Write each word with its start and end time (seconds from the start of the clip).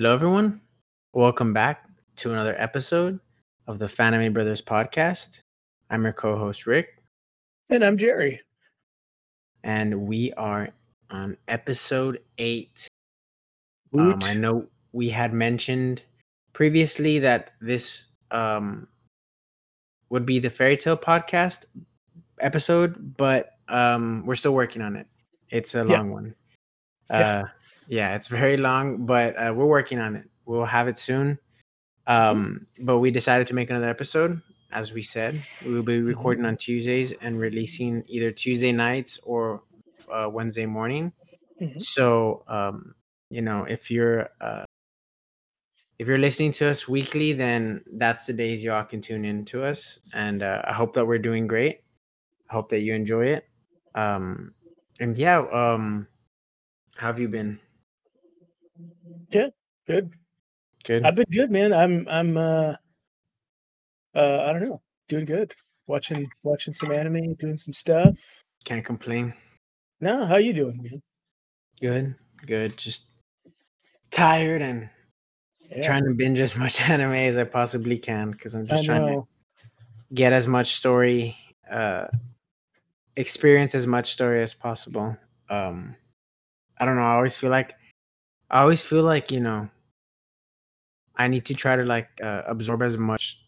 Hello, 0.00 0.14
everyone. 0.14 0.62
Welcome 1.12 1.52
back 1.52 1.86
to 2.16 2.32
another 2.32 2.54
episode 2.58 3.20
of 3.66 3.78
the 3.78 3.84
Fanime 3.84 4.32
Brothers 4.32 4.62
podcast. 4.62 5.40
I'm 5.90 6.04
your 6.04 6.14
co 6.14 6.38
host, 6.38 6.64
Rick, 6.64 7.02
And 7.68 7.84
I'm 7.84 7.98
Jerry. 7.98 8.40
and 9.62 10.06
we 10.08 10.32
are 10.38 10.70
on 11.10 11.36
episode 11.48 12.22
eight. 12.38 12.88
Um, 13.92 14.20
I 14.22 14.32
know 14.32 14.68
we 14.92 15.10
had 15.10 15.34
mentioned 15.34 16.00
previously 16.54 17.18
that 17.18 17.50
this 17.60 18.06
um, 18.30 18.88
would 20.08 20.24
be 20.24 20.38
the 20.38 20.48
fairy 20.48 20.78
tale 20.78 20.96
podcast 20.96 21.66
episode, 22.40 23.18
but 23.18 23.58
um, 23.68 24.24
we're 24.24 24.34
still 24.34 24.54
working 24.54 24.80
on 24.80 24.96
it. 24.96 25.06
It's 25.50 25.74
a 25.74 25.84
Yeah. 25.86 25.98
long 25.98 26.10
one. 26.10 26.34
Uh, 27.10 27.18
yeah, 27.18 27.42
it's 28.14 28.28
very 28.28 28.56
long, 28.56 29.04
but 29.04 29.34
uh, 29.36 29.52
we're 29.54 29.66
working 29.66 29.98
on 29.98 30.14
it. 30.16 30.30
We'll 30.46 30.64
have 30.64 30.86
it 30.88 30.96
soon. 30.96 31.38
Um, 32.06 32.66
but 32.78 32.98
we 32.98 33.10
decided 33.10 33.46
to 33.48 33.54
make 33.54 33.68
another 33.70 33.88
episode. 33.88 34.40
As 34.72 34.92
we 34.92 35.02
said, 35.02 35.40
we 35.66 35.74
will 35.74 35.82
be 35.82 36.00
recording 36.00 36.44
on 36.44 36.56
Tuesdays 36.56 37.12
and 37.20 37.38
releasing 37.38 38.04
either 38.06 38.30
Tuesday 38.30 38.70
nights 38.70 39.18
or 39.24 39.62
uh, 40.10 40.28
Wednesday 40.30 40.66
morning. 40.66 41.12
Mhm. 41.60 41.82
So, 41.82 42.44
um, 42.46 42.94
you 43.30 43.42
know, 43.42 43.64
if 43.64 43.90
you're 43.90 44.28
uh, 44.40 44.64
if 45.98 46.06
you're 46.06 46.18
listening 46.18 46.52
to 46.52 46.68
us 46.70 46.88
weekly, 46.88 47.32
then 47.32 47.82
that's 47.94 48.26
the 48.26 48.32
days 48.32 48.62
y'all 48.62 48.84
can 48.84 49.00
tune 49.00 49.24
in 49.24 49.44
to 49.46 49.64
us. 49.64 49.98
And 50.14 50.42
uh, 50.42 50.62
I 50.64 50.72
hope 50.72 50.92
that 50.94 51.04
we're 51.04 51.18
doing 51.18 51.46
great. 51.46 51.82
I 52.48 52.54
hope 52.54 52.68
that 52.70 52.80
you 52.80 52.94
enjoy 52.94 53.26
it. 53.26 53.48
Um, 53.94 54.54
and 55.00 55.18
yeah, 55.18 55.40
um, 55.52 56.06
how 56.96 57.08
have 57.08 57.18
you 57.18 57.28
been? 57.28 57.58
Yeah, 59.30 59.48
good. 59.86 60.12
Good. 60.84 61.04
I've 61.04 61.14
been 61.14 61.26
good, 61.30 61.50
man. 61.50 61.72
I'm 61.72 62.08
I'm 62.08 62.36
uh 62.36 62.74
uh 64.14 64.40
I 64.42 64.52
don't 64.52 64.64
know, 64.64 64.82
doing 65.08 65.24
good. 65.24 65.54
Watching 65.86 66.28
watching 66.42 66.72
some 66.72 66.92
anime, 66.92 67.34
doing 67.34 67.56
some 67.56 67.72
stuff. 67.74 68.18
Can't 68.64 68.84
complain. 68.84 69.34
No, 70.00 70.24
how 70.24 70.36
you 70.36 70.52
doing, 70.52 70.82
man? 70.82 71.02
Good. 71.80 72.14
Good. 72.46 72.76
Just 72.76 73.08
tired 74.10 74.62
and 74.62 74.88
Yeah, 75.60 75.82
trying 75.82 76.04
to 76.04 76.14
binge 76.14 76.40
as 76.40 76.56
much 76.56 76.80
anime 76.88 77.14
as 77.14 77.36
I 77.36 77.44
possibly 77.44 77.98
can 77.98 78.30
because 78.30 78.54
I'm 78.54 78.64
I 78.64 78.76
just 78.76 78.84
trying 78.84 79.06
to 79.06 79.28
get 80.14 80.32
as 80.32 80.46
much 80.46 80.74
story, 80.76 81.36
uh, 81.70 82.06
experience 83.16 83.74
as 83.74 83.86
much 83.86 84.12
story 84.12 84.42
as 84.42 84.54
possible. 84.54 85.16
Um, 85.48 85.96
I 86.78 86.84
don't 86.84 86.96
know. 86.96 87.02
I 87.02 87.14
always 87.14 87.36
feel 87.36 87.50
like, 87.50 87.74
I 88.50 88.60
always 88.62 88.82
feel 88.82 89.02
like 89.04 89.30
you 89.30 89.40
know, 89.40 89.68
I 91.16 91.28
need 91.28 91.44
to 91.46 91.54
try 91.54 91.76
to 91.76 91.84
like 91.84 92.08
uh, 92.22 92.42
absorb 92.46 92.82
as 92.82 92.96
much 92.96 93.44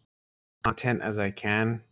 content 0.64 1.02
as 1.02 1.18
I 1.18 1.30
can. 1.30 1.82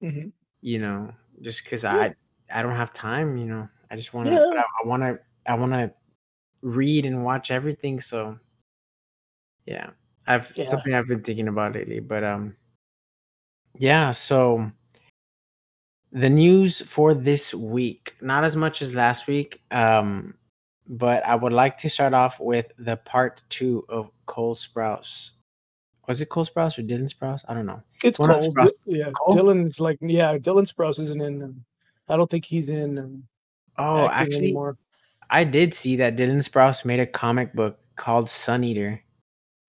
hmm 0.00 0.28
You 0.60 0.78
know, 0.78 1.12
just 1.42 1.64
because 1.64 1.84
Yeah. 1.84 2.12
I 2.50 2.58
I 2.60 2.62
don't 2.62 2.76
have 2.76 2.92
time. 2.92 3.36
You 3.36 3.46
know, 3.46 3.68
I 3.90 3.96
just 3.96 4.14
want 4.14 4.28
to. 4.28 4.34
Yeah. 4.34 4.62
I 4.84 4.86
want 4.86 5.02
to. 5.02 5.18
I 5.46 5.54
want 5.54 5.72
to 5.72 5.92
read 6.62 7.04
and 7.04 7.24
watch 7.24 7.50
everything. 7.50 8.00
So, 8.00 8.38
yeah, 9.66 9.90
I've 10.26 10.52
Yeah. 10.56 10.66
something 10.66 10.94
I've 10.94 11.08
been 11.08 11.22
thinking 11.22 11.48
about 11.48 11.74
lately. 11.74 12.00
But 12.00 12.24
um, 12.24 12.56
yeah. 13.78 14.12
So 14.12 14.70
the 16.12 16.30
news 16.30 16.80
for 16.82 17.12
this 17.12 17.52
week 17.52 18.14
not 18.20 18.44
as 18.44 18.54
much 18.54 18.80
as 18.80 18.94
last 18.94 19.26
week 19.26 19.60
um 19.72 20.34
but 20.88 21.24
i 21.26 21.34
would 21.34 21.52
like 21.52 21.76
to 21.78 21.88
start 21.88 22.12
off 22.14 22.38
with 22.40 22.72
the 22.78 22.96
part 22.98 23.42
two 23.48 23.84
of 23.88 24.10
cole 24.26 24.54
sprouse 24.54 25.30
was 26.06 26.20
it 26.20 26.28
cole 26.28 26.44
sprouse 26.44 26.78
or 26.78 26.82
dylan 26.82 27.12
sprouse 27.12 27.42
i 27.48 27.54
don't 27.54 27.66
know 27.66 27.82
It's 28.02 28.18
cold. 28.18 28.30
Sprouse. 28.30 28.70
Yeah, 28.84 29.10
Cole? 29.12 29.34
Dylan's 29.34 29.80
like 29.80 29.96
yeah, 30.02 30.36
Dylan 30.36 30.66
Sprouse 30.70 31.00
isn't 31.00 31.22
in. 31.22 31.42
Um, 31.42 31.64
I 32.08 32.16
don't 32.18 32.28
think 32.30 32.44
he's 32.44 32.68
in 32.68 32.98
um, 32.98 33.24
oh 33.78 34.08
actually 34.10 34.52
anymore. 34.52 34.76
i 35.30 35.42
did 35.42 35.72
see 35.72 35.96
that 35.96 36.16
dylan 36.16 36.44
sprouse 36.46 36.84
made 36.84 37.00
a 37.00 37.06
comic 37.06 37.54
book 37.54 37.78
called 37.96 38.28
sun 38.28 38.62
eater 38.62 39.00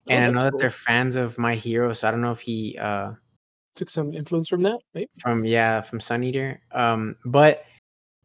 Oh, 0.08 0.12
and 0.14 0.26
i 0.26 0.30
know 0.30 0.44
that 0.52 0.60
they're 0.60 0.70
fans 0.70 1.16
of 1.16 1.38
my 1.38 1.56
hero 1.56 1.94
so 1.94 2.08
i 2.08 2.12
don't 2.12 2.22
know 2.22 2.34
if 2.34 2.42
he 2.42 2.78
uh 2.78 3.12
Took 3.78 3.90
some 3.90 4.14
influence 4.14 4.48
from 4.48 4.64
that. 4.64 4.80
Maybe. 4.94 5.10
from 5.20 5.44
yeah 5.46 5.82
from 5.82 6.00
sun 6.00 6.24
eater 6.24 6.62
um 6.72 7.16
but 7.26 7.64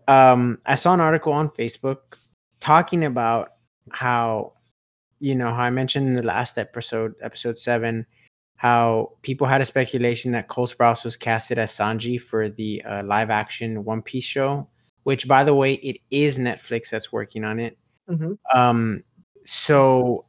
um 0.08 0.58
i 0.66 0.74
saw 0.74 0.92
an 0.94 1.00
article 1.00 1.32
on 1.32 1.48
facebook 1.48 2.18
talking 2.60 3.04
about 3.04 3.54
how 3.90 4.52
you 5.18 5.34
know 5.34 5.48
how 5.52 5.62
i 5.62 5.70
mentioned 5.70 6.06
in 6.06 6.14
the 6.14 6.22
last 6.22 6.58
episode 6.58 7.14
episode 7.22 7.58
seven 7.58 8.06
how 8.56 9.12
people 9.22 9.46
had 9.46 9.60
a 9.60 9.64
speculation 9.64 10.32
that 10.32 10.48
cole 10.48 10.66
sprouse 10.66 11.04
was 11.04 11.16
casted 11.16 11.58
as 11.58 11.72
sanji 11.72 12.20
for 12.20 12.48
the 12.48 12.82
uh, 12.84 13.02
live 13.04 13.30
action 13.30 13.84
one 13.84 14.02
piece 14.02 14.24
show 14.24 14.68
which 15.04 15.26
by 15.26 15.42
the 15.42 15.54
way 15.54 15.74
it 15.74 15.98
is 16.10 16.38
netflix 16.38 16.90
that's 16.90 17.12
working 17.12 17.44
on 17.44 17.58
it 17.58 17.76
hmm 18.08 18.32
um 18.54 19.02
so 19.44 20.26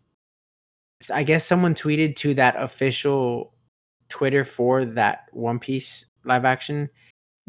I 1.11 1.23
guess 1.23 1.45
someone 1.45 1.73
tweeted 1.75 2.15
to 2.17 2.33
that 2.35 2.55
official 2.57 3.53
twitter 4.09 4.45
for 4.45 4.85
that 4.85 5.25
one 5.31 5.59
piece 5.59 6.05
live 6.25 6.45
action 6.45 6.89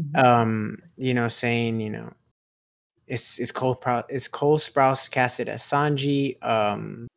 Mhm. 0.00 0.24
um 0.24 0.78
you 0.96 1.12
know 1.12 1.28
saying 1.28 1.80
you 1.80 1.90
know 1.90 2.12
is 3.06 3.38
is 3.38 3.50
cole 3.50 3.76
Prou- 3.76 4.04
is 4.08 4.28
cole 4.28 4.58
sprouse 4.58 5.10
casted 5.10 5.48
as 5.48 5.62
sanji 5.62 6.42
um 6.44 7.08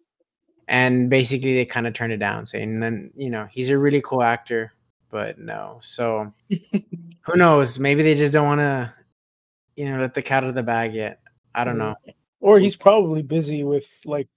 and 0.67 1.09
basically 1.09 1.53
they 1.53 1.65
kind 1.65 1.87
of 1.87 1.93
turned 1.93 2.13
it 2.13 2.17
down 2.17 2.45
saying 2.45 2.79
then 2.79 3.11
you 3.15 3.29
know 3.29 3.47
he's 3.51 3.69
a 3.69 3.77
really 3.77 4.01
cool 4.01 4.23
actor 4.23 4.73
but 5.09 5.37
no 5.37 5.79
so 5.81 6.31
who 6.49 7.35
knows 7.35 7.79
maybe 7.79 8.03
they 8.03 8.15
just 8.15 8.33
don't 8.33 8.47
want 8.47 8.59
to 8.59 8.93
you 9.75 9.89
know 9.89 9.99
let 9.99 10.13
the 10.13 10.21
cat 10.21 10.43
out 10.43 10.49
of 10.49 10.55
the 10.55 10.63
bag 10.63 10.93
yet 10.93 11.19
i 11.53 11.63
don't 11.63 11.77
know 11.77 11.95
Or 12.39 12.59
he's 12.59 12.75
probably 12.75 13.21
busy 13.23 13.63
with 13.63 13.87
like 14.05 14.27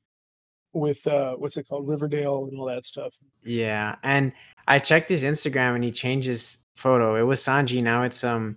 with 0.73 1.07
uh 1.07 1.35
what's 1.35 1.57
it 1.57 1.69
called 1.69 1.87
Riverdale 1.89 2.49
and 2.51 2.59
all 2.59 2.67
that 2.67 2.85
stuff. 2.85 3.15
Yeah, 3.43 3.97
and 4.03 4.33
I 4.67 4.79
checked 4.79 5.09
his 5.09 5.23
Instagram 5.23 5.75
and 5.75 5.85
he 5.85 5.91
changed 5.91 6.27
his 6.29 6.59
photo. 6.75 7.17
It 7.17 7.23
was 7.23 7.41
Sanji. 7.43 7.83
Now 7.83 8.03
it's 8.03 8.25
um. 8.25 8.57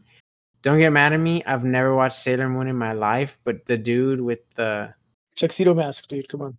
Don't 0.62 0.78
get 0.78 0.92
mad 0.92 1.14
at 1.14 1.20
me. 1.20 1.44
I've 1.46 1.64
never 1.64 1.96
watched 1.96 2.18
Sailor 2.18 2.50
Moon 2.50 2.68
in 2.68 2.78
my 2.78 2.94
life, 2.94 3.38
but 3.44 3.66
the 3.66 3.78
dude 3.78 4.22
with 4.22 4.40
the 4.56 4.94
Tuxedo 5.36 5.74
Mask, 5.74 6.08
dude. 6.08 6.30
Come 6.30 6.42
on. 6.44 6.58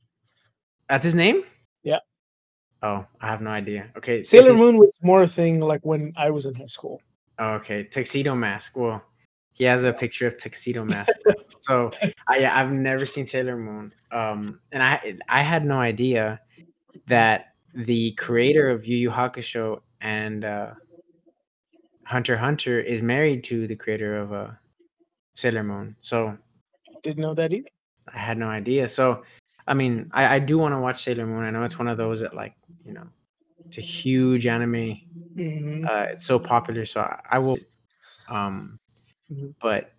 that's 0.89 1.05
his 1.05 1.15
name. 1.15 1.45
Yeah. 1.85 1.99
Oh, 2.83 3.07
I 3.21 3.27
have 3.29 3.41
no 3.41 3.51
idea. 3.51 3.91
Okay, 3.97 4.25
Sailor 4.25 4.55
Moon 4.55 4.77
was 4.77 4.91
more 5.03 5.23
a 5.23 5.29
thing 5.29 5.61
like 5.61 5.83
when 5.83 6.13
I 6.17 6.31
was 6.31 6.47
in 6.47 6.55
high 6.55 6.67
school. 6.67 7.01
Oh, 7.39 7.53
okay, 7.55 7.85
tuxedo 7.85 8.35
mask. 8.35 8.77
Well, 8.77 9.03
he 9.53 9.65
has 9.65 9.85
a 9.85 9.93
picture 9.93 10.27
of 10.27 10.37
tuxedo 10.37 10.85
mask. 10.95 11.13
so 11.61 11.93
I, 12.27 12.39
yeah, 12.39 12.59
I've 12.59 12.73
never 12.73 13.07
seen 13.07 13.27
Sailor 13.27 13.57
Moon. 13.57 13.95
Um, 14.11 14.61
and 14.73 14.83
I 14.83 15.17
I 15.29 15.43
had 15.43 15.65
no 15.65 15.79
idea 15.79 16.41
that 17.07 17.55
the 17.75 18.13
creator 18.13 18.69
of 18.69 18.85
Yu 18.87 18.97
Yu 18.97 19.11
Hakusho 19.11 19.81
and 20.01 20.45
uh, 20.45 20.73
Hunter 22.13 22.37
Hunter 22.37 22.79
is 22.79 23.03
married 23.03 23.43
to 23.45 23.67
the 23.67 23.75
creator 23.75 24.17
of 24.19 24.33
uh, 24.35 24.51
Sailor 25.35 25.65
Moon. 25.65 25.97
So 26.03 26.37
Didn't 27.03 27.23
know 27.23 27.35
that 27.35 27.53
either. 27.53 27.69
I 28.13 28.19
had 28.19 28.37
no 28.37 28.49
idea. 28.49 28.87
So 28.87 29.23
I 29.67 29.73
mean, 29.75 30.11
I, 30.13 30.37
I 30.37 30.39
do 30.39 30.59
want 30.59 30.75
to 30.75 30.79
watch 30.79 31.03
Sailor 31.03 31.27
Moon. 31.27 31.43
I 31.43 31.51
know 31.51 31.63
it's 31.63 31.79
one 31.79 31.89
of 31.89 31.97
those 31.97 32.21
that 32.21 32.35
like 32.37 32.55
you 32.85 32.93
know, 32.93 33.07
it's 33.67 33.79
a 33.79 33.81
huge 33.81 34.47
anime. 34.47 35.01
Mhm. 35.37 35.89
Uh, 35.89 36.07
it's 36.13 36.27
so 36.27 36.39
popular. 36.39 36.85
So 36.85 37.01
I, 37.01 37.19
I 37.31 37.39
will. 37.39 37.59
Um, 38.29 38.79
Mhm. 39.33 39.55
but 39.63 39.93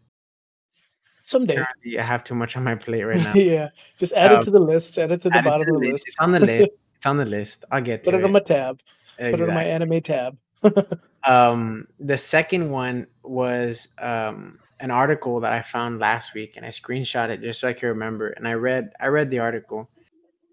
Someday. 1.23 1.57
I 1.97 2.03
have 2.03 2.23
too 2.23 2.35
much 2.35 2.57
on 2.57 2.63
my 2.63 2.75
plate 2.75 3.03
right 3.03 3.23
now. 3.23 3.33
yeah. 3.33 3.69
Just 3.97 4.13
add 4.13 4.31
Um, 4.33 4.41
it 4.41 4.43
to 4.43 4.51
the 4.51 4.59
list. 4.59 4.97
Add 4.99 5.11
it 5.13 5.21
to 5.21 5.29
the 5.31 5.41
bottom 5.41 5.65
to 5.65 5.73
of 5.75 5.81
the 5.81 5.89
list. 5.89 6.07
It's 6.07 6.19
on 6.19 6.31
the 6.31 6.39
list. 6.41 6.71
It's 6.97 7.05
on 7.07 7.17
the 7.17 7.25
list. 7.25 7.65
I'll 7.71 7.81
get 7.81 8.03
to 8.03 8.11
Put 8.11 8.15
it 8.15 8.21
it. 8.21 8.25
on 8.25 8.31
my 8.31 8.39
tab. 8.39 8.79
Put 9.17 9.41
it 9.41 9.49
on 9.49 9.53
my 9.53 9.63
anime 9.65 9.99
tab. 10.01 10.37
Um, 11.25 11.87
the 12.01 12.17
second 12.17 12.69
one 12.69 13.07
was 13.23 13.87
um 13.97 14.59
an 14.81 14.91
article 14.91 15.39
that 15.39 15.53
I 15.53 15.61
found 15.61 15.99
last 15.99 16.33
week, 16.33 16.57
and 16.57 16.65
I 16.65 16.69
screenshot 16.69 17.29
it 17.29 17.41
just 17.41 17.61
so 17.61 17.69
I 17.69 17.73
can 17.73 17.87
remember. 17.87 18.27
And 18.31 18.45
I 18.45 18.55
read 18.55 18.91
I 18.99 19.07
read 19.07 19.29
the 19.29 19.39
article, 19.39 19.89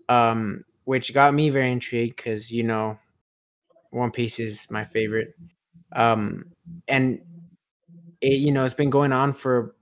um, 0.08 0.64
which 0.84 1.14
got 1.14 1.34
me 1.34 1.50
very 1.50 1.72
intrigued 1.72 2.16
because 2.16 2.50
you 2.50 2.64
know, 2.64 2.98
One 3.90 4.10
Piece 4.12 4.38
is 4.40 4.70
my 4.70 4.84
favorite. 4.84 5.34
Um, 5.94 6.46
and 6.88 7.20
it 8.20 8.38
you 8.38 8.52
know 8.52 8.64
it's 8.64 8.74
been 8.74 8.90
going 8.90 9.12
on 9.12 9.32
for 9.32 9.74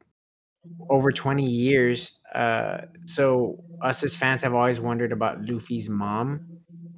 over 0.91 1.13
20 1.13 1.47
years. 1.47 2.21
Uh, 2.35 2.79
so 3.07 3.63
us 3.83 4.03
as 4.03 4.15
fans 4.15 4.43
have 4.43 4.55
always 4.55 4.81
wondered 4.81 5.13
about 5.13 5.43
Luffy's 5.43 5.89
mom, 5.89 6.43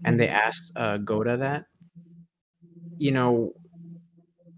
and 0.04 0.18
they 0.20 0.28
asked 0.28 0.72
uh, 0.76 0.98
Oda 1.08 1.36
that. 1.38 1.64
You 3.00 3.12
know, 3.12 3.54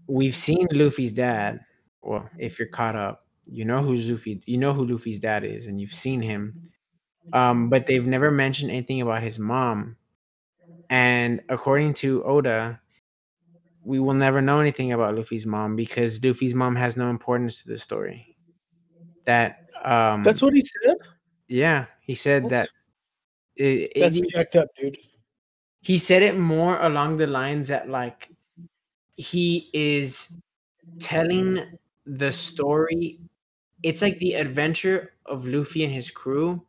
we've 0.07 0.35
seen 0.35 0.67
Luffy's 0.71 1.13
dad. 1.13 1.61
Well, 2.01 2.29
if 2.37 2.59
you're 2.59 2.67
caught 2.67 2.95
up, 2.95 3.25
you 3.45 3.63
know 3.63 3.81
who 3.81 3.95
Luffy. 3.95 4.41
You 4.45 4.57
know 4.57 4.73
who 4.73 4.85
Luffy's 4.85 5.19
dad 5.21 5.45
is, 5.45 5.67
and 5.67 5.79
you've 5.79 5.93
seen 5.93 6.21
him. 6.21 6.69
Um, 7.31 7.69
but 7.69 7.85
they've 7.85 8.05
never 8.05 8.31
mentioned 8.31 8.69
anything 8.69 8.99
about 9.01 9.23
his 9.23 9.39
mom. 9.39 9.95
And 10.89 11.41
according 11.47 11.93
to 12.03 12.21
Oda, 12.25 12.81
we 13.85 13.99
will 14.01 14.13
never 14.13 14.41
know 14.41 14.59
anything 14.59 14.91
about 14.91 15.15
Luffy's 15.15 15.45
mom 15.45 15.77
because 15.77 16.21
Luffy's 16.21 16.53
mom 16.53 16.75
has 16.75 16.97
no 16.97 17.09
importance 17.09 17.63
to 17.63 17.69
the 17.69 17.77
story. 17.77 18.35
That 19.25 19.69
um 19.85 20.23
That's 20.23 20.41
what 20.41 20.53
he 20.53 20.61
said. 20.61 20.97
yeah, 21.47 21.85
he 22.01 22.15
said 22.15 22.43
That's- 22.43 22.67
that 23.55 23.63
it, 23.63 23.91
it 23.95 23.99
That's 24.01 24.19
jacked 24.31 24.55
up, 24.57 24.67
dude. 24.79 24.97
he 25.81 25.97
said 25.97 26.21
it 26.23 26.37
more 26.37 26.81
along 26.81 27.17
the 27.17 27.27
lines 27.27 27.67
that 27.69 27.87
like 27.89 28.29
he 29.17 29.69
is 29.73 30.37
telling 30.99 31.77
the 32.05 32.31
story. 32.31 33.19
It's 33.81 34.01
like 34.01 34.19
the 34.19 34.33
adventure 34.33 35.13
of 35.25 35.45
luffy 35.45 35.83
and 35.83 35.93
his 35.93 36.11
crew. 36.11 36.61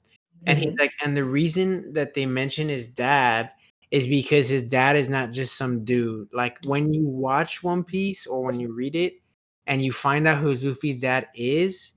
And 0.47 0.59
he's 0.59 0.69
mm-hmm. 0.69 0.79
like 0.79 0.93
and 1.03 1.17
the 1.17 1.25
reason 1.25 1.93
that 1.95 2.15
they 2.15 2.27
mention 2.27 2.69
his 2.69 2.89
dad 2.89 3.51
is 3.91 4.07
because 4.07 4.49
his 4.49 4.69
dad 4.69 4.97
is 4.97 5.09
not 5.09 5.31
just 5.31 5.57
some 5.57 5.85
dude. 5.85 6.29
Like 6.33 6.59
when 6.65 6.93
you 6.93 7.07
watch 7.07 7.63
one 7.63 7.83
piece 7.83 8.27
or 8.27 8.45
when 8.45 8.61
you 8.61 8.73
read 8.73 8.95
it 8.95 9.23
and 9.67 9.83
you 9.83 9.91
find 9.93 10.29
out 10.29 10.39
who 10.39 10.55
luffy's 10.55 11.01
dad 11.01 11.29
is 11.35 11.95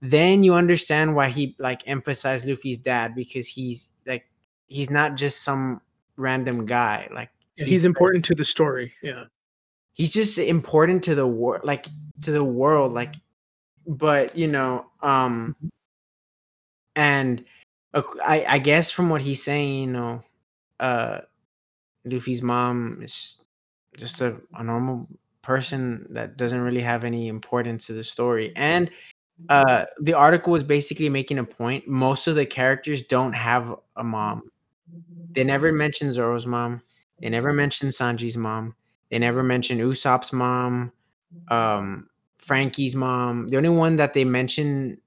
then 0.00 0.42
you 0.42 0.54
understand 0.54 1.14
why 1.14 1.28
he 1.30 1.56
like 1.58 1.82
emphasized 1.86 2.46
luffy's 2.46 2.76
dad 2.76 3.14
because 3.14 3.46
he's 3.46 3.90
like 4.06 4.24
he's 4.66 4.90
not 4.90 5.14
just 5.16 5.42
some 5.42 5.80
random 6.16 6.66
guy. 6.66 7.08
Like 7.12 7.30
Yeah, 7.56 7.64
he's 7.66 7.84
important 7.84 8.24
to 8.26 8.34
the 8.34 8.44
story. 8.44 8.92
Yeah. 9.02 9.24
He's 9.94 10.10
just 10.10 10.38
important 10.38 11.02
to 11.04 11.14
the 11.14 11.26
world 11.26 11.64
like 11.64 11.86
to 12.22 12.32
the 12.32 12.44
world 12.44 12.92
like 12.92 13.14
but 13.86 14.36
you 14.36 14.48
know 14.48 14.86
um 15.02 15.56
and 16.96 17.44
ac- 17.94 18.20
i 18.24 18.44
i 18.48 18.58
guess 18.58 18.90
from 18.90 19.08
what 19.08 19.20
he's 19.20 19.42
saying 19.42 19.80
you 19.80 19.86
know 19.86 20.22
uh 20.80 21.18
luffy's 22.04 22.42
mom 22.42 23.00
is 23.02 23.42
just 23.96 24.20
a, 24.20 24.36
a 24.54 24.64
normal 24.64 25.08
person 25.42 26.06
that 26.10 26.36
doesn't 26.36 26.60
really 26.60 26.80
have 26.80 27.04
any 27.04 27.28
importance 27.28 27.86
to 27.86 27.92
the 27.92 28.04
story. 28.04 28.52
And 28.56 28.90
uh 29.48 29.86
the 30.00 30.14
article 30.14 30.52
was 30.52 30.64
basically 30.64 31.08
making 31.10 31.38
a 31.38 31.44
point 31.44 31.86
most 31.88 32.26
of 32.28 32.36
the 32.36 32.46
characters 32.46 33.06
don't 33.06 33.34
have 33.34 33.74
a 33.96 34.04
mom. 34.04 34.50
They 35.34 35.44
never 35.44 35.72
mention 35.72 36.12
zoro's 36.12 36.46
mom. 36.46 36.82
They 37.20 37.28
never 37.30 37.52
mention 37.52 37.90
sanji's 37.90 38.36
mom 38.36 38.74
they 39.14 39.20
never 39.20 39.44
mention 39.44 39.78
usopp's 39.78 40.32
mom 40.32 40.90
um 41.46 42.08
frankie's 42.38 42.96
mom 42.96 43.46
the 43.46 43.56
only 43.56 43.68
one 43.68 43.96
that 43.96 44.12
they 44.12 44.24
mention 44.24 44.98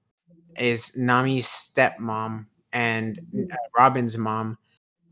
is 0.56 0.96
nami's 0.96 1.46
stepmom 1.46 2.46
and 2.72 3.20
uh, 3.52 3.56
robin's 3.76 4.16
mom 4.16 4.56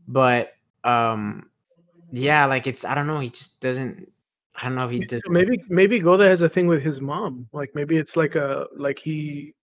but 0.07 0.53
um 0.83 1.47
yeah 2.11 2.45
like 2.47 2.65
it's 2.65 2.83
i 2.83 2.95
don't 2.95 3.05
know 3.05 3.19
he 3.19 3.29
just 3.29 3.61
doesn't 3.61 4.11
i 4.55 4.63
don't 4.63 4.73
know 4.73 4.85
if 4.85 4.89
he 4.89 4.99
does 5.05 5.21
maybe 5.27 5.63
maybe 5.69 6.03
Oda 6.03 6.27
has 6.27 6.41
a 6.41 6.49
thing 6.49 6.65
with 6.65 6.81
his 6.81 6.99
mom. 6.99 7.47
Like 7.53 7.75
maybe 7.75 7.97
it's 7.97 8.15
like 8.15 8.33
a 8.33 8.65
like 8.75 8.97
he 8.97 9.53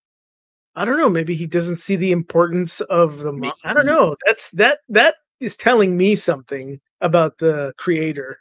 I 0.76 0.84
don't 0.84 0.98
know, 0.98 1.08
maybe 1.08 1.34
he 1.34 1.46
doesn't 1.46 1.78
see 1.78 1.96
the 1.96 2.12
importance 2.12 2.80
of 2.82 3.18
the 3.18 3.32
mom. 3.32 3.54
I 3.64 3.74
don't 3.74 3.86
know. 3.86 4.14
That's 4.24 4.50
that 4.52 4.80
that 4.90 5.16
is 5.40 5.56
telling 5.56 5.96
me 5.96 6.14
something 6.14 6.80
about 7.00 7.38
the 7.38 7.72
creator 7.76 8.38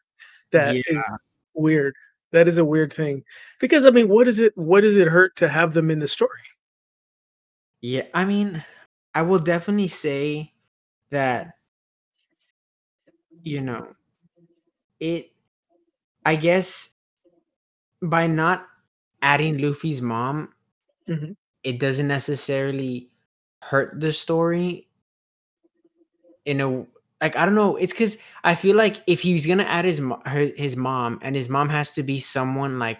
that 0.53 0.75
is 0.75 0.83
Yeah. 0.89 1.17
weird. 1.53 1.95
That 2.31 2.47
is 2.47 2.57
a 2.57 2.65
weird 2.65 2.93
thing. 2.93 3.23
Because 3.59 3.85
I 3.85 3.91
mean, 3.91 4.07
what 4.09 4.27
is 4.27 4.39
it 4.39 4.57
what 4.57 4.81
does 4.81 4.97
it 4.97 5.07
hurt 5.09 5.35
to 5.37 5.49
have 5.49 5.73
them 5.73 5.91
in 5.91 5.99
the 5.99 6.07
story? 6.07 6.39
Yeah, 7.81 8.07
I 8.13 8.25
mean, 8.25 8.63
I 9.13 9.21
will 9.23 9.39
definitely 9.39 9.89
say 9.89 10.53
that 11.11 11.55
you 13.43 13.61
know, 13.61 13.93
it 14.99 15.31
I 16.25 16.35
guess 16.37 16.95
by 18.01 18.27
not 18.27 18.65
adding 19.21 19.57
Luffy's 19.59 20.01
mom, 20.01 20.53
Mhm. 21.07 21.35
it 21.63 21.79
doesn't 21.79 22.07
necessarily 22.07 23.09
hurt 23.61 23.99
the 23.99 24.11
story 24.11 24.87
in 26.45 26.61
a 26.61 26.85
like 27.23 27.37
I 27.37 27.45
don't 27.45 27.55
know, 27.55 27.77
it's 27.77 27.93
cuz 27.93 28.17
I 28.43 28.53
feel 28.53 28.75
like 28.75 29.01
if 29.07 29.21
he's 29.21 29.45
going 29.45 29.59
to 29.59 29.69
add 29.69 29.85
his 29.85 29.99
her, 30.25 30.51
his 30.57 30.75
mom 30.75 31.19
and 31.23 31.35
his 31.35 31.47
mom 31.47 31.69
has 31.69 31.93
to 31.95 32.03
be 32.03 32.19
someone 32.19 32.77
like 32.79 32.99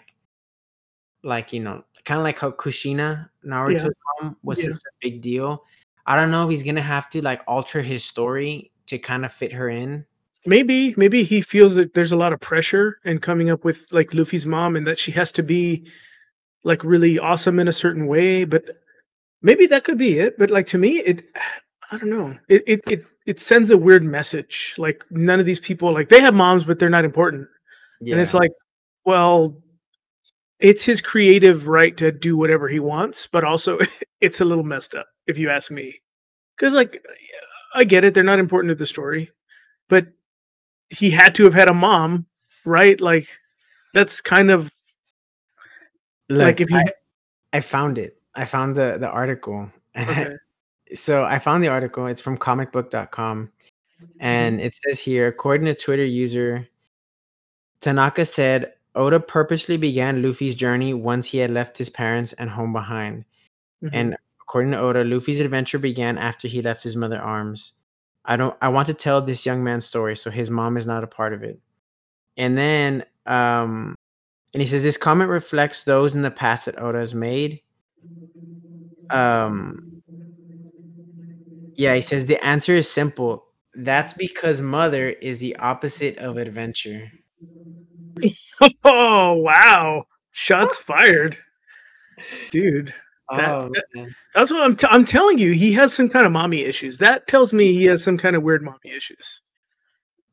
like, 1.23 1.51
you 1.51 1.59
know, 1.59 1.83
kind 2.05 2.19
of 2.19 2.23
like 2.23 2.39
how 2.39 2.51
Kushina 2.51 3.29
Naruto's 3.45 3.93
mom 4.21 4.37
was 4.43 4.59
Yeah. 4.59 4.67
such 4.67 4.75
a 4.75 4.93
big 5.01 5.21
deal. 5.21 5.63
I 6.05 6.15
don't 6.15 6.31
know 6.31 6.45
if 6.45 6.49
he's 6.49 6.63
gonna 6.63 6.81
have 6.81 7.09
to 7.11 7.21
like 7.21 7.41
alter 7.47 7.81
his 7.81 8.03
story 8.03 8.71
to 8.87 8.97
kind 8.97 9.25
of 9.25 9.33
fit 9.33 9.51
her 9.51 9.69
in. 9.69 10.05
Maybe 10.45 10.93
maybe 10.97 11.23
he 11.23 11.41
feels 11.41 11.75
that 11.75 11.93
there's 11.93 12.11
a 12.13 12.17
lot 12.17 12.33
of 12.33 12.39
pressure 12.39 12.99
in 13.05 13.19
coming 13.19 13.49
up 13.49 13.63
with 13.65 13.85
like 13.91 14.13
Luffy's 14.13 14.45
mom 14.45 14.75
and 14.77 14.87
that 14.87 14.99
she 14.99 15.11
has 15.11 15.31
to 15.33 15.43
be 15.43 15.85
like 16.63 16.83
really 16.83 17.19
awesome 17.19 17.59
in 17.59 17.67
a 17.67 17.73
certain 17.73 18.07
way, 18.07 18.45
but 18.45 18.63
maybe 19.41 19.65
that 19.67 19.83
could 19.83 19.97
be 19.97 20.19
it. 20.19 20.37
But 20.37 20.49
like 20.49 20.67
to 20.67 20.77
me, 20.77 20.99
it 20.99 21.25
I 21.93 21.97
don't 21.99 22.09
know. 22.09 22.37
It 22.49 22.63
it 22.65 22.81
it, 22.87 23.05
it 23.25 23.39
sends 23.39 23.69
a 23.69 23.77
weird 23.77 24.03
message. 24.03 24.73
Like 24.77 25.03
none 25.11 25.39
of 25.39 25.45
these 25.45 25.59
people 25.59 25.93
like 25.93 26.09
they 26.09 26.21
have 26.21 26.33
moms, 26.33 26.63
but 26.63 26.79
they're 26.79 26.89
not 26.89 27.05
important. 27.05 27.47
Yeah, 28.01 28.13
And 28.13 28.21
it's 28.21 28.33
like, 28.33 28.51
well, 29.05 29.61
it's 30.59 30.83
his 30.83 31.01
creative 31.01 31.67
right 31.67 31.95
to 31.97 32.11
do 32.11 32.35
whatever 32.37 32.67
he 32.67 32.79
wants, 32.79 33.27
but 33.27 33.43
also 33.43 33.77
it's 34.21 34.41
a 34.41 34.45
little 34.45 34.63
messed 34.63 34.95
up, 34.95 35.05
if 35.27 35.37
you 35.37 35.49
ask 35.49 35.69
me. 35.69 36.01
Because, 36.55 36.73
like, 36.73 37.03
I 37.75 37.83
get 37.83 38.03
it, 38.03 38.13
they're 38.13 38.23
not 38.23 38.39
important 38.39 38.69
to 38.71 38.75
the 38.75 38.85
story, 38.85 39.31
but 39.89 40.07
he 40.89 41.09
had 41.09 41.35
to 41.35 41.43
have 41.43 41.53
had 41.53 41.69
a 41.69 41.73
mom, 41.73 42.27
right? 42.65 42.99
Like, 42.99 43.27
that's 43.93 44.21
kind 44.21 44.51
of 44.51 44.71
Look, 46.29 46.45
like 46.45 46.61
if 46.61 46.69
he. 46.69 46.75
I, 46.75 46.85
I 47.53 47.59
found 47.59 47.97
it. 47.97 48.17
I 48.35 48.45
found 48.45 48.75
the 48.75 48.97
the 48.99 49.09
article, 49.09 49.69
and 49.93 50.09
Okay. 50.17 50.35
So 50.95 51.25
I 51.25 51.39
found 51.39 51.63
the 51.63 51.67
article. 51.69 52.07
It's 52.07 52.21
from 52.21 52.37
comicbook.com, 52.37 53.51
and 54.19 54.57
Mm-hmm. 54.57 54.65
it 54.65 54.75
says 54.75 54.99
here, 54.99 55.27
according 55.27 55.65
to 55.67 55.75
Twitter 55.75 56.05
user 56.05 56.67
Tanaka 57.81 58.25
said 58.25 58.73
Oda 58.95 59.19
purposely 59.19 59.75
began 59.77 60.21
Luffy's 60.21 60.55
journey 60.55 60.93
once 60.93 61.27
he 61.27 61.37
had 61.39 61.51
left 61.51 61.77
his 61.77 61.89
parents 61.89 62.31
and 62.33 62.49
home 62.49 62.71
behind. 62.73 63.25
Mhm. 63.83 63.89
And 63.93 64.17
according 64.41 64.71
to 64.71 64.79
Oda, 64.79 65.03
Luffy's 65.03 65.39
adventure 65.41 65.79
began 65.79 66.17
after 66.17 66.47
he 66.47 66.61
left 66.61 66.83
his 66.83 66.95
mother 66.95 67.19
arms. 67.19 67.73
I 68.25 68.37
don't 68.37 68.55
I 68.61 68.69
want 68.69 68.87
to 68.87 68.93
tell 68.93 69.21
this 69.21 69.45
young 69.45 69.63
man's 69.63 69.85
story, 69.85 70.15
so 70.15 70.29
his 70.31 70.49
mom 70.49 70.77
is 70.77 70.85
not 70.87 71.03
a 71.03 71.07
part 71.07 71.33
of 71.33 71.43
it. 71.43 71.59
And 72.37 72.57
then 72.57 73.03
um 73.25 73.95
and 74.53 74.61
he 74.61 74.67
says 74.67 74.83
this 74.83 74.97
comment 74.97 75.29
reflects 75.29 75.83
those 75.83 76.15
in 76.15 76.21
the 76.21 76.31
past 76.31 76.65
that 76.67 76.79
Oda 76.81 76.99
has 76.99 77.13
made. 77.13 77.61
Um 79.09 79.92
yeah, 81.75 81.95
he 81.95 82.01
says 82.01 82.25
the 82.25 82.43
answer 82.45 82.75
is 82.75 82.89
simple. 82.89 83.45
That's 83.75 84.13
because 84.13 84.61
mother 84.61 85.09
is 85.09 85.39
the 85.39 85.55
opposite 85.57 86.17
of 86.19 86.37
adventure. 86.37 87.11
oh, 88.83 89.33
wow. 89.33 90.05
Shots 90.31 90.77
fired. 90.77 91.37
Dude. 92.51 92.87
That- 92.89 93.49
Oh 93.49 93.71
that- 93.95 94.09
That's 94.35 94.51
what 94.51 94.61
I'm, 94.63 94.75
t- 94.75 94.87
I'm 94.89 95.05
telling 95.05 95.37
you. 95.39 95.53
He 95.53 95.73
has 95.73 95.93
some 95.93 96.09
kind 96.09 96.25
of 96.25 96.31
mommy 96.31 96.61
issues. 96.63 96.97
That 96.99 97.25
tells 97.27 97.51
me 97.53 97.73
he 97.73 97.85
has 97.85 98.03
some 98.03 98.17
kind 98.17 98.35
of 98.35 98.43
weird 98.43 98.61
mommy 98.61 98.91
issues. 98.95 99.41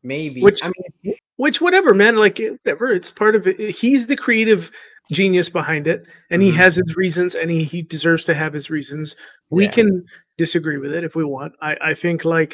Maybe. 0.03 0.43
Which- 0.43 0.61
I 0.63 0.69
mean 1.05 1.15
which 1.37 1.59
whatever 1.63 1.95
man 1.95 2.17
like 2.17 2.39
whatever 2.39 2.93
it's 2.93 3.11
part 3.11 3.35
of 3.35 3.47
it 3.47 3.59
he's 3.71 4.07
the 4.07 4.15
creative 4.17 4.71
genius 5.11 5.49
behind 5.49 5.87
it 5.87 6.05
and 6.29 6.43
Mhm. 6.43 6.45
he 6.45 6.51
has 6.53 6.77
his 6.77 6.97
reasons 6.97 7.35
and 7.35 7.51
he, 7.51 7.65
he 7.65 7.81
deserves 7.81 8.27
to 8.27 8.35
have 8.35 8.53
his 8.53 8.69
reasons 8.69 9.17
we 9.49 9.65
Yeah. 9.65 9.71
can 9.71 10.05
disagree 10.45 10.79
with 10.79 10.93
it 10.99 11.05
if 11.05 11.15
we 11.15 11.25
want. 11.37 11.53
I 11.69 11.73
i 11.91 11.95
think 11.95 12.25
like 12.25 12.53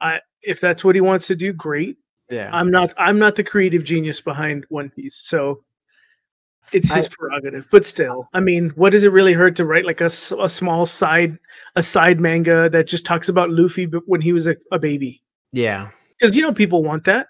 i 0.00 0.18
if 0.42 0.60
that's 0.60 0.82
what 0.84 0.94
he 0.98 1.00
wants 1.10 1.26
to 1.28 1.36
do 1.36 1.52
great. 1.52 1.96
Yeah. 2.30 2.50
i'm 2.52 2.70
not 2.70 2.92
i'm 2.98 3.18
not 3.18 3.36
the 3.36 3.44
creative 3.52 3.84
genius 3.84 4.20
behind 4.20 4.66
one 4.68 4.90
piece 4.90 5.16
so 5.30 5.40
it's 6.76 6.90
his 6.92 7.06
I- 7.06 7.12
prerogative 7.16 7.66
but 7.70 7.86
still 7.86 8.28
i 8.34 8.40
mean 8.48 8.68
what 8.80 8.90
does 8.92 9.04
it 9.04 9.12
really 9.18 9.32
hurt 9.32 9.56
to 9.56 9.64
write 9.64 9.86
like 9.90 10.02
a, 10.02 10.10
a 10.46 10.48
small 10.60 10.84
side 10.84 11.38
a 11.76 11.82
side 11.82 12.20
manga 12.20 12.68
that 12.68 12.86
just 12.86 13.06
talks 13.06 13.28
about 13.30 13.48
luffy 13.50 13.86
but 13.86 14.02
when 14.06 14.20
he 14.20 14.32
was 14.34 14.46
a, 14.46 14.56
a 14.70 14.78
baby? 14.78 15.22
Yeah. 15.52 15.88
because 16.18 16.36
you 16.36 16.42
know 16.42 16.52
people 16.52 16.82
want 16.82 17.04
that. 17.04 17.28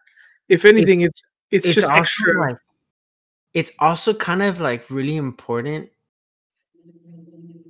If 0.49 0.65
anything 0.65 1.03
it's 1.03 1.23
it's, 1.53 1.67
it's 1.67 1.75
just 1.77 1.89
also 1.89 2.01
extra. 2.01 2.41
like 2.49 2.59
it's 3.55 3.71
also 3.79 4.13
kind 4.15 4.43
of 4.43 4.59
like 4.61 4.83
really 4.91 5.17
important 5.17 5.89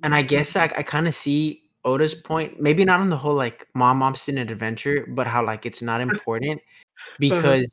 and 0.03 0.15
i 0.15 0.23
guess 0.23 0.57
i, 0.57 0.65
I 0.81 0.83
kind 0.83 1.07
of 1.07 1.15
see 1.15 1.68
oda's 1.89 2.15
point 2.15 2.61
maybe 2.61 2.85
not 2.85 3.01
on 3.01 3.11
the 3.11 3.17
whole 3.17 3.35
like 3.35 3.67
mom 3.75 4.03
obstinate 4.03 4.51
adventure 4.51 5.07
but 5.11 5.27
how 5.27 5.45
like 5.45 5.67
it's 5.67 5.83
not 5.83 6.01
important 6.11 6.61
because 7.19 7.67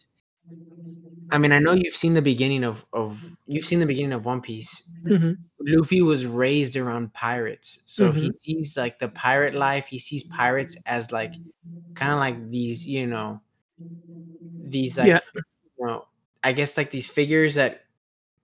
I 1.31 1.38
mean, 1.38 1.51
I 1.51 1.60
know 1.60 1.74
you've 1.74 1.95
seen 1.95 2.13
the 2.13 2.22
beginning 2.22 2.63
of 2.63 2.86
of 2.93 3.27
you've 3.48 3.65
seen 3.65 3.79
the 3.79 3.86
beginning 3.86 4.13
of 4.13 4.25
One 4.25 4.41
Piece. 4.41 4.84
Mhm. 5.03 5.38
Luffy 5.60 6.01
was 6.01 6.25
raised 6.25 6.75
around 6.77 7.13
pirates, 7.13 7.79
so 7.86 8.13
he 8.13 8.31
Mhm. 8.31 8.36
sees 8.38 8.77
like 8.77 9.00
the 9.00 9.10
pirate 9.10 9.55
life. 9.55 9.88
He 9.88 10.00
sees 10.00 10.24
pirates 10.25 10.77
as 10.86 11.12
like 11.12 11.36
kind 11.95 12.13
of 12.13 12.19
like 12.19 12.50
these, 12.51 12.86
you 12.88 13.07
know, 13.07 13.41
these 14.62 14.98
like 14.98 15.19
Yeah. 15.34 15.41
you 15.79 15.88
know, 15.88 16.05
I 16.43 16.51
guess 16.51 16.77
like 16.77 16.91
these 16.91 17.10
figures 17.10 17.55
that 17.55 17.81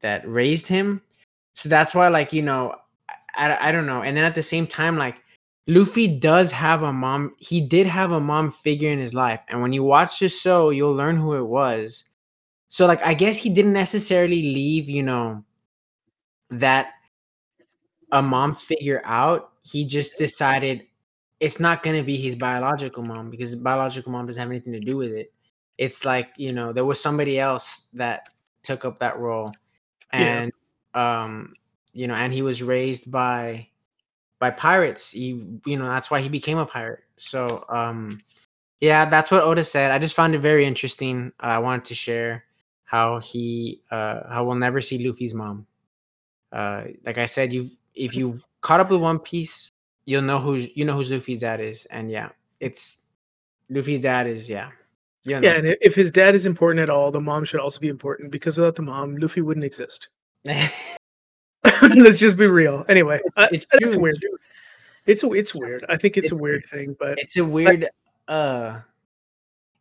that 0.02 0.28
raised 0.30 0.68
him. 0.68 1.02
So 1.56 1.70
that's 1.70 1.96
why, 1.96 2.10
like 2.10 2.34
you 2.34 2.42
know, 2.44 2.76
I 3.36 3.70
I 3.70 3.72
don't 3.72 3.88
know. 3.88 4.04
And 4.04 4.18
then 4.18 4.26
at 4.26 4.36
the 4.36 4.44
same 4.44 4.68
time, 4.68 4.98
like 4.98 5.18
Luffy 5.68 6.08
does 6.08 6.52
have 6.52 6.84
a 6.84 6.94
mom. 6.94 7.36
He 7.40 7.62
did 7.62 7.88
have 7.88 8.12
a 8.12 8.20
mom 8.20 8.52
figure 8.52 8.90
in 8.90 9.00
his 9.00 9.14
life, 9.14 9.42
and 9.50 9.62
when 9.62 9.74
you 9.74 9.84
watch 9.84 10.20
the 10.20 10.30
show, 10.30 10.70
you'll 10.72 10.96
learn 10.96 11.18
who 11.18 11.36
it 11.36 11.46
was. 11.46 12.06
So 12.70 12.88
like 12.88 13.02
I 13.06 13.14
guess 13.16 13.38
he 13.38 13.50
didn't 13.54 13.74
necessarily 13.74 14.42
leave, 14.44 14.90
you 14.90 15.04
know, 15.04 15.44
that 16.52 16.94
a 18.12 18.22
mom 18.22 18.56
figure 18.56 19.02
out. 19.06 19.52
He 19.64 19.86
just 19.86 20.18
decided 20.18 20.84
it's 21.40 21.60
not 21.60 21.84
going 21.84 21.98
to 21.98 22.04
be 22.04 22.18
his 22.18 22.36
biological 22.36 23.04
mom 23.04 23.30
because 23.30 23.50
his 23.52 23.60
biological 23.60 24.12
mom 24.12 24.28
doesn't 24.28 24.40
have 24.42 24.50
anything 24.50 24.74
to 24.74 24.80
do 24.80 24.98
with 24.98 25.12
it. 25.12 25.32
It's 25.78 26.06
like, 26.06 26.30
you 26.38 26.54
know, 26.54 26.74
there 26.74 26.86
was 26.86 27.02
somebody 27.02 27.40
else 27.40 27.90
that 27.94 28.30
took 28.64 28.86
up 28.86 29.00
that 29.00 29.18
role 29.20 29.52
Yeah. 30.16 30.46
and 30.46 30.54
um 30.94 31.56
you 31.94 32.08
know, 32.08 32.16
and 32.16 32.34
he 32.34 32.42
was 32.44 32.64
raised 32.64 33.12
by 33.12 33.68
by 34.42 34.50
pirates. 34.50 35.12
He 35.12 35.60
you 35.66 35.78
know, 35.78 35.88
that's 35.88 36.12
why 36.12 36.20
he 36.20 36.28
became 36.28 36.58
a 36.58 36.66
pirate. 36.66 37.04
So 37.16 37.64
um 37.70 38.20
yeah, 38.82 39.06
that's 39.06 39.32
what 39.32 39.44
Oda 39.44 39.64
said. 39.64 39.92
I 39.92 40.00
just 40.00 40.16
found 40.16 40.34
it 40.34 40.40
very 40.40 40.66
interesting. 40.66 41.32
Uh, 41.42 41.46
I 41.46 41.60
wanted 41.60 41.86
to 41.86 41.94
share 41.94 42.44
how 42.84 43.20
he 43.20 43.82
uh 43.92 44.22
how 44.28 44.44
we'll 44.44 44.56
never 44.56 44.82
see 44.82 45.08
Luffy's 45.08 45.36
mom. 45.36 45.68
Uh 46.52 46.86
like 47.06 47.20
I 47.20 47.28
said, 47.28 47.54
you've 47.54 47.72
if 47.94 48.16
you've 48.16 48.44
caught 48.62 48.80
up 48.80 48.90
with 48.90 49.00
One 49.00 49.20
Piece, 49.20 49.70
you'll 50.06 50.24
know 50.24 50.40
who 50.40 50.56
you 50.56 50.84
know 50.86 50.96
who 50.96 51.04
Luffy's 51.04 51.40
dad 51.40 51.62
is. 51.62 51.86
And 51.86 52.12
yeah, 52.12 52.30
it's 52.60 52.98
Luffy's 53.70 54.02
dad 54.02 54.26
is 54.26 54.50
yeah. 54.50 54.72
You 55.24 55.40
know. 55.40 55.48
Yeah, 55.48 55.54
and 55.54 55.78
if 55.82 55.94
his 55.94 56.10
dad 56.10 56.34
is 56.34 56.48
important 56.48 56.82
at 56.82 56.90
all, 56.90 57.12
the 57.12 57.22
mom 57.22 57.46
should 57.46 57.60
also 57.60 57.80
be 57.80 57.90
important 57.90 58.32
because 58.32 58.58
without 58.58 58.76
the 58.76 58.82
mom, 58.82 59.18
Luffy 59.18 59.42
wouldn't 59.42 59.64
exist. 59.64 60.10
Let's 61.96 62.20
just 62.20 62.38
be 62.38 62.48
real. 62.48 62.86
Anyway, 62.90 63.20
I, 63.38 63.48
it's 63.52 63.68
weird. 63.96 64.18
It's 65.06 65.24
a, 65.24 65.32
it's 65.34 65.54
weird. 65.56 65.86
I 65.90 65.98
think 65.98 66.18
it's 66.18 66.32
a 66.32 66.36
It's- 66.36 66.42
weird 66.42 66.66
thing, 66.66 66.96
but 67.00 67.20
it's 67.20 67.38
a 67.38 67.46
weird 67.46 67.88
uh 68.28 68.80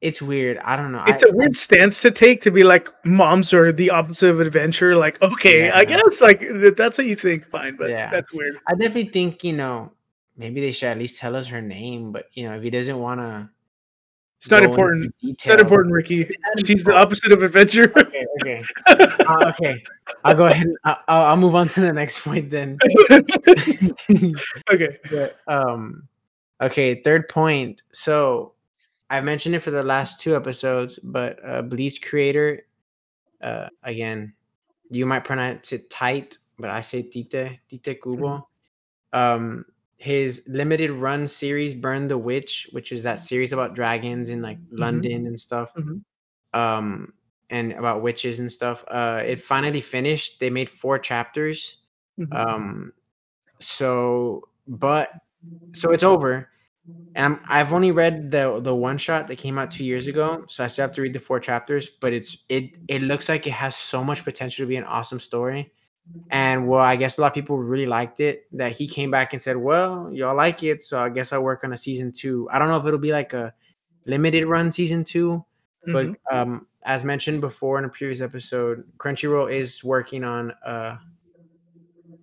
it's 0.00 0.22
weird. 0.22 0.56
I 0.64 0.76
don't 0.76 0.92
know. 0.92 1.04
it's 1.06 1.22
I, 1.22 1.28
a 1.28 1.32
weird 1.32 1.54
stance 1.56 2.00
to 2.02 2.10
take 2.10 2.40
to 2.42 2.50
be 2.50 2.64
like 2.64 2.88
moms 3.04 3.52
are 3.52 3.70
the 3.70 3.90
opposite 3.90 4.30
of 4.30 4.40
adventure. 4.40 4.96
Like, 4.96 5.20
okay, 5.20 5.70
I 5.70 5.84
guess 5.84 6.20
like 6.22 6.42
that's 6.74 6.96
what 6.96 7.06
you 7.06 7.16
think. 7.16 7.46
Fine, 7.50 7.76
but 7.76 7.90
Yeah. 7.90 8.08
that's 8.10 8.32
weird. 8.32 8.56
I 8.66 8.72
definitely 8.72 9.10
think, 9.10 9.44
you 9.44 9.52
know, 9.52 9.92
maybe 10.38 10.62
they 10.62 10.72
should 10.72 10.88
at 10.88 10.98
least 10.98 11.18
tell 11.20 11.36
us 11.36 11.48
her 11.48 11.60
name, 11.60 12.12
but 12.12 12.26
you 12.32 12.44
know, 12.48 12.56
if 12.56 12.62
he 12.62 12.70
doesn't 12.70 12.98
want 12.98 13.20
to 13.20 13.50
It's 14.40 14.50
not 14.50 14.64
important. 14.64 15.14
It's 15.20 15.46
not 15.46 15.60
important, 15.60 15.92
Ricky. 15.92 16.26
She's 16.64 16.82
the 16.82 16.94
opposite 16.94 17.30
of 17.30 17.42
adventure. 17.42 17.92
Okay, 17.96 18.24
okay. 18.40 18.62
Uh, 19.26 19.52
okay. 19.52 19.84
I'll 20.24 20.34
go 20.34 20.46
ahead 20.46 20.66
and 20.66 20.76
I'll, 20.84 20.98
I'll 21.08 21.22
I'll 21.26 21.36
move 21.36 21.54
on 21.54 21.68
to 21.68 21.80
the 21.80 21.92
next 21.92 22.22
point 22.24 22.50
then. 22.50 22.78
okay. 24.72 24.98
But, 25.10 25.36
um 25.46 26.08
okay, 26.60 27.02
third 27.02 27.28
point. 27.28 27.82
So 27.92 28.54
I 29.10 29.20
mentioned 29.20 29.54
it 29.54 29.60
for 29.60 29.70
the 29.70 29.82
last 29.82 30.20
two 30.20 30.34
episodes, 30.34 30.98
but 30.98 31.38
uh 31.46 31.60
Bleach 31.60 32.00
creator 32.00 32.66
uh 33.42 33.68
again, 33.82 34.32
you 34.90 35.04
might 35.04 35.24
pronounce 35.24 35.72
it 35.72 35.90
tight, 35.90 36.38
but 36.58 36.70
I 36.70 36.80
say 36.80 37.02
Tite, 37.02 37.60
Tite 37.70 38.02
Kubo. 38.02 38.48
Um 39.12 39.66
his 40.00 40.44
limited 40.48 40.90
run 40.92 41.28
series 41.28 41.74
Burn 41.74 42.08
the 42.08 42.18
Witch, 42.18 42.68
which 42.72 42.92
is 42.92 43.04
that 43.04 43.20
series 43.20 43.52
about 43.52 43.74
dragons 43.74 44.30
in 44.30 44.42
like 44.42 44.58
London 44.70 45.26
and 45.26 45.38
stuff. 45.40 45.72
Mhm. 45.76 46.02
Um 46.54 47.14
and 47.50 47.72
about 47.74 48.02
witches 48.02 48.40
and 48.40 48.50
stuff. 48.52 48.84
Uh 48.88 49.22
it 49.26 49.42
finally 49.42 49.80
finished. 49.82 50.40
They 50.40 50.50
made 50.50 50.70
four 50.70 50.98
chapters. 50.98 51.78
Mhm. 52.20 52.34
Um 52.34 52.92
so 53.60 54.48
but 54.68 55.10
so 55.74 55.92
it's 55.92 56.04
over. 56.04 56.50
And 57.14 57.34
I'm, 57.34 57.40
I've 57.48 57.72
only 57.72 57.92
read 57.92 58.30
the 58.30 58.60
the 58.62 58.74
one 58.74 58.98
shot 58.98 59.28
that 59.28 59.38
came 59.38 59.58
out 59.58 59.70
two 59.72 59.84
years 59.84 60.06
ago, 60.08 60.44
so 60.48 60.64
I 60.64 60.68
still 60.68 60.84
have 60.84 60.92
to 60.96 61.02
read 61.02 61.12
the 61.14 61.20
four 61.20 61.40
chapters. 61.40 61.90
But 61.90 62.12
it's 62.12 62.44
it 62.48 62.72
it 62.88 63.02
looks 63.02 63.28
like 63.28 63.46
it 63.46 63.52
has 63.52 63.76
so 63.76 64.04
much 64.04 64.24
potential 64.24 64.64
to 64.64 64.68
be 64.68 64.76
an 64.76 64.84
awesome 64.84 65.20
story. 65.20 65.72
And 66.30 66.68
well, 66.68 66.80
I 66.80 66.96
guess 66.96 67.18
a 67.18 67.22
lot 67.22 67.28
of 67.28 67.34
people 67.34 67.58
really 67.58 67.86
liked 67.86 68.20
it. 68.20 68.46
That 68.52 68.72
he 68.72 68.86
came 68.88 69.10
back 69.10 69.32
and 69.32 69.42
said, 69.42 69.56
"Well, 69.56 70.10
y'all 70.12 70.36
like 70.36 70.62
it, 70.62 70.82
so 70.82 71.02
I 71.02 71.08
guess 71.08 71.32
I'll 71.32 71.42
work 71.42 71.64
on 71.64 71.72
a 71.72 71.76
season 71.78 72.12
two. 72.12 72.48
I 72.52 72.58
don't 72.58 72.68
know 72.68 72.76
if 72.78 72.86
it'll 72.86 72.98
be 73.00 73.12
like 73.12 73.32
a 73.32 73.52
limited 74.06 74.46
run 74.46 74.70
season 74.70 75.04
two, 75.04 75.44
but 75.86 76.06
Mhm. 76.06 76.16
um, 76.32 76.66
as 76.84 77.04
mentioned 77.04 77.40
before 77.40 77.78
in 77.78 77.84
a 77.84 77.88
previous 77.88 78.20
episode, 78.20 78.84
Crunchyroll 78.98 79.52
is 79.52 79.82
working 79.84 80.24
on 80.24 80.52
uh, 80.64 80.96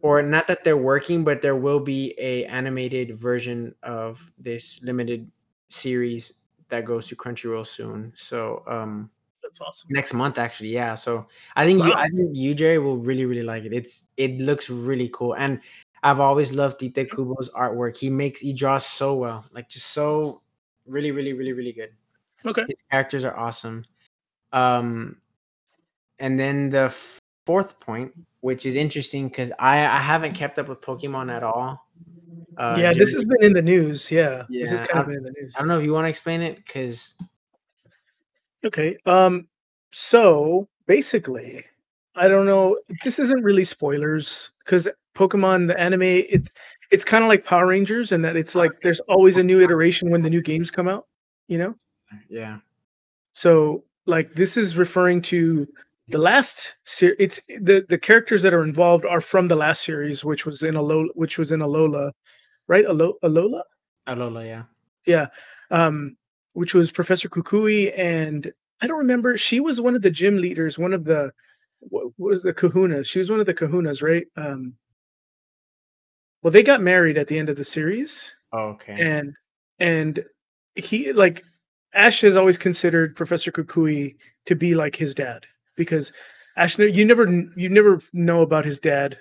or 0.02 0.22
not 0.22 0.48
that 0.48 0.64
they're 0.64 0.78
working, 0.78 1.24
but 1.24 1.42
there 1.42 1.56
will 1.56 1.80
be 1.80 2.14
a 2.18 2.46
animated 2.46 3.18
version 3.20 3.74
of 3.84 4.32
this 4.38 4.82
limited 4.84 5.30
series 5.70 6.34
that 6.70 6.86
goes 6.86 7.08
to 7.08 7.16
Crunchyroll 7.16 7.66
soon. 7.66 8.14
So 8.16 8.64
um, 8.68 9.10
that's 9.60 9.82
awesome. 9.82 9.88
next 9.92 10.14
month, 10.14 10.38
actually, 10.38 10.70
yeah. 10.70 10.96
So 10.96 11.28
I 11.56 11.66
think 11.66 11.84
you, 11.84 11.94
I 11.94 12.08
think 12.10 12.36
you, 12.36 12.54
Jerry, 12.56 12.80
will 12.80 12.98
really, 12.98 13.26
really 13.26 13.44
like 13.44 13.64
it. 13.64 13.74
It's 13.74 14.04
it 14.18 14.38
looks 14.40 14.70
really 14.70 15.10
cool, 15.14 15.34
and 15.34 15.62
I've 16.04 16.20
always 16.20 16.54
loved 16.54 16.80
Tite 16.80 17.10
Kubo's 17.10 17.50
artwork. 17.52 17.98
He 17.98 18.10
makes 18.10 18.40
he 18.42 18.54
draws 18.54 18.86
so 18.86 19.16
well, 19.16 19.46
like 19.54 19.70
just 19.70 19.88
so 19.88 20.42
really, 20.86 21.12
really, 21.12 21.34
really, 21.34 21.54
really 21.54 21.74
good 21.74 21.92
Okay. 22.46 22.64
his 22.68 22.84
characters 22.92 23.24
are 23.24 23.36
awesome. 23.36 23.84
Um, 24.54 25.18
and 26.20 26.40
then 26.40 26.70
the 26.70 26.86
f- 26.86 27.20
fourth 27.46 27.80
point, 27.80 28.14
which 28.42 28.66
is 28.66 28.76
interesting 28.76 29.28
because 29.28 29.52
I 29.60 29.86
I 29.86 30.00
haven't 30.00 30.34
kept 30.34 30.58
up 30.60 30.70
with 30.70 30.82
Pokemon 30.82 31.32
at 31.32 31.44
all. 31.44 31.86
Uh, 32.58 32.78
yeah, 32.80 32.94
this 32.94 33.14
has 33.14 33.24
been 33.24 33.44
in 33.44 33.54
the 33.54 33.62
news. 33.62 34.10
Yeah, 34.10 34.44
this 34.50 34.72
has 34.72 34.80
Yeah, 34.82 34.88
kind 34.88 35.00
of 35.00 35.08
been 35.08 35.18
in 35.18 35.24
the 35.24 35.34
news. 35.40 35.54
I 35.56 35.60
don't 35.60 35.68
know 35.68 35.78
if 35.78 35.84
you 35.84 35.94
want 35.94 36.06
to 36.06 36.10
explain 36.10 36.42
it 36.42 36.58
because 36.58 37.16
Okay. 38.66 38.98
Um. 39.06 39.48
So 39.92 40.68
basically, 40.88 41.64
I 42.16 42.28
don't 42.28 42.46
know. 42.46 42.78
This 43.04 43.20
isn't 43.20 43.44
really 43.44 43.64
spoilers 43.66 44.52
because 44.60 44.88
Pokemon 45.16 45.68
the 45.68 45.80
anime 45.80 46.02
it 46.04 46.50
it's 46.92 47.04
kind 47.06 47.24
of 47.24 47.28
like 47.28 47.46
Power 47.46 47.68
Rangers 47.68 48.12
in 48.12 48.22
that 48.24 48.36
it's 48.36 48.56
like 48.56 48.72
there's 48.82 49.00
always 49.02 49.38
a 49.38 49.44
new 49.44 49.62
iteration 49.62 50.10
when 50.10 50.22
the 50.22 50.30
new 50.30 50.42
games 50.42 50.72
come 50.72 50.88
out. 50.88 51.08
You 51.48 51.58
know. 51.60 51.76
yeah, 52.30 52.60
So 53.34 53.84
like 54.06 54.34
this 54.36 54.58
is 54.58 54.76
referring 54.78 55.22
to 55.24 55.68
the 56.10 56.18
last 56.18 56.76
ser- 56.86 57.16
it's 57.20 57.40
the 57.48 57.86
the 57.88 57.98
characters 57.98 58.42
that 58.44 58.54
are 58.54 58.64
involved 58.64 59.06
are 59.06 59.22
from 59.22 59.48
the 59.48 59.56
last 59.56 59.84
series, 59.86 60.24
which 60.26 60.46
was 60.46 60.64
in 60.64 60.76
Alola, 60.76 61.08
which 61.16 61.38
was 61.38 61.52
in 61.52 61.60
Alola, 61.62 62.12
right? 62.68 62.86
Alo- 62.86 63.18
Alola. 63.24 63.62
Alola, 64.08 64.46
yeah, 64.46 64.64
Yeah. 65.06 65.28
Um, 65.72 66.17
which 66.58 66.74
was 66.74 66.90
Professor 66.90 67.30
Kukui 67.30 67.94
and 67.96 68.52
I 68.82 68.88
don't 68.88 68.98
remember. 68.98 69.38
She 69.38 69.60
was 69.60 69.80
one 69.80 69.94
of 69.94 70.02
the 70.02 70.10
gym 70.10 70.38
leaders, 70.38 70.76
one 70.76 70.92
of 70.92 71.04
the 71.04 71.32
what, 71.82 72.06
what 72.18 72.32
was 72.32 72.42
the 72.42 72.52
kahunas? 72.52 73.06
She 73.06 73.20
was 73.20 73.30
one 73.30 73.40
of 73.40 73.46
the 73.46 73.54
kahunas, 73.54 74.02
right? 74.02 74.26
Um, 74.36 74.74
well, 76.42 76.52
they 76.52 76.64
got 76.64 76.82
married 76.82 77.16
at 77.16 77.28
the 77.28 77.38
end 77.38 77.50
of 77.50 77.58
the 77.58 77.64
series, 77.64 78.32
oh, 78.54 78.70
okay, 78.70 78.96
and 79.00 79.36
and 79.78 80.26
he 80.74 81.14
like 81.14 81.44
Ash 81.94 82.22
has 82.22 82.36
always 82.36 82.58
considered 82.58 83.16
Professor 83.16 83.52
Kukui 83.52 84.16
to 84.48 84.56
be 84.56 84.74
like 84.74 84.96
his 84.96 85.14
dad 85.14 85.46
because 85.76 86.12
Ash, 86.56 86.80
you 86.80 87.06
never 87.06 87.30
you 87.56 87.70
never 87.70 88.02
know 88.14 88.42
about 88.42 88.66
his 88.66 88.80
dad. 88.80 89.16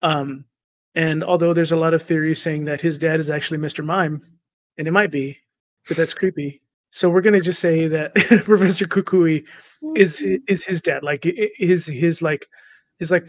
Um, 0.00 0.46
and 0.94 1.22
although 1.22 1.52
there's 1.52 1.72
a 1.72 1.76
lot 1.76 1.92
of 1.92 2.02
theories 2.02 2.40
saying 2.40 2.64
that 2.64 2.80
his 2.80 2.96
dad 2.96 3.20
is 3.20 3.28
actually 3.28 3.58
Mr. 3.58 3.84
Mime, 3.84 4.22
and 4.78 4.88
it 4.88 4.92
might 4.92 5.10
be, 5.10 5.38
but 5.88 5.96
that's 5.96 6.14
creepy. 6.14 6.60
So 6.90 7.08
we're 7.08 7.22
gonna 7.22 7.40
just 7.40 7.60
say 7.60 7.88
that 7.88 8.14
Professor 8.44 8.86
Kukui 8.86 9.44
is 9.96 10.22
is 10.46 10.64
his 10.64 10.82
dad, 10.82 11.02
like 11.02 11.26
his 11.56 11.86
his 11.86 12.20
like 12.22 12.46
his 12.98 13.10
like 13.10 13.26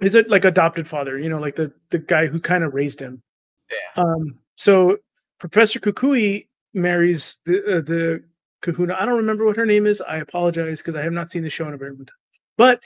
his 0.00 0.16
like 0.28 0.44
adopted 0.44 0.88
father, 0.88 1.18
you 1.18 1.28
know, 1.28 1.38
like 1.38 1.56
the 1.56 1.72
the 1.90 1.98
guy 1.98 2.26
who 2.26 2.40
kind 2.40 2.64
of 2.64 2.74
raised 2.74 3.00
him. 3.00 3.22
Yeah. 3.70 4.02
Um. 4.02 4.38
So 4.56 4.98
Professor 5.38 5.80
Kukui 5.80 6.48
marries 6.74 7.38
the 7.44 7.58
uh, 7.58 7.80
the 7.80 8.22
Kahuna. 8.62 8.94
I 8.98 9.04
don't 9.04 9.16
remember 9.16 9.44
what 9.44 9.56
her 9.56 9.66
name 9.66 9.86
is. 9.86 10.00
I 10.00 10.18
apologize 10.18 10.78
because 10.78 10.94
I 10.94 11.02
have 11.02 11.12
not 11.12 11.32
seen 11.32 11.42
the 11.42 11.50
show 11.50 11.66
in 11.66 11.74
a 11.74 11.78
very 11.78 11.90
long 11.90 12.06
time. 12.06 12.14
But 12.56 12.80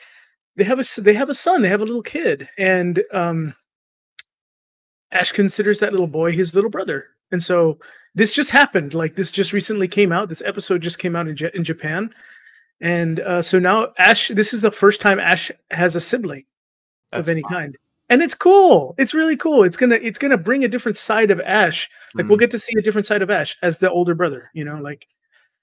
they 0.57 0.65
have 0.65 0.81
a 0.81 1.01
they 1.01 1.15
have 1.15 1.29
a 1.29 1.35
son. 1.35 1.63
They 1.63 1.69
have 1.69 1.83
a 1.83 1.87
little 1.87 2.03
kid, 2.03 2.49
and 2.57 3.03
um, 3.13 3.55
Ash 5.13 5.33
considers 5.33 5.81
that 5.81 5.93
little 5.93 6.07
boy 6.07 6.33
his 6.33 6.55
little 6.55 6.71
brother. 6.71 7.05
And 7.31 7.43
so 7.43 7.79
this 8.17 8.33
just 8.33 8.51
happened. 8.51 8.93
Like 8.95 9.15
this 9.15 9.31
just 9.31 9.53
recently 9.53 9.87
came 9.87 10.11
out. 10.11 10.29
This 10.29 10.43
episode 10.45 10.83
just 10.83 10.99
came 10.99 11.15
out 11.15 11.29
in, 11.29 11.37
Ja- 11.37 11.51
in 11.55 11.63
Japan, 11.63 12.13
and 12.81 13.21
uh, 13.21 13.43
so 13.43 13.59
now 13.61 13.93
Ash. 13.99 14.29
This 14.29 14.53
is 14.53 14.63
the 14.63 14.73
first 14.73 15.01
time 15.01 15.21
Ash 15.21 15.51
has 15.71 15.95
a 15.95 16.01
sibling 16.01 16.45
That's 17.13 17.29
of 17.29 17.33
any 17.33 17.43
fun. 17.43 17.53
kind, 17.53 17.79
and 18.11 18.23
it's 18.23 18.35
cool. 18.35 18.95
It's 18.99 19.15
really 19.15 19.37
cool. 19.37 19.63
It's 19.63 19.77
gonna 19.77 19.95
it's 20.03 20.19
gonna 20.19 20.37
bring 20.37 20.65
a 20.65 20.69
different 20.69 20.99
side 20.99 21.31
of 21.31 21.39
Ash. 21.41 21.89
Like 22.15 22.27
we'll 22.27 22.37
Mm, 22.39 22.41
get 22.41 22.51
to 22.53 22.59
see 22.59 22.73
a 22.79 22.83
different 22.83 23.07
side 23.07 23.23
of 23.23 23.31
Ash 23.31 23.57
as 23.63 23.79
the 23.79 23.91
older 23.91 24.15
brother. 24.17 24.51
You 24.55 24.65
know, 24.65 24.79
like, 24.81 25.07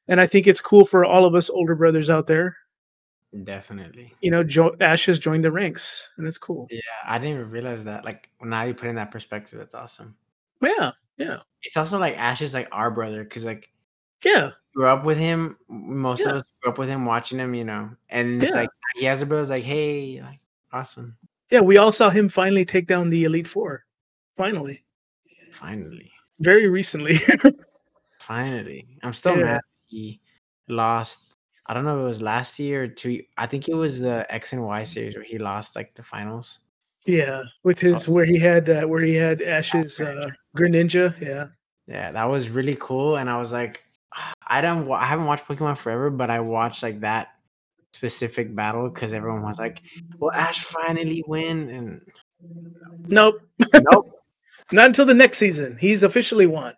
and 0.07 0.21
I 0.21 0.27
think 0.27 0.47
it's 0.47 0.61
cool 0.61 0.85
for 0.85 1.03
all 1.03 1.25
of 1.25 1.35
us 1.35 1.49
older 1.49 1.75
brothers 1.75 2.09
out 2.09 2.27
there. 2.27 2.55
definitely. 3.43 4.13
You 4.21 4.31
know, 4.31 4.43
jo- 4.43 4.75
Ash 4.79 5.05
has 5.07 5.19
joined 5.19 5.43
the 5.43 5.51
ranks, 5.51 6.07
and 6.17 6.27
it's 6.27 6.37
cool. 6.37 6.67
Yeah, 6.69 6.79
I 7.05 7.17
didn't 7.17 7.39
even 7.39 7.49
realize 7.49 7.83
that. 7.85 8.05
Like 8.05 8.29
now 8.41 8.63
you 8.63 8.73
put 8.73 8.89
in 8.89 8.95
that 8.95 9.11
perspective, 9.11 9.57
that's 9.59 9.73
awesome. 9.75 10.15
Yeah, 10.61 10.91
yeah, 11.23 11.37
It's 11.63 11.77
also 11.77 11.97
like 11.99 12.17
Ash 12.17 12.41
is 12.41 12.53
like 12.53 12.67
our 12.71 12.91
brother 12.91 13.23
because 13.23 13.45
like 13.45 13.69
yeah, 14.23 14.51
grew 14.75 14.87
up 14.87 15.03
with 15.03 15.17
him. 15.17 15.57
Most 15.67 16.21
Yeah. 16.21 16.29
of 16.29 16.35
us 16.37 16.43
grew 16.61 16.71
up 16.71 16.77
with 16.77 16.89
him, 16.89 17.05
watching 17.05 17.39
him. 17.39 17.53
You 17.53 17.63
know, 17.65 17.89
and 18.09 18.41
it's 18.43 18.53
Yeah. 18.53 18.61
like 18.61 18.69
he 18.95 19.05
has 19.05 19.21
a 19.21 19.25
brother. 19.25 19.45
Like, 19.47 19.63
hey, 19.63 20.21
like 20.21 20.39
awesome, 20.71 21.15
yeah. 21.49 21.61
We 21.61 21.77
all 21.77 21.91
saw 21.91 22.09
him 22.09 22.29
finally 22.29 22.65
take 22.65 22.87
down 22.87 23.09
the 23.09 23.23
Elite 23.25 23.47
Four. 23.47 23.85
Finally, 24.35 24.83
finally, 25.51 26.11
very 26.39 26.67
recently. 26.67 27.19
finally. 28.19 28.87
I'm 29.03 29.13
still 29.13 29.37
Yeah. 29.37 29.43
mad 29.43 29.61
he 29.87 30.19
lost. 30.67 31.35
I 31.67 31.73
don't 31.73 31.85
know 31.85 31.97
if 31.97 32.01
it 32.03 32.07
was 32.07 32.21
last 32.21 32.59
year 32.59 32.83
or 32.83 32.87
two. 32.87 33.23
I 33.37 33.45
think 33.47 33.69
it 33.69 33.73
was 33.75 33.99
the 33.99 34.25
X 34.33 34.53
and 34.53 34.63
Y 34.65 34.83
series 34.83 35.15
where 35.15 35.23
he 35.23 35.37
lost 35.37 35.75
like 35.75 35.93
the 35.93 36.03
finals. 36.03 36.59
Yeah, 37.05 37.43
with 37.63 37.79
his 37.79 38.07
where 38.07 38.25
he 38.25 38.39
had 38.39 38.69
uh, 38.69 38.81
where 38.83 39.01
he 39.01 39.15
had 39.15 39.41
Ash's 39.41 39.99
uh, 39.99 40.27
Greninja. 40.57 41.19
Yeah, 41.21 41.47
Yeah, 41.87 42.11
that 42.11 42.25
was 42.25 42.49
really 42.49 42.77
cool. 42.79 43.17
And 43.17 43.29
I 43.29 43.37
was 43.37 43.51
like, 43.53 43.83
I 44.47 44.61
don't, 44.61 44.89
I 44.91 45.05
haven't 45.05 45.25
watched 45.25 45.45
Pokemon 45.45 45.77
forever, 45.77 46.09
but 46.09 46.29
I 46.29 46.39
watched 46.39 46.83
like 46.83 46.99
that 47.01 47.29
specific 47.93 48.53
battle 48.55 48.89
because 48.89 49.13
everyone 49.13 49.43
was 49.43 49.59
like, 49.59 49.81
"Will 50.19 50.31
Ash 50.33 50.63
finally 50.63 51.23
win?" 51.27 51.69
And 51.69 52.01
nope, 53.07 53.41
nope. 53.73 54.19
not 54.71 54.87
until 54.87 55.05
the 55.05 55.13
next 55.13 55.37
season. 55.37 55.77
He's 55.79 56.03
officially 56.03 56.47
won. 56.47 56.73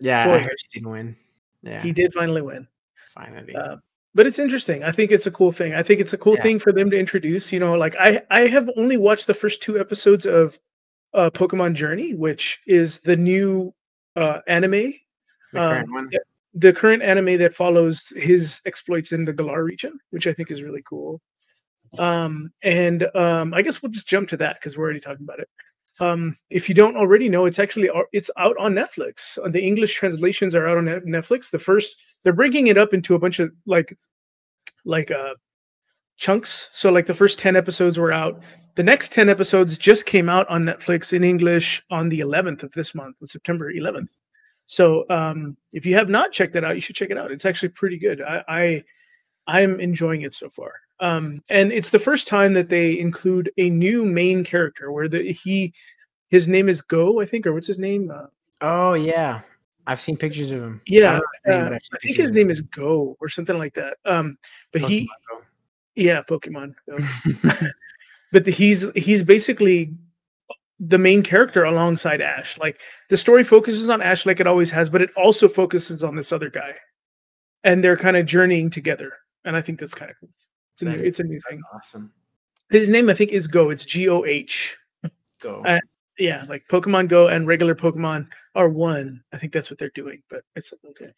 Yeah. 0.00 0.38
He 0.38 0.78
didn't 0.80 0.90
win. 0.90 1.16
Yeah, 1.62 1.82
He 1.82 1.92
did 1.92 2.12
finally 2.14 2.42
win. 2.42 2.68
finally. 3.14 3.54
Uh, 3.54 3.76
but 4.18 4.26
it's 4.26 4.40
interesting. 4.40 4.82
I 4.82 4.90
think 4.90 5.12
it's 5.12 5.26
a 5.26 5.30
cool 5.30 5.52
thing. 5.52 5.74
I 5.74 5.84
think 5.84 6.00
it's 6.00 6.12
a 6.12 6.18
cool 6.18 6.34
Yeah. 6.34 6.42
thing 6.42 6.58
for 6.58 6.72
them 6.72 6.90
to 6.90 6.98
introduce. 6.98 7.52
You 7.52 7.60
know, 7.60 7.74
like 7.74 7.94
I 8.00 8.20
I 8.32 8.48
have 8.48 8.68
only 8.76 8.96
watched 8.96 9.28
the 9.28 9.32
first 9.42 9.62
two 9.62 9.78
episodes 9.78 10.26
of 10.26 10.58
uh, 11.14 11.30
Pokemon 11.30 11.74
Journey, 11.74 12.16
which 12.16 12.58
is 12.66 12.98
the 12.98 13.14
new 13.16 13.72
uh, 14.16 14.40
anime, 14.48 14.92
the 15.52 15.60
current 15.60 15.86
um, 15.86 15.94
one. 15.94 16.08
yeah. 16.10 16.18
the 16.52 16.72
current 16.72 17.00
anime 17.04 17.38
that 17.38 17.54
follows 17.54 18.12
his 18.16 18.60
exploits 18.66 19.12
in 19.12 19.24
the 19.24 19.32
Galar 19.32 19.62
region, 19.62 20.00
which 20.10 20.26
I 20.26 20.32
think 20.32 20.50
is 20.50 20.64
really 20.64 20.82
cool. 20.82 21.20
Um, 21.96 22.50
and 22.64 23.04
um, 23.14 23.54
I 23.54 23.62
guess 23.62 23.80
we'll 23.80 23.92
just 23.92 24.08
jump 24.08 24.28
to 24.30 24.36
that 24.38 24.56
because 24.58 24.76
we're 24.76 24.82
already 24.86 24.98
talking 24.98 25.22
about 25.22 25.38
it. 25.38 25.48
Um, 26.00 26.36
if 26.50 26.68
you 26.68 26.74
don't 26.74 26.96
already 26.96 27.28
know, 27.28 27.46
it's 27.46 27.60
actually 27.60 27.88
it's 28.12 28.32
out 28.36 28.56
on 28.58 28.74
Netflix. 28.74 29.38
The 29.52 29.62
English 29.62 29.94
translations 29.94 30.56
are 30.56 30.66
out 30.66 30.78
on 30.78 30.86
Netflix. 30.86 31.50
The 31.50 31.60
first 31.60 31.94
they're 32.24 32.32
breaking 32.32 32.66
it 32.66 32.76
up 32.78 32.92
into 32.92 33.14
a 33.14 33.18
bunch 33.18 33.38
of 33.38 33.52
like 33.64 33.96
like 34.84 35.10
uh 35.10 35.34
chunks. 36.16 36.68
So 36.72 36.90
like 36.90 37.06
the 37.06 37.14
first 37.14 37.38
10 37.38 37.56
episodes 37.56 37.98
were 37.98 38.12
out. 38.12 38.42
The 38.74 38.82
next 38.82 39.12
10 39.12 39.28
episodes 39.28 39.78
just 39.78 40.06
came 40.06 40.28
out 40.28 40.48
on 40.48 40.64
Netflix 40.64 41.12
in 41.12 41.24
English 41.24 41.82
on 41.90 42.08
the 42.08 42.20
11th 42.20 42.62
of 42.64 42.72
this 42.72 42.94
month, 42.94 43.16
on 43.20 43.28
September 43.28 43.72
11th. 43.72 44.10
So 44.66 45.04
um 45.10 45.56
if 45.72 45.86
you 45.86 45.94
have 45.94 46.08
not 46.08 46.32
checked 46.32 46.52
that 46.54 46.64
out, 46.64 46.74
you 46.74 46.80
should 46.80 46.96
check 46.96 47.10
it 47.10 47.18
out. 47.18 47.30
It's 47.30 47.44
actually 47.44 47.70
pretty 47.70 47.98
good. 47.98 48.20
I, 48.20 48.42
I 48.48 48.84
I'm 49.46 49.80
enjoying 49.80 50.22
it 50.22 50.34
so 50.34 50.50
far. 50.50 50.72
Um 51.00 51.42
and 51.48 51.72
it's 51.72 51.90
the 51.90 51.98
first 51.98 52.28
time 52.28 52.52
that 52.54 52.68
they 52.68 52.98
include 52.98 53.50
a 53.56 53.70
new 53.70 54.04
main 54.04 54.44
character 54.44 54.92
where 54.92 55.08
the 55.08 55.32
he 55.32 55.72
his 56.28 56.46
name 56.46 56.68
is 56.68 56.82
Go, 56.82 57.20
I 57.20 57.26
think, 57.26 57.46
or 57.46 57.54
what's 57.54 57.66
his 57.66 57.78
name? 57.78 58.10
Uh, 58.10 58.26
Oh 58.60 58.94
yeah, 58.94 59.42
I've 59.88 60.00
seen 60.00 60.16
pictures 60.16 60.52
of 60.52 60.62
him. 60.62 60.80
Yeah, 60.86 61.12
don't 61.12 61.20
know 61.20 61.26
his 61.44 61.54
name, 61.54 61.72
uh, 61.72 61.78
seen 61.78 61.80
I 61.94 61.98
think 61.98 62.16
his 62.16 62.30
name 62.30 62.50
is 62.50 62.60
Go 62.60 63.16
or 63.20 63.28
something 63.28 63.58
like 63.58 63.74
that. 63.74 63.96
Um, 64.04 64.38
but 64.72 64.82
him. 64.82 64.88
he, 64.88 65.00
Pokemon 65.02 65.42
yeah, 65.98 66.22
Pokemon. 66.22 66.74
Go. 66.88 66.98
Go. 66.98 67.50
but 68.32 68.44
the, 68.44 68.52
he's 68.52 68.86
he's 68.94 69.24
basically 69.24 69.94
the 70.78 70.98
main 70.98 71.22
character 71.22 71.64
alongside 71.64 72.20
Ash. 72.20 72.56
Like 72.58 72.80
the 73.10 73.16
story 73.16 73.42
focuses 73.42 73.88
on 73.88 74.00
Ash 74.00 74.24
like 74.24 74.40
it 74.40 74.46
always 74.46 74.70
has, 74.70 74.88
but 74.88 75.02
it 75.02 75.10
also 75.16 75.48
focuses 75.48 76.04
on 76.04 76.14
this 76.14 76.32
other 76.32 76.48
guy, 76.48 76.74
and 77.64 77.82
they're 77.82 77.96
kind 77.96 78.16
of 78.16 78.26
journeying 78.26 78.70
together. 78.70 79.12
And 79.44 79.56
I 79.56 79.60
think 79.60 79.80
that's 79.80 79.94
kind 79.94 80.10
of 80.10 80.16
cool. 80.20 80.30
It's 80.74 80.82
a 80.82 80.84
new, 80.84 81.02
it's 81.02 81.18
a 81.18 81.24
new 81.24 81.40
thing. 81.48 81.60
awesome. 81.74 82.12
His 82.70 82.88
name 82.88 83.10
I 83.10 83.14
think 83.14 83.32
is 83.32 83.48
Go. 83.48 83.70
It's 83.70 83.84
G 83.84 84.08
O 84.08 84.24
H. 84.24 84.76
Go. 85.40 85.64
Uh, 85.64 85.80
Yeah, 86.18 86.44
like 86.48 86.64
Pokemon 86.68 87.08
Go 87.08 87.28
and 87.28 87.46
regular 87.46 87.74
Pokemon 87.74 88.26
are 88.54 88.68
one. 88.68 89.22
I 89.32 89.38
think 89.38 89.52
that's 89.52 89.70
what 89.70 89.78
they're 89.78 89.90
doing, 89.94 90.22
but 90.28 90.42
it's 90.56 90.72
okay. 90.90 91.12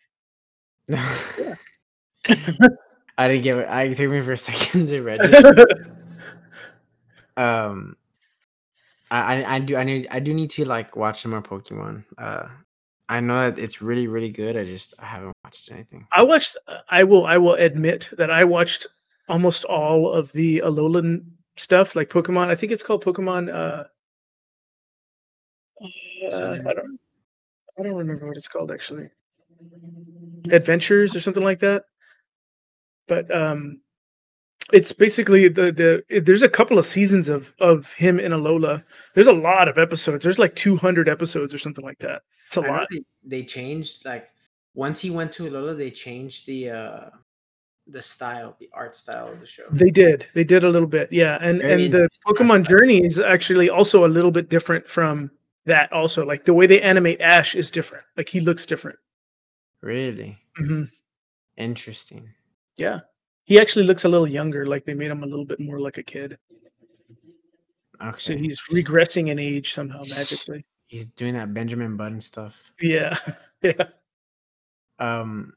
I 3.18 3.28
didn't 3.28 3.42
get 3.42 3.58
it. 3.58 3.66
I 3.68 3.82
it 3.82 3.96
took 3.96 4.10
me 4.10 4.20
for 4.22 4.32
a 4.32 4.38
second 4.50 4.88
to 4.88 5.02
register. 5.02 5.66
um, 7.36 7.96
I, 9.10 9.42
I 9.42 9.54
I 9.54 9.58
do 9.58 9.76
I 9.76 9.84
need 9.84 10.08
I 10.10 10.20
do 10.20 10.32
need 10.34 10.50
to 10.50 10.64
like 10.64 10.96
watch 10.96 11.22
some 11.22 11.32
more 11.32 11.42
Pokemon. 11.42 12.04
Uh, 12.16 12.48
I 13.08 13.20
know 13.20 13.50
that 13.50 13.58
it's 13.58 13.82
really 13.82 14.06
really 14.06 14.30
good. 14.30 14.56
I 14.56 14.64
just 14.64 14.94
I 15.00 15.06
haven't 15.06 15.34
watched 15.44 15.70
anything. 15.70 16.06
I 16.12 16.22
watched. 16.22 16.56
I 16.88 17.04
will. 17.04 17.26
I 17.26 17.38
will 17.38 17.54
admit 17.54 18.08
that 18.16 18.30
I 18.30 18.44
watched 18.44 18.86
almost 19.28 19.64
all 19.64 20.10
of 20.10 20.32
the 20.32 20.58
Alolan 20.64 21.24
stuff, 21.56 21.94
like 21.96 22.08
Pokemon. 22.08 22.48
I 22.48 22.54
think 22.54 22.72
it's 22.72 22.82
called 22.82 23.04
Pokemon. 23.04 23.52
Uh, 23.54 23.84
uh, 25.80 26.58
I 26.66 26.74
don't. 26.74 26.98
I 27.78 27.82
don't 27.82 27.94
remember 27.94 28.26
what 28.26 28.36
it's 28.36 28.48
called 28.48 28.70
actually. 28.70 29.08
Adventures 30.50 31.14
or 31.16 31.20
something 31.20 31.44
like 31.44 31.60
that. 31.60 31.84
But 33.08 33.34
um, 33.34 33.80
it's 34.72 34.92
basically 34.92 35.48
the 35.48 35.72
the. 35.72 36.02
it- 36.08 36.24
there's 36.26 36.42
a 36.42 36.48
couple 36.48 36.78
of 36.78 36.86
seasons 36.86 37.28
of 37.28 37.52
of 37.60 37.92
him 37.92 38.18
in 38.20 38.32
Alola. 38.32 38.82
There's 39.14 39.26
a 39.26 39.32
lot 39.32 39.68
of 39.68 39.78
episodes. 39.78 40.22
There's 40.22 40.38
like 40.38 40.54
200 40.56 41.08
episodes 41.08 41.54
or 41.54 41.58
something 41.58 41.84
like 41.84 41.98
that. 42.00 42.22
It's 42.46 42.56
a 42.56 42.62
I 42.62 42.68
lot. 42.68 42.86
they, 42.90 43.02
they 43.24 43.42
changed 43.44 44.04
like 44.04 44.28
once 44.74 45.00
he 45.00 45.10
went 45.10 45.32
to 45.32 45.44
Alola, 45.44 45.76
they 45.76 45.90
changed 45.90 46.46
the 46.46 46.70
uh 46.70 47.10
the 47.86 48.02
style, 48.02 48.56
the 48.60 48.70
art 48.72 48.94
style 48.94 49.28
of 49.28 49.40
the 49.40 49.46
show. 49.46 49.64
They 49.72 49.90
did. 49.90 50.26
They 50.34 50.44
did 50.44 50.62
a 50.64 50.68
little 50.68 50.86
bit. 50.88 51.12
Yeah. 51.12 51.38
And 51.40 51.60
Very 51.60 51.86
and 51.86 51.94
the 51.94 52.08
Pokemon. 52.26 52.68
Journey 52.68 53.04
is 53.04 53.18
actually 53.18 53.68
also 53.68 54.04
a 54.04 54.08
little 54.08 54.30
bit 54.30 54.48
different 54.48 54.88
from 54.88 55.30
that 55.70 55.92
also. 55.92 56.24
Like 56.26 56.44
the 56.44 56.54
way 56.54 56.66
they 56.66 56.80
animate 56.80 57.20
Ash 57.20 57.54
is 57.54 57.70
different. 57.70 58.04
Like 58.16 58.28
he 58.28 58.40
looks 58.40 58.66
different. 58.66 58.98
Really 59.82 60.38
hmm 60.56 60.84
interesting. 61.56 62.28
Yeah. 62.76 63.00
He 63.44 63.58
actually 63.58 63.84
looks 63.86 64.04
a 64.04 64.08
little 64.08 64.28
younger. 64.28 64.66
Like 64.66 64.84
they 64.84 64.94
made 64.94 65.10
him 65.10 65.22
a 65.22 65.26
little 65.26 65.44
bit 65.44 65.60
more 65.60 65.80
like 65.80 65.98
a 65.98 66.02
kid. 66.02 66.38
Okay, 68.02 68.18
So 68.20 68.36
he's 68.36 68.60
regressing 68.72 69.28
in 69.28 69.38
age 69.38 69.74
somehow 69.74 70.00
magically. 70.16 70.64
he's 70.86 71.06
doing 71.08 71.34
that 71.34 71.52
Benjamin 71.52 71.96
Button 71.96 72.20
stuff. 72.20 72.56
Yeah. 72.80 73.18
yeah. 73.62 73.84
Um, 74.98 75.54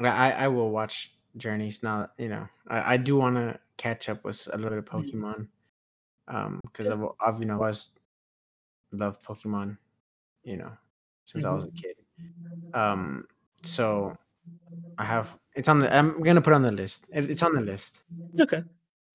I 0.00 0.06
I 0.08 0.30
I 0.30 0.48
will 0.48 0.70
watch 0.70 1.12
Journeys 1.36 1.82
now. 1.82 2.08
You 2.18 2.28
know, 2.28 2.48
I 2.68 2.94
I 2.94 2.96
do 2.96 3.16
want 3.16 3.36
to 3.36 3.58
catch 3.76 4.08
up 4.08 4.24
with 4.24 4.48
a 4.52 4.56
little 4.56 4.70
bit 4.70 4.78
of 4.78 4.84
Pokemon. 4.86 5.48
Um, 6.28 6.60
because 6.64 6.88
I've 6.88 7.04
I've 7.20 7.40
you 7.40 7.46
know 7.46 7.58
always 7.60 7.90
loved 8.92 9.24
Pokemon. 9.24 9.76
You 10.44 10.56
know, 10.58 10.72
since 11.26 11.44
I 11.44 11.50
was 11.50 11.64
a 11.64 11.70
kid. 11.70 11.96
Um, 12.74 13.26
so 13.62 14.16
I 14.98 15.04
have 15.04 15.28
it's 15.54 15.68
on 15.68 15.80
the. 15.80 15.94
I'm 15.94 16.22
gonna 16.22 16.40
put 16.40 16.52
it 16.52 16.56
on 16.56 16.62
the 16.62 16.72
list. 16.72 17.06
It- 17.12 17.30
It's 17.30 17.42
on 17.42 17.54
the 17.54 17.60
list. 17.60 18.00
Okay. 18.40 18.62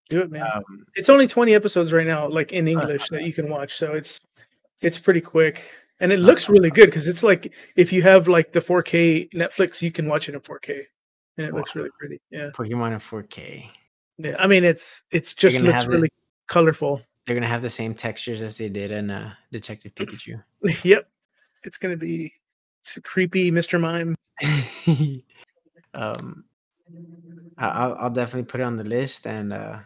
Do 0.09 0.21
it, 0.21 0.29
man. 0.29 0.43
Um, 0.43 0.85
it's 0.93 1.09
only 1.09 1.27
20 1.27 1.55
episodes 1.55 1.91
right 1.91 2.05
now, 2.05 2.27
like 2.29 2.51
in 2.53 2.67
English 2.67 3.09
that 3.09 3.23
you 3.23 3.33
can 3.33 3.49
watch. 3.49 3.75
So 3.77 3.93
it's 3.93 4.19
it's 4.81 4.99
pretty 4.99 5.21
quick. 5.21 5.63
And 5.99 6.11
it 6.11 6.19
looks 6.19 6.49
really 6.49 6.69
good 6.69 6.85
because 6.87 7.07
it's 7.07 7.23
like 7.23 7.51
if 7.75 7.91
you 7.93 8.01
have 8.03 8.27
like 8.27 8.51
the 8.51 8.59
4K 8.59 9.31
Netflix, 9.31 9.81
you 9.81 9.91
can 9.91 10.07
watch 10.07 10.27
it 10.29 10.35
in 10.35 10.41
4K. 10.41 10.81
And 11.37 11.47
it 11.47 11.53
looks 11.53 11.73
really 11.75 11.89
pretty. 11.97 12.21
Yeah. 12.29 12.49
Pokemon 12.53 12.91
in 12.93 12.99
4K. 12.99 13.69
Yeah. 14.19 14.35
I 14.37 14.45
mean 14.45 14.63
it's 14.63 15.01
it's 15.11 15.33
just 15.33 15.57
looks 15.59 15.73
have 15.73 15.85
it- 15.85 15.89
really 15.89 16.09
colorful. 16.47 17.01
They're 17.25 17.35
gonna 17.35 17.47
have 17.47 17.61
the 17.61 17.69
same 17.69 17.95
textures 17.95 18.41
as 18.41 18.57
they 18.57 18.69
did 18.69 18.91
in 18.91 19.09
uh, 19.09 19.33
Detective 19.51 19.95
Pikachu. 19.95 20.43
yep. 20.83 21.07
It's 21.63 21.77
gonna 21.77 21.97
be 21.97 22.33
it's 22.81 22.97
a 22.97 23.01
creepy 23.01 23.51
Mr. 23.51 23.79
Mime. 23.79 24.15
um, 25.93 26.43
I- 27.57 27.67
I'll, 27.69 27.95
I'll 27.95 28.09
definitely 28.09 28.43
put 28.43 28.59
it 28.61 28.63
on 28.63 28.75
the 28.77 28.83
list 28.83 29.25
and 29.25 29.53
uh, 29.53 29.79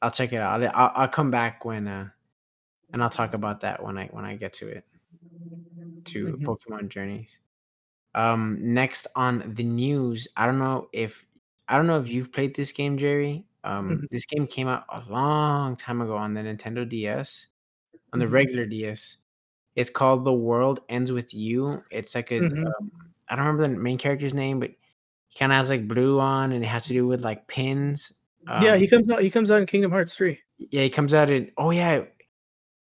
I'll 0.00 0.10
check 0.10 0.32
it 0.32 0.36
out. 0.38 0.60
I'll, 0.62 0.70
I'll, 0.74 0.92
I'll 1.02 1.08
come 1.08 1.30
back 1.30 1.64
when 1.64 1.86
uh, 1.86 2.08
and 2.92 3.02
I'll 3.02 3.10
talk 3.10 3.34
about 3.34 3.60
that 3.60 3.82
when 3.82 3.96
I 3.98 4.06
when 4.06 4.24
I 4.24 4.36
get 4.36 4.52
to 4.54 4.68
it 4.68 4.84
to 6.06 6.26
Mhm. 6.26 6.44
Pokemon 6.44 6.88
Journeys. 6.88 7.38
Um, 8.14 8.58
next 8.60 9.06
on 9.16 9.54
the 9.54 9.64
news, 9.64 10.28
I 10.36 10.46
don't 10.46 10.58
know 10.58 10.88
if 10.92 11.24
I 11.68 11.76
don't 11.76 11.86
know 11.86 12.00
if 12.00 12.08
you've 12.08 12.32
played 12.32 12.54
this 12.56 12.72
game, 12.72 12.98
Jerry. 12.98 13.44
Um, 13.64 14.02
Mhm. 14.02 14.06
this 14.10 14.26
game 14.26 14.46
came 14.46 14.68
out 14.68 14.84
a 14.90 15.02
long 15.10 15.76
time 15.76 16.00
ago 16.02 16.16
on 16.16 16.34
the 16.34 16.40
Nintendo 16.42 16.88
DS, 16.88 17.46
on 18.12 18.18
the 18.20 18.28
Mhm. 18.28 18.28
regular 18.28 18.66
DS. 18.66 19.18
It's 19.76 19.90
called 19.90 20.24
The 20.24 20.32
World 20.34 20.80
Ends 20.90 21.12
with 21.12 21.34
You. 21.34 21.82
It's 21.90 22.14
like 22.16 22.32
a 22.32 22.38
Mhm. 22.38 22.74
um, 22.80 22.92
I 23.28 23.36
don't 23.36 23.46
remember 23.46 23.62
the 23.76 23.80
main 23.82 23.98
character's 23.98 24.34
name, 24.34 24.60
but 24.60 24.70
he 25.28 25.38
kind 25.38 25.52
of 25.52 25.56
has 25.58 25.70
like 25.70 25.88
blue 25.88 26.20
on, 26.20 26.52
and 26.52 26.64
it 26.64 26.68
has 26.68 26.86
to 26.86 26.92
do 26.94 27.06
with 27.06 27.24
like 27.24 27.48
pins. 27.48 28.12
Yeah, 28.54 28.76
Um, 28.76 28.76
he 28.76 28.86
comes 28.88 29.10
out 29.10 29.22
he 29.22 29.30
comes 29.30 29.50
out 29.50 29.60
in 29.60 29.66
Kingdom 29.66 29.90
Hearts 29.90 30.14
3. 30.14 30.42
yeah, 30.58 30.82
he 30.82 30.90
comes 30.90 31.14
out 31.14 31.30
in. 31.30 31.50
Oh 31.56 31.70
yeah, 31.70 32.04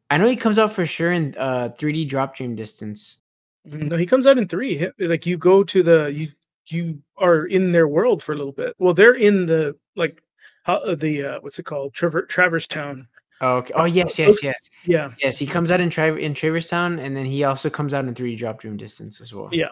I 0.10 0.17
know 0.17 0.29
he 0.29 0.36
comes 0.36 0.60
out 0.60 0.73
for 0.73 0.86
sure 0.86 1.12
in 1.12 1.36
uh 1.38 1.69
3D 1.77 2.05
Drop 2.07 2.36
Dream 2.36 2.55
Distance. 2.55 3.23
Mhm, 3.67 3.89
no, 3.89 3.97
he 3.97 4.05
comes 4.05 4.25
out 4.25 4.38
in 4.38 4.47
3. 4.47 4.77
Hi 4.77 4.91
like, 4.99 5.25
you 5.25 5.38
go 5.38 5.63
to 5.63 5.84
the 5.84 6.12
you 6.12 6.29
you 6.67 7.01
are 7.17 7.45
in 7.45 7.71
their 7.71 7.88
world 7.88 8.23
for 8.23 8.34
a 8.34 8.36
little 8.36 8.51
bit. 8.53 8.75
Well, 8.79 8.93
they're 8.93 9.15
in 9.15 9.45
the, 9.47 9.77
like, 9.95 10.23
uh, 10.65 10.95
the, 10.95 11.24
uh, 11.24 11.39
what's 11.41 11.60
it 11.60 11.63
called? 11.63 11.93
Traver 11.93 12.28
Traverse 12.28 12.67
Town. 12.67 13.08
Oh, 13.41 13.58
okay. 13.58 13.74
Oh 13.76 13.86
yes, 13.86 14.19
yes, 14.19 14.43
yes, 14.43 14.56
yeah. 14.86 15.12
yes. 15.19 15.39
He 15.39 15.47
comes 15.47 15.71
out 15.71 15.82
in 15.82 15.89
Tra 15.89 16.13
in 16.13 16.36
Traverse 16.36 16.69
Town, 16.69 17.00
and 17.00 17.17
then 17.17 17.26
he 17.26 17.43
also 17.43 17.69
comes 17.71 17.93
out 17.93 18.06
in 18.06 18.13
3D 18.13 18.38
Drop 18.38 18.60
Dream 18.62 18.78
Distance 18.78 19.19
as 19.19 19.34
well. 19.34 19.50
Yeah. 19.52 19.69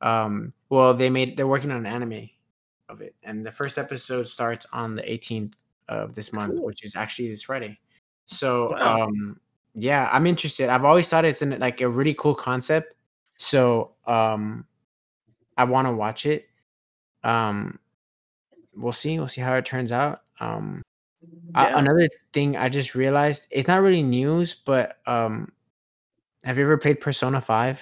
Um. 0.00 0.52
Well, 0.68 0.94
they 0.94 1.10
made. 1.10 1.36
They're 1.36 1.48
working 1.48 1.72
on 1.72 1.78
an 1.78 1.86
anime 1.86 2.30
of 2.88 3.00
it, 3.00 3.16
and 3.24 3.44
the 3.44 3.50
first 3.50 3.78
episode 3.78 4.28
starts 4.28 4.64
on 4.72 4.94
the 4.94 5.02
18th 5.02 5.54
of 5.88 6.14
this 6.14 6.32
month, 6.32 6.54
Cool. 6.56 6.66
which 6.66 6.84
is 6.84 6.94
actually 6.94 7.28
this 7.30 7.42
Friday. 7.42 7.78
So, 8.26 8.70
Wow. 8.72 9.02
um, 9.08 9.40
yeah, 9.74 10.08
I'm 10.12 10.26
interested. 10.26 10.68
I've 10.68 10.84
always 10.84 11.08
thought 11.08 11.24
it's 11.24 11.42
in 11.42 11.58
like 11.58 11.80
a 11.80 11.88
really 11.88 12.14
cool 12.14 12.34
concept. 12.34 12.94
So, 13.38 13.92
um, 14.06 14.66
I 15.56 15.64
want 15.64 15.88
to 15.88 15.92
watch 15.92 16.26
it. 16.26 16.46
Um, 17.24 17.78
we'll 18.76 18.92
see. 18.92 19.18
We'll 19.18 19.28
see 19.28 19.40
how 19.40 19.54
it 19.54 19.64
turns 19.66 19.92
out. 19.92 20.22
Um, 20.40 20.82
Yeah. 21.54 21.78
another 21.78 22.08
thing 22.32 22.56
I 22.56 22.68
just 22.68 22.94
realized 22.94 23.46
it's 23.50 23.68
not 23.68 23.82
really 23.82 24.02
news, 24.02 24.54
but 24.54 24.98
um, 25.06 25.52
have 26.44 26.58
you 26.58 26.64
ever 26.64 26.78
played 26.78 27.00
Persona 27.00 27.40
Five 27.40 27.80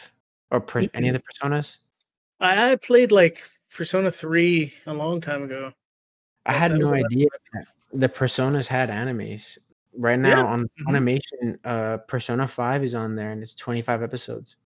or 0.50 0.60
per- 0.60 0.88
any 0.94 1.08
of 1.08 1.14
the 1.14 1.22
Personas? 1.22 1.78
I 2.40 2.72
I 2.72 2.76
played, 2.76 3.12
like, 3.12 3.42
Persona 3.74 4.10
3 4.12 4.74
a 4.86 4.92
long 4.94 5.20
time 5.20 5.44
ago. 5.44 5.72
I 6.46 6.52
had 6.54 6.72
no 6.72 6.92
idea 6.92 7.26
one 7.26 7.30
I 7.34 7.38
played. 7.52 7.66
that 7.92 8.00
the 8.00 8.08
Personas 8.08 8.66
had 8.66 8.90
animes. 8.90 9.58
Right 9.94 10.12
Yeah. 10.12 10.34
now 10.34 10.46
on 10.48 10.68
Mhm. 10.80 10.86
Funimation, 10.88 11.58
uh, 11.64 11.98
Persona 12.08 12.48
5 12.48 12.82
is 12.84 12.94
on 12.94 13.14
there, 13.16 13.30
and 13.32 13.42
it's 13.42 13.54
25 13.54 14.02
episodes. 14.02 14.56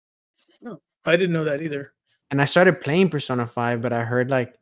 Oh, 0.64 0.80
I 1.04 1.16
didn't 1.16 1.32
know 1.32 1.44
that 1.44 1.62
either. 1.62 1.92
And 2.30 2.40
I 2.42 2.44
started 2.46 2.80
playing 2.80 3.10
Persona 3.10 3.46
5, 3.46 3.82
but 3.82 3.92
I 3.92 4.04
heard, 4.04 4.30
like, 4.30 4.58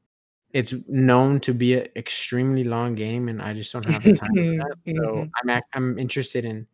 it's 0.54 0.74
known 0.88 1.40
to 1.40 1.52
be 1.54 1.74
an 1.74 1.88
extremely 1.96 2.64
long 2.64 2.94
game, 2.94 3.28
and 3.28 3.42
I 3.42 3.52
just 3.54 3.72
don't 3.74 3.84
have 3.84 4.02
the 4.04 4.14
time 4.14 4.30
for 4.34 4.42
that. 4.62 4.76
So. 4.96 5.28
I'm 5.42 5.50
ac 5.50 5.62
I'm 5.74 5.98
interested 5.98 6.44
in 6.46 6.66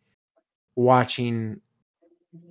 watching 0.76 1.60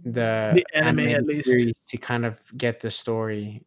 the 0.06 0.54
The 0.58 0.66
anime, 0.76 1.08
at 1.10 1.26
least. 1.26 1.50
to 1.90 1.98
kind 1.98 2.26
of 2.26 2.40
get 2.58 2.82
the 2.82 2.92
story. 2.92 3.64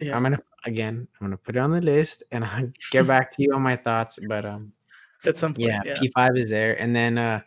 Yeah. 0.00 0.16
I'm 0.16 0.22
gonna 0.24 0.40
again, 0.66 1.06
I'm 1.20 1.26
gonna 1.26 1.36
put 1.38 1.56
it 1.56 1.60
on 1.60 1.70
the 1.72 1.80
list, 1.80 2.24
and 2.32 2.44
I'll 2.44 2.70
get 2.90 3.06
back 3.06 3.30
to 3.36 3.42
you 3.42 3.54
on 3.54 3.62
my 3.62 3.76
thoughts, 3.76 4.18
but, 4.28 4.44
um 4.44 4.72
At 5.26 5.38
some 5.38 5.54
point, 5.54 5.68
yeah, 5.68 5.80
yeah. 5.84 5.94
P5 6.00 6.36
is 6.38 6.50
there, 6.50 6.74
and 6.82 6.94
then, 6.96 7.18
uh, 7.18 7.40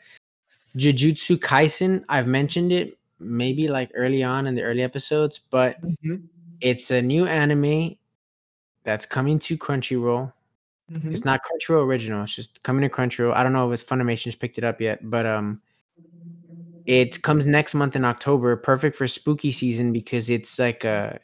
Jujutsu 0.77 1.37
Kaisen, 1.39 2.03
I've 2.09 2.27
mentioned 2.27 2.71
it 2.71 2.97
maybe, 3.19 3.67
like, 3.67 3.91
early 3.95 4.23
on 4.23 4.47
in 4.47 4.55
the 4.55 4.63
early 4.63 4.83
episodes, 4.83 5.39
but 5.51 5.81
Mhm. 5.81 6.23
it's 6.61 6.91
a 6.91 7.01
new 7.01 7.25
anime 7.27 7.97
that's 8.87 9.05
coming 9.07 9.39
to 9.41 9.57
Crunchyroll. 9.59 10.33
Mhm. 10.91 11.13
It's 11.13 11.25
not 11.25 11.41
Crunchyroll 11.45 11.85
original, 11.85 12.23
it's 12.23 12.35
just 12.35 12.63
coming 12.63 12.83
to 12.83 12.89
Crunchyroll. 12.95 13.33
I 13.35 13.43
don't 13.43 13.53
know 13.53 13.71
if 13.71 13.81
it's 13.81 13.89
Funimation's 13.89 14.35
picked 14.35 14.57
it 14.59 14.65
up 14.65 14.81
yet, 14.81 14.99
but, 15.09 15.25
um 15.27 15.61
it 16.87 17.21
comes 17.21 17.45
next 17.45 17.75
month 17.75 17.95
in 17.97 18.05
October, 18.05 18.55
perfect 18.55 18.95
for 18.95 19.07
spooky 19.07 19.51
season 19.51 19.91
because 19.91 20.29
it's 20.29 20.57
like 20.57 20.85
a 20.85 21.19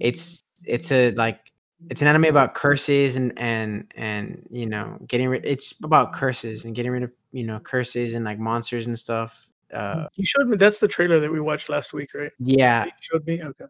it's 0.00 0.44
it's 0.64 0.92
a, 0.92 1.12
like 1.12 1.52
it's 1.90 2.02
an 2.02 2.08
anime 2.08 2.24
about 2.26 2.54
curses 2.54 3.16
and 3.16 3.32
and 3.38 3.92
and, 3.96 4.46
you 4.50 4.66
know, 4.66 4.98
getting 5.08 5.28
rid 5.28 5.44
it's 5.46 5.74
about 5.84 6.12
curses 6.14 6.64
and 6.64 6.74
getting 6.76 6.92
rid 6.92 7.02
of, 7.04 7.12
you 7.32 7.44
know, 7.44 7.60
curses 7.60 8.14
and, 8.14 8.24
like, 8.24 8.38
monsters 8.38 8.86
and 8.88 8.98
stuff. 8.98 9.48
Uh 9.74 10.06
you 10.16 10.26
showed 10.26 10.48
me 10.48 10.56
that's 10.58 10.80
the 10.80 10.88
trailer 10.88 11.20
that 11.20 11.32
we 11.32 11.40
watched 11.40 11.68
last 11.70 11.92
week, 11.94 12.14
right? 12.14 12.32
Yeah. 12.38 12.84
You 12.86 12.92
showed 13.00 13.26
me? 13.26 13.42
Okay. 13.42 13.66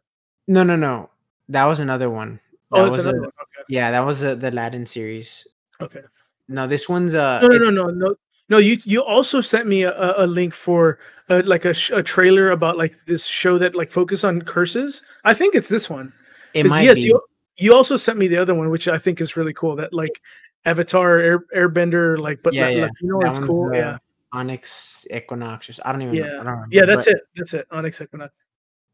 No, 0.48 0.64
no, 0.64 0.76
no. 0.76 1.10
That 1.50 1.66
was 1.66 1.80
another 1.80 2.10
one. 2.10 2.40
Oh, 2.74 2.86
it's 2.86 2.96
was 2.98 3.06
a 3.06 3.10
okay. 3.10 3.30
yeah, 3.68 3.90
that 3.90 4.00
was 4.00 4.20
the 4.20 4.34
the 4.34 4.50
Aladdin 4.50 4.86
series. 4.86 5.46
Okay. 5.80 6.02
No, 6.48 6.66
this 6.66 6.88
one's, 6.88 7.14
uh, 7.14 7.40
No, 7.40 7.48
no, 7.48 7.58
no, 7.58 7.70
no, 7.70 7.90
no 7.90 8.14
no, 8.50 8.58
you 8.58 8.78
you 8.84 9.02
also 9.02 9.40
sent 9.40 9.66
me 9.66 9.84
a 9.84 9.92
a 9.92 10.24
a 10.24 10.26
link 10.26 10.52
for, 10.54 10.98
uh, 11.30 11.40
like, 11.46 11.64
a 11.64 11.72
sh 11.72 11.90
a 11.90 12.02
trailer 12.02 12.50
about, 12.50 12.76
like, 12.76 12.94
this 13.06 13.24
show 13.24 13.56
that, 13.58 13.74
like, 13.74 13.90
focus 13.90 14.24
on 14.24 14.42
curses. 14.42 15.00
I 15.24 15.32
think 15.32 15.54
it's 15.54 15.68
this 15.68 15.88
one. 15.88 16.12
It 16.52 16.66
might 16.66 16.82
yes, 16.82 16.96
be. 16.96 17.02
you 17.02 17.20
you 17.56 17.72
also 17.72 17.96
sent 17.96 18.18
me 18.18 18.28
the 18.28 18.36
other 18.36 18.54
one, 18.54 18.68
which 18.68 18.86
I 18.88 18.98
think 18.98 19.20
is 19.20 19.36
really 19.36 19.54
cool, 19.54 19.76
that, 19.76 19.94
like, 19.94 20.20
Avatar 20.66 21.18
Air 21.18 21.38
Airbender, 21.56 22.18
like, 22.18 22.42
but 22.42 22.52
Yeah, 22.52 22.68
yeah. 22.68 22.82
Latino, 22.84 23.20
That 23.20 23.30
it's 23.30 23.38
cool, 23.38 23.70
uh, 23.70 23.76
yeah. 23.76 23.98
Onyx 24.32 25.06
Equinox 25.10 25.80
I 25.84 25.92
don't 25.92 26.02
even 26.02 26.14
know. 26.16 26.22
I 26.22 26.26
Yeah. 26.26 26.32
don't 26.36 26.46
remember, 26.46 26.68
Yeah, 26.70 26.86
that's 26.86 27.04
but 27.06 27.14
it, 27.14 27.20
that's 27.36 27.54
it, 27.54 27.66
Onyx 27.70 28.00
Equinox. 28.00 28.34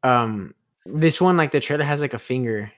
um, 0.05 0.55
this 0.87 1.21
one, 1.21 1.37
like, 1.37 1.51
the 1.51 1.61
trailer 1.61 1.85
has, 1.85 2.01
like, 2.01 2.15
a 2.15 2.19
finger 2.19 2.71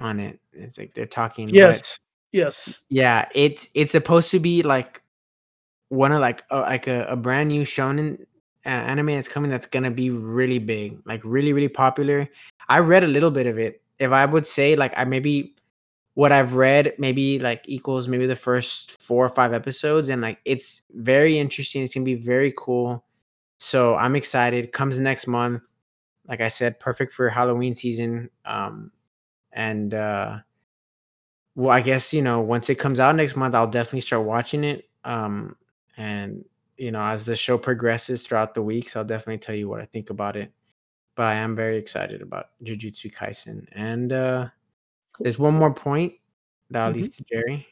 on 0.00 0.20
it. 0.20 0.40
It's 0.52 0.78
like 0.78 0.94
they're 0.94 1.06
talking, 1.06 1.48
Yes. 1.50 1.98
Yes. 2.32 2.80
yeah, 2.88 3.28
it's 3.34 3.68
it's 3.74 3.92
supposed 3.92 4.30
to 4.30 4.38
be, 4.38 4.62
like, 4.62 5.02
one 5.88 6.12
of, 6.12 6.20
like, 6.20 6.44
uh, 6.50 6.60
like 6.62 6.86
a 6.86 7.04
a 7.06 7.16
brand 7.16 7.48
new 7.48 7.62
shonen 7.64 8.24
a 8.66 8.68
anime 8.68 9.06
that's 9.08 9.28
coming 9.28 9.50
that's 9.50 9.66
gonna 9.66 9.90
be 9.90 10.10
really 10.10 10.58
big, 10.60 10.98
like, 11.06 11.20
really, 11.24 11.52
really 11.52 11.68
popular. 11.68 12.28
I 12.68 12.78
read 12.80 13.04
a 13.04 13.08
little 13.08 13.30
bit 13.32 13.46
of 13.46 13.58
it. 13.58 13.82
If 13.98 14.12
I 14.12 14.26
would 14.26 14.46
say, 14.46 14.76
like, 14.76 14.92
I 14.96 15.04
maybe 15.04 15.54
what 16.14 16.32
I've 16.32 16.54
read 16.54 16.94
maybe, 16.98 17.38
like, 17.40 17.62
equals 17.66 18.06
maybe 18.08 18.26
the 18.26 18.36
first 18.36 19.00
4 19.02 19.26
or 19.26 19.28
5 19.30 19.52
episodes, 19.52 20.08
and, 20.10 20.22
like, 20.22 20.38
it's 20.44 20.82
very 20.94 21.38
interesting, 21.38 21.82
it's 21.82 21.94
gonna 21.94 22.04
be 22.04 22.14
very 22.16 22.52
cool. 22.56 23.04
So, 23.58 23.96
I'm 23.96 24.16
excited. 24.16 24.72
Comes 24.72 24.98
next 25.00 25.26
month. 25.26 25.64
Like 26.28 26.40
I 26.40 26.48
said, 26.48 26.78
perfect 26.80 27.12
for 27.14 27.28
Halloween 27.28 27.74
season, 27.74 28.30
um, 28.44 28.92
and, 29.52 29.94
uh 29.94 30.38
well, 31.56 31.70
I 31.70 31.80
guess, 31.80 32.12
you 32.12 32.22
know, 32.22 32.40
once 32.40 32.70
it 32.70 32.76
comes 32.76 33.00
out 33.00 33.16
next 33.16 33.36
month, 33.36 33.54
I'll 33.54 33.66
definitely 33.70 34.02
start 34.02 34.24
watching 34.24 34.64
it, 34.64 34.88
um, 35.04 35.56
and, 35.96 36.44
you 36.76 36.90
know, 36.92 37.02
as 37.02 37.24
the 37.24 37.36
show 37.36 37.58
progresses 37.58 38.22
throughout 38.22 38.54
the 38.54 38.62
weeks, 38.62 38.96
I'll 38.96 39.04
definitely 39.04 39.38
tell 39.38 39.54
you 39.54 39.68
what 39.68 39.80
I 39.80 39.84
think 39.86 40.10
about 40.10 40.36
it. 40.36 40.52
But 41.16 41.26
I 41.26 41.34
am 41.36 41.56
very 41.56 41.76
excited 41.78 42.22
about 42.22 42.48
Jujutsu 42.64 43.12
Kaisen, 43.14 43.66
and, 43.72 44.12
uh, 44.12 44.48
Cool. 45.14 45.24
there's 45.24 45.38
one 45.38 45.54
more 45.54 45.74
point 45.74 46.14
that 46.70 46.82
I'll 46.82 46.92
Mhm. 46.92 46.94
leave 46.96 47.16
to 47.16 47.24
Jerry. 47.24 47.66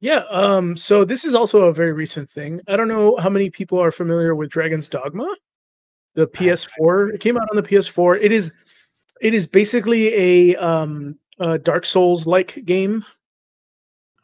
Yeah, 0.00 0.24
um, 0.30 0.76
so 0.76 1.04
this 1.04 1.24
is 1.24 1.34
also 1.34 1.64
a 1.66 1.72
very 1.74 1.92
recent 1.92 2.30
thing. 2.30 2.60
I 2.68 2.76
don't 2.76 2.88
know 2.88 3.16
how 3.18 3.30
many 3.30 3.50
people 3.50 3.80
are 3.80 3.92
familiar 3.92 4.34
with 4.34 4.50
Dragon's 4.50 4.88
Dogma? 4.88 5.24
The 6.14 6.22
I 6.22 6.24
have 6.24 6.32
no 6.34 6.54
PS4 6.56 7.10
it 7.14 7.20
came 7.20 7.36
out 7.38 7.48
on 7.50 7.56
the 7.56 7.62
PS4. 7.62 8.16
It 8.16 8.32
is 8.32 8.52
it 9.20 9.34
is 9.34 9.46
basically 9.46 10.14
a, 10.52 10.56
um, 10.56 11.18
a 11.40 11.58
Dark 11.58 11.84
Souls-like 11.86 12.64
game. 12.64 13.04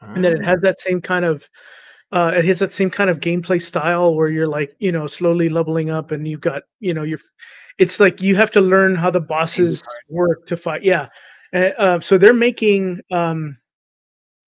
And 0.01 0.23
then 0.25 0.33
it 0.35 0.45
has 0.45 0.61
that 0.61 0.81
same 0.81 1.01
kind 1.01 1.25
of 1.25 1.49
uh, 2.13 2.33
it 2.37 2.45
has 2.45 2.61
that 2.61 2.73
same 2.73 2.91
kind 2.91 3.11
of 3.11 3.21
gameplay 3.21 3.61
style 3.61 4.15
where 4.15 4.29
you're, 4.29 4.47
like, 4.49 4.77
you 4.79 4.93
know, 4.93 5.07
slowly 5.09 5.49
leveling 5.49 5.91
up 5.91 6.13
and 6.13 6.29
you've 6.29 6.41
got, 6.43 6.63
you 6.81 6.95
know, 6.95 7.03
you're 7.03 7.19
it's 7.79 7.99
like 8.01 8.23
you 8.23 8.37
have 8.37 8.51
to 8.53 8.61
learn 8.61 8.95
how 8.97 9.11
the 9.11 9.21
bosses 9.21 9.83
work 10.09 10.47
to 10.47 10.57
fight 10.57 10.85
yeah. 10.85 11.09
Eh, 11.55 11.71
uh, 11.79 12.01
so 12.01 12.19
they're 12.19 12.35
making, 12.35 13.01
um 13.13 13.57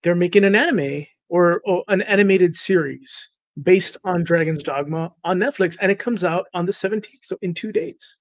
they're 0.02 0.14
making 0.16 0.44
an 0.44 0.54
anime 0.56 1.06
or 1.28 1.60
or 1.66 1.84
an 1.88 2.02
animated 2.02 2.56
series 2.56 3.30
based 3.62 3.96
on 4.04 4.24
Dragon's 4.24 4.62
Dogma 4.62 5.12
on 5.24 5.38
Netflix, 5.38 5.76
and 5.80 5.90
it 5.92 5.98
comes 5.98 6.24
out 6.24 6.46
on 6.54 6.66
the 6.66 6.72
17th, 6.72 7.24
so 7.24 7.38
in 7.42 7.54
2 7.54 7.72
days. 7.72 8.16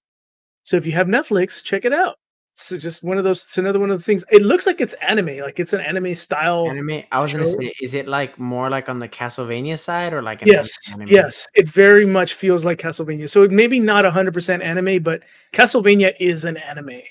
So 0.65 0.77
if 0.77 0.85
you 0.87 0.93
have 0.93 1.05
Netflix, 1.07 1.63
check 1.63 1.85
it 1.85 1.93
out. 1.93 2.15
It's 2.55 2.69
just 2.81 3.03
one 3.03 3.17
of 3.19 3.23
those 3.23 3.43
it's 3.43 3.57
another 3.59 3.79
one 3.79 3.91
of 3.91 3.97
those 3.99 4.05
things. 4.05 4.23
It 4.31 4.41
looks 4.41 4.65
like 4.65 4.81
it's 4.81 4.93
anime, 4.95 5.37
like 5.39 5.59
it's 5.59 5.73
an 5.73 5.79
anime 5.81 6.15
style 6.15 6.65
Anime 6.69 7.03
I 7.11 7.19
was 7.19 7.31
gonna 7.31 7.45
say, 7.45 7.73
is 7.81 7.93
it, 7.93 8.07
like, 8.07 8.39
more, 8.39 8.69
like, 8.71 8.89
on 8.89 8.97
the 8.99 9.07
Castlevania 9.07 9.77
side 9.77 10.13
or, 10.13 10.21
like, 10.23 10.41
an 10.41 10.47
Yes, 10.49 10.69
anime 10.91 11.09
yes, 11.09 11.47
it 11.53 11.67
very 11.69 12.05
much 12.05 12.33
feels 12.33 12.65
like 12.65 12.79
Castlevania. 12.79 13.29
So 13.29 13.43
it 13.43 13.51
maybe 13.51 13.79
not 13.79 14.05
100% 14.05 14.63
anime, 14.63 15.03
but 15.03 15.21
Castlevania 15.53 16.13
is 16.19 16.45
an 16.45 16.57
anime, 16.57 16.89
Oh, 16.91 17.01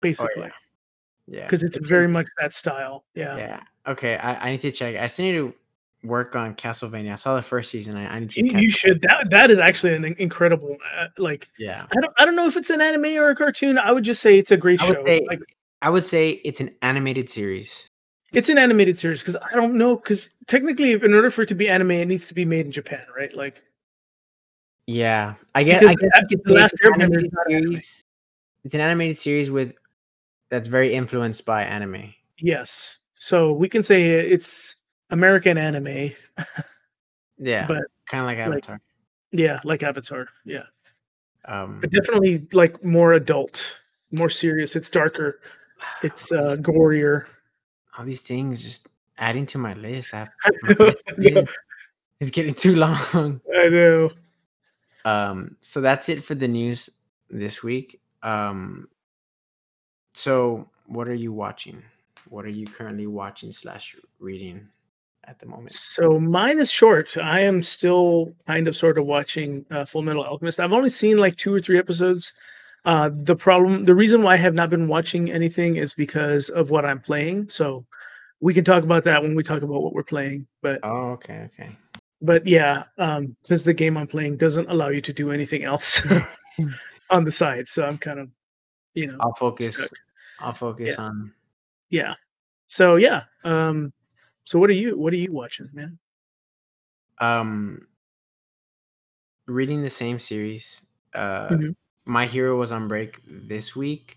basically. 0.00 0.44
yeah. 0.44 0.50
Yeah. 1.28 1.48
'Cause 1.48 1.62
it's 1.64 1.76
It's 1.76 1.88
very 1.88 2.08
much 2.08 2.26
that 2.40 2.54
style, 2.54 3.04
yeah. 3.14 3.38
Yeah. 3.38 3.60
Okay, 3.86 4.16
I 4.16 4.48
I 4.48 4.50
need 4.50 4.60
to 4.62 4.72
check. 4.72 4.96
I 4.96 5.06
still 5.06 5.24
need 5.26 5.32
to 5.38 5.54
work 6.06 6.36
on 6.36 6.54
Castlevania. 6.54 7.12
I 7.12 7.16
saw 7.16 7.36
the 7.36 7.42
1st 7.42 7.70
season. 7.70 7.96
I 7.96 8.06
I 8.16 8.18
need 8.20 8.30
to 8.30 8.44
You 8.46 8.58
you 8.60 8.70
should 8.70 9.00
that 9.02 9.28
that 9.30 9.50
is 9.50 9.58
actually 9.58 9.94
an 9.94 10.04
incredible, 10.18 10.76
uh, 10.98 11.06
like 11.18 11.48
Yeah. 11.58 11.86
I 11.90 12.00
don't 12.00 12.12
I 12.18 12.24
don't 12.24 12.36
know 12.36 12.46
if 12.48 12.56
it's 12.56 12.70
an 12.70 12.80
anime 12.80 13.16
or 13.16 13.30
a 13.30 13.36
cartoon, 13.36 13.78
I 13.78 13.92
would 13.92 14.04
just 14.04 14.22
say 14.22 14.38
it's 14.38 14.50
a 14.50 14.56
great 14.56 14.80
I 14.82 14.92
show, 14.92 15.04
say 15.04 15.24
like 15.28 15.40
I 15.82 15.90
would 15.90 16.04
say 16.04 16.30
it's 16.44 16.60
an 16.60 16.74
animated 16.82 17.28
series. 17.28 17.86
It's 18.32 18.48
an 18.48 18.58
animated 18.58 18.98
series 18.98 19.20
because 19.20 19.36
I 19.36 19.54
don't 19.54 19.74
know 19.74 19.96
because 19.96 20.28
technically, 20.46 20.92
in 20.92 21.14
order 21.14 21.30
for 21.30 21.42
it 21.42 21.46
to 21.48 21.54
be 21.54 21.68
anime, 21.68 21.92
it 21.92 22.06
needs 22.08 22.26
to 22.28 22.34
be 22.34 22.44
made 22.44 22.66
in 22.66 22.72
Japan, 22.72 23.04
right? 23.16 23.34
Like, 23.34 23.62
Yeah, 24.86 25.34
I 25.54 25.62
guess. 25.62 25.82
I 25.84 25.94
guess 25.94 26.12
the- 26.44 26.52
Last 26.52 26.74
it's 26.74 26.88
an 26.88 27.00
animated 27.02 27.32
series. 27.48 28.02
It's 28.64 28.74
an 28.74 28.80
animated 28.80 29.16
series 29.18 29.50
with 29.50 29.74
that's 30.50 30.68
very 30.68 30.92
influenced 30.94 31.44
by 31.44 31.62
anime. 31.64 32.14
yes, 32.38 32.98
so 33.14 33.52
we 33.52 33.68
can 33.68 33.82
say 33.82 34.10
it's 34.10 34.76
American 35.10 35.58
anime. 35.58 36.12
Yeah, 37.38 37.66
But, 37.66 37.82
kind 38.06 38.22
of 38.22 38.26
like 38.28 38.38
like, 38.38 38.46
Avatar. 38.46 38.80
Yeah, 39.30 39.60
like 39.62 39.82
Avatar. 39.82 40.26
Yeah, 40.46 40.62
um, 41.44 41.80
but 41.82 41.90
definitely 41.90 42.46
like 42.52 42.82
more 42.82 43.12
adult, 43.12 43.78
more 44.10 44.30
serious. 44.30 44.74
It's 44.74 44.88
darker. 44.88 45.40
It's 46.02 46.32
uh 46.32 46.56
gorier. 46.60 47.26
all 47.98 48.06
these 48.06 48.22
things 48.22 48.62
just 48.64 48.88
adding 49.18 49.44
to 49.46 49.58
my 49.58 49.74
list. 49.74 50.14
I 50.14 50.28
my 50.62 50.74
list 50.78 51.02
is- 51.18 51.48
it's 52.20 52.30
getting 52.30 52.54
too 52.54 52.76
long. 52.76 53.42
I 53.54 53.68
know. 53.68 54.10
Um, 55.04 55.58
so 55.60 55.82
that's 55.82 56.08
it 56.08 56.24
for 56.24 56.34
the 56.34 56.48
news 56.48 56.88
this 57.28 57.62
week. 57.62 58.00
Um, 58.22 58.88
so 60.14 60.70
what 60.86 61.06
are 61.08 61.14
you 61.14 61.34
watching? 61.34 61.82
What 62.30 62.46
are 62.46 62.50
you 62.50 62.66
currently 62.66 63.06
watching 63.06 63.52
slash 63.52 63.94
reading 64.18 64.58
at 65.26 65.38
the 65.38 65.46
moment? 65.46 65.72
So 65.72 66.18
mine 66.18 66.58
is 66.58 66.70
short. 66.70 67.16
I 67.16 67.40
am 67.40 67.62
still 67.62 68.34
kind 68.46 68.68
of 68.68 68.76
sort 68.76 68.98
of 68.98 69.06
watching 69.06 69.64
uh, 69.70 69.84
Full 69.84 70.02
Metal 70.02 70.24
Alchemist. 70.24 70.60
I've 70.60 70.72
only 70.72 70.90
seen 70.90 71.18
like 71.18 71.36
two 71.36 71.52
or 71.54 71.60
three 71.60 71.78
episodes. 71.78 72.32
Uh, 72.84 73.10
the 73.24 73.34
problem, 73.34 73.84
the 73.84 73.94
reason 73.94 74.22
why 74.22 74.34
I 74.34 74.36
have 74.36 74.54
not 74.54 74.70
been 74.70 74.86
watching 74.88 75.30
anything 75.32 75.76
is 75.76 75.92
because 75.94 76.48
of 76.50 76.70
what 76.70 76.84
I'm 76.84 77.00
playing. 77.00 77.48
So 77.50 77.84
we 78.40 78.54
can 78.54 78.64
talk 78.64 78.84
about 78.84 79.02
that 79.04 79.22
when 79.22 79.34
we 79.34 79.42
talk 79.42 79.62
about 79.62 79.82
what 79.82 79.92
we're 79.92 80.04
playing. 80.04 80.46
But 80.62 80.80
Oh, 80.84 81.10
okay, 81.12 81.48
okay. 81.52 81.76
but 82.22 82.46
yeah, 82.46 82.84
um, 82.98 83.34
since 83.42 83.64
the 83.64 83.74
game 83.74 83.96
I'm 83.96 84.06
playing 84.06 84.36
doesn't 84.36 84.70
allow 84.70 84.88
you 84.90 85.00
to 85.00 85.12
do 85.12 85.32
anything 85.32 85.64
else 85.64 86.00
on 87.10 87.24
the 87.24 87.32
side, 87.32 87.66
so 87.66 87.84
I'm 87.84 87.98
kind 87.98 88.20
of, 88.20 88.28
you 88.94 89.08
know, 89.08 89.16
I'll 89.20 89.34
focus. 89.34 89.76
stuck. 89.78 89.90
I'll 90.38 90.52
focus 90.52 90.94
Yeah. 90.96 91.02
on. 91.04 91.32
yeah. 91.90 92.14
So 92.68 92.96
yeah. 92.96 93.22
Um, 93.42 93.92
so 94.46 94.58
what 94.58 94.70
are 94.70 94.74
you? 94.74 94.98
What 94.98 95.12
are 95.12 95.16
you 95.18 95.32
watching, 95.32 95.68
man? 95.74 95.98
Um, 97.18 97.88
reading 99.46 99.82
the 99.82 99.90
same 99.90 100.18
series. 100.18 100.82
Uh, 101.14 101.56
Mhm. 101.56 101.74
My 102.04 102.26
Hero 102.26 102.56
was 102.56 102.70
on 102.72 102.86
break 102.88 103.20
this 103.26 103.74
week, 103.74 104.16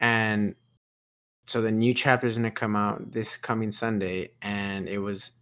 and 0.00 0.54
so 1.46 1.62
the 1.62 1.72
new 1.72 1.94
chapter 1.94 2.26
is 2.26 2.36
gonna 2.36 2.50
come 2.50 2.76
out 2.76 3.12
this 3.12 3.36
coming 3.36 3.72
Sunday, 3.72 4.32
and 4.42 4.88
it 4.88 4.98
was 4.98 5.32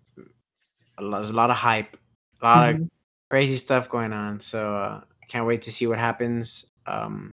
a 0.98 1.02
lot, 1.02 1.18
there's 1.18 1.30
a 1.30 1.34
lot 1.34 1.50
of 1.50 1.56
hype, 1.56 1.96
a 2.40 2.44
lot 2.44 2.70
of 2.74 2.76
Mhm. 2.76 2.88
crazy 3.30 3.56
stuff 3.56 3.88
going 3.88 4.12
on. 4.12 4.40
So 4.40 4.76
uh, 4.76 5.00
I 5.22 5.26
can't 5.26 5.46
wait 5.46 5.62
to 5.62 5.72
see 5.72 5.86
what 5.86 5.98
happens. 5.98 6.66
Um, 6.86 7.30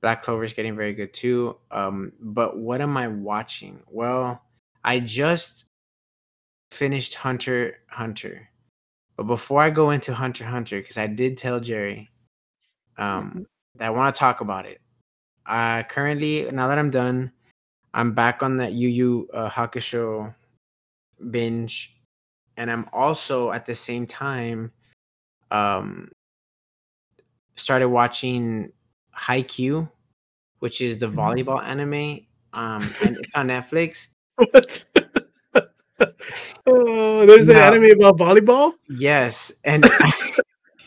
Black 0.00 0.22
Clover 0.22 0.44
is 0.44 0.52
getting 0.52 0.76
very 0.76 0.94
good 0.94 1.12
too. 1.12 1.56
Um, 1.70 2.12
but 2.20 2.56
what 2.58 2.80
am 2.80 2.96
I 2.96 3.08
watching? 3.08 3.82
Well, 3.88 4.42
I 4.84 5.00
just 5.00 5.66
finished 6.70 7.14
Hunter 7.14 7.78
Hunter. 7.88 8.48
But 9.16 9.24
before 9.24 9.62
I 9.62 9.70
go 9.70 9.90
into 9.90 10.14
Hunter 10.14 10.44
Hunter, 10.44 10.80
because 10.80 10.96
I 10.98 11.06
did 11.06 11.36
tell 11.36 11.58
Jerry 11.60 12.08
um, 12.98 13.46
that 13.76 13.86
I 13.86 13.90
want 13.90 14.14
to 14.14 14.18
talk 14.18 14.40
about 14.40 14.64
it. 14.66 14.80
Uh, 15.46 15.82
currently, 15.84 16.48
now 16.52 16.68
that 16.68 16.78
I'm 16.78 16.90
done, 16.90 17.32
I'm 17.94 18.12
back 18.12 18.42
on 18.42 18.56
that 18.58 18.72
Yu 18.72 18.88
Yu 18.88 19.28
uh, 19.32 19.48
Hakusho 19.50 20.34
binge, 21.30 21.98
and 22.56 22.70
I'm 22.70 22.88
also 22.92 23.50
at 23.50 23.66
the 23.66 23.74
same 23.74 24.06
time 24.06 24.70
um, 25.50 26.12
started 27.56 27.88
watching 27.88 28.70
Haikyuu, 29.16 29.88
which 30.60 30.80
is 30.80 30.98
the 30.98 31.06
Mhm. 31.06 31.14
volleyball 31.14 31.62
anime. 31.62 32.26
Um, 32.52 32.82
and 33.04 33.16
it's 33.16 33.34
on 33.34 33.48
Netflix. 33.48 34.08
What? 34.38 34.84
oh, 36.66 37.26
there's 37.26 37.48
an 37.48 37.56
anime 37.56 37.90
about 38.00 38.18
volleyball. 38.18 38.72
Yes, 38.88 39.52
and 39.64 39.84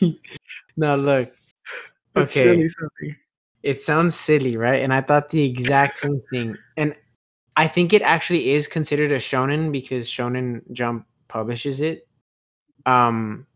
now 0.76 0.94
look, 0.96 1.32
Okay. 2.16 2.30
silly 2.42 2.68
it 3.62 3.80
sounds 3.80 4.14
silly, 4.16 4.56
right? 4.56 4.82
And 4.82 4.92
I 4.92 5.00
thought 5.02 5.30
the 5.30 5.44
exact 5.44 5.98
same 6.00 6.20
thing. 6.30 6.56
And 6.76 6.94
I 7.56 7.68
think 7.68 7.92
it 7.92 8.02
actually 8.02 8.50
is 8.50 8.66
considered 8.66 9.12
a 9.12 9.18
shonen 9.18 9.70
because 9.70 10.08
Shonen 10.08 10.62
Jump 10.72 11.06
publishes 11.28 11.80
it. 11.80 12.08
Um, 12.86 13.46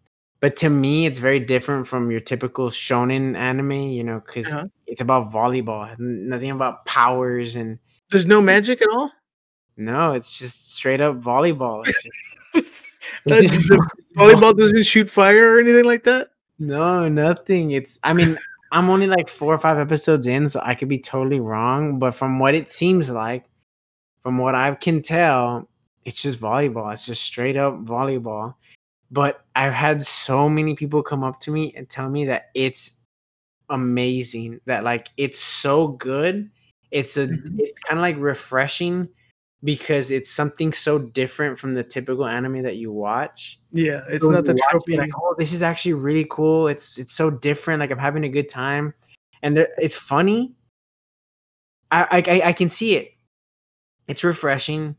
but 0.40 0.56
to 0.58 0.68
me, 0.70 1.06
it's 1.06 1.18
very 1.18 1.40
different 1.40 1.88
from 1.88 2.10
your 2.10 2.20
typical 2.20 2.68
shonen 2.70 3.36
anime, 3.36 3.72
you 3.72 4.04
know, 4.04 4.22
because 4.24 4.46
Uh-huh. 4.46 4.66
it's 4.86 5.00
about 5.00 5.32
volleyball, 5.32 5.98
nothing 5.98 6.50
about 6.52 6.84
powers 6.86 7.56
and 7.56 7.78
There's 8.10 8.26
no 8.26 8.40
magic 8.40 8.80
at 8.82 8.88
all. 8.88 9.10
No, 9.76 10.12
it's 10.12 10.38
just 10.38 10.74
straight 10.74 11.00
up 11.00 11.20
volleyball. 11.20 11.84
It's 11.86 12.02
just- 12.54 12.66
That- 13.26 13.42
just 13.42 13.68
the 13.68 13.82
volleyball 14.16 14.56
doesn't 14.56 14.82
shoot 14.84 15.08
fire 15.08 15.54
or 15.56 15.60
anything 15.60 15.84
like 15.84 16.04
that. 16.04 16.30
No, 16.58 17.08
nothing. 17.08 17.72
It's 17.72 17.98
I 18.02 18.12
mean, 18.12 18.36
I'm 18.72 18.88
only 18.90 19.06
like 19.06 19.28
four 19.28 19.54
or 19.54 19.58
five 19.58 19.78
episodes 19.78 20.26
in, 20.26 20.48
so 20.48 20.60
I 20.64 20.74
could 20.74 20.88
be 20.88 20.98
totally 20.98 21.38
wrong. 21.40 21.98
But 21.98 22.12
from 22.14 22.38
what 22.38 22.54
it 22.54 22.72
seems 22.72 23.10
like, 23.10 23.44
from 24.22 24.38
what 24.38 24.54
I 24.54 24.74
can 24.74 25.02
tell, 25.02 25.68
it's 26.04 26.22
just 26.22 26.40
volleyball. 26.40 26.92
It's 26.92 27.06
just 27.06 27.22
straight 27.22 27.56
up 27.56 27.84
volleyball. 27.84 28.54
But 29.10 29.44
I've 29.54 29.72
had 29.74 30.02
so 30.02 30.48
many 30.48 30.74
people 30.74 31.02
come 31.02 31.22
up 31.22 31.38
to 31.40 31.50
me 31.52 31.72
and 31.76 31.88
tell 31.88 32.08
me 32.08 32.24
that 32.26 32.46
it's 32.54 33.02
amazing, 33.70 34.60
that 34.66 34.82
like 34.84 35.08
it's 35.16 35.38
so 35.38 35.88
good. 35.88 36.50
It's 36.90 37.16
a 37.16 37.26
Mhm. 37.28 37.56
it's 37.60 37.78
kind 37.80 37.98
of 37.98 38.02
like 38.02 38.16
refreshing 38.18 39.08
because 39.66 40.12
it's 40.12 40.30
something 40.30 40.72
so 40.72 40.96
different 40.98 41.58
from 41.58 41.74
the 41.74 41.82
typical 41.82 42.24
anime 42.24 42.62
that 42.62 42.76
you 42.76 42.92
watch. 42.92 43.58
Yeah, 43.72 44.02
it's 44.08 44.24
so 44.24 44.30
not 44.30 44.44
the 44.44 44.52
you 44.52 44.58
watch 44.58 44.68
it, 44.68 44.70
trophy. 44.70 44.96
like 44.96 45.10
oh 45.20 45.34
this 45.36 45.52
is 45.52 45.60
actually 45.60 45.94
really 45.94 46.24
cool. 46.30 46.68
It's 46.68 46.98
it's 46.98 47.12
so 47.12 47.30
different. 47.30 47.80
Like 47.80 47.90
i'm 47.90 47.98
having 47.98 48.24
a 48.24 48.28
good 48.28 48.48
time. 48.48 48.94
And 49.42 49.56
there, 49.56 49.68
it's 49.76 49.96
funny. 49.96 50.54
I, 51.90 52.22
I 52.26 52.40
I- 52.48 52.52
can 52.52 52.68
see 52.68 52.94
it. 52.96 53.12
It's 54.06 54.22
refreshing. 54.24 54.96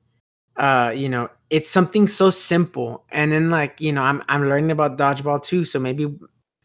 Uh 0.58 0.92
you 0.94 1.08
know 1.08 1.30
it's 1.50 1.70
something 1.70 2.10
so 2.10 2.30
simple. 2.30 3.06
And 3.10 3.32
then 3.32 3.50
like 3.50 3.80
you 3.80 3.94
know 3.94 4.04
i'm 4.04 4.22
i'm 4.28 4.50
learning 4.50 4.72
about 4.72 4.98
dodgeball 4.98 5.42
too. 5.42 5.64
So 5.64 5.80
maybe 5.80 6.14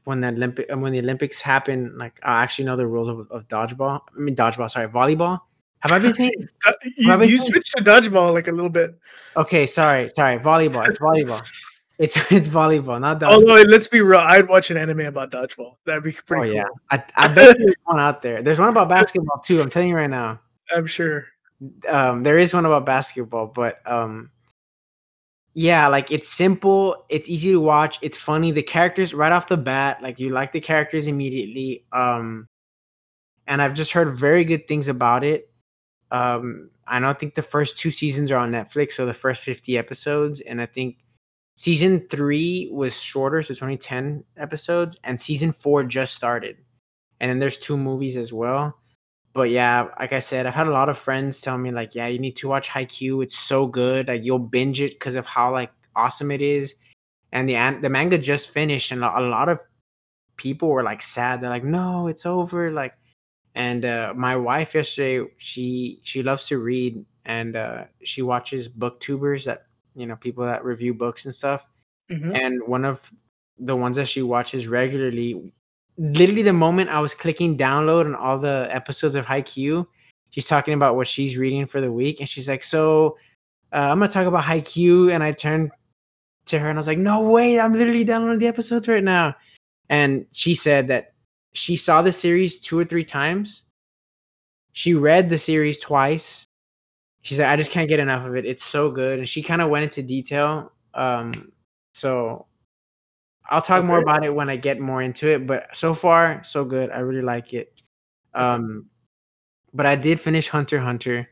when 0.05 0.21
the 0.23 0.29
olympic 0.29 0.67
when 0.75 0.93
the 0.93 0.99
olympics 0.99 1.41
happen 1.41 1.97
like 1.97 2.19
i 2.25 2.43
actually 2.43 2.65
know 2.65 2.75
the 2.77 2.85
rules 2.85 3.07
of, 3.07 3.31
of 3.31 3.47
dodgeball 3.47 4.01
i 4.17 4.19
mean 4.19 4.35
dodgeball 4.35 4.69
sorry 4.69 4.88
volleyball 4.88 5.38
have 5.83 5.92
i 5.92 5.99
been 5.99 6.14
saying 6.14 6.33
you, 6.97 7.11
I 7.12 7.23
you 7.25 7.38
switched 7.38 7.73
to 7.77 7.83
dodgeball 7.85 8.33
like 8.33 8.49
a 8.49 8.53
little 8.53 8.71
bit. 8.71 8.99
okay 9.37 9.66
sorry 9.66 10.09
sorry 10.09 10.38
volleyball 10.38 10.87
it's 10.87 10.99
volleyball 10.99 11.45
it's 11.99 12.16
it's 12.33 12.49
volleyball 12.49 13.01
not 13.01 13.21
dodgeball 13.21 13.33
Although 13.35 13.62
let's 13.68 13.87
be 13.87 14.01
real, 14.01 14.21
I'd 14.21 14.49
watch 14.49 14.71
an 14.71 14.77
anime 14.77 15.01
about 15.01 15.31
dodgeball. 15.31 15.77
That'd 15.87 16.03
be 16.03 16.12
pretty 16.12 16.51
Oh 16.59 16.64
cool. 16.64 16.71
yeah, 16.90 16.99
I, 16.99 17.05
I 17.16 17.29
bet 17.29 17.57
there's 17.59 17.75
one 17.85 18.01
out 18.01 18.23
there. 18.23 18.42
There's 18.42 18.59
one 18.59 18.71
about 18.71 18.88
basketball 18.88 19.38
too. 19.40 19.61
I'm 19.61 19.71
telling 19.71 19.88
you 19.90 19.97
right 19.97 20.11
now. 20.11 20.40
I'm 20.75 20.87
sure. 20.87 21.27
Um, 21.88 22.23
there 22.25 22.38
is 22.38 22.55
one 22.55 22.64
about 22.66 22.87
basketball, 22.87 23.47
but 23.47 23.79
um, 23.87 24.31
yeah, 25.55 25.87
like 25.87 26.11
it's 26.11 26.29
simple. 26.31 27.05
It's 27.09 27.29
easy 27.29 27.53
to 27.53 27.61
watch. 27.61 27.99
It's 28.03 28.16
funny. 28.16 28.51
The 28.51 28.62
characters 28.62 29.12
right 29.14 29.31
off 29.31 29.47
the 29.47 29.59
bat, 29.59 30.03
like 30.03 30.18
you 30.18 30.31
like 30.31 30.51
the 30.51 30.61
characters 30.61 31.07
immediately. 31.07 31.85
Um, 31.92 32.49
and 33.47 33.61
I've 33.62 33.75
just 33.75 33.92
heard 33.92 34.16
very 34.16 34.45
good 34.45 34.66
things 34.66 34.88
about 34.88 35.23
it. 35.25 35.52
Um, 36.12 36.70
I 36.87 37.01
don't 37.01 37.18
think 37.18 37.35
the 37.35 37.42
first 37.42 37.79
two 37.79 37.90
seasons 37.90 38.31
are 38.31 38.37
on 38.37 38.53
Netflix, 38.53 38.92
so 38.92 39.07
the 39.07 39.14
first 39.14 39.42
50 39.42 39.79
episodes, 39.79 40.40
and 40.40 40.61
I 40.61 40.66
think 40.66 40.98
season 41.57 42.07
three 42.11 42.68
was 42.70 43.01
shorter, 43.01 43.40
so 43.42 43.53
it's 43.53 43.62
only 43.62 43.79
10 43.79 44.22
episodes, 44.37 44.98
and 45.03 45.18
season 45.18 45.53
four 45.53 45.85
just 45.85 46.14
started. 46.14 46.59
And 47.18 47.31
then 47.31 47.38
there's 47.38 47.57
two 47.57 47.79
movies 47.79 48.16
as 48.16 48.33
well. 48.33 48.79
But 49.33 49.48
yeah, 49.48 49.88
like 49.98 50.12
I 50.12 50.18
said, 50.18 50.44
I've 50.46 50.55
had 50.55 50.66
a 50.66 50.72
lot 50.72 50.90
of 50.90 50.98
friends 50.98 51.40
tell 51.40 51.57
me 51.57 51.70
like, 51.70 51.94
yeah, 51.94 52.07
you 52.09 52.18
need 52.18 52.37
to 52.37 52.48
watch 52.48 52.68
Haikyuu. 52.68 53.22
It's 53.22 53.38
so 53.38 53.66
good. 53.66 54.09
Like 54.09 54.22
you'll 54.22 54.38
binge 54.38 54.81
it 54.81 54.92
because 54.92 55.14
of 55.14 55.25
how 55.25 55.51
like 55.53 55.70
awesome 55.96 56.31
it 56.31 56.42
is. 56.42 56.77
And 57.33 57.48
the 57.48 57.55
the 57.81 57.88
manga 57.88 58.18
just 58.18 58.51
finished, 58.51 58.92
and 58.92 59.03
a 59.03 59.20
lot 59.20 59.48
of 59.48 59.59
people 60.37 60.68
were 60.68 60.83
like 60.83 61.01
sad. 61.01 61.40
They're 61.40 61.48
like, 61.48 61.64
no, 61.64 62.09
it's 62.09 62.27
over. 62.27 62.70
Like, 62.70 62.92
and 63.55 63.85
uh, 63.85 64.12
my 64.17 64.37
wife 64.37 64.75
yesterday, 64.75 65.29
she 65.37 66.01
she 66.03 66.23
loves 66.23 66.47
to 66.49 66.59
read, 66.59 67.05
and 67.25 67.57
uh, 67.57 67.85
she 68.03 68.23
watches 68.23 68.69
booktubers 68.69 69.45
that 69.45 69.67
you 69.95 70.07
know 70.07 70.17
people 70.17 70.45
that 70.45 70.65
review 70.65 70.95
books 70.95 71.27
and 71.27 71.35
stuff. 71.35 71.67
Mhm. 72.11 72.38
And 72.38 72.62
one 72.67 72.85
of 72.85 73.11
the 73.59 73.77
ones 73.77 73.97
that 73.97 74.09
she 74.09 74.23
watches 74.23 74.67
regularly, 74.67 75.53
literally 75.99 76.43
the 76.43 76.53
moment 76.53 76.91
I 76.91 77.01
was 77.01 77.15
clicking 77.15 77.57
download 77.57 78.07
on 78.07 78.15
all 78.15 78.38
the 78.38 78.69
episodes 78.71 79.15
of 79.15 79.27
Haikyuu, 79.27 79.87
she's 80.31 80.47
talking 80.47 80.75
about 80.75 80.97
what 80.97 81.07
she's 81.07 81.37
reading 81.37 81.67
for 81.67 81.81
the 81.81 81.93
week, 81.93 82.21
and 82.21 82.29
she's 82.29 82.49
like, 82.49 82.65
"So, 82.65 83.19
uh, 83.73 83.77
I'm 83.91 83.99
gonna 83.99 84.11
talk 84.11 84.27
about 84.27 84.45
Haikyuu," 84.45 85.12
and 85.12 85.23
I 85.23 85.33
turned 85.33 85.71
to 86.47 86.59
her 86.59 86.69
and 86.71 86.79
I 86.79 86.81
was 86.81 86.87
like, 86.87 86.99
"No 86.99 87.29
way! 87.31 87.61
I'm 87.61 87.75
literally 87.75 88.05
downloading 88.05 88.38
the 88.38 88.47
episodes 88.47 88.88
right 88.88 89.05
now." 89.05 89.37
And 89.91 90.27
she 90.33 90.55
said 90.55 90.88
that 90.88 91.12
she 91.53 91.77
saw 91.77 92.03
the 92.03 92.12
series 92.12 92.59
two 92.59 92.79
or 92.79 92.85
three 92.85 93.05
times. 93.05 93.62
She 94.73 94.95
read 94.95 95.29
the 95.29 95.38
series 95.38 95.79
twice. 95.79 96.47
She 97.23 97.35
said, 97.35 97.49
"I 97.49 97.57
just 97.57 97.71
can't 97.71 97.88
get 97.88 98.01
enough 98.01 98.25
of 98.25 98.35
it. 98.37 98.47
It's 98.47 98.65
so 98.65 98.91
good." 98.91 99.19
And 99.19 99.29
she 99.29 99.43
kind 99.43 99.62
of 99.62 99.69
went 99.69 99.85
into 99.85 100.03
detail. 100.03 100.73
Um, 100.95 101.53
so 101.95 102.47
I'll 103.49 103.62
talk 103.62 103.79
okay. 103.79 103.87
more 103.87 103.99
about 103.99 104.25
it 104.25 104.35
when 104.35 104.49
I 104.49 104.57
get 104.57 104.81
more 104.81 105.03
into 105.03 105.29
it. 105.29 105.47
But 105.47 105.77
so 105.77 105.95
far, 105.95 106.43
so 106.45 106.65
good. 106.65 106.91
I 106.91 107.01
really 107.01 107.23
like 107.23 107.53
it. 107.53 107.83
Um, 108.35 108.87
but 109.75 109.87
I 109.87 109.95
did 109.95 110.21
finish 110.21 110.49
Hunter 110.49 110.81
Hunter. 110.81 111.29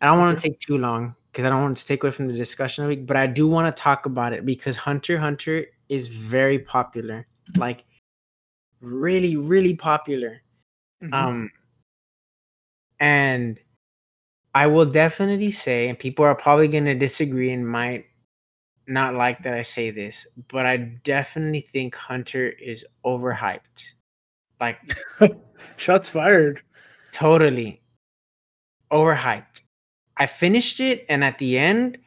I 0.00 0.06
don't 0.06 0.18
want 0.18 0.38
to 0.38 0.48
take 0.48 0.60
too 0.60 0.78
long 0.78 1.14
because 1.32 1.44
I 1.44 1.50
don't 1.50 1.62
want 1.62 1.76
to 1.76 1.86
take 1.86 2.02
away 2.02 2.12
from 2.12 2.28
the 2.28 2.34
discussion 2.34 2.84
of 2.84 2.88
the 2.88 2.96
week, 2.96 3.06
but 3.06 3.16
I 3.16 3.26
do 3.26 3.48
want 3.48 3.74
to 3.74 3.82
talk 3.82 4.06
about 4.06 4.32
it 4.32 4.46
because 4.46 4.76
Hunter 4.76 5.18
Hunter 5.18 5.66
is 5.88 6.08
very 6.08 6.58
popular. 6.58 7.26
Like 7.56 7.84
really, 8.80 9.36
really 9.36 9.74
popular. 9.74 10.42
Mm-hmm. 11.02 11.14
Um 11.14 11.50
and 12.98 13.60
I 14.54 14.66
will 14.66 14.86
definitely 14.86 15.50
say, 15.50 15.88
and 15.88 15.98
people 15.98 16.24
are 16.24 16.34
probably 16.34 16.68
gonna 16.68 16.94
disagree 16.94 17.52
and 17.52 17.68
might 17.68 18.06
not 18.86 19.14
like 19.14 19.42
that 19.42 19.54
I 19.54 19.62
say 19.62 19.90
this, 19.90 20.26
but 20.48 20.64
I 20.64 20.76
definitely 20.76 21.60
think 21.60 21.94
Hunter 21.94 22.48
is 22.48 22.84
overhyped. 23.04 23.84
Like 24.60 24.78
shots 25.76 26.08
fired. 26.08 26.62
Totally 27.12 27.82
overhyped. 28.90 29.62
I 30.16 30.26
finished 30.26 30.80
it, 30.80 31.04
and 31.08 31.22
at 31.22 31.38
the 31.38 31.58
end, 31.58 31.98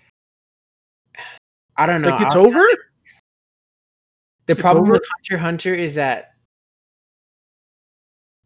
I 1.77 1.85
don't 1.85 2.01
know. 2.01 2.09
Like 2.09 2.21
it's 2.21 2.35
over. 2.35 2.65
The 4.47 4.53
it's 4.53 4.61
problem 4.61 4.85
over? 4.85 4.93
with 4.93 5.03
Hunter 5.17 5.37
Hunter 5.37 5.75
is 5.75 5.95
that 5.95 6.28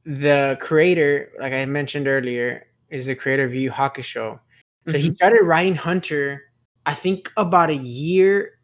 the 0.06 0.58
creator, 0.60 1.32
like 1.40 1.54
I 1.54 1.66
mentioned 1.66 2.08
earlier, 2.08 2.68
is 2.90 3.06
the 3.06 3.16
creator 3.16 3.46
of 3.46 3.54
Yu 3.54 3.72
Hakusho. 3.72 4.14
So 4.14 4.40
mm-hmm. 4.88 4.98
he 4.98 5.12
started 5.14 5.44
writing 5.44 5.76
Hunter, 5.76 6.44
I 6.86 6.94
think, 6.94 7.32
about 7.38 7.70
a 7.70 7.76
year 7.76 8.60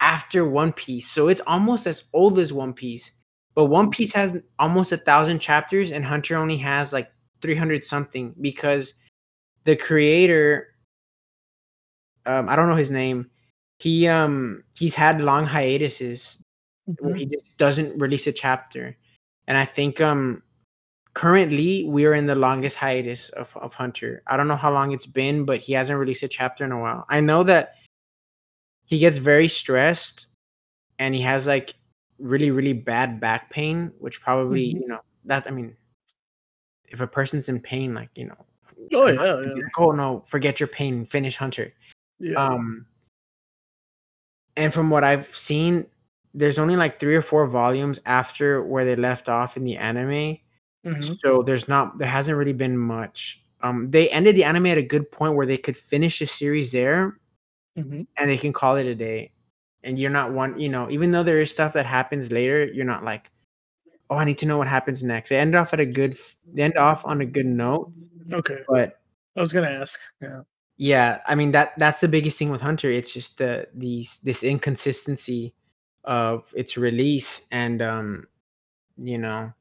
after 0.00 0.44
One 0.44 0.72
Piece. 0.72 1.10
So 1.10 1.28
it's 1.28 1.40
almost 1.46 1.86
as 1.86 2.04
old 2.12 2.38
as 2.38 2.52
One 2.52 2.74
Piece. 2.74 3.10
But 3.54 3.66
One 3.66 3.90
Piece 3.90 4.12
has 4.14 4.40
almost 4.58 4.92
a 4.92 4.96
thousand 4.96 5.40
chapters, 5.40 5.90
and 5.90 6.04
Hunter 6.04 6.36
only 6.36 6.56
has 6.58 6.92
like 6.92 7.10
300 7.40 7.84
something 7.84 8.34
because 8.40 8.94
the 9.64 9.76
creator 9.76 10.68
um 12.24 12.48
I 12.48 12.56
don't 12.56 12.68
know 12.68 12.76
his 12.76 12.90
name. 12.90 13.30
He 13.78 14.06
um 14.06 14.62
he's 14.78 14.94
had 14.94 15.20
long 15.20 15.46
hiatuses 15.46 16.44
mm-hmm. 16.88 17.04
where 17.04 17.14
he 17.14 17.24
mm-hmm. 17.24 17.32
just 17.32 17.56
doesn't 17.58 17.98
release 17.98 18.26
a 18.26 18.32
chapter. 18.32 18.96
And 19.48 19.58
I 19.58 19.64
think 19.64 20.00
um 20.00 20.42
currently 21.14 21.84
we're 21.84 22.14
in 22.14 22.26
the 22.26 22.34
longest 22.34 22.76
hiatus 22.76 23.28
of, 23.30 23.56
of 23.56 23.74
Hunter. 23.74 24.22
I 24.26 24.36
don't 24.36 24.48
know 24.48 24.56
how 24.56 24.72
long 24.72 24.92
it's 24.92 25.06
been, 25.06 25.44
but 25.44 25.60
he 25.60 25.72
hasn't 25.72 25.98
released 25.98 26.22
a 26.22 26.28
chapter 26.28 26.64
in 26.64 26.72
a 26.72 26.80
while. 26.80 27.04
I 27.08 27.20
know 27.20 27.42
that 27.44 27.74
he 28.84 28.98
gets 28.98 29.18
very 29.18 29.48
stressed 29.48 30.28
and 30.98 31.14
he 31.14 31.20
has 31.22 31.46
like 31.46 31.74
really, 32.18 32.50
really 32.50 32.72
bad 32.72 33.20
back 33.20 33.50
pain, 33.50 33.92
which 33.98 34.20
probably, 34.20 34.68
mm-hmm. 34.68 34.82
you 34.82 34.88
know, 34.88 35.00
that 35.24 35.46
I 35.46 35.50
mean, 35.50 35.76
if 36.88 37.00
a 37.00 37.06
person's 37.06 37.48
in 37.48 37.60
pain, 37.60 37.94
like, 37.94 38.10
you 38.14 38.26
know, 38.26 38.46
Oh 38.94 39.06
yeah, 39.06 39.54
yeah. 39.54 39.62
oh 39.78 39.92
no, 39.92 40.20
forget 40.26 40.60
your 40.60 40.66
pain, 40.66 41.06
finish 41.06 41.36
Hunter. 41.36 41.72
Yeah. 42.18 42.34
Um, 42.34 42.86
and 44.56 44.72
from 44.72 44.90
what 44.90 45.04
I've 45.04 45.34
seen, 45.34 45.86
there's 46.34 46.58
only 46.58 46.76
like 46.76 46.98
three 46.98 47.14
or 47.14 47.22
four 47.22 47.46
volumes 47.46 48.00
after 48.06 48.62
where 48.62 48.84
they 48.84 48.96
left 48.96 49.28
off 49.28 49.56
in 49.56 49.64
the 49.64 49.76
anime. 49.76 50.38
Mm-hmm. 50.84 51.12
So 51.20 51.42
there's 51.42 51.68
not 51.68 51.98
there 51.98 52.08
hasn't 52.08 52.36
really 52.36 52.52
been 52.52 52.76
much. 52.76 53.44
Um, 53.62 53.90
they 53.90 54.10
ended 54.10 54.34
the 54.34 54.44
anime 54.44 54.66
at 54.66 54.78
a 54.78 54.82
good 54.82 55.10
point 55.10 55.36
where 55.36 55.46
they 55.46 55.56
could 55.56 55.76
finish 55.76 56.18
the 56.18 56.26
series 56.26 56.72
there, 56.72 57.18
mm-hmm. 57.78 58.02
and 58.18 58.30
they 58.30 58.38
can 58.38 58.52
call 58.52 58.76
it 58.76 58.86
a 58.86 58.94
day. 58.94 59.32
And 59.84 59.98
you're 59.98 60.10
not 60.10 60.32
one, 60.32 60.58
you 60.58 60.68
know, 60.68 60.90
even 60.90 61.12
though 61.12 61.22
there 61.22 61.40
is 61.40 61.50
stuff 61.50 61.72
that 61.72 61.86
happens 61.86 62.30
later, 62.30 62.64
you're 62.64 62.84
not 62.84 63.04
like, 63.04 63.30
oh, 64.10 64.16
I 64.16 64.24
need 64.24 64.38
to 64.38 64.46
know 64.46 64.56
what 64.58 64.68
happens 64.68 65.02
next. 65.02 65.28
They 65.28 65.38
end 65.38 65.54
off 65.54 65.72
at 65.72 65.80
a 65.80 65.86
good, 65.86 66.16
they 66.52 66.62
end 66.62 66.76
off 66.76 67.04
on 67.04 67.20
a 67.20 67.26
good 67.26 67.46
note, 67.46 67.92
Okay. 68.32 68.58
But 68.68 69.00
I 69.36 69.40
was 69.40 69.52
gonna 69.52 69.70
ask. 69.70 69.98
Yeah. 70.20 70.42
Yeah, 70.78 71.20
I 71.26 71.34
mean 71.34 71.52
that 71.52 71.78
that's 71.78 72.00
the 72.00 72.08
biggest 72.08 72.38
thing 72.38 72.50
with 72.50 72.60
Hunter. 72.60 72.90
It's 72.90 73.12
just 73.12 73.38
the 73.38 73.68
these 73.74 74.18
this 74.24 74.42
inconsistency 74.42 75.54
of 76.04 76.52
its 76.56 76.76
release, 76.76 77.46
and 77.52 77.80
um, 77.82 78.26
you 78.96 79.18
know, 79.18 79.52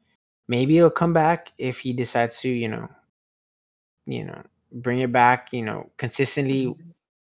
maybe 0.48 0.78
it'll 0.78 0.90
come 0.90 1.14
back 1.14 1.52
if 1.58 1.80
he 1.80 1.94
decides 1.94 2.40
to, 2.42 2.50
you 2.50 2.68
know, 2.68 2.90
you 4.06 4.26
know, 4.26 4.42
bring 4.72 5.00
it 5.00 5.12
back, 5.12 5.54
you 5.54 5.64
know, 5.64 5.90
consistently 5.98 6.76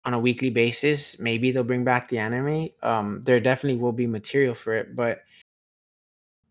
on 0.05 0.13
a 0.13 0.19
weekly 0.19 0.49
basis. 0.49 1.19
Maybe 1.19 1.51
they'll 1.51 1.63
bring 1.63 1.83
back 1.83 2.07
the 2.07 2.19
anime. 2.19 2.69
Um, 2.81 3.21
there 3.23 3.39
definitely 3.39 3.79
will 3.79 3.91
be 3.91 4.07
material 4.07 4.55
for 4.55 4.73
it, 4.73 4.95
but 4.95 5.23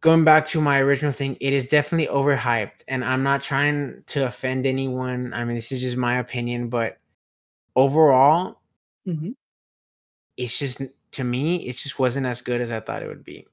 going 0.01 0.25
back 0.25 0.47
to 0.47 0.61
my 0.61 0.79
original 0.79 1.13
thing, 1.13 1.37
it 1.41 1.53
is 1.53 1.67
definitely 1.67 2.07
overhyped, 2.07 2.85
and 2.87 3.05
I'm 3.05 3.23
not 3.23 3.43
trying 3.43 4.05
to 4.09 4.27
offend 4.27 4.67
anyone. 4.67 5.33
I 5.35 5.45
mean, 5.45 5.57
this 5.57 5.73
is 5.73 5.81
just 5.81 5.97
my 5.97 6.19
opinion, 6.19 6.69
but 6.69 6.99
overall, 7.75 8.61
mm-hmm. 9.07 9.31
it's 10.37 10.59
just 10.59 10.83
to 11.13 11.25
me, 11.25 11.67
it 11.67 11.77
just 11.77 11.99
wasn't 11.99 12.27
as 12.27 12.41
good 12.41 12.61
as 12.61 12.71
I 12.71 12.81
thought 12.81 13.03
it 13.03 13.09
would 13.09 13.25
be. 13.25 13.47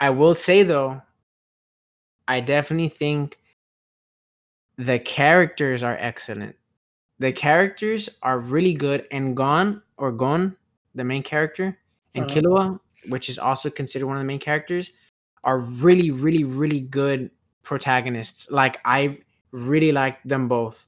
I 0.00 0.10
will 0.10 0.34
say 0.34 0.62
though, 0.62 1.02
I 2.28 2.40
definitely 2.40 2.88
think 2.88 3.38
the 4.76 4.98
characters 4.98 5.82
are 5.82 5.96
excellent. 5.98 6.56
The 7.18 7.32
characters 7.32 8.08
are 8.22 8.38
really 8.38 8.74
good, 8.74 9.06
and 9.10 9.36
Gon 9.36 9.82
or 9.96 10.12
Gon, 10.12 10.56
the 10.94 11.04
main 11.04 11.22
character, 11.22 11.78
and 12.14 12.24
uh-huh. 12.24 12.34
Killua, 12.40 12.80
which 13.08 13.28
is 13.28 13.38
also 13.38 13.70
considered 13.70 14.06
one 14.06 14.16
of 14.16 14.20
the 14.20 14.26
main 14.26 14.40
characters 14.40 14.90
are 15.44 15.58
really, 15.58 16.10
really, 16.10 16.44
really 16.44 16.80
good 16.80 17.30
protagonists. 17.62 18.50
Like 18.50 18.78
I 18.84 19.18
really 19.50 19.92
like 19.92 20.22
them 20.24 20.48
both. 20.48 20.86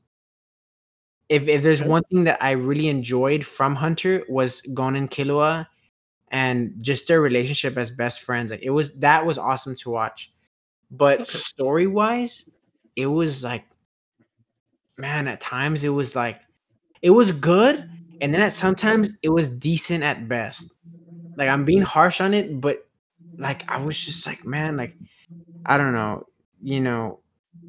If 1.28 1.48
if 1.48 1.62
there's 1.62 1.82
one 1.82 2.02
thing 2.04 2.24
that 2.24 2.42
I 2.42 2.52
really 2.52 2.88
enjoyed 2.88 3.44
from 3.44 3.74
Hunter 3.74 4.24
was 4.28 4.60
Gon 4.74 4.96
and 4.96 5.10
Killua 5.10 5.66
and 6.28 6.74
just 6.80 7.08
their 7.08 7.20
relationship 7.20 7.76
as 7.78 7.90
best 7.90 8.20
friends. 8.20 8.50
Like 8.50 8.62
it 8.62 8.70
was 8.70 8.92
that 8.96 9.24
was 9.24 9.38
awesome 9.38 9.74
to 9.76 9.90
watch. 9.90 10.32
But 10.90 11.28
story 11.28 11.86
wise, 11.86 12.48
it 12.96 13.06
was 13.06 13.42
like 13.44 13.64
man, 14.96 15.28
at 15.28 15.40
times 15.40 15.84
it 15.84 15.88
was 15.90 16.14
like 16.16 16.40
it 17.02 17.10
was 17.10 17.32
good, 17.32 17.88
and 18.20 18.32
then 18.32 18.40
at 18.40 18.52
sometimes 18.52 19.16
it 19.22 19.28
was 19.30 19.48
decent 19.50 20.02
at 20.04 20.28
best. 20.28 20.72
Like 21.36 21.48
I'm 21.48 21.64
being 21.64 21.82
harsh 21.82 22.20
on 22.20 22.34
it, 22.34 22.60
but 22.60 22.86
like 23.36 23.68
I 23.70 23.78
was 23.78 23.98
just 23.98 24.26
like, 24.26 24.44
man, 24.44 24.76
like 24.76 24.96
I 25.66 25.76
don't 25.76 25.92
know, 25.92 26.26
you 26.62 26.80
know, 26.80 27.20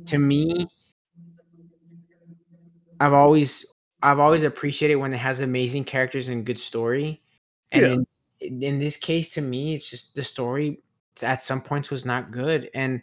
to 0.07 0.17
me, 0.17 0.67
I've 2.99 3.13
always 3.13 3.65
I've 4.01 4.19
always 4.19 4.43
appreciated 4.43 4.95
when 4.95 5.13
it 5.13 5.17
has 5.17 5.39
amazing 5.39 5.85
characters 5.85 6.27
and 6.27 6.45
good 6.45 6.59
story. 6.59 7.21
And 7.71 7.81
yeah. 8.41 8.47
in, 8.47 8.63
in 8.63 8.79
this 8.79 8.97
case, 8.97 9.33
to 9.33 9.41
me, 9.41 9.75
it's 9.75 9.89
just 9.89 10.15
the 10.15 10.23
story 10.23 10.79
at 11.23 11.43
some 11.43 11.61
points 11.61 11.89
was 11.89 12.05
not 12.05 12.31
good. 12.31 12.69
And 12.73 13.01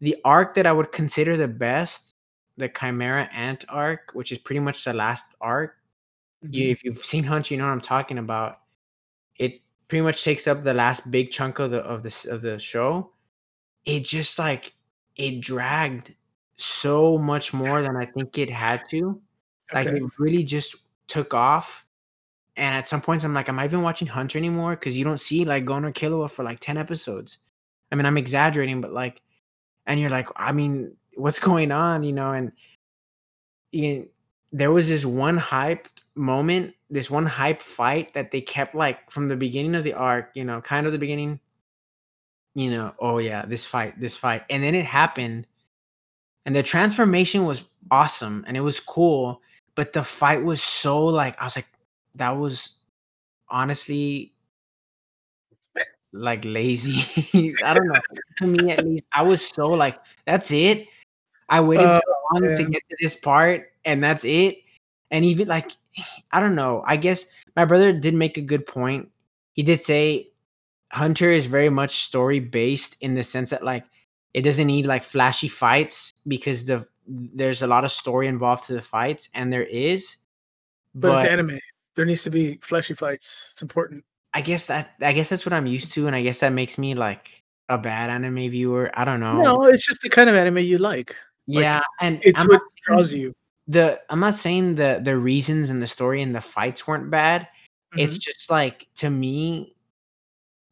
the 0.00 0.16
arc 0.24 0.54
that 0.54 0.66
I 0.66 0.72
would 0.72 0.92
consider 0.92 1.36
the 1.36 1.48
best, 1.48 2.14
the 2.56 2.68
Chimera 2.68 3.28
Ant 3.32 3.64
arc, 3.68 4.10
which 4.14 4.32
is 4.32 4.38
pretty 4.38 4.60
much 4.60 4.84
the 4.84 4.92
last 4.92 5.26
arc. 5.40 5.76
Mm-hmm. 6.44 6.54
You, 6.54 6.70
if 6.70 6.84
you've 6.84 6.98
seen 6.98 7.24
Hunter, 7.24 7.54
you 7.54 7.58
know 7.58 7.66
what 7.66 7.72
I'm 7.72 7.80
talking 7.80 8.18
about. 8.18 8.60
It 9.36 9.60
pretty 9.88 10.02
much 10.02 10.24
takes 10.24 10.46
up 10.46 10.62
the 10.62 10.74
last 10.74 11.10
big 11.10 11.30
chunk 11.30 11.58
of 11.58 11.70
the 11.70 11.80
of 11.80 12.02
the 12.02 12.28
of 12.30 12.42
the 12.42 12.58
show. 12.58 13.12
It 13.84 14.04
just 14.04 14.38
like 14.38 14.72
it 15.16 15.40
dragged 15.40 16.14
so 16.56 17.18
much 17.18 17.52
more 17.52 17.82
than 17.82 17.96
I 17.96 18.06
think 18.06 18.38
it 18.38 18.50
had 18.50 18.82
to. 18.90 19.20
Like 19.72 19.88
it 19.88 20.02
really 20.18 20.42
just 20.42 20.76
took 21.06 21.34
off. 21.34 21.86
And 22.56 22.74
at 22.74 22.88
some 22.88 23.00
points, 23.00 23.24
I'm 23.24 23.32
like, 23.32 23.48
am 23.48 23.58
I 23.58 23.64
even 23.64 23.82
watching 23.82 24.08
Hunter 24.08 24.36
anymore? 24.36 24.76
Because 24.76 24.96
you 24.98 25.04
don't 25.04 25.20
see 25.20 25.44
like 25.44 25.64
Gon 25.64 25.84
or 25.84 25.92
Killua 25.92 26.28
for 26.28 26.42
like 26.42 26.60
10 26.60 26.76
episodes. 26.76 27.38
I 27.92 27.96
mean, 27.96 28.06
I'm 28.06 28.18
exaggerating, 28.18 28.80
but 28.80 28.92
like, 28.92 29.20
and 29.86 30.00
you're 30.00 30.10
like, 30.10 30.28
I 30.36 30.52
mean, 30.52 30.96
what's 31.16 31.38
going 31.38 31.72
on? 31.72 32.02
You 32.02 32.12
know, 32.12 32.32
and 32.32 32.52
you 33.72 34.08
there 34.52 34.72
was 34.72 34.88
this 34.88 35.04
one 35.04 35.38
hyped 35.38 36.02
moment, 36.16 36.74
this 36.90 37.10
one 37.10 37.26
hype 37.26 37.62
fight 37.62 38.14
that 38.14 38.30
they 38.32 38.40
kept 38.40 38.74
like 38.74 39.10
from 39.10 39.28
the 39.28 39.36
beginning 39.36 39.74
of 39.76 39.84
the 39.84 39.94
arc, 39.94 40.30
you 40.34 40.44
know, 40.44 40.60
kind 40.60 40.86
of 40.86 40.92
the 40.92 40.98
beginning, 40.98 41.40
you 42.54 42.70
know, 42.70 42.92
oh 42.98 43.18
yeah, 43.18 43.44
this 43.46 43.64
fight, 43.64 43.98
this 44.00 44.16
fight. 44.16 44.42
And 44.50 44.62
then 44.62 44.74
it 44.74 44.84
happened. 44.84 45.46
and 46.46 46.56
the 46.56 46.62
transformation 46.62 47.44
was 47.44 47.64
awesome 47.90 48.44
and 48.48 48.56
it 48.56 48.60
was 48.60 48.80
cool, 48.80 49.40
but 49.74 49.92
the 49.92 50.02
fight 50.04 50.42
was 50.44 50.62
so 50.62 51.06
like 51.06 51.40
I 51.40 51.44
was 51.44 51.56
like 51.56 51.68
that 52.16 52.36
was 52.36 52.78
honestly 53.48 54.32
like 56.12 56.44
lazy. 56.44 57.54
I 57.64 57.74
don't 57.74 57.88
know. 57.88 58.00
to 58.38 58.46
me 58.46 58.70
at 58.72 58.84
least, 58.84 59.04
I 59.12 59.22
was 59.22 59.46
so 59.46 59.68
like, 59.68 59.98
that's 60.26 60.50
it. 60.50 60.86
I 61.48 61.60
waited 61.60 61.88
Oh, 61.88 61.92
so 61.98 62.14
long 62.32 62.54
to 62.54 62.64
get 62.64 62.82
to 62.88 62.96
this 63.00 63.16
part, 63.16 63.72
and 63.84 64.02
that's 64.02 64.24
it. 64.24 64.58
And 65.10 65.24
even 65.24 65.48
like, 65.48 65.72
I 66.32 66.40
don't 66.40 66.54
know. 66.54 66.82
I 66.86 66.96
guess 66.96 67.32
my 67.56 67.64
brother 67.64 67.92
did 67.92 68.14
make 68.14 68.36
a 68.36 68.42
good 68.42 68.66
point. 68.66 69.08
He 69.54 69.62
did 69.62 69.80
say 69.82 70.28
Hunter 70.92 71.30
is 71.30 71.46
very 71.46 71.70
much 71.70 72.04
story 72.04 72.40
based 72.40 72.96
in 73.00 73.14
the 73.14 73.24
sense 73.24 73.50
that 73.50 73.64
like 73.64 73.84
it 74.34 74.42
doesn't 74.42 74.66
need 74.66 74.86
like 74.86 75.02
flashy 75.04 75.48
fights 75.48 76.12
because 76.26 76.66
the 76.66 76.86
there's 77.06 77.62
a 77.62 77.66
lot 77.66 77.84
of 77.84 77.90
story 77.90 78.28
involved 78.28 78.66
to 78.66 78.74
the 78.74 78.82
fights, 78.82 79.28
and 79.34 79.52
there 79.52 79.64
is. 79.64 80.16
But 80.94 81.24
it's 81.24 81.30
anime. 81.30 81.58
There 81.96 82.04
needs 82.04 82.22
to 82.22 82.30
be 82.30 82.58
fleshy 82.62 82.94
fights. 82.94 83.48
It's 83.52 83.62
important. 83.62 84.04
I 84.32 84.40
guess 84.42 84.66
that 84.68 84.94
I 85.00 85.12
guess 85.12 85.28
that's 85.28 85.44
what 85.44 85.52
I'm 85.52 85.66
used 85.66 85.92
to, 85.92 86.06
and 86.06 86.14
I 86.16 86.22
guess 86.22 86.40
that 86.40 86.52
makes 86.52 86.78
me 86.78 86.94
like 86.94 87.42
a 87.68 87.78
bad 87.78 88.10
anime 88.10 88.50
viewer. 88.50 88.90
I 88.94 89.04
don't 89.04 89.20
know. 89.20 89.40
No, 89.42 89.64
it's 89.64 89.86
just 89.86 90.02
the 90.02 90.08
kind 90.08 90.28
of 90.28 90.36
anime 90.36 90.58
you 90.58 90.78
like. 90.78 91.16
Like, 91.48 91.62
Yeah, 91.62 91.80
and 92.00 92.20
it's 92.22 92.40
I'm 92.40 92.46
what 92.48 92.60
draws 92.86 93.12
you. 93.12 93.34
the 93.68 94.00
I'm 94.08 94.20
not 94.20 94.34
saying 94.36 94.76
the 94.76 95.00
the 95.02 95.16
reasons 95.16 95.70
and 95.70 95.82
the 95.82 95.86
story 95.86 96.22
and 96.22 96.34
the 96.34 96.40
fights 96.40 96.86
weren't 96.86 97.10
bad. 97.10 97.48
It's 97.96 98.18
Mhm. 98.18 98.20
just 98.20 98.50
like 98.50 98.86
to 98.96 99.10
me, 99.10 99.74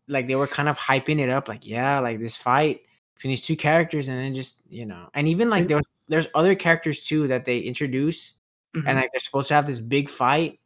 like 0.06 0.26
they 0.28 0.36
were 0.36 0.46
kind 0.46 0.68
of 0.68 0.78
hyping 0.78 1.18
it 1.18 1.28
up, 1.28 1.48
like 1.48 1.66
yeah, 1.66 1.98
like 1.98 2.20
this 2.20 2.36
fight 2.36 2.82
between 3.14 3.30
these 3.32 3.44
two 3.44 3.56
characters, 3.56 4.06
and 4.08 4.18
then 4.18 4.34
just 4.34 4.62
you 4.70 4.86
know, 4.86 5.08
and 5.14 5.26
even 5.28 5.50
like 5.50 5.62
And- 5.62 5.70
there 5.70 5.80
there's 6.08 6.28
other 6.34 6.54
characters 6.54 7.04
too 7.04 7.26
that 7.28 7.44
they 7.44 7.58
introduce, 7.58 8.34
Mhm. 8.76 8.84
and 8.86 8.98
like 8.98 9.10
they're 9.12 9.20
supposed 9.20 9.48
to 9.48 9.54
have 9.54 9.66
this 9.66 9.80
big 9.80 10.08
fight, 10.08 10.60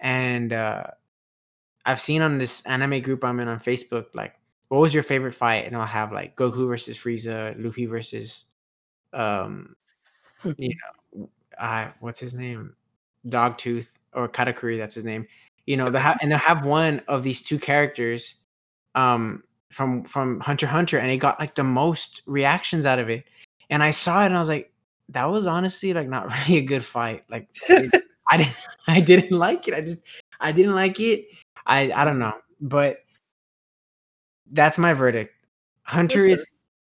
and 0.00 0.52
uh 0.52 0.84
I've 1.86 2.00
seen 2.00 2.22
on 2.22 2.38
this 2.38 2.64
anime 2.66 3.00
group 3.00 3.24
I'm 3.24 3.40
in 3.40 3.48
on 3.48 3.60
Facebook, 3.60 4.06
like 4.14 4.34
what 4.68 4.80
was 4.80 4.94
your 4.94 5.02
favorite 5.02 5.34
fight, 5.34 5.66
and 5.66 5.76
I'll 5.76 5.86
have 5.86 6.12
like 6.12 6.36
Goku 6.36 6.66
versus 6.68 6.96
Frieza, 6.96 7.54
Luffy 7.62 7.86
versus 7.86 8.44
um 9.12 9.76
you 10.58 10.74
know, 11.14 11.28
uh, 11.58 11.88
what's 12.00 12.20
his 12.20 12.34
name? 12.34 12.74
Dogtooth 13.28 13.88
or 14.12 14.28
Katakuri, 14.28 14.78
that's 14.78 14.94
his 14.94 15.04
name. 15.04 15.26
You 15.66 15.76
know, 15.76 15.88
they 15.88 16.00
have 16.00 16.18
and 16.20 16.30
they'll 16.30 16.38
have 16.38 16.64
one 16.64 17.00
of 17.08 17.22
these 17.22 17.42
two 17.42 17.58
characters 17.58 18.36
um 18.94 19.42
from 19.70 20.04
from 20.04 20.40
Hunter 20.40 20.66
Hunter, 20.66 20.98
and 20.98 21.10
it 21.10 21.18
got 21.18 21.40
like 21.40 21.54
the 21.54 21.64
most 21.64 22.22
reactions 22.26 22.86
out 22.86 22.98
of 22.98 23.10
it. 23.10 23.24
And 23.70 23.82
I 23.82 23.90
saw 23.90 24.22
it 24.22 24.26
and 24.26 24.36
I 24.36 24.40
was 24.40 24.48
like, 24.48 24.72
that 25.10 25.24
was 25.24 25.46
honestly 25.46 25.92
like 25.94 26.08
not 26.08 26.30
really 26.48 26.58
a 26.58 26.62
good 26.62 26.84
fight. 26.84 27.24
Like 27.28 27.48
it- 27.68 28.02
I 28.30 28.36
didn't 28.38 28.56
I 28.88 29.00
didn't 29.00 29.38
like 29.38 29.68
it. 29.68 29.74
I 29.74 29.80
just 29.80 29.98
I 30.40 30.52
didn't 30.52 30.74
like 30.74 31.00
it. 31.00 31.26
I 31.66 31.92
I 31.92 32.04
don't 32.04 32.18
know. 32.18 32.34
But 32.60 32.98
that's 34.50 34.78
my 34.78 34.92
verdict. 34.92 35.34
Hunter 35.82 36.26
is 36.26 36.46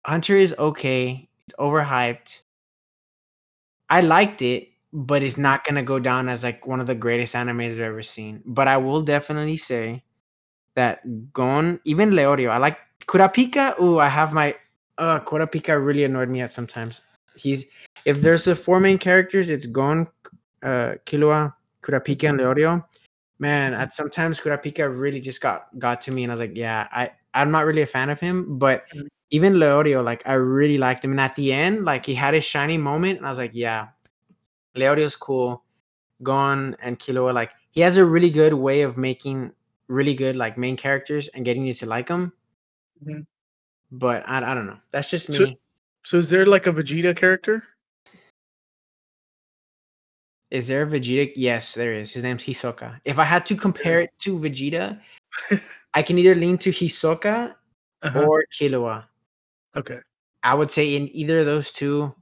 Hunter 0.06 0.36
is 0.36 0.54
okay. 0.58 1.28
It's 1.46 1.54
overhyped. 1.56 2.42
I 3.88 4.00
liked 4.00 4.42
it, 4.42 4.68
but 4.92 5.22
it's 5.22 5.36
not 5.36 5.64
gonna 5.64 5.82
go 5.82 5.98
down 5.98 6.28
as 6.28 6.42
like 6.44 6.66
one 6.66 6.80
of 6.80 6.86
the 6.86 6.94
greatest 6.94 7.34
animes 7.34 7.72
I've 7.72 7.80
ever 7.80 8.02
seen. 8.02 8.42
But 8.46 8.68
I 8.68 8.76
will 8.76 9.02
definitely 9.02 9.56
say 9.56 10.02
that 10.74 11.32
Gon, 11.32 11.80
even 11.84 12.10
Leorio, 12.10 12.50
I 12.50 12.58
like 12.58 12.78
Kurapika. 13.06 13.78
Ooh, 13.80 13.98
I 13.98 14.08
have 14.08 14.32
my 14.32 14.54
uh 14.98 15.20
Kurapika 15.20 15.84
really 15.84 16.04
annoyed 16.04 16.28
me 16.28 16.40
at 16.40 16.52
sometimes. 16.52 17.00
He's 17.34 17.66
if 18.04 18.20
there's 18.22 18.44
the 18.44 18.54
four 18.56 18.80
main 18.80 18.98
characters, 18.98 19.48
it's 19.50 19.66
Gon, 19.66 20.06
uh 20.62 20.94
Killua, 21.06 21.54
Kurapika, 21.82 22.28
and 22.30 22.40
Leorio. 22.40 22.84
Man, 23.40 23.74
at 23.74 23.92
sometimes 23.94 24.38
Kurapika 24.38 24.86
really 24.86 25.20
just 25.20 25.40
got 25.40 25.76
got 25.78 26.00
to 26.02 26.12
me, 26.12 26.22
and 26.24 26.30
I 26.30 26.34
was 26.34 26.40
like, 26.40 26.52
yeah, 26.54 26.86
I 26.92 27.10
I'm 27.34 27.50
not 27.50 27.64
really 27.66 27.82
a 27.82 27.86
fan 27.86 28.10
of 28.10 28.20
him, 28.20 28.58
but 28.58 28.84
Mhm. 28.94 29.08
even 29.30 29.54
Leorio, 29.54 30.04
like 30.04 30.22
I 30.26 30.34
really 30.34 30.76
liked 30.78 31.04
him. 31.04 31.12
And 31.12 31.20
at 31.20 31.34
the 31.36 31.52
end, 31.52 31.84
like 31.86 32.04
he 32.06 32.14
had 32.14 32.34
his 32.34 32.44
shiny 32.44 32.76
moment, 32.78 33.16
and 33.18 33.26
I 33.26 33.30
was 33.30 33.38
like, 33.38 33.52
yeah, 33.54 33.88
Leorio's 34.76 35.16
cool. 35.16 35.64
Gon 36.22 36.76
and 36.82 36.98
Killua, 36.98 37.32
like 37.34 37.52
he 37.70 37.80
has 37.80 37.96
a 37.96 38.04
really 38.04 38.30
good 38.30 38.52
way 38.54 38.82
of 38.82 38.96
making 38.98 39.52
really 39.88 40.14
good 40.14 40.36
like 40.36 40.58
main 40.58 40.76
characters 40.76 41.28
and 41.28 41.44
getting 41.44 41.64
you 41.64 41.72
to 41.74 41.86
like 41.86 42.08
them. 42.08 42.32
Mhm. 43.04 43.26
But 43.90 44.28
I, 44.28 44.38
I 44.52 44.54
don't 44.54 44.66
know. 44.66 44.78
That's 44.92 45.08
just 45.08 45.28
me. 45.30 45.36
So- 45.36 45.54
So 46.04 46.16
is 46.18 46.30
there 46.30 46.46
like 46.46 46.66
a 46.66 46.72
Vegeta 46.72 47.14
character? 47.16 47.62
Is 50.50 50.66
there 50.66 50.82
a 50.82 50.86
Vegeta? 50.86 51.32
Yes, 51.36 51.74
there 51.74 51.94
is. 51.94 52.12
His 52.12 52.22
name's 52.22 52.42
Hisoka. 52.42 53.00
If 53.04 53.18
I 53.18 53.24
had 53.24 53.46
to 53.46 53.56
compare 53.56 54.00
it 54.00 54.10
to 54.20 54.38
Vegeta, 54.38 55.00
I 55.94 56.02
can 56.02 56.18
either 56.18 56.34
lean 56.34 56.58
to 56.58 56.70
Hisoka 56.70 57.54
Uh-huh. 58.02 58.22
or 58.22 58.44
Killua. 58.52 59.04
Okay. 59.76 60.00
I 60.42 60.54
would 60.54 60.70
say 60.70 60.96
in 60.96 61.08
either 61.14 61.40
of 61.40 61.46
those 61.46 61.72
two. 61.72 62.14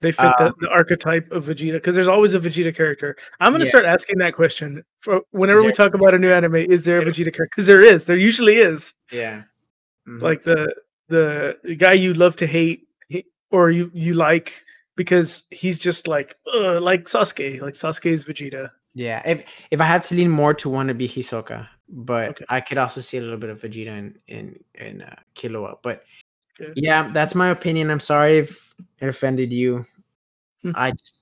They 0.00 0.12
fit 0.12 0.32
the, 0.38 0.54
the 0.60 0.68
archetype 0.68 1.28
of 1.32 1.46
Vegeta 1.46 1.72
because 1.72 1.96
there's 1.96 2.06
always 2.06 2.32
a 2.32 2.38
Vegeta 2.38 2.72
character. 2.74 3.16
I'm 3.40 3.50
gonna 3.52 3.64
Yeah. 3.64 3.70
start 3.70 3.84
asking 3.84 4.18
that 4.18 4.32
question 4.32 4.84
for 4.96 5.22
whenever 5.32 5.60
we 5.64 5.72
talk 5.72 5.92
about 5.94 6.14
a 6.14 6.18
new 6.20 6.30
anime. 6.30 6.54
Is 6.54 6.84
there 6.84 6.98
a 7.00 7.04
Vegeta 7.04 7.34
character? 7.34 7.48
Because 7.50 7.66
there 7.66 7.82
is. 7.84 8.04
There 8.04 8.16
usually 8.16 8.58
is. 8.58 8.94
Yeah. 9.10 9.42
Mhm. 10.08 10.22
Like 10.22 10.44
the 10.44 10.72
the 11.08 11.56
guy 11.76 11.94
you 11.94 12.14
love 12.14 12.36
to 12.36 12.46
hate, 12.46 12.86
or 13.50 13.70
you 13.72 13.90
you 13.92 14.14
like 14.14 14.62
because 14.98 15.44
he's 15.52 15.78
just 15.78 16.08
like 16.08 16.36
uh, 16.52 16.80
like 16.80 17.04
Sasuke. 17.04 17.62
Like 17.62 17.74
Sasuke's 17.74 18.24
Vegeta. 18.24 18.70
Yeah, 18.94 19.22
if 19.24 19.44
if 19.70 19.80
I 19.80 19.84
had 19.84 20.02
to 20.04 20.14
lean 20.16 20.28
more 20.28 20.52
to 20.54 20.68
one 20.68 20.88
to 20.88 20.94
be 20.94 21.08
Hisoka, 21.08 21.68
but 21.88 22.30
Okay. 22.30 22.44
I 22.48 22.60
could 22.60 22.78
also 22.78 23.00
see 23.00 23.16
a 23.16 23.20
little 23.22 23.38
bit 23.38 23.48
of 23.48 23.60
Vegeta 23.60 23.96
in 23.96 24.18
in 24.26 24.58
in 24.74 25.02
uh, 25.02 25.14
Killua. 25.36 25.76
But 25.82 26.02
Okay. 26.60 26.72
yeah, 26.74 27.12
that's 27.12 27.36
my 27.36 27.50
opinion. 27.50 27.90
I'm 27.90 28.00
sorry 28.00 28.38
if 28.38 28.74
it 29.00 29.08
offended 29.08 29.52
you. 29.52 29.86
Hmm. 30.62 30.72
I 30.74 30.90
just, 30.90 31.20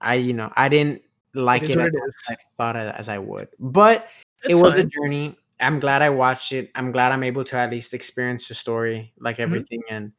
I 0.00 0.14
you 0.16 0.34
know, 0.34 0.52
I 0.56 0.68
didn't 0.68 1.02
like 1.34 1.70
it, 1.70 1.78
as 1.78 1.86
it 1.86 1.94
as 1.94 2.14
I 2.28 2.36
thought 2.58 2.76
as 2.76 3.08
I 3.08 3.18
would, 3.18 3.48
but 3.60 4.08
it 4.48 4.56
was 4.56 4.74
a 4.74 4.82
journey. 4.84 5.38
I'm 5.60 5.78
glad 5.78 6.02
I 6.02 6.10
watched 6.10 6.50
it. 6.52 6.72
I'm 6.74 6.90
glad 6.90 7.12
I'm 7.12 7.22
able 7.22 7.44
to 7.44 7.56
at 7.56 7.70
least 7.70 7.94
experience 7.94 8.48
the 8.48 8.54
story, 8.54 9.14
like 9.20 9.36
Mhm. 9.36 9.42
everything, 9.42 9.82
and 9.88 10.10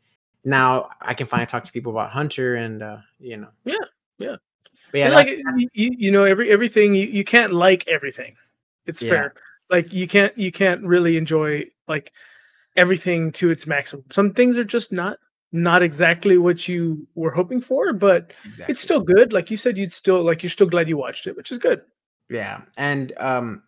now 0.43 0.89
I 1.01 1.13
can 1.13 1.27
finally 1.27 1.47
talk 1.47 1.63
to 1.65 1.71
people 1.71 1.91
about 1.91 2.11
Hunter, 2.11 2.55
and 2.55 2.81
uh, 2.81 2.97
you 3.19 3.37
know, 3.37 3.49
Yeah, 3.65 3.75
yeah. 4.17 4.35
But 4.91 4.97
yeah, 4.97 5.05
And, 5.05 5.15
like 5.15 5.27
you, 5.73 5.91
you, 5.97 6.11
know 6.11 6.23
every 6.23 6.49
everything 6.51 6.95
you, 6.95 7.07
you 7.07 7.23
can't 7.23 7.53
like 7.53 7.87
everything 7.87 8.35
it's 8.85 9.01
Yeah. 9.01 9.09
fair 9.09 9.33
like 9.69 9.91
you 9.91 10.07
can't 10.07 10.35
you 10.37 10.51
can't 10.51 10.81
really 10.83 11.17
enjoy 11.17 11.65
like 11.87 12.11
everything 12.75 13.31
to 13.33 13.49
its 13.49 13.67
maximum 13.67 14.05
some 14.09 14.33
things 14.33 14.57
are 14.57 14.63
just 14.63 14.91
not 14.91 15.17
not 15.51 15.81
exactly 15.81 16.37
what 16.37 16.67
you 16.67 17.05
were 17.15 17.31
hoping 17.31 17.59
for 17.61 17.91
but 17.93 18.31
exactly. 18.45 18.71
it's 18.71 18.81
still 18.81 19.01
good 19.01 19.33
like 19.33 19.51
you 19.51 19.57
said 19.57 19.77
you'd 19.77 19.93
still 19.93 20.23
like 20.23 20.41
you're 20.41 20.49
still 20.49 20.67
glad 20.67 20.87
you 20.87 20.97
watched 20.97 21.27
it 21.27 21.35
which 21.35 21.51
is 21.51 21.57
good 21.57 21.81
Yeah, 22.29 22.61
and 22.77 23.13
um, 23.17 23.63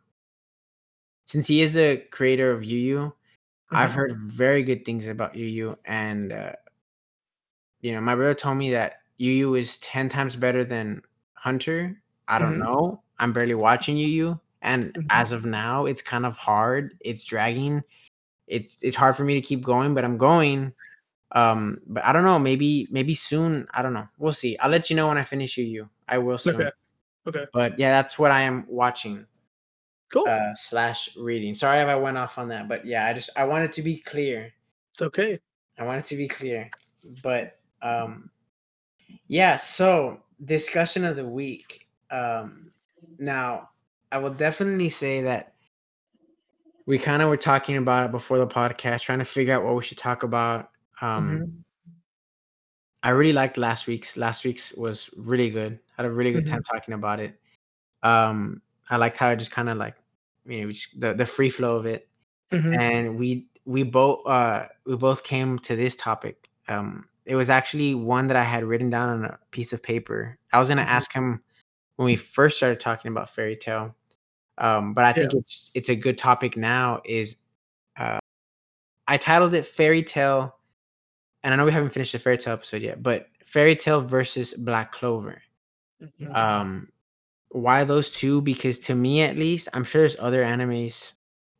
since 1.26 1.48
he 1.48 1.62
is 1.62 1.78
a 1.78 1.98
creator 2.12 2.52
of 2.52 2.64
Yu 2.64 2.78
Yu, 2.78 3.14
I've 3.74 3.92
Mhm. 3.92 3.94
heard 3.94 4.18
very 4.18 4.64
good 4.64 4.86
things 4.86 5.08
about 5.08 5.36
Yu, 5.36 5.78
and 5.86 6.32
uh, 6.34 6.54
you 7.82 7.92
know, 7.94 8.02
my 8.02 8.16
brother 8.16 8.34
told 8.34 8.58
me 8.58 8.72
that 8.72 9.02
Yu 9.18 9.56
is 9.56 9.78
ten 9.80 10.10
times 10.10 10.36
better 10.36 10.64
than 10.64 11.02
Hunter. 11.34 12.02
I 12.28 12.40
don't 12.40 12.58
Mhm. 12.58 12.60
know. 12.60 13.02
I'm 13.20 13.34
barely 13.34 13.56
watching 13.56 13.98
Yu, 13.98 14.40
and 14.62 14.94
Mhm. 14.96 15.10
as 15.10 15.32
of 15.32 15.46
now, 15.46 15.86
it's 15.86 16.02
kind 16.02 16.26
of 16.26 16.36
hard. 16.38 16.98
It's 17.02 17.24
dragging. 17.24 17.84
It's 18.48 18.78
it's 18.84 18.96
hard 18.98 19.18
for 19.18 19.24
me 19.24 19.36
to 19.36 19.42
keep 19.42 19.64
going, 19.64 19.96
but 19.96 20.06
I'm 20.06 20.18
going. 20.18 20.74
Um, 21.34 21.82
but 21.88 22.06
I 22.06 22.14
don't 22.14 22.24
know. 22.24 22.40
Maybe 22.40 22.88
maybe 22.92 23.16
soon. 23.16 23.68
I 23.74 23.82
don't 23.84 23.94
know. 23.94 24.08
We'll 24.20 24.34
see. 24.34 24.58
I'll 24.60 24.72
let 24.72 24.90
you 24.90 24.96
know 24.98 25.08
when 25.10 25.18
I 25.20 25.24
finish 25.24 25.58
Yu. 25.58 25.90
I 26.10 26.20
will 26.20 26.38
soon. 26.40 26.62
okay 26.62 26.72
okay 27.28 27.46
But 27.54 27.80
yeah, 27.80 27.92
that's 27.92 28.20
what 28.20 28.32
I 28.32 28.42
am 28.42 28.66
watching 28.70 29.28
cool 30.12 30.28
uh 30.28 30.54
slash 30.56 31.16
reading. 31.18 31.54
Sorry 31.54 31.80
if 31.82 31.88
I 31.88 31.96
went 31.96 32.18
off 32.18 32.38
on 32.38 32.50
that, 32.50 32.68
but 32.68 32.86
yeah, 32.86 33.06
I 33.06 33.14
just 33.14 33.30
I 33.38 33.44
wanted 33.46 33.72
to 33.74 33.82
be 33.82 33.98
clear. 33.98 34.52
it's 34.94 35.02
okay 35.02 35.40
I 35.78 35.86
wanted 35.86 36.04
to 36.06 36.16
be 36.18 36.28
clear. 36.28 36.70
But 37.24 37.60
um 37.82 38.30
yeah, 39.28 39.56
so 39.56 40.22
discussion 40.46 41.06
of 41.06 41.16
the 41.16 41.26
week. 41.26 41.88
Um 42.12 42.72
now 43.18 43.70
I 44.12 44.18
will 44.18 44.34
definitely 44.34 44.90
say 44.90 45.22
that 45.22 45.54
we 46.86 46.98
kind 46.98 47.22
of 47.22 47.30
were 47.30 47.38
talking 47.38 47.78
about 47.78 48.06
it 48.06 48.12
before 48.12 48.40
the 48.40 48.48
podcast, 48.48 49.02
trying 49.02 49.20
to 49.20 49.26
figure 49.26 49.54
out 49.54 49.64
what 49.64 49.76
we 49.76 49.84
should 49.84 49.98
talk 50.00 50.24
about. 50.24 50.72
Um 51.02 51.40
Mhm. 51.40 51.64
I 53.02 53.12
really 53.12 53.32
liked 53.32 53.58
last 53.58 53.88
week's. 53.88 54.18
Last 54.18 54.44
week's 54.44 54.74
was 54.74 55.10
really 55.16 55.50
good. 55.50 55.80
Had 55.96 56.06
a 56.06 56.12
really 56.12 56.34
good 56.34 56.46
Mhm. 56.46 56.50
time 56.50 56.64
talking 56.64 56.94
about 56.94 57.22
it. 57.22 57.40
Um, 58.04 58.62
I 58.90 58.98
liked 58.98 59.16
how 59.16 59.30
it 59.30 59.38
just 59.38 59.52
kind 59.52 59.70
of 59.70 59.78
like, 59.78 59.96
you 60.50 60.66
know, 60.66 60.72
just, 60.72 61.00
the 61.00 61.14
the 61.14 61.26
free 61.28 61.50
flow 61.52 61.78
of 61.78 61.86
it, 61.86 62.10
Mhm. 62.52 62.80
and 62.80 63.20
we 63.20 63.48
we 63.66 63.84
both 63.84 64.26
uh 64.28 64.68
we 64.86 64.96
both 64.98 65.24
came 65.24 65.60
to 65.60 65.76
this 65.76 65.96
topic. 65.96 66.50
Um, 66.68 67.08
it 67.26 67.36
was 67.36 67.50
actually 67.50 67.96
one 67.96 68.28
that 68.28 68.38
I 68.38 68.44
had 68.44 68.64
written 68.66 68.90
down 68.90 69.10
on 69.10 69.26
a 69.26 69.40
piece 69.52 69.74
of 69.74 69.84
paper. 69.84 70.40
I 70.54 70.60
was 70.60 70.70
gonna 70.70 70.84
Mhm. 70.84 70.88
ask 70.88 71.14
him 71.14 71.42
when 71.98 72.06
we 72.08 72.16
first 72.18 72.58
started 72.58 72.80
talking 72.80 73.12
about 73.12 73.30
fairy 73.30 73.56
tale, 73.58 73.96
um, 74.60 74.94
but 74.96 75.06
I 75.06 75.14
think 75.14 75.34
Yeah. 75.34 75.40
it's 75.40 75.72
it's 75.76 75.90
a 75.90 75.96
good 75.96 76.18
topic 76.18 76.58
now. 76.58 77.02
Is 77.06 77.44
uh, 77.98 78.20
I 79.08 79.18
titled 79.18 79.54
it 79.56 79.66
fairy 79.68 80.04
tale, 80.04 80.56
and 81.44 81.54
I 81.54 81.58
know 81.58 81.66
we 81.66 81.72
haven't 81.74 81.92
finished 81.92 82.14
the 82.14 82.20
fairy 82.20 82.38
tale 82.40 82.54
episode 82.54 82.82
yet, 82.84 83.04
but 83.04 83.28
fairy 83.46 83.76
tale 83.76 84.02
versus 84.02 84.54
Black 84.56 84.92
Clover. 84.94 85.42
Mhm. 86.02 86.36
Um, 86.36 86.90
why 87.50 87.84
those 87.84 88.12
two? 88.12 88.42
Because 88.42 88.80
to 88.82 88.96
me, 88.96 89.22
at 89.24 89.38
least, 89.38 89.70
I'm 89.74 89.84
sure 89.84 90.02
there's 90.02 90.18
other 90.20 90.44
animes, 90.44 91.14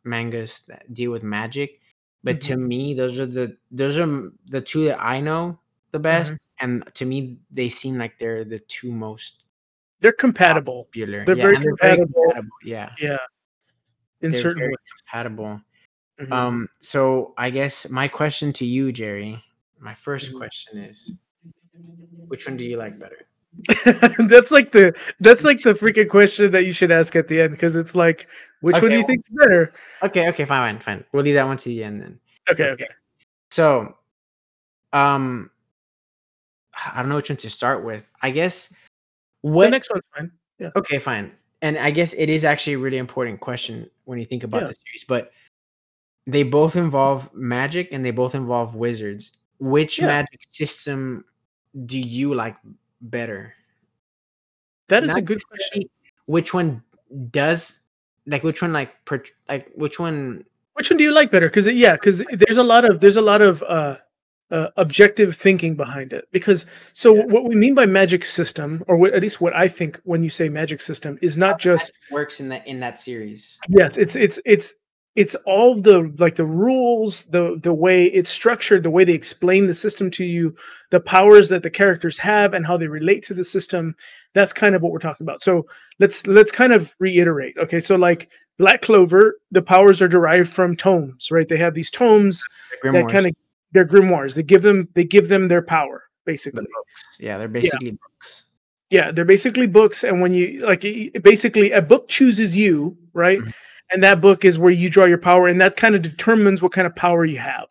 mangas 0.04 0.62
that 0.68 0.94
deal 0.94 1.12
with 1.12 1.24
magic, 1.24 1.82
but 2.24 2.42
to 2.42 2.58
me, 2.58 2.94
those 2.94 3.20
are 3.20 3.26
the 3.26 3.58
those 3.72 3.98
are 3.98 4.32
the 4.48 4.62
two 4.62 4.86
that 4.86 5.02
I 5.02 5.20
know 5.22 5.60
the 5.92 6.00
best, 6.00 6.34
Mhm. 6.34 6.38
and 6.60 6.96
to 6.96 7.06
me, 7.06 7.40
they 7.52 7.70
seem 7.70 7.98
like 7.98 8.18
they're 8.20 8.44
the 8.46 8.60
two 8.60 8.92
most 8.92 9.44
They're 10.02 10.12
compatible. 10.14 10.86
popular. 10.86 11.26
They're 11.26 11.36
yeah, 11.36 11.44
very 11.44 11.58
they're 11.62 11.76
very 11.82 11.98
compatible. 11.98 12.24
compatible. 12.24 12.58
Yeah, 12.64 12.92
Yeah. 13.00 13.18
In 14.22 14.32
they're 14.32 14.42
certain 14.42 14.64
ways. 14.64 14.76
compatible. 15.00 15.62
Mhm. 16.20 16.32
Um, 16.34 16.70
so 16.82 17.34
I 17.38 17.50
guess 17.52 17.90
my 17.90 18.08
question 18.08 18.54
to 18.54 18.66
you, 18.66 18.92
Jerry, 18.92 19.44
my 19.80 19.94
1st 19.96 20.32
Mhm. 20.32 20.38
question 20.38 20.78
is, 20.80 21.14
which 22.30 22.48
one 22.48 22.58
do 22.58 22.64
you 22.66 22.78
like 22.78 23.00
better? 23.00 23.28
that's 24.28 24.52
like 24.52 24.72
the 24.72 24.94
that's 25.20 25.44
like 25.44 25.62
the 25.62 25.74
freaking 25.74 26.08
question 26.10 26.52
that 26.52 26.66
you 26.66 26.72
should 26.74 26.92
ask 26.92 27.16
at 27.16 27.28
the 27.28 27.42
end 27.42 27.52
because 27.52 27.76
it's 27.76 27.96
like, 27.96 28.28
which 28.62 28.74
one 28.74 28.84
do 28.86 28.92
you 28.92 29.00
well- 29.00 29.08
think's 29.08 29.30
better? 29.32 29.74
Okay, 30.04 30.30
okay, 30.30 30.46
fine, 30.46 30.76
fine, 30.76 30.80
fine. 30.80 31.06
We'll 31.12 31.24
leave 31.24 31.36
that 31.36 31.46
one 31.48 31.58
to 31.58 31.70
the 31.70 31.84
end 31.84 32.02
then. 32.02 32.20
Okay, 32.50 32.64
okay. 32.70 32.84
okay. 32.86 32.94
So, 33.52 33.96
um, 34.94 35.50
I 36.94 37.02
don't 37.02 37.10
know 37.10 37.16
which 37.18 37.30
one 37.30 37.38
to 37.38 37.50
start 37.50 37.84
with. 37.84 38.04
I 38.22 38.30
guess 38.32 38.70
The 38.70 39.50
what. 39.50 39.70
next 39.72 39.90
one's 39.92 40.04
fine. 40.16 40.32
Yeah. 40.60 40.70
okay, 40.76 41.00
fine. 41.00 41.32
And 41.62 41.78
I 41.78 41.92
guess 41.92 42.14
it 42.14 42.30
is 42.30 42.46
actually 42.46 42.74
a 42.74 42.80
really 42.80 42.98
important 42.98 43.40
question 43.40 43.90
when 44.06 44.20
you 44.20 44.26
think 44.26 44.44
about 44.44 44.62
Yeah. 44.62 44.68
the 44.68 44.76
series. 44.76 45.04
But 45.08 45.32
they 46.26 46.44
both 46.44 46.76
involve 46.76 47.30
magic 47.34 47.90
and 47.94 48.06
they 48.06 48.12
both 48.12 48.36
involve 48.36 48.76
wizards. 48.76 49.32
Which 49.60 50.00
Yeah. 50.00 50.08
magic 50.08 50.42
system 50.50 51.26
do 51.86 52.00
you 52.00 52.34
like 52.36 52.56
better? 53.02 53.54
That 54.88 55.04
is 55.04 55.14
a 55.14 55.22
good 55.22 55.46
question. 55.48 55.84
Which 56.26 56.54
one 56.54 56.84
does 57.32 57.84
like 58.26 58.44
which 58.44 58.62
one 58.62 58.74
like 58.74 58.94
per, 59.06 59.24
like 59.48 59.72
which 59.76 60.00
one? 60.00 60.46
Which 60.74 60.90
one 60.90 60.98
do 60.98 61.04
you 61.04 61.14
like 61.14 61.32
better? 61.32 61.48
Because 61.48 61.68
yeah, 61.68 61.94
because 61.94 62.24
there's 62.32 62.58
a 62.58 62.64
lot 62.64 62.86
of 62.86 63.00
there's 63.00 63.18
a 63.18 63.22
lot 63.22 63.42
of 63.42 63.62
uh, 63.64 63.98
uh, 64.52 64.68
objective 64.78 65.36
thinking 65.36 65.76
behind 65.76 66.14
it. 66.14 66.28
Because 66.32 66.66
so 66.94 67.16
Yeah. 67.16 67.26
what 67.26 67.44
we 67.44 67.56
mean 67.56 67.76
by 67.76 67.86
magic 67.86 68.26
system, 68.26 68.84
or 68.88 68.96
what, 68.98 69.14
at 69.14 69.22
least 69.22 69.42
what 69.42 69.56
I 69.56 69.68
think 69.68 70.00
when 70.04 70.24
you 70.24 70.30
say 70.30 70.50
magic 70.50 70.82
system, 70.82 71.20
is 71.22 71.38
not 71.38 71.60
just 71.60 71.92
works 72.12 72.40
in 72.40 72.50
that 72.50 72.66
in 72.68 72.80
that 72.80 73.00
series. 73.00 73.60
yes, 73.68 73.98
it's 73.98 74.16
it's 74.16 74.40
it's 74.46 74.74
it's 75.20 75.36
all 75.46 75.76
the 75.76 76.14
like 76.18 76.36
the 76.36 76.46
rules, 76.46 77.26
the 77.26 77.60
the 77.62 77.74
way 77.74 78.06
it's 78.06 78.30
structured, 78.30 78.84
the 78.84 78.90
way 78.90 79.04
they 79.04 79.12
explain 79.12 79.68
the 79.68 79.74
system 79.74 80.10
to 80.12 80.24
you, 80.24 80.56
the 80.92 81.02
powers 81.02 81.50
that 81.50 81.62
the 81.62 81.70
characters 81.70 82.18
have, 82.20 82.54
and 82.54 82.66
how 82.66 82.78
they 82.78 82.88
relate 82.88 83.26
to 83.26 83.34
the 83.34 83.44
system. 83.44 83.98
That's 84.34 84.54
kind 84.54 84.76
of 84.76 84.82
what 84.82 84.94
we're 84.94 85.00
talking 85.00 85.26
about. 85.26 85.42
So 85.42 85.66
let's 86.00 86.26
let's 86.26 86.54
kind 86.54 86.72
of 86.72 86.96
reiterate. 87.00 87.58
Okay, 87.58 87.82
so 87.82 87.98
like 87.98 88.30
Black 88.60 88.82
Clover, 88.82 89.42
the 89.52 89.62
powers 89.62 90.02
are 90.02 90.08
derived 90.08 90.50
from 90.50 90.78
tomes, 90.78 91.32
right? 91.32 91.50
They 91.50 91.58
have 91.58 91.74
these 91.74 91.92
tomes 91.92 92.42
The 92.82 92.94
that 92.94 93.10
kind 93.10 93.26
of 93.26 93.34
they're 93.74 93.86
grimoires. 93.86 94.36
They 94.36 94.44
give 94.44 94.62
them 94.62 94.88
they 94.94 95.04
give 95.04 95.28
them 95.28 95.50
their 95.50 95.62
power, 95.62 96.04
the 96.26 96.32
basically. 96.32 96.62
books. 96.64 97.04
Yeah, 97.20 97.38
they're 97.38 97.50
basically 97.50 97.92
books. 97.92 98.46
Yeah, 98.90 99.12
they're 99.12 99.26
basically 99.26 99.68
books, 99.68 100.06
and 100.06 100.22
when 100.22 100.34
you 100.34 100.62
like, 100.66 100.82
basically, 101.22 101.74
a 101.74 101.82
book 101.82 102.08
chooses 102.08 102.56
you, 102.56 102.98
right? 103.14 103.40
Mhm. 103.40 103.54
And 103.92 104.04
that 104.04 104.22
book 104.22 104.46
is 104.46 104.58
where 104.60 104.72
you 104.72 104.90
draw 104.90 105.06
your 105.08 105.18
power, 105.18 105.48
and 105.48 105.60
that 105.62 105.76
kind 105.76 105.96
of 105.96 106.02
determines 106.02 106.62
what 106.62 106.72
kind 106.72 106.86
of 106.88 106.96
power 106.96 107.26
you 107.26 107.40
have. 107.40 107.68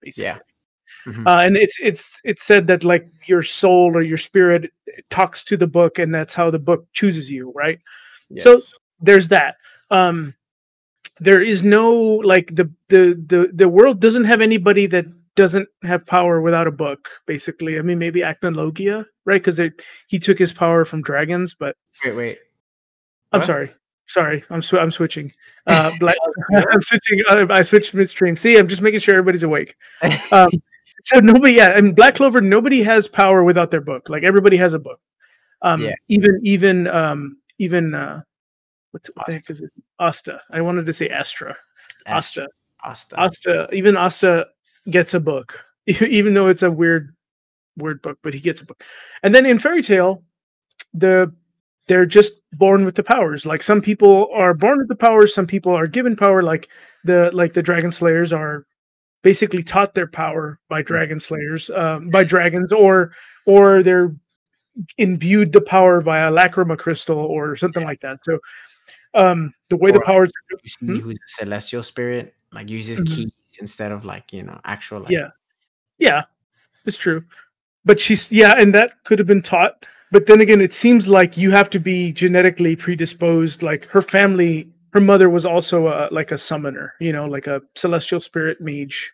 Basically. 0.00 0.24
Yeah. 0.24 0.38
Mhm. 1.06 1.26
Uh, 1.26 1.40
and 1.44 1.56
it's 1.56 1.76
it's 1.82 2.20
it's 2.24 2.42
said 2.42 2.66
that 2.66 2.84
like 2.84 3.06
your 3.26 3.42
soul 3.42 3.94
or 3.96 4.02
your 4.02 4.18
spirit 4.18 4.70
talks 5.10 5.44
to 5.44 5.56
the 5.56 5.66
book, 5.66 5.98
and 5.98 6.14
that's 6.14 6.34
how 6.34 6.50
the 6.50 6.58
book 6.58 6.86
chooses 6.92 7.30
you, 7.30 7.52
right? 7.54 7.78
Yes. 8.30 8.44
so- 8.44 8.60
there's 9.02 9.28
that 9.28 9.56
um 9.90 10.34
there 11.20 11.40
is 11.40 11.62
no 11.62 11.90
like 12.22 12.54
the 12.54 12.70
the 12.88 13.14
the 13.26 13.50
the 13.54 13.66
world 13.68 13.98
doesn't 13.98 14.24
have 14.24 14.42
anybody 14.42 14.86
that 14.86 15.06
doesn't 15.36 15.66
have 15.84 16.04
power 16.06 16.42
without 16.42 16.66
a 16.66 16.70
book 16.70 17.08
basically 17.26 17.78
i 17.78 17.82
mean 17.82 17.98
maybe 17.98 18.20
acnologia 18.20 19.06
right 19.24 19.40
because 19.40 19.58
it 19.58 19.72
he 20.06 20.18
took 20.18 20.38
his 20.38 20.52
power 20.52 20.84
from 20.84 21.00
dragons 21.00 21.54
but 21.58 21.76
wait, 22.04 22.14
wait. 22.14 22.38
i'm 23.32 23.40
What? 23.40 23.46
sorry 23.46 23.72
sorry 24.10 24.42
i'm 24.50 24.60
sw- 24.60 24.74
i'm 24.74 24.90
switching. 24.90 25.32
Uh 25.66 25.90
black 26.00 26.16
i'm 26.72 26.80
switching 26.82 27.20
uh, 27.28 27.46
i 27.50 27.62
switched 27.62 27.94
midstream. 27.94 28.36
See 28.36 28.56
i'm 28.58 28.68
just 28.68 28.82
making 28.82 29.00
sure 29.00 29.14
everybody's 29.14 29.42
awake. 29.44 29.76
Um 30.32 30.50
so 31.02 31.18
nobody 31.20 31.54
yeah 31.54 31.76
and 31.76 31.94
black 31.96 32.16
clover 32.16 32.40
nobody 32.40 32.82
has 32.82 33.08
power 33.08 33.42
without 33.44 33.70
their 33.70 33.80
book. 33.80 34.08
Like 34.08 34.22
everybody 34.24 34.56
has 34.56 34.74
a 34.74 34.78
book. 34.78 35.00
Um 35.62 35.82
Yeah. 35.82 35.94
even 36.08 36.40
even 36.42 36.86
um 36.88 37.38
even 37.58 37.94
uh 37.94 38.22
what's 38.90 39.08
what 39.14 39.26
the 39.26 39.34
heck 39.34 39.48
is 39.48 39.60
it? 39.60 39.70
Asta. 39.98 40.40
I 40.50 40.60
wanted 40.60 40.86
to 40.86 40.92
say 40.92 41.08
astra. 41.08 41.56
Asta. 42.06 42.48
Asta. 42.82 43.16
asta 43.18 43.68
even 43.72 43.96
asta 43.96 44.46
gets 44.88 45.14
a 45.14 45.20
book 45.20 45.64
even 45.86 46.34
though 46.34 46.48
it's 46.48 46.62
a 46.62 46.70
weird 46.70 47.14
weird 47.76 48.02
book 48.02 48.18
but 48.22 48.34
he 48.34 48.40
gets 48.40 48.60
a 48.60 48.64
book. 48.66 48.82
And 49.22 49.32
then 49.34 49.46
in 49.46 49.58
fairy 49.58 49.82
tale 49.82 50.24
the 50.94 51.32
they're 51.90 52.06
just 52.06 52.34
born 52.52 52.84
with 52.84 52.94
the 52.94 53.02
powers 53.02 53.44
like 53.44 53.62
some 53.64 53.80
people 53.82 54.28
are 54.32 54.54
born 54.54 54.78
with 54.78 54.86
the 54.86 54.94
powers 54.94 55.34
some 55.34 55.44
people 55.46 55.72
are 55.74 55.88
given 55.88 56.14
power 56.14 56.40
like 56.40 56.68
the 57.02 57.30
like 57.34 57.52
the 57.52 57.62
dragon 57.62 57.90
slayers 57.90 58.32
are 58.32 58.64
basically 59.22 59.62
taught 59.62 59.92
their 59.92 60.06
power 60.06 60.60
by 60.68 60.80
dragon 60.82 61.18
slayers 61.18 61.68
um, 61.70 62.08
by 62.10 62.22
dragons 62.22 62.72
or 62.72 63.10
or 63.44 63.82
they're 63.82 64.14
imbued 64.98 65.50
the 65.52 65.60
power 65.60 66.00
via 66.00 66.30
lacrima 66.30 66.78
crystal 66.78 67.18
or 67.18 67.56
something 67.56 67.82
like 67.84 67.98
that 68.00 68.18
so 68.24 68.38
um 69.14 69.52
the 69.68 69.76
way 69.76 69.90
the 69.90 70.00
powers 70.06 70.30
You 70.50 70.58
see 70.68 70.76
Hmm? 70.86 70.96
who's 70.98 71.16
a 71.16 71.28
celestial 71.42 71.82
spirit, 71.82 72.34
like 72.52 72.68
uses 72.70 73.00
Mhm. 73.00 73.06
keys 73.16 73.32
instead 73.58 73.90
of 73.90 74.04
like 74.04 74.32
you 74.32 74.44
know 74.44 74.60
actual. 74.64 75.00
Like, 75.00 75.10
Yeah. 75.10 75.30
yeah 75.98 76.22
it's 76.86 76.96
true 76.96 77.24
but 77.84 77.98
she's 77.98 78.30
yeah 78.30 78.54
and 78.60 78.72
that 78.74 79.02
could 79.04 79.18
have 79.18 79.26
been 79.26 79.42
taught 79.42 79.86
but 80.12 80.26
then 80.26 80.40
again 80.40 80.60
it 80.60 80.72
seems 80.74 81.06
like 81.08 81.36
you 81.36 81.50
have 81.50 81.70
to 81.70 81.78
be 81.80 82.12
genetically 82.12 82.76
predisposed 82.76 83.62
like 83.62 83.86
her 83.86 84.02
family 84.02 84.68
her 84.92 85.00
mother 85.00 85.30
was 85.30 85.46
also 85.46 85.86
a, 85.88 86.08
like 86.10 86.32
a 86.32 86.38
summoner 86.38 86.94
you 87.00 87.12
know 87.12 87.26
like 87.26 87.46
a 87.46 87.60
celestial 87.76 88.20
spirit 88.20 88.58
mage. 88.60 89.12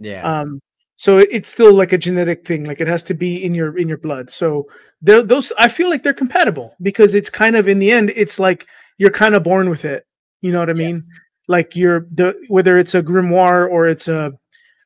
Yeah. 0.00 0.22
um 0.40 0.60
so 0.96 1.18
it- 1.18 1.28
it's 1.30 1.48
still 1.48 1.72
like 1.74 1.92
a 1.92 1.98
genetic 1.98 2.46
thing 2.46 2.64
like 2.64 2.80
it 2.80 2.88
has 2.88 3.02
to 3.04 3.14
be 3.14 3.42
in 3.44 3.54
your 3.54 3.76
in 3.78 3.88
your 3.88 3.98
blood. 3.98 4.30
So 4.30 4.66
they're, 5.02 5.22
those 5.22 5.52
i 5.58 5.68
feel 5.68 5.90
like 5.90 6.02
they're 6.02 6.14
compatible 6.24 6.74
because 6.80 7.14
it's 7.14 7.28
kind 7.30 7.54
of 7.56 7.68
in 7.68 7.78
the 7.78 7.90
end 7.90 8.10
it's 8.16 8.38
like 8.38 8.66
you're 8.98 9.10
kind 9.10 9.34
of 9.34 9.42
born 9.42 9.68
with 9.68 9.84
it. 9.84 10.06
You 10.42 10.52
know 10.52 10.60
what 10.60 10.70
i 10.70 10.72
Yeah. 10.72 10.86
mean? 10.86 11.04
Like 11.48 11.76
you're 11.76 12.06
the 12.12 12.34
whether 12.48 12.78
it's 12.78 12.94
a 12.94 13.02
grimoire 13.02 13.68
or 13.70 13.88
it's 13.88 14.08
a 14.08 14.32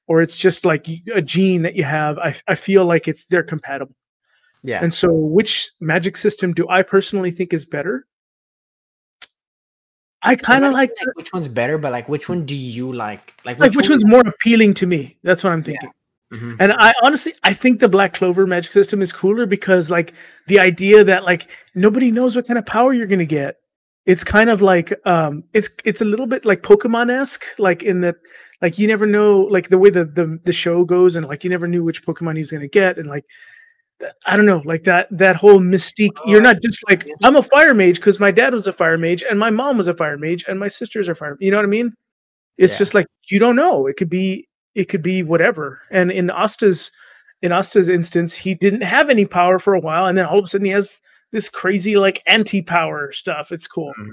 or 0.09 0.21
it's 0.23 0.37
just 0.37 0.65
like 0.65 0.87
a 1.15 1.23
gene 1.23 1.63
that 1.63 1.77
you 1.77 1.85
have 1.85 2.19
i, 2.19 2.35
I 2.49 2.55
feel 2.57 2.85
like 2.85 3.07
it's 3.07 3.25
they're 3.27 3.45
compatible 3.55 3.95
yeah. 4.63 4.81
and 4.83 4.93
so 4.93 5.13
which 5.13 5.71
magic 5.81 6.17
system 6.17 6.53
do 6.53 6.69
i 6.69 6.83
personally 6.83 7.31
think 7.31 7.53
is 7.53 7.65
better 7.65 8.07
i 10.23 10.37
kind 10.37 10.65
of 10.65 10.73
like 10.73 10.91
like 11.07 11.17
which 11.17 11.33
one's 11.33 11.49
better, 11.49 11.79
but 11.79 11.93
like 11.93 12.09
which 12.09 12.29
one 12.29 12.45
do 12.45 12.55
you 12.55 12.93
like? 12.93 13.33
Like 13.45 13.59
like 13.59 13.73
which 13.75 13.89
one- 13.89 13.95
one's 13.99 14.05
more 14.05 14.21
appealing 14.27 14.75
to 14.75 14.87
me 14.87 15.17
that's 15.23 15.43
what 15.43 15.53
i'm 15.53 15.63
thinking 15.63 15.91
Mhm. 16.33 16.57
And 16.61 16.73
I 16.73 16.93
honestly, 17.03 17.35
I 17.43 17.53
think 17.53 17.81
the 17.81 17.89
Black 17.89 18.15
Clover 18.15 18.47
magic 18.47 18.71
system 18.73 19.03
is 19.03 19.13
cooler 19.13 19.47
because, 19.47 19.91
like, 19.91 20.15
the 20.47 20.61
idea 20.61 21.03
that 21.03 21.25
like 21.25 21.49
nobody 21.75 22.13
knows 22.13 22.37
what 22.37 22.47
kind 22.47 22.57
of 22.57 22.65
power 22.67 22.93
you're 22.93 23.09
gonna 23.09 23.25
get. 23.25 23.57
It's 24.07 24.23
kind 24.23 24.49
of 24.49 24.63
like, 24.63 24.93
um, 25.07 25.43
it's 25.53 25.71
it's 25.85 26.01
a 26.03 26.05
little 26.05 26.27
bit 26.29 26.45
like 26.45 26.63
Pokemon 26.63 27.11
esque, 27.11 27.43
like 27.59 27.83
in 27.83 28.01
that, 28.03 28.15
like 28.63 28.79
you 28.79 28.87
never 28.87 29.07
know, 29.07 29.41
like 29.41 29.71
the 29.71 29.79
way 29.79 29.91
the 29.91 30.05
the 30.05 30.39
the 30.45 30.53
show 30.53 30.85
goes, 30.85 31.17
and 31.17 31.27
like 31.27 31.43
you 31.43 31.51
never 31.51 31.67
knew 31.67 31.83
which 31.83 32.07
Pokemon 32.07 32.37
he 32.37 32.43
was 32.43 32.53
gonna 32.53 32.69
get, 32.69 32.97
and 32.97 33.09
like, 33.09 33.25
I 34.27 34.37
don't 34.37 34.47
know, 34.47 34.63
like 34.65 34.85
that 34.85 35.09
that 35.11 35.37
whole 35.37 35.61
mystique. 35.61 36.17
You're 36.27 36.41
Oh, 36.41 36.45
not 36.45 36.63
just 36.63 36.79
like 36.89 37.07
I'm 37.23 37.37
a 37.37 37.43
fire 37.43 37.75
mage 37.75 37.97
because 37.97 38.19
my 38.19 38.31
dad 38.31 38.55
was 38.55 38.67
a 38.67 38.73
fire 38.73 38.97
mage, 38.99 39.23
and 39.29 39.39
my 39.39 39.51
mom 39.51 39.77
was 39.79 39.89
a 39.89 39.95
fire 39.95 40.17
mage, 40.17 40.45
and 40.49 40.59
my 40.59 40.69
sisters 40.69 41.09
are 41.09 41.15
fire. 41.15 41.37
You 41.41 41.51
know 41.51 41.59
what 41.59 41.65
I 41.67 41.69
mean? 41.69 41.95
It's 42.59 42.75
Yeah. 42.75 42.79
just 42.79 42.95
like 42.95 43.07
you 43.29 43.39
don't 43.39 43.57
know. 43.57 43.87
It 43.87 43.97
could 43.97 44.11
be 44.11 44.49
it 44.75 44.85
could 44.89 45.03
be 45.03 45.23
whatever. 45.23 45.83
And 45.91 46.11
in 46.11 46.31
Asta's 46.31 46.91
in 47.43 47.53
Asta's 47.53 47.89
instance, 47.89 48.35
he 48.35 48.55
didn't 48.55 48.83
have 48.83 49.11
any 49.11 49.27
power 49.27 49.59
for 49.59 49.75
a 49.75 49.81
while, 49.81 50.07
and 50.07 50.17
then 50.17 50.27
all 50.27 50.39
of 50.39 50.45
a 50.45 50.49
sudden 50.49 50.65
he 50.67 50.71
has 50.73 51.01
this 51.33 51.49
crazy 51.49 51.97
like 51.97 52.23
anti-power 52.27 53.13
stuff. 53.13 53.53
It's 53.53 53.67
cool. 53.69 53.93
Mhm. 53.99 54.11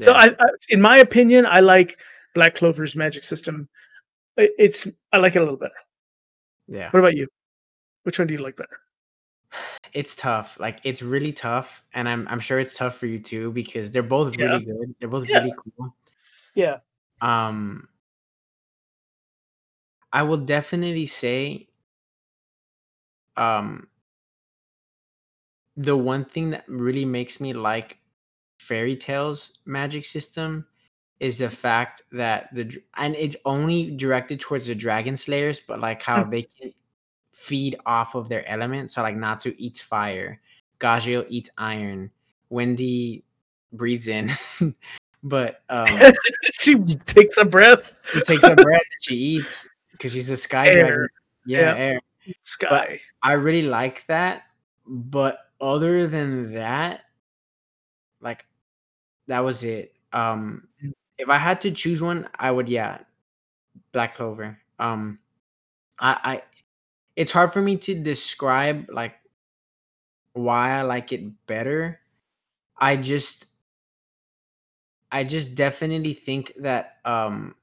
So 0.00 0.12
I, 0.12 0.26
I, 0.28 0.46
in 0.70 0.80
my 0.80 0.98
opinion, 0.98 1.46
I 1.46 1.60
like 1.60 1.98
Black 2.34 2.54
Clover's 2.56 2.96
magic 2.96 3.22
system. 3.22 3.68
It- 4.36 4.52
It's 4.58 4.86
I 5.12 5.18
like 5.18 5.34
it 5.36 5.38
a 5.38 5.42
little 5.42 5.56
better. 5.58 5.74
yeah. 6.68 6.90
What 6.90 7.00
about 7.00 7.14
you? 7.16 7.28
Which 8.04 8.18
one 8.18 8.26
do 8.28 8.34
you 8.34 8.42
like 8.42 8.56
better? 8.56 8.78
It's 9.92 10.16
tough. 10.16 10.58
Like 10.58 10.80
it's 10.84 11.02
really 11.02 11.32
tough, 11.32 11.84
and 11.94 12.08
I'm 12.08 12.26
I'm 12.28 12.40
sure 12.40 12.58
it's 12.58 12.76
tough 12.76 12.96
for 12.98 13.06
you 13.06 13.18
too 13.20 13.52
because 13.52 13.90
they're 13.90 14.02
both 14.02 14.36
Yeah. 14.36 14.46
really 14.46 14.64
good. 14.64 14.94
They're 14.98 15.08
both 15.08 15.28
Yeah. 15.28 15.38
really 15.40 15.54
cool. 15.76 15.94
Yeah. 16.54 16.78
Um, 17.20 17.88
I 20.12 20.22
will 20.22 20.38
definitely 20.38 21.06
say, 21.06 21.68
um, 23.36 23.88
the 25.76 25.96
one 25.96 26.24
thing 26.24 26.50
that 26.50 26.64
really 26.68 27.04
makes 27.04 27.40
me 27.40 27.52
like 27.52 27.98
fairy 28.58 28.96
tales 28.96 29.58
magic 29.66 30.04
system 30.04 30.66
is 31.20 31.38
the 31.38 31.50
fact 31.50 32.02
that 32.12 32.48
the 32.54 32.76
and 32.96 33.14
it's 33.16 33.36
only 33.44 33.90
directed 33.96 34.40
towards 34.40 34.66
the 34.68 34.74
dragon 34.74 35.16
slayers, 35.16 35.60
but 35.66 35.80
like 35.80 36.02
how 36.02 36.24
they 36.24 36.42
can 36.60 36.72
feed 37.44 37.76
off 37.84 38.14
of 38.14 38.28
their 38.30 38.48
element. 38.48 38.90
So 38.90 39.02
like 39.02 39.16
Natsu 39.16 39.54
eats 39.58 39.80
fire, 39.80 40.40
Gajeel 40.80 41.26
eats 41.28 41.50
iron, 41.58 42.10
Wendy 42.48 43.22
breathes 43.72 44.08
in, 44.08 44.30
but 45.22 45.60
um 45.68 45.86
she 46.54 46.74
takes 47.06 47.36
a 47.36 47.44
breath. 47.44 47.94
she 48.12 48.20
takes 48.22 48.44
a 48.44 48.56
breath 48.64 48.80
and 48.80 49.02
she 49.02 49.16
eats 49.16 49.68
because 49.92 50.12
she's 50.12 50.30
a 50.30 50.36
sky 50.36 50.68
Air. 50.68 50.84
dragon. 50.86 51.08
Yeah, 51.46 51.60
Yeah. 51.60 51.76
air. 51.76 52.00
Sky. 52.42 53.00
I 53.22 53.32
really 53.34 53.62
like 53.68 54.06
that, 54.06 54.44
but 54.86 55.38
other 55.60 56.06
than 56.06 56.54
that, 56.54 57.02
like 58.22 58.46
that 59.26 59.40
was 59.40 59.62
it. 59.64 59.92
Um 60.14 60.68
if 61.18 61.28
I 61.28 61.36
had 61.36 61.60
to 61.60 61.70
choose 61.70 62.00
one, 62.00 62.26
I 62.34 62.50
would 62.50 62.68
yeah, 62.70 62.98
Black 63.92 64.16
Clover. 64.16 64.58
Um 64.78 65.18
I 65.98 66.16
I 66.24 66.42
it's 67.16 67.32
hard 67.32 67.52
for 67.52 67.62
me 67.62 67.76
to 67.76 67.94
describe 67.94 68.86
like 68.90 69.14
why 70.32 70.78
I 70.78 70.82
like 70.82 71.12
it 71.12 71.46
better. 71.46 72.00
I 72.78 72.96
just 72.96 73.46
I 75.10 75.24
just 75.24 75.54
definitely 75.54 76.14
think 76.14 76.52
that 76.58 76.96
um 77.04 77.54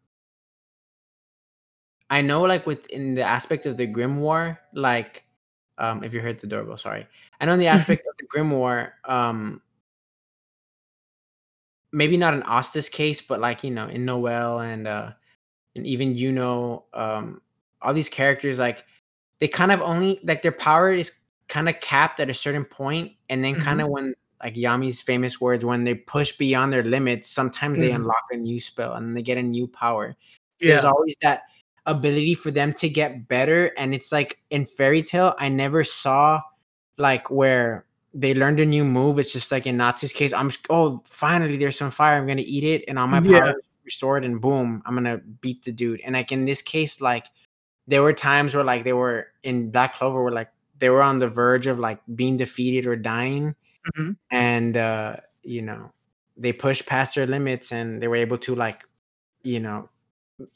I 2.09 2.21
know 2.21 2.41
like 2.43 2.65
within 2.65 3.13
the 3.15 3.23
aspect 3.23 3.65
of 3.65 3.77
the 3.77 3.87
grimoire, 3.87 4.57
like 4.73 5.25
um 5.77 6.03
if 6.03 6.13
you 6.13 6.21
heard 6.21 6.39
the 6.39 6.47
doorbell, 6.47 6.77
sorry. 6.77 7.07
I 7.39 7.45
know 7.45 7.53
in 7.53 7.59
the 7.59 7.67
aspect 7.77 8.05
of 8.07 8.15
the 8.17 8.27
grimoire, 8.27 8.91
um 9.05 9.61
maybe 11.91 12.15
not 12.15 12.33
an 12.33 12.43
Asta's 12.45 12.87
case, 12.87 13.21
but 13.21 13.41
like 13.41 13.63
you 13.63 13.71
know, 13.71 13.87
in 13.87 14.05
Noelle 14.05 14.59
and 14.59 14.87
uh 14.87 15.11
and 15.75 15.85
even 15.85 16.15
you 16.15 16.31
know, 16.31 16.85
um 16.93 17.41
all 17.81 17.93
these 17.93 18.09
characters 18.09 18.59
like 18.59 18.85
they 19.41 19.49
kind 19.49 19.73
of 19.73 19.81
only 19.81 20.21
like 20.23 20.41
their 20.43 20.53
power 20.53 20.93
is 20.93 21.19
kind 21.49 21.67
of 21.67 21.75
capped 21.81 22.21
at 22.21 22.29
a 22.29 22.33
certain 22.33 22.63
point, 22.63 23.11
and 23.27 23.43
then 23.43 23.59
kind 23.59 23.81
of 23.81 23.89
when 23.89 24.13
like 24.41 24.55
Yami's 24.55 25.01
famous 25.01 25.41
words, 25.41 25.65
when 25.65 25.83
they 25.83 25.95
push 25.95 26.31
beyond 26.37 26.71
their 26.71 26.83
limits, 26.83 27.29
sometimes 27.29 27.79
they 27.79 27.89
Mhm. 27.89 27.95
unlock 27.95 28.23
a 28.31 28.37
new 28.37 28.59
spell 28.61 28.93
and 28.93 29.17
they 29.17 29.21
get 29.21 29.37
a 29.37 29.43
new 29.43 29.67
power. 29.67 30.15
There's 30.59 30.83
always 30.85 31.15
that 31.21 31.41
ability 31.85 32.35
for 32.35 32.51
them 32.51 32.71
to 32.75 32.87
get 32.87 33.27
better, 33.27 33.71
and 33.77 33.93
it's 33.93 34.11
like 34.11 34.39
in 34.51 34.65
Fairy 34.65 35.03
Tale, 35.03 35.35
I 35.39 35.49
never 35.49 35.83
saw 35.83 36.39
like 36.97 37.29
where 37.29 37.85
they 38.13 38.33
learned 38.33 38.59
a 38.59 38.65
new 38.65 38.83
move. 38.83 39.17
It's 39.19 39.33
just 39.33 39.51
like 39.51 39.65
in 39.65 39.77
Natsu's 39.77 40.13
case, 40.13 40.33
I'm 40.33 40.49
just 40.49 40.65
oh 40.69 41.01
finally 41.05 41.57
there's 41.57 41.77
some 41.77 41.91
fire. 41.91 42.17
I'm 42.17 42.27
gonna 42.27 42.43
eat 42.45 42.63
it, 42.63 42.83
and 42.87 42.99
all 42.99 43.07
my 43.07 43.19
Yeah. 43.21 43.39
power 43.39 43.49
is 43.49 43.55
restored, 43.85 44.23
and 44.23 44.39
boom, 44.39 44.81
I'm 44.85 44.93
gonna 44.95 45.17
beat 45.41 45.63
the 45.63 45.71
dude. 45.71 46.01
And 46.05 46.13
like 46.13 46.31
in 46.31 46.45
this 46.45 46.61
case, 46.61 47.01
like 47.01 47.25
there 47.91 48.01
were 48.01 48.13
times 48.13 48.55
where 48.55 48.63
like 48.63 48.83
they 48.85 48.93
were 48.93 49.27
in 49.43 49.69
Black 49.69 49.95
Clover 49.95 50.23
where 50.23 50.31
like 50.31 50.49
they 50.79 50.89
were 50.89 51.03
on 51.03 51.19
the 51.19 51.27
verge 51.27 51.67
of 51.67 51.77
like 51.77 51.99
being 52.15 52.37
defeated 52.37 52.87
or 52.87 52.95
dying, 52.95 53.53
Mhm. 53.97 54.15
and 54.31 54.77
uh, 54.77 55.17
you 55.43 55.61
know 55.61 55.91
they 56.37 56.53
pushed 56.53 56.85
past 56.87 57.15
their 57.15 57.27
limits 57.27 57.71
and 57.71 58.01
they 58.01 58.07
were 58.07 58.15
able 58.15 58.37
to 58.39 58.55
like 58.55 58.79
you 59.43 59.59
know 59.59 59.89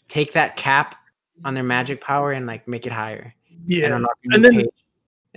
take 0.07 0.31
that 0.33 0.55
cap 0.55 0.95
on 1.43 1.53
their 1.53 1.63
magic 1.63 1.99
power 2.01 2.31
and 2.31 2.45
like 2.47 2.67
make 2.67 2.85
it 2.87 2.93
higher 2.93 3.33
Yeah. 3.67 3.95
unlock 3.95 4.17
a 4.31 4.35
And 4.35 4.43
then- 4.45 4.55
page 4.61 4.69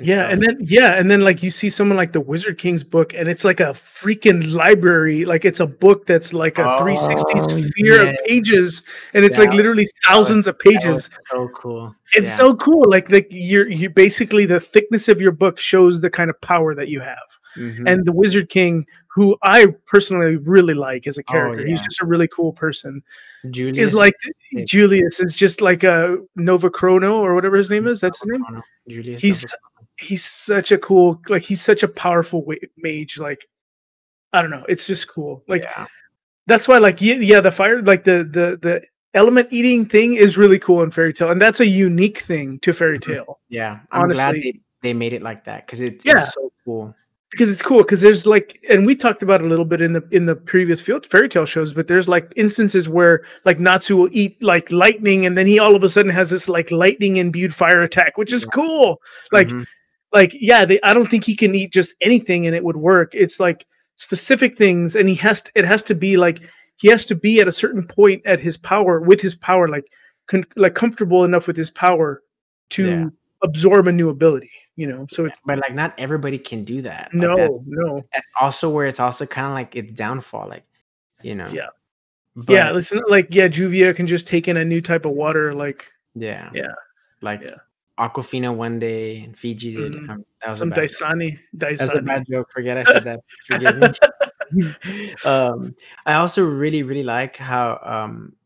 Yeah, 0.00 0.20
stuff. 0.20 0.32
and 0.32 0.42
then 0.42 0.56
yeah, 0.60 0.94
and 0.94 1.10
then 1.10 1.22
like 1.22 1.42
you 1.42 1.50
see 1.50 1.70
someone 1.70 1.96
like 1.96 2.12
the 2.12 2.20
Wizard 2.20 2.58
King's 2.58 2.84
book, 2.84 3.14
and 3.14 3.28
it's 3.28 3.44
like 3.44 3.60
a 3.60 3.72
freaking 3.74 4.52
library. 4.52 5.24
Like 5.24 5.44
it's 5.44 5.60
a 5.60 5.66
book 5.66 6.06
that's 6.06 6.32
like 6.32 6.58
a 6.58 6.78
360 6.78 7.32
Oh, 7.34 7.66
sphere 7.66 8.04
yeah. 8.04 8.10
of 8.10 8.16
pages, 8.26 8.82
and 9.14 9.24
it's 9.24 9.38
like 9.38 9.52
literally 9.52 9.88
thousands 10.06 10.46
of 10.46 10.56
was 10.64 10.74
pages. 10.74 11.10
so 11.30 11.48
cool. 11.54 11.94
It's 12.14 12.28
Yeah. 12.30 12.36
so 12.36 12.54
cool. 12.56 12.84
Like 12.88 13.10
like 13.10 13.26
you're 13.30 13.68
you 13.68 13.90
basically 13.90 14.46
the 14.46 14.60
thickness 14.60 15.08
of 15.08 15.20
your 15.20 15.32
book 15.32 15.58
shows 15.58 16.00
the 16.00 16.10
kind 16.10 16.30
of 16.30 16.40
power 16.40 16.74
that 16.74 16.88
you 16.88 17.00
have. 17.00 17.18
Mhm. 17.56 17.90
And 17.90 18.04
the 18.04 18.12
Wizard 18.12 18.50
King, 18.50 18.86
who 19.08 19.36
I 19.42 19.66
personally 19.86 20.36
really 20.36 20.74
like 20.74 21.06
as 21.08 21.18
a 21.18 21.24
character, 21.24 21.66
he's 21.66 21.78
Oh, 21.78 21.82
yeah. 21.82 21.84
just 21.84 22.00
a 22.02 22.06
really 22.06 22.28
cool 22.28 22.52
person. 22.52 23.02
Julius 23.50 23.88
Is 23.88 23.94
like. 23.94 24.14
Julius 24.64 25.18
is 25.20 25.34
just 25.34 25.60
like 25.60 25.82
a 25.82 26.18
Novachrono 26.38 27.14
or 27.14 27.34
whatever 27.34 27.56
his 27.56 27.68
name 27.70 27.86
is. 27.88 28.00
That's 28.00 28.18
his 28.18 28.26
name. 28.28 28.44
Julius. 28.88 29.20
He's. 29.22 29.44
He's 30.00 30.24
such 30.24 30.70
a 30.72 30.78
cool 30.78 31.20
like 31.28 31.42
he's 31.42 31.60
such 31.62 31.82
a 31.82 31.88
powerful 31.88 32.46
mage 32.76 33.18
like 33.18 33.46
i 34.32 34.40
don't 34.40 34.50
know 34.50 34.64
it's 34.68 34.86
just 34.86 35.08
cool 35.08 35.42
like 35.48 35.62
yeah. 35.64 35.86
that's 36.46 36.68
why 36.68 36.78
like 36.78 37.00
yeah, 37.00 37.14
yeah 37.14 37.40
the 37.40 37.50
fire 37.50 37.82
like 37.82 38.04
the 38.04 38.18
the 38.30 38.58
the 38.62 38.80
element 39.14 39.48
eating 39.50 39.84
thing 39.86 40.14
is 40.14 40.36
really 40.36 40.58
cool 40.58 40.82
in 40.82 40.90
fairy 40.90 41.12
tale 41.12 41.30
and 41.30 41.40
that's 41.42 41.60
a 41.60 41.66
unique 41.66 42.18
thing 42.20 42.58
to 42.60 42.72
fairy 42.72 42.98
Mhm. 42.98 43.06
tale 43.14 43.40
Yeah, 43.48 43.80
I'm 43.90 44.08
glad 44.10 44.34
they, 44.36 44.60
they 44.82 44.92
made 44.94 45.12
it 45.14 45.22
like 45.22 45.44
that 45.46 45.66
because 45.66 45.80
it's, 45.80 46.04
Yeah. 46.04 46.22
it's 46.24 46.34
so 46.34 46.52
cool. 46.64 46.94
because 47.32 47.50
it's 47.50 47.62
cool 47.62 47.78
because 47.78 48.00
there's 48.00 48.26
like 48.26 48.60
and 48.70 48.86
we 48.86 48.94
talked 48.94 49.22
about 49.22 49.40
a 49.40 49.46
little 49.46 49.64
bit 49.64 49.80
in 49.80 49.94
the 49.94 50.06
in 50.12 50.26
the 50.26 50.36
previous 50.36 50.80
field 50.80 51.04
fairy 51.06 51.28
tale 51.28 51.46
shows 51.46 51.72
but 51.72 51.88
there's 51.88 52.06
like 52.06 52.32
instances 52.36 52.88
where 52.88 53.24
like 53.44 53.58
natsu 53.58 53.96
will 53.96 54.10
eat 54.12 54.40
like 54.42 54.70
lightning 54.70 55.26
and 55.26 55.36
then 55.36 55.46
he 55.46 55.58
all 55.58 55.74
of 55.74 55.82
a 55.82 55.88
sudden 55.88 56.12
has 56.12 56.30
this 56.30 56.48
like 56.48 56.70
lightning 56.70 57.16
imbued 57.16 57.54
fire 57.54 57.82
attack 57.82 58.16
which 58.18 58.32
is 58.32 58.42
Yeah. 58.42 58.50
cool 58.54 59.00
like 59.32 59.48
Mhm. 59.48 59.66
Like 60.12 60.32
yeah 60.34 60.64
they, 60.64 60.80
i 60.82 60.94
don't 60.94 61.10
think 61.10 61.24
he 61.24 61.36
can 61.36 61.54
eat 61.54 61.72
just 61.72 61.94
anything 62.00 62.46
and 62.46 62.54
it 62.56 62.64
would 62.64 62.76
work 62.76 63.14
it's 63.14 63.38
like 63.38 63.66
specific 63.96 64.56
things 64.56 64.94
and 64.96 65.08
he 65.08 65.14
has 65.14 65.42
to 65.42 65.50
it 65.54 65.64
has 65.64 65.82
to 65.82 65.94
be 65.94 66.16
like 66.16 66.40
he 66.80 66.88
has 66.88 67.04
to 67.04 67.14
be 67.14 67.40
at 67.40 67.48
a 67.48 67.52
certain 67.52 67.86
point 67.86 68.22
at 68.24 68.40
his 68.40 68.56
power 68.56 69.00
with 69.00 69.20
his 69.20 69.34
power 69.34 69.68
like 69.68 69.84
con- 70.28 70.46
like 70.56 70.74
comfortable 70.74 71.24
enough 71.24 71.46
with 71.46 71.56
his 71.56 71.70
power 71.70 72.22
to 72.70 72.86
Yeah. 72.86 73.06
absorb 73.42 73.88
a 73.88 73.92
new 73.92 74.08
ability 74.08 74.50
you 74.76 74.86
know 74.86 75.06
so 75.10 75.24
it's 75.24 75.40
but 75.44 75.58
like 75.58 75.74
not 75.74 75.92
everybody 75.98 76.38
can 76.38 76.64
do 76.64 76.80
that. 76.82 77.10
Like, 77.12 77.22
that's, 77.36 77.38
no 77.38 77.64
no 77.66 78.02
that's 78.12 78.28
also 78.40 78.70
where 78.70 78.86
it's 78.86 79.00
also 79.00 79.26
kind 79.26 79.48
of 79.48 79.52
like 79.54 79.74
its 79.74 79.90
downfall. 79.90 80.48
Like, 80.48 80.62
you 81.20 81.34
know. 81.34 81.48
Yeah. 81.48 81.66
But, 82.36 82.54
yeah 82.54 82.70
listen 82.70 83.00
like 83.08 83.26
yeah 83.30 83.48
juvia 83.48 83.96
can 83.96 84.06
just 84.06 84.28
take 84.28 84.46
in 84.46 84.56
a 84.56 84.64
new 84.64 84.80
type 84.80 85.04
of 85.04 85.12
water 85.12 85.52
like 85.52 85.90
Yeah. 86.14 86.48
Yeah. 86.54 86.74
Like 87.20 87.40
Yeah. 87.42 87.56
Aquafina 87.98 88.54
one 88.54 88.78
day 88.78 89.20
and 89.24 89.36
Fiji 89.36 89.74
did. 89.74 89.92
Mhm. 89.92 90.10
Um, 90.10 90.24
that 90.40 90.50
was 90.50 90.58
some 90.58 90.72
a 90.72 90.76
bad 90.76 90.88
joke. 90.88 90.90
Dasani 90.90 91.38
That's 91.52 91.94
a 91.94 92.02
bad 92.02 92.24
joke. 92.30 92.50
Forget 92.52 92.78
I 92.78 92.84
said 92.84 93.04
that. 93.04 93.20
Forgive 93.46 93.76
me. 94.52 94.74
um, 95.24 95.74
I 96.06 96.14
also 96.14 96.44
really, 96.44 96.84
really 96.84 97.02
like 97.02 97.36
how 97.36 97.80
um, 97.82 98.36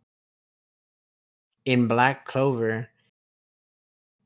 in 1.67 1.87
Black 1.87 2.25
Clover, 2.25 2.89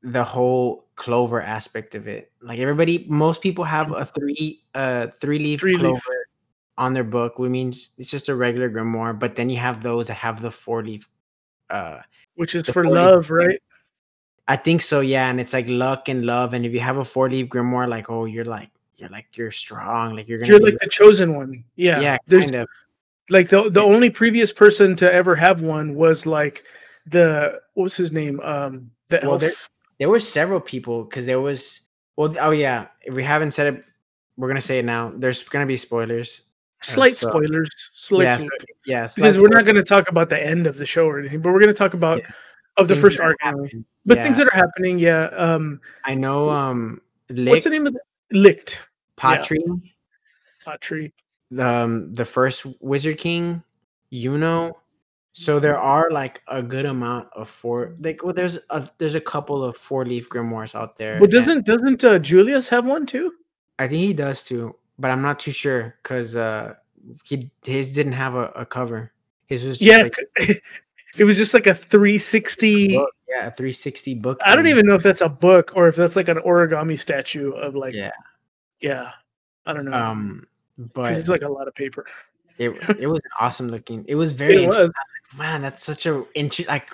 the 0.01 0.23
whole 0.23 0.87
clover 0.95 1.41
aspect 1.41 1.93
of 1.93 2.07
it, 2.07 2.31
like 2.41 2.59
everybody, 2.59 3.05
most 3.09 3.41
people 3.41 3.65
have 3.65 3.91
a 3.91 4.05
three, 4.05 4.63
uh, 4.73 5.07
three 5.19 5.39
leaf 5.39 5.59
Three-leaf. 5.59 5.81
clover 5.81 6.27
on 6.77 6.93
their 6.93 7.03
book. 7.03 7.37
Which 7.37 7.51
means 7.51 7.91
it's 7.97 8.09
just 8.09 8.29
a 8.29 8.35
regular 8.35 8.69
grimoire, 8.69 9.17
but 9.17 9.35
then 9.35 9.49
you 9.49 9.57
have 9.57 9.83
those 9.83 10.07
that 10.07 10.15
have 10.15 10.41
the 10.41 10.51
four 10.51 10.83
leaf. 10.83 11.09
Uh, 11.69 11.99
which 12.35 12.55
is 12.55 12.65
for 12.65 12.85
40 12.85 12.89
love 12.91 13.29
right 13.29 13.59
I 14.47 14.55
think 14.55 14.81
so, 14.81 15.01
yeah. 15.01 15.29
And 15.29 15.39
it's 15.39 15.53
like 15.53 15.65
luck 15.67 16.07
and 16.09 16.25
love. 16.25 16.53
And 16.53 16.65
if 16.65 16.73
you 16.73 16.79
have 16.79 16.97
a 16.97 17.05
four 17.05 17.29
leaf 17.29 17.47
grimoire, 17.47 17.87
like 17.89 18.09
oh, 18.09 18.25
you're 18.25 18.45
like 18.45 18.69
you're 18.95 19.09
like 19.09 19.27
you're 19.37 19.51
strong, 19.51 20.15
like 20.15 20.27
you're 20.27 20.39
gonna 20.39 20.49
you're 20.51 20.59
like 20.59 20.77
the 20.79 20.87
chosen 20.89 21.35
one 21.35 21.63
yeah, 21.75 21.99
yeah, 21.99 22.17
there's 22.27 22.45
kind 22.45 22.55
of. 22.55 22.67
like 23.29 23.49
the 23.49 23.69
the 23.69 23.81
only 23.81 24.09
previous 24.09 24.51
person 24.51 24.95
to 24.95 25.11
ever 25.13 25.35
have 25.35 25.61
one 25.61 25.93
was 25.95 26.25
like 26.25 26.63
the 27.05 27.59
what 27.75 27.83
was 27.83 27.95
his 27.95 28.11
name 28.11 28.39
um 28.41 28.89
the 29.09 29.19
Well, 29.21 29.31
elf 29.33 29.41
there- 29.41 29.51
There 29.99 30.09
were 30.09 30.19
several 30.19 30.59
people 30.59 31.03
because 31.03 31.25
there 31.25 31.41
was 31.41 31.81
well, 32.15 32.35
oh 32.39 32.51
yeah. 32.51 32.87
If 33.03 33.13
we 33.15 33.23
haven't 33.23 33.51
said 33.51 33.73
it, 33.73 33.83
we're 34.37 34.47
gonna 34.47 34.61
say 34.61 34.79
it 34.79 34.85
now. 34.85 35.11
There's 35.15 35.43
gonna 35.43 35.65
be 35.67 35.77
spoilers. 35.77 36.41
slight 36.81 37.17
so- 37.17 37.29
spoilers 37.29 37.69
slight 37.93 38.23
yeah, 38.23 38.37
spoilers. 38.37 38.59
so- 38.59 38.65
yeah. 38.85 39.01
because 39.01 39.33
that's 39.33 39.41
we're 39.41 39.49
not 39.49 39.65
to 39.65 39.83
talk 39.83 40.09
about 40.09 40.29
the 40.29 40.39
end 40.43 40.67
of 40.67 40.77
the 40.77 40.85
show 40.85 41.05
or 41.07 41.19
anything 41.19 41.41
but 41.41 41.51
we're 41.51 41.59
to 41.59 41.73
talk 41.73 41.93
about 41.95 42.19
Yeah. 42.19 42.29
Of 42.77 42.87
the 42.87 42.93
things 42.95 43.01
first 43.01 43.19
arc 43.19 43.37
happened. 43.41 43.69
anyway. 43.71 43.85
but 44.05 44.17
things 44.19 44.37
that 44.37 44.47
are 44.47 44.55
happening 44.55 44.99
yeah 44.99 45.25
um 45.35 45.81
I 46.03 46.15
know. 46.15 46.49
Um, 46.49 47.01
what's 47.29 47.63
the 47.63 47.69
name 47.71 47.87
of 47.87 47.93
the 47.93 48.01
Licht 48.31 48.79
Patri, 49.15 49.63
pot 50.63 50.79
tree 50.81 51.11
um, 51.59 52.13
the 52.13 52.25
first 52.25 52.65
Wizard 52.79 53.17
King, 53.17 53.63
you 54.09 54.37
know. 54.37 54.77
So 55.33 55.59
there 55.59 55.77
are 55.77 56.09
like 56.09 56.41
a 56.47 56.63
good 56.63 56.87
amount 56.87 57.29
of 57.33 57.47
four. 57.47 57.95
Like, 58.01 58.23
well, 58.23 58.33
there's 58.33 58.57
a 58.71 58.89
there's 58.97 59.13
a 59.13 59.21
couple 59.21 59.63
of 59.63 59.77
four 59.77 60.03
leaf 60.03 60.29
grimoires 60.29 60.73
out 60.73 60.97
there. 60.97 61.19
Well, 61.19 61.29
doesn't 61.29 61.65
doesn't 61.65 62.03
uh, 62.03 62.17
Julius 62.17 62.69
have 62.69 62.85
one 62.85 63.05
too? 63.05 63.33
I 63.77 63.87
think 63.87 64.01
he 64.01 64.13
does 64.13 64.43
too, 64.43 64.75
but 64.97 65.11
I'm 65.11 65.21
not 65.21 65.39
too 65.39 65.51
sure 65.51 65.95
because 66.01 66.35
uh, 66.35 66.73
he 67.23 67.51
his 67.63 67.93
didn't 67.93 68.13
have 68.13 68.33
a, 68.33 68.47
a 68.55 68.65
cover. 68.65 69.13
His 69.45 69.63
was 69.63 69.77
just 69.77 69.87
Yeah, 69.87 70.09
like 70.47 70.63
it 71.17 71.23
was 71.23 71.37
just 71.37 71.53
like 71.53 71.67
a 71.67 71.75
360. 71.75 72.95
book. 72.95 73.09
yeah, 73.27 73.47
a 73.47 73.51
360 73.51 74.15
book. 74.15 74.39
I 74.45 74.55
don't 74.55 74.67
even 74.67 74.85
know 74.85 74.95
if 74.95 75.03
that's 75.03 75.21
a 75.21 75.29
book 75.29 75.71
or 75.75 75.87
if 75.87 75.95
that's 75.95 76.15
like 76.15 76.27
an 76.27 76.37
origami 76.37 76.99
statue 76.99 77.51
of 77.51 77.75
like 77.75 77.93
Yeah. 77.93 78.11
yeah. 78.79 79.11
I 79.65 79.73
don't 79.73 79.85
know. 79.85 79.93
Um, 79.93 80.47
but 80.93 81.13
it's 81.13 81.27
like 81.29 81.41
a 81.41 81.49
lot 81.49 81.67
of 81.67 81.75
paper. 81.75 82.05
it 82.57 82.69
it 82.99 83.07
was 83.07 83.21
awesome 83.39 83.67
looking. 83.69 84.05
It 84.07 84.15
was 84.15 84.31
very 84.33 84.63
It 84.63 84.67
was 84.67 84.91
man. 85.37 85.61
That's 85.61 85.83
such 85.83 86.05
a 86.05 86.23
inter- 86.35 86.63
like 86.67 86.89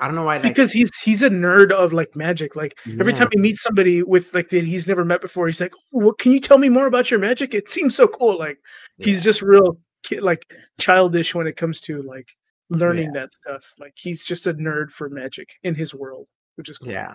I 0.00 0.06
don't 0.06 0.14
know 0.14 0.24
why 0.24 0.34
like 0.34 0.42
because 0.44 0.72
he's 0.72 0.90
he's 0.98 1.22
a 1.22 1.30
nerd 1.30 1.72
of 1.72 1.92
like 1.92 2.14
magic. 2.14 2.54
Like 2.56 2.78
every 3.00 3.12
time 3.12 3.28
he 3.32 3.38
meets 3.38 3.62
somebody 3.62 4.02
with 4.02 4.32
like 4.32 4.48
that 4.50 4.64
he's 4.64 4.86
never 4.86 5.04
met 5.04 5.20
before, 5.20 5.48
he's 5.48 5.60
like, 5.60 5.72
"Oh, 5.92 5.98
"What 6.06 6.18
can 6.18 6.30
you 6.30 6.40
tell 6.40 6.58
me 6.58 6.68
more 6.68 6.86
about 6.86 7.10
your 7.10 7.18
magic? 7.18 7.52
It 7.52 7.68
seems 7.68 7.96
so 7.96 8.06
cool." 8.06 8.38
Like 8.38 8.58
he's 8.98 9.22
just 9.22 9.42
real 9.42 9.78
like 10.20 10.44
childish 10.78 11.34
when 11.34 11.48
it 11.48 11.56
comes 11.56 11.80
to 11.82 12.00
like 12.02 12.28
learning 12.70 13.12
that 13.12 13.32
stuff. 13.32 13.64
Like 13.78 13.94
he's 13.96 14.24
just 14.24 14.46
a 14.46 14.54
nerd 14.54 14.90
for 14.90 15.08
magic 15.08 15.48
in 15.62 15.74
his 15.74 15.94
world, 15.94 16.26
which 16.56 16.68
is 16.68 16.78
cool. 16.78 16.92
Yeah. 16.92 17.14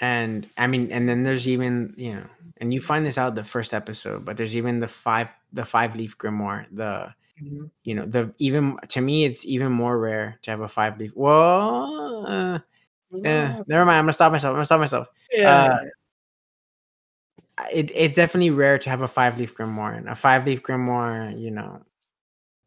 And 0.00 0.48
I 0.58 0.66
mean, 0.66 0.90
and 0.90 1.08
then 1.08 1.22
there's 1.22 1.46
even, 1.46 1.94
you 1.96 2.14
know, 2.14 2.24
and 2.58 2.72
you 2.74 2.80
find 2.80 3.06
this 3.06 3.18
out 3.18 3.34
the 3.34 3.44
first 3.44 3.72
episode, 3.74 4.24
but 4.24 4.36
there's 4.36 4.56
even 4.56 4.80
the 4.80 4.88
five 4.88 5.28
the 5.52 5.64
five 5.64 5.94
leaf 5.94 6.16
grimoire. 6.18 6.66
The 6.72 7.14
Mhm. 7.42 7.70
you 7.84 7.94
know, 7.94 8.04
the 8.04 8.34
even 8.38 8.76
to 8.88 9.00
me 9.00 9.24
it's 9.24 9.44
even 9.46 9.72
more 9.72 9.98
rare 9.98 10.38
to 10.42 10.50
have 10.50 10.60
a 10.60 10.68
five 10.68 10.98
leaf. 10.98 11.12
Well 11.14 12.26
uh, 12.26 12.58
eh, 13.24 13.60
never 13.66 13.84
mind. 13.84 13.98
I'm 13.98 14.04
gonna 14.04 14.12
stop 14.12 14.32
myself. 14.32 14.50
I'm 14.50 14.56
gonna 14.56 14.64
stop 14.66 14.80
myself. 14.80 15.08
Yeah. 15.32 15.78
It, 17.72 17.90
it's 17.94 18.14
definitely 18.16 18.50
rare 18.50 18.78
to 18.78 18.90
have 18.90 19.02
a 19.02 19.08
five 19.08 19.38
leaf 19.38 19.54
grimoire. 19.54 19.96
And 19.96 20.08
a 20.08 20.14
five 20.14 20.46
leaf 20.46 20.62
grimoire, 20.62 21.38
you 21.38 21.50
know, 21.50 21.82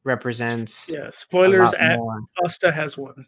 represents 0.06 0.88
yeah. 0.90 1.10
Spoilers 1.12 1.74
at 1.74 1.98
more. 1.98 2.22
Asta 2.46 2.72
has 2.72 2.98
one. 2.98 3.26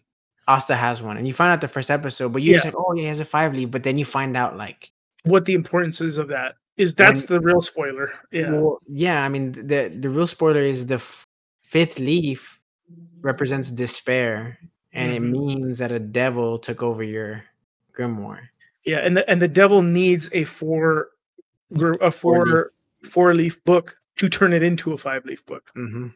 Asta 0.48 0.76
has 0.78 1.04
one, 1.04 1.18
and 1.18 1.28
you 1.28 1.34
find 1.34 1.52
out 1.52 1.60
the 1.60 1.68
first 1.68 1.92
episode, 1.92 2.32
but 2.32 2.42
you 2.42 2.54
just 2.54 2.64
Yeah. 2.64 2.70
like, 2.70 2.78
oh, 2.80 2.94
yeah, 2.94 3.02
he 3.02 3.08
has 3.10 3.20
a 3.20 3.26
five 3.26 3.54
leaf, 3.54 3.70
but 3.70 3.84
then 3.84 3.98
you 3.98 4.06
find 4.06 4.38
out 4.38 4.56
like 4.56 4.92
What 5.24 5.44
the 5.44 5.54
importance 5.54 6.00
is 6.00 6.18
of 6.18 6.30
that 6.30 6.56
is 6.78 6.96
that's 6.96 7.26
the 7.26 7.42
real 7.42 7.60
spoiler. 7.60 8.14
Yeah. 8.32 8.52
Well, 8.52 8.80
yeah, 8.88 9.26
I 9.26 9.30
mean 9.30 9.52
the 9.52 9.90
the 10.00 10.10
real 10.10 10.28
spoiler 10.28 10.62
is 10.62 10.86
the 10.88 10.96
f- 10.96 11.26
fifth 11.64 12.00
leaf 12.00 12.62
represents 13.20 13.72
despair, 13.72 14.58
and 14.94 15.12
it 15.12 15.22
Mhm. 15.22 15.32
means 15.32 15.78
that 15.80 15.92
a 15.92 16.00
devil 16.00 16.58
took 16.60 16.82
over 16.82 17.04
your 17.04 17.44
grimoire. 17.94 18.48
Yeah, 18.86 19.00
and 19.00 19.18
the 19.18 19.30
and 19.30 19.42
the 19.42 19.50
devil 19.50 19.82
needs 19.82 20.30
a 20.32 20.46
four 20.46 21.10
a 21.76 22.10
Four 22.12 22.46
leaf. 22.46 22.54
four 22.54 22.72
four 23.04 23.36
leaf 23.36 23.62
book 23.66 23.98
to 24.16 24.30
turn 24.30 24.54
it 24.54 24.64
into 24.64 24.94
a 24.94 24.98
five 24.98 25.26
leaf 25.26 25.46
book. 25.46 25.72
hmm 25.74 26.08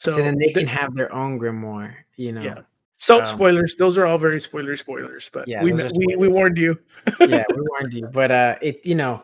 So, 0.00 0.10
So, 0.12 0.16
then 0.22 0.38
they 0.38 0.50
can 0.50 0.66
have 0.66 0.94
their 0.94 1.12
own 1.12 1.38
grimoire. 1.38 1.94
You 2.16 2.32
know. 2.32 2.42
Yeah. 2.42 2.60
so 2.98 3.20
um, 3.20 3.26
spoilers. 3.26 3.76
Those 3.76 3.98
are 3.98 4.06
all 4.06 4.16
very 4.16 4.40
spoiler 4.40 4.74
spoilers, 4.78 5.28
but 5.30 5.46
Yeah, 5.46 5.62
we, 5.62 5.72
we 5.72 6.16
we 6.16 6.28
warned 6.28 6.56
you. 6.56 6.78
yeah, 7.20 7.44
we 7.54 7.60
warned 7.60 7.92
you, 7.92 8.06
but 8.06 8.30
uh, 8.30 8.56
it 8.62 8.80
you 8.84 8.94
know, 8.94 9.22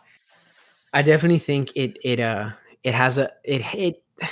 I 0.92 1.00
definitely 1.00 1.38
think 1.38 1.72
it 1.74 1.98
it 2.04 2.20
uh 2.20 2.50
it 2.84 2.94
has 2.94 3.16
a 3.16 3.30
it 3.42 3.62
it. 3.74 4.02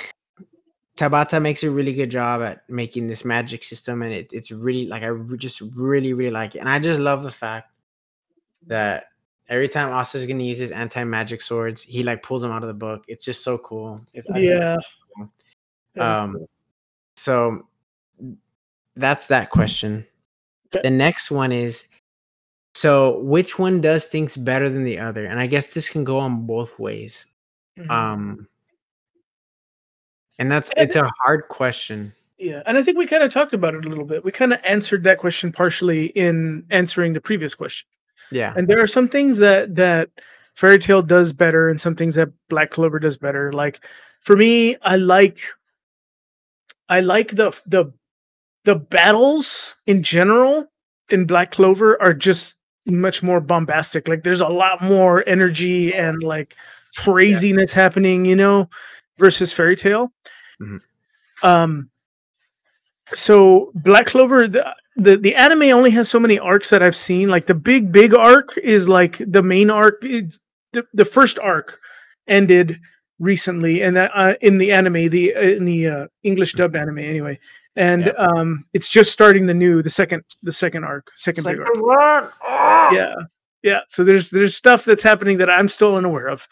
Tabata 0.97 1.43
makes 1.43 1.65
a 1.65 1.71
really 1.71 1.93
good 1.93 2.11
job 2.11 2.41
at 2.41 2.71
making 2.71 3.09
this 3.09 3.25
magic 3.25 3.65
system, 3.65 4.03
and 4.03 4.13
it, 4.13 4.33
it's 4.33 4.53
really 4.53 4.87
like 4.87 5.03
I 5.03 5.11
just 5.37 5.61
really 5.75 6.13
really 6.13 6.31
like 6.31 6.55
it, 6.55 6.59
and 6.59 6.69
I 6.69 6.79
just 6.79 7.01
love 7.01 7.23
the 7.25 7.33
fact 7.33 7.73
that 8.67 9.07
every 9.49 9.69
time 9.69 9.89
Asta's 9.89 10.27
gonna 10.27 10.45
use 10.45 10.59
his 10.59 10.71
anti 10.71 11.03
magic 11.05 11.41
swords, 11.41 11.81
he 11.83 12.03
like 12.03 12.23
pulls 12.23 12.43
them 12.43 12.53
out 12.53 12.63
of 12.63 12.69
the 12.69 12.75
book. 12.75 13.05
It's 13.09 13.25
just 13.25 13.43
so 13.43 13.59
cool. 13.59 14.03
It's 14.13 14.29
Yeah. 14.37 14.77
Um, 16.01 16.33
cool. 16.35 16.49
So 17.17 17.67
that's 18.97 19.29
that 19.29 19.51
question. 19.51 20.07
Okay. 20.75 20.83
The 20.83 20.91
next 20.91 21.31
one 21.31 21.53
is 21.53 21.87
so 22.75 23.19
which 23.21 23.59
one 23.59 23.81
does 23.81 24.07
things 24.07 24.37
better 24.37 24.69
than 24.69 24.85
the 24.85 24.99
other? 24.99 25.27
And 25.27 25.39
I 25.41 25.47
guess 25.47 25.69
this 25.69 25.89
can 25.89 26.03
go 26.05 26.19
on 26.19 26.47
both 26.47 26.79
ways. 26.79 27.27
Mhm. 27.79 27.91
Um 27.91 28.49
and 30.39 30.51
that's 30.51 30.71
And 30.77 30.89
it's 30.89 30.97
a 30.97 31.09
hard 31.25 31.47
question. 31.49 32.13
yeah, 32.39 32.63
and 32.67 32.77
I 32.77 32.83
think 32.83 32.99
we 32.99 33.07
kind 33.07 33.23
of 33.23 33.33
talked 33.33 33.55
about 33.55 33.75
it 33.75 33.85
a 33.85 33.89
little 33.89 34.05
bit. 34.05 34.25
We 34.25 34.33
kind 34.33 34.53
of 34.53 34.59
answered 34.65 35.05
that 35.05 35.19
question 35.19 35.53
partially 35.53 36.07
in 36.07 36.65
answering 36.71 37.13
the 37.13 37.21
previous 37.21 37.55
question. 37.55 37.87
Yeah. 38.33 38.53
And 38.57 38.67
there 38.67 38.81
are 38.83 38.87
some 38.89 39.09
things 39.09 39.39
that 39.39 39.77
that 39.77 40.11
Fairy 40.55 40.79
Tale 40.79 41.03
does 41.03 41.33
better, 41.33 41.69
and 41.69 41.81
some 41.81 41.95
things 41.97 42.15
that 42.17 42.31
Black 42.49 42.71
Clover 42.71 42.99
does 42.99 43.17
better. 43.17 43.53
Like 43.53 43.81
for 44.21 44.37
me, 44.37 44.77
I 44.83 44.97
like 44.97 45.39
I 46.89 47.01
like 47.01 47.29
the 47.37 47.53
the 47.67 47.93
the 48.65 48.77
battles 48.77 49.75
in 49.87 50.03
general 50.03 50.67
in 51.11 51.27
Black 51.27 51.51
Clover 51.53 52.01
are 52.01 52.15
just 52.15 52.57
much 52.87 53.23
more 53.23 53.41
bombastic. 53.41 54.09
Like 54.09 54.25
there's 54.25 54.41
a 54.41 54.49
lot 54.49 54.83
more 54.83 55.23
energy 55.27 55.95
and 55.95 56.23
like 56.23 56.55
craziness 56.97 57.73
happening, 57.73 58.25
you 58.25 58.37
know, 58.37 58.69
versus 59.19 59.53
Fairy 59.53 59.77
Tale. 59.77 60.13
Mhm. 60.61 60.81
Um 61.43 61.91
so 63.15 63.71
Black 63.75 64.07
Clover 64.07 64.49
the, 64.49 64.75
the 64.97 65.17
the 65.17 65.35
anime 65.35 65.63
only 65.65 65.91
has 65.91 66.09
so 66.09 66.19
many 66.21 66.39
arcs 66.39 66.71
that 66.71 66.83
I've 66.83 66.97
seen. 66.97 67.29
Like 67.29 67.47
the 67.47 67.55
big 67.55 67.93
big 67.93 68.15
arc 68.15 68.57
is 68.59 68.89
like 68.89 69.19
the 69.19 69.43
main 69.43 69.71
arc. 69.71 69.99
it- 70.03 70.39
the, 70.73 70.85
the 70.93 71.05
first 71.05 71.39
arc 71.39 71.79
ended 72.27 72.81
recently, 73.19 73.83
and 73.83 73.97
that 73.97 74.11
uh, 74.15 74.35
in 74.41 74.59
the 74.59 74.73
anime, 74.73 75.09
the 75.11 75.35
uh, 75.35 75.41
in 75.41 75.65
the 75.65 75.87
uh, 75.89 76.07
English 76.23 76.55
dub 76.55 76.75
anime 76.77 76.99
anyway, 76.99 77.39
and 77.77 78.07
Yeah. 78.07 78.13
um, 78.13 78.65
it's 78.73 78.89
just 78.89 79.13
starting 79.13 79.47
the 79.47 79.55
new 79.55 79.83
the 79.83 79.91
second 79.91 80.25
the 80.43 80.53
second 80.53 80.85
arc, 80.85 81.11
second 81.17 81.47
It's 81.47 81.59
like 81.59 81.59
arc. 81.59 82.35
Oh! 82.43 82.91
Yeah, 82.93 83.15
yeah. 83.63 83.81
So 83.89 84.05
there's 84.05 84.31
there's 84.31 84.57
stuff 84.57 84.85
that's 84.85 85.03
happening 85.03 85.39
that 85.39 85.51
I'm 85.51 85.69
still 85.69 85.97
unaware 85.97 86.29
of. 86.29 86.47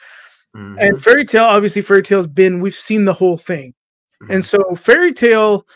Mhm, 0.56 0.76
And 0.80 1.02
Fairy 1.02 1.24
Tale, 1.24 1.44
obviously, 1.44 1.80
Fairy 1.82 2.02
Tale's 2.02 2.26
been 2.26 2.60
we've 2.60 2.74
seen 2.74 3.04
the 3.04 3.14
whole 3.14 3.38
thing. 3.38 3.74
And 4.28 4.42
mhm. 4.42 4.44
so 4.44 4.74
Fairy 4.74 5.12
Tale 5.14 5.66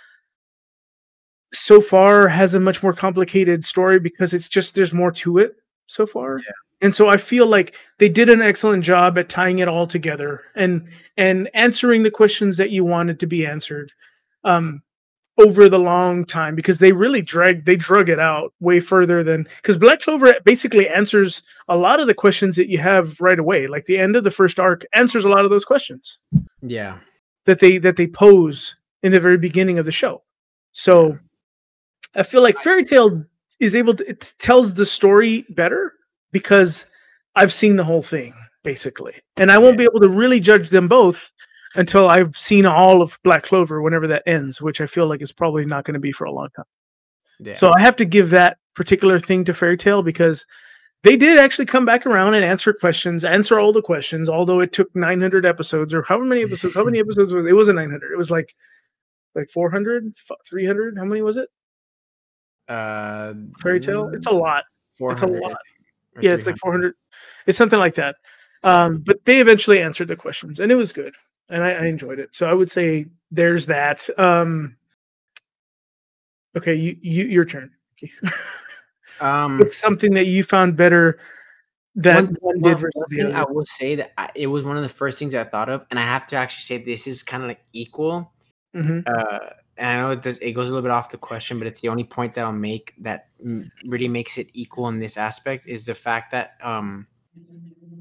so 1.53 1.81
far 1.81 2.29
has 2.29 2.55
a 2.55 2.61
much 2.61 2.83
more 2.83 2.93
complicated 2.93 3.65
story 3.65 3.99
because 3.99 4.35
it's 4.35 4.49
just 4.49 4.75
there's 4.75 4.93
more 4.93 5.11
to 5.13 5.39
it 5.39 5.57
so 5.87 6.07
far. 6.07 6.41
And 6.83 6.95
so 6.95 7.09
I 7.09 7.17
feel 7.17 7.47
like 7.47 7.75
they 7.99 8.09
did 8.09 8.29
an 8.29 8.43
excellent 8.43 8.85
job 8.85 9.17
at 9.19 9.29
tying 9.29 9.61
it 9.61 9.69
all 9.69 9.87
together 9.87 10.43
and 10.55 10.89
and 11.17 11.49
answering 11.55 12.03
the 12.03 12.11
questions 12.11 12.57
that 12.59 12.71
you 12.71 12.85
wanted 12.85 13.19
to 13.21 13.27
be 13.27 13.47
answered 13.47 13.93
um 14.45 14.83
over 15.39 15.69
the 15.69 15.79
long 15.79 16.25
time 16.25 16.55
because 16.55 16.79
they 16.79 16.93
really 16.93 17.21
dragged 17.21 17.67
they 17.67 17.77
drug 17.77 18.09
it 18.09 18.19
out 18.19 18.53
way 18.61 18.81
further 18.81 19.23
than 19.23 19.47
because 19.61 19.77
Black 19.77 20.01
Clover 20.01 20.33
basically 20.45 20.89
answers 20.89 21.43
a 21.69 21.77
lot 21.77 22.01
of 22.01 22.07
the 22.07 22.15
questions 22.15 22.57
that 22.57 22.69
you 22.69 22.79
have 22.79 23.21
right 23.21 23.39
away. 23.39 23.67
Like 23.67 23.85
the 23.85 23.99
end 23.99 24.17
of 24.17 24.25
the 24.25 24.31
first 24.31 24.59
arc 24.59 24.85
answers 24.95 25.25
a 25.25 25.29
lot 25.29 25.45
of 25.45 25.51
those 25.51 25.65
questions 25.65 26.19
yeah. 26.63 26.99
that 27.45 27.61
they 27.61 27.79
that 27.79 27.97
they 27.97 28.07
pose 28.07 28.77
in 29.03 29.13
the 29.13 29.21
very 29.21 29.39
beginning 29.39 29.79
of 29.79 29.85
the 29.85 29.93
show. 29.93 30.23
So 30.73 31.19
I 32.15 32.23
feel 32.23 32.43
like 32.43 32.59
Fairy 32.63 32.85
Tale 32.85 33.25
is 33.61 33.75
able 33.75 33.95
to 33.95 34.09
it 34.09 34.35
tells 34.39 34.75
the 34.75 34.87
story 34.87 35.45
better 35.51 35.93
because 36.37 36.85
I've 37.35 37.51
seen 37.51 37.77
the 37.77 37.85
whole 37.85 38.03
thing 38.03 38.35
basically, 38.63 39.15
and 39.39 39.51
I 39.51 39.57
won't 39.57 39.79
be 39.79 39.85
able 39.85 40.01
to 40.01 40.09
really 40.11 40.39
judge 40.39 40.69
them 40.69 40.87
both 40.87 41.31
until 41.77 42.11
I've 42.11 42.37
seen 42.37 42.67
all 42.67 43.01
of 43.01 43.19
Black 43.25 43.43
Clover 43.43 43.81
whenever 43.81 44.07
that 44.09 44.23
ends, 44.27 44.61
which 44.61 44.83
I 44.83 44.87
feel 44.87 45.07
like 45.07 45.23
is 45.23 45.33
probably 45.33 45.65
not 45.65 45.85
going 45.85 45.95
to 45.95 46.01
be 46.01 46.13
for 46.13 46.27
a 46.27 46.31
long 46.31 46.51
time. 46.55 46.67
Yeah. 47.41 47.55
So 47.55 47.71
I 47.75 47.81
have 47.81 47.97
to 47.97 48.05
give 48.05 48.29
that 48.31 48.59
particular 48.75 49.19
thing 49.19 49.45
to 49.47 49.55
Fairy 49.55 49.79
Tale 49.79 50.03
because 50.03 50.45
they 51.05 51.17
did 51.17 51.39
actually 51.39 51.65
come 51.65 51.87
back 51.87 52.05
around 52.05 52.35
and 52.35 52.45
answer 52.45 52.75
questions, 52.75 53.25
answer 53.25 53.59
all 53.59 53.73
the 53.73 53.81
questions, 53.81 54.29
although 54.29 54.61
it 54.61 54.73
took 54.75 54.95
900 54.95 55.47
episodes 55.47 55.95
or 55.95 56.03
however 56.03 56.27
many 56.27 56.43
episodes, 56.43 56.75
how 56.75 56.85
many 56.85 56.99
episodes 57.07 57.33
was 57.33 57.47
it? 57.47 57.49
It 57.49 57.55
wasn't 57.55 57.77
900. 57.77 58.13
It 58.13 58.19
was 58.19 58.31
like 58.31 58.55
like 59.35 59.49
400, 59.51 60.13
300. 60.51 60.99
How 60.99 61.05
many 61.05 61.23
was 61.23 61.39
it? 61.39 61.49
uh 62.69 63.33
Fairy 63.63 63.81
Tale? 63.81 64.11
It's 64.13 64.27
a 64.27 64.31
lot. 64.31 64.65
It's 64.99 65.23
a 65.23 65.27
400, 65.27 65.41
lot. 65.41 65.57
Yeah, 66.23 66.33
it's 66.33 66.47
like 66.47 66.57
400. 66.59 66.95
It's 67.47 67.59
something 67.59 67.79
like 67.79 67.95
that. 67.97 68.17
Um, 68.63 68.99
but 68.99 69.25
they 69.25 69.41
eventually 69.41 69.81
answered 69.81 70.09
the 70.09 70.17
questions 70.17 70.61
and 70.61 70.73
it 70.73 70.75
was 70.77 70.93
good. 70.93 71.15
And 71.51 71.63
I, 71.63 71.73
I 71.73 71.85
enjoyed 71.87 72.19
it. 72.19 72.35
So 72.35 72.49
I 72.49 72.53
would 72.55 72.71
say 72.71 73.07
there's 73.31 73.67
that. 73.67 74.09
Um, 74.19 74.77
okay, 76.57 76.75
you, 76.75 76.97
you 77.01 77.25
your 77.27 77.45
turn. 77.45 77.71
Um 79.21 79.59
What's 79.59 79.77
something 79.77 80.13
that 80.15 80.27
you 80.27 80.43
found 80.43 80.77
better 80.77 81.19
that 81.97 82.25
one, 82.25 82.37
one, 82.41 82.61
did 82.61 82.79
versus 82.79 82.93
one 82.95 83.07
the 83.09 83.17
thing 83.17 83.35
I 83.35 83.45
will 83.45 83.65
say 83.65 83.95
that 83.95 84.13
I, 84.19 84.31
it 84.35 84.49
was 84.49 84.65
one 84.65 84.77
of 84.77 84.83
the 84.83 84.89
first 84.91 85.19
things 85.19 85.35
I 85.35 85.45
thought 85.45 85.71
of, 85.71 85.87
and 85.91 85.99
I 85.99 86.03
have 86.03 86.27
to 86.27 86.37
actually 86.37 86.63
say 86.63 86.85
this 86.85 87.07
is 87.07 87.23
kind 87.23 87.43
of 87.43 87.49
like 87.49 87.61
equal. 87.73 88.33
Mhm. 88.75 89.03
Uh, 89.09 89.51
and 89.77 89.89
I 89.89 90.01
know 90.01 90.11
it 90.11 90.23
does. 90.23 90.39
It 90.39 90.53
goes 90.53 90.69
a 90.69 90.73
little 90.73 90.83
bit 90.83 90.91
off 90.91 91.11
the 91.11 91.19
question, 91.19 91.59
but 91.59 91.67
it's 91.67 91.81
the 91.81 91.89
only 91.89 92.05
point 92.05 92.35
that 92.35 92.45
I'll 92.45 92.53
make 92.53 92.95
that 92.99 93.29
really 93.85 94.09
makes 94.09 94.39
it 94.39 94.49
equal 94.55 94.89
in 94.89 95.01
this 95.01 95.17
aspect 95.17 95.67
is 95.67 95.87
the 95.87 95.95
fact 95.95 96.31
that 96.33 96.53
um, 96.63 97.07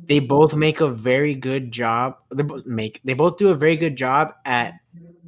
they 0.07 0.19
both 0.19 0.55
make 0.55 0.79
a 0.81 0.87
very 0.87 1.35
good 1.35 1.71
job. 1.71 2.17
They 2.33 2.43
both 2.43 2.65
make 2.65 3.01
they 3.03 3.13
both 3.13 3.37
do 3.37 3.49
a 3.49 3.55
very 3.55 3.75
good 3.75 3.95
job 3.95 4.33
at 4.45 4.75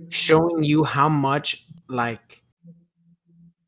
showing 0.09 0.63
you 0.63 0.83
how 0.83 1.09
much 1.09 1.65
like 1.89 2.41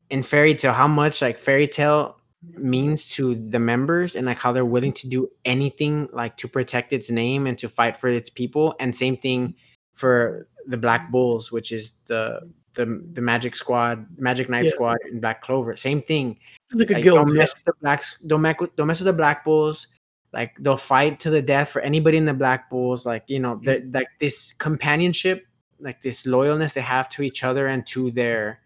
in 0.08 0.22
fairy 0.22 0.54
tale 0.54 0.72
how 0.72 0.88
much 0.88 1.22
like 1.22 1.38
fairy 1.38 1.68
tale 1.68 2.16
means 2.56 3.06
to 3.08 3.34
the 3.50 3.58
members 3.58 4.16
and 4.16 4.26
like 4.26 4.38
how 4.38 4.52
they're 4.52 4.64
willing 4.64 4.92
to 4.92 5.08
do 5.08 5.28
anything 5.44 6.08
like 6.12 6.36
to 6.36 6.48
protect 6.48 6.92
its 6.92 7.10
name 7.10 7.46
and 7.46 7.58
to 7.58 7.68
fight 7.68 7.96
for 7.96 8.08
its 8.08 8.30
people 8.30 8.74
and 8.80 8.96
same 8.96 9.16
thing 9.16 9.54
for 9.94 10.48
the 10.66 10.76
black 10.76 11.10
bulls 11.10 11.52
which 11.52 11.70
is 11.70 11.98
the 12.06 12.40
the, 12.74 13.02
the 13.12 13.20
magic 13.20 13.54
squad 13.54 14.06
magic 14.18 14.48
knight 14.48 14.64
Yeah. 14.66 14.70
squad 14.70 14.98
and 15.10 15.20
black 15.20 15.42
clover 15.42 15.76
same 15.76 16.02
thing 16.02 16.38
Like 16.72 16.90
like, 16.90 17.02
guild. 17.02 17.18
don't 17.26 17.34
yeah. 17.34 17.40
mess 17.40 17.54
with 17.54 17.64
the 17.64 17.72
blacks 17.80 18.18
don't 18.26 18.42
mess 18.42 18.56
with, 18.60 18.74
don't 18.76 18.86
mess 18.86 19.00
with 19.00 19.06
the 19.06 19.12
black 19.12 19.44
bulls 19.44 19.88
like 20.32 20.54
they'll 20.60 20.76
fight 20.76 21.18
to 21.20 21.30
the 21.30 21.42
death 21.42 21.70
for 21.70 21.80
anybody 21.82 22.16
in 22.16 22.24
the 22.24 22.34
black 22.34 22.70
bulls 22.70 23.04
like 23.06 23.24
you 23.26 23.40
know 23.40 23.60
the, 23.64 23.82
like 23.92 24.06
this 24.20 24.52
companionship 24.54 25.46
like 25.80 26.00
this 26.02 26.24
loyalness 26.26 26.74
they 26.74 26.80
have 26.80 27.08
to 27.08 27.22
each 27.22 27.42
other 27.42 27.66
and 27.68 27.86
to 27.86 28.10
their 28.12 28.60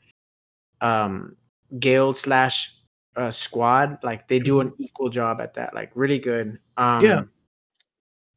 um 0.80 1.34
guild 1.78 2.16
slash 2.16 2.76
uh, 3.16 3.30
squad 3.30 3.96
like 4.02 4.26
they 4.28 4.38
do 4.40 4.60
an 4.60 4.72
equal 4.78 5.08
job 5.08 5.40
at 5.40 5.54
that 5.54 5.72
like 5.74 5.90
really 5.94 6.18
good 6.18 6.58
um 6.76 7.02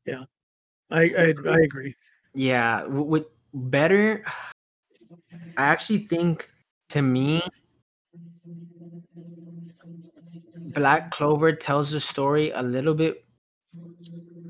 Yeah. 0.05 0.24
I, 0.89 1.01
I 1.01 1.34
I 1.49 1.59
agree. 1.61 1.95
yeah 2.34 2.86
with 2.86 3.26
better 3.53 4.24
i 5.57 5.63
actually 5.63 5.99
think 5.99 6.49
to 6.89 7.01
me 7.01 7.41
black 10.73 11.11
clover 11.11 11.51
tells 11.53 11.91
the 11.91 11.99
story 11.99 12.51
a 12.51 12.61
little 12.61 12.93
bit 12.93 13.23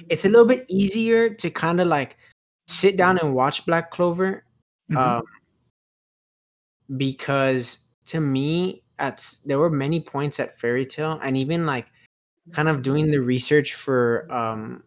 it's 0.10 0.26
a 0.26 0.30
little 0.30 0.46
bit 0.46 0.66
easier 0.70 1.30
to 1.30 1.50
kind 1.50 1.80
of 1.82 1.88
like 1.88 2.18
sit 2.68 2.98
down 2.98 3.18
and 3.20 3.34
watch 3.34 3.66
black 3.66 3.92
clover 3.92 4.44
Mhm. 4.92 4.98
um 4.98 5.24
because 6.98 7.88
to 8.06 8.20
me 8.20 8.84
at 9.00 9.34
there 9.46 9.60
were 9.60 9.70
many 9.70 10.00
points 10.00 10.40
at 10.40 10.60
fairy 10.60 10.86
tale 10.86 11.20
and 11.24 11.38
even 11.38 11.66
like 11.66 11.88
kind 12.54 12.68
of 12.70 12.82
doing 12.82 13.12
the 13.12 13.20
research 13.20 13.76
for 13.76 14.28
um 14.34 14.84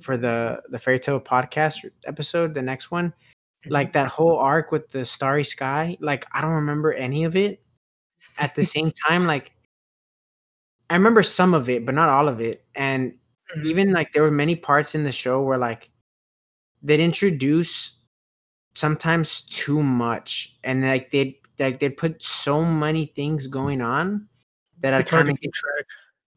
for 0.00 0.16
the 0.16 0.62
the 0.70 0.78
fairy 0.78 1.00
tale 1.00 1.20
podcast 1.20 1.84
episode 2.06 2.54
the 2.54 2.62
next 2.62 2.90
one 2.90 3.12
like 3.66 3.92
that 3.92 4.08
whole 4.08 4.38
arc 4.38 4.72
with 4.72 4.88
the 4.90 5.04
starry 5.04 5.44
sky 5.44 5.96
like 6.00 6.26
i 6.32 6.40
don't 6.40 6.52
remember 6.54 6.92
any 6.92 7.24
of 7.24 7.36
it 7.36 7.62
at 8.38 8.54
the 8.54 8.64
same 8.64 8.90
time 9.08 9.26
like 9.26 9.52
i 10.90 10.94
remember 10.94 11.22
some 11.22 11.54
of 11.54 11.68
it 11.68 11.84
but 11.84 11.94
not 11.94 12.08
all 12.08 12.28
of 12.28 12.40
it 12.40 12.64
and 12.74 13.12
Mhm. 13.56 13.64
even 13.66 13.92
like 13.92 14.12
there 14.12 14.22
were 14.22 14.30
many 14.30 14.54
parts 14.54 14.94
in 14.94 15.02
the 15.04 15.12
show 15.12 15.42
where 15.42 15.58
like 15.58 15.90
they'd 16.82 17.00
introduce 17.00 17.98
sometimes 18.74 19.42
too 19.42 19.82
much 19.82 20.58
and 20.64 20.82
like 20.82 21.10
they'd 21.10 21.36
like 21.58 21.80
they'd 21.80 21.96
put 21.96 22.22
so 22.22 22.64
many 22.64 23.06
things 23.06 23.46
going 23.48 23.80
on 23.80 24.28
that 24.80 24.94
i 24.94 25.00
It's 25.00 25.10
hard 25.10 25.26
kind 25.26 25.36
of 25.36 25.40
keep 25.40 25.52
track. 25.52 25.86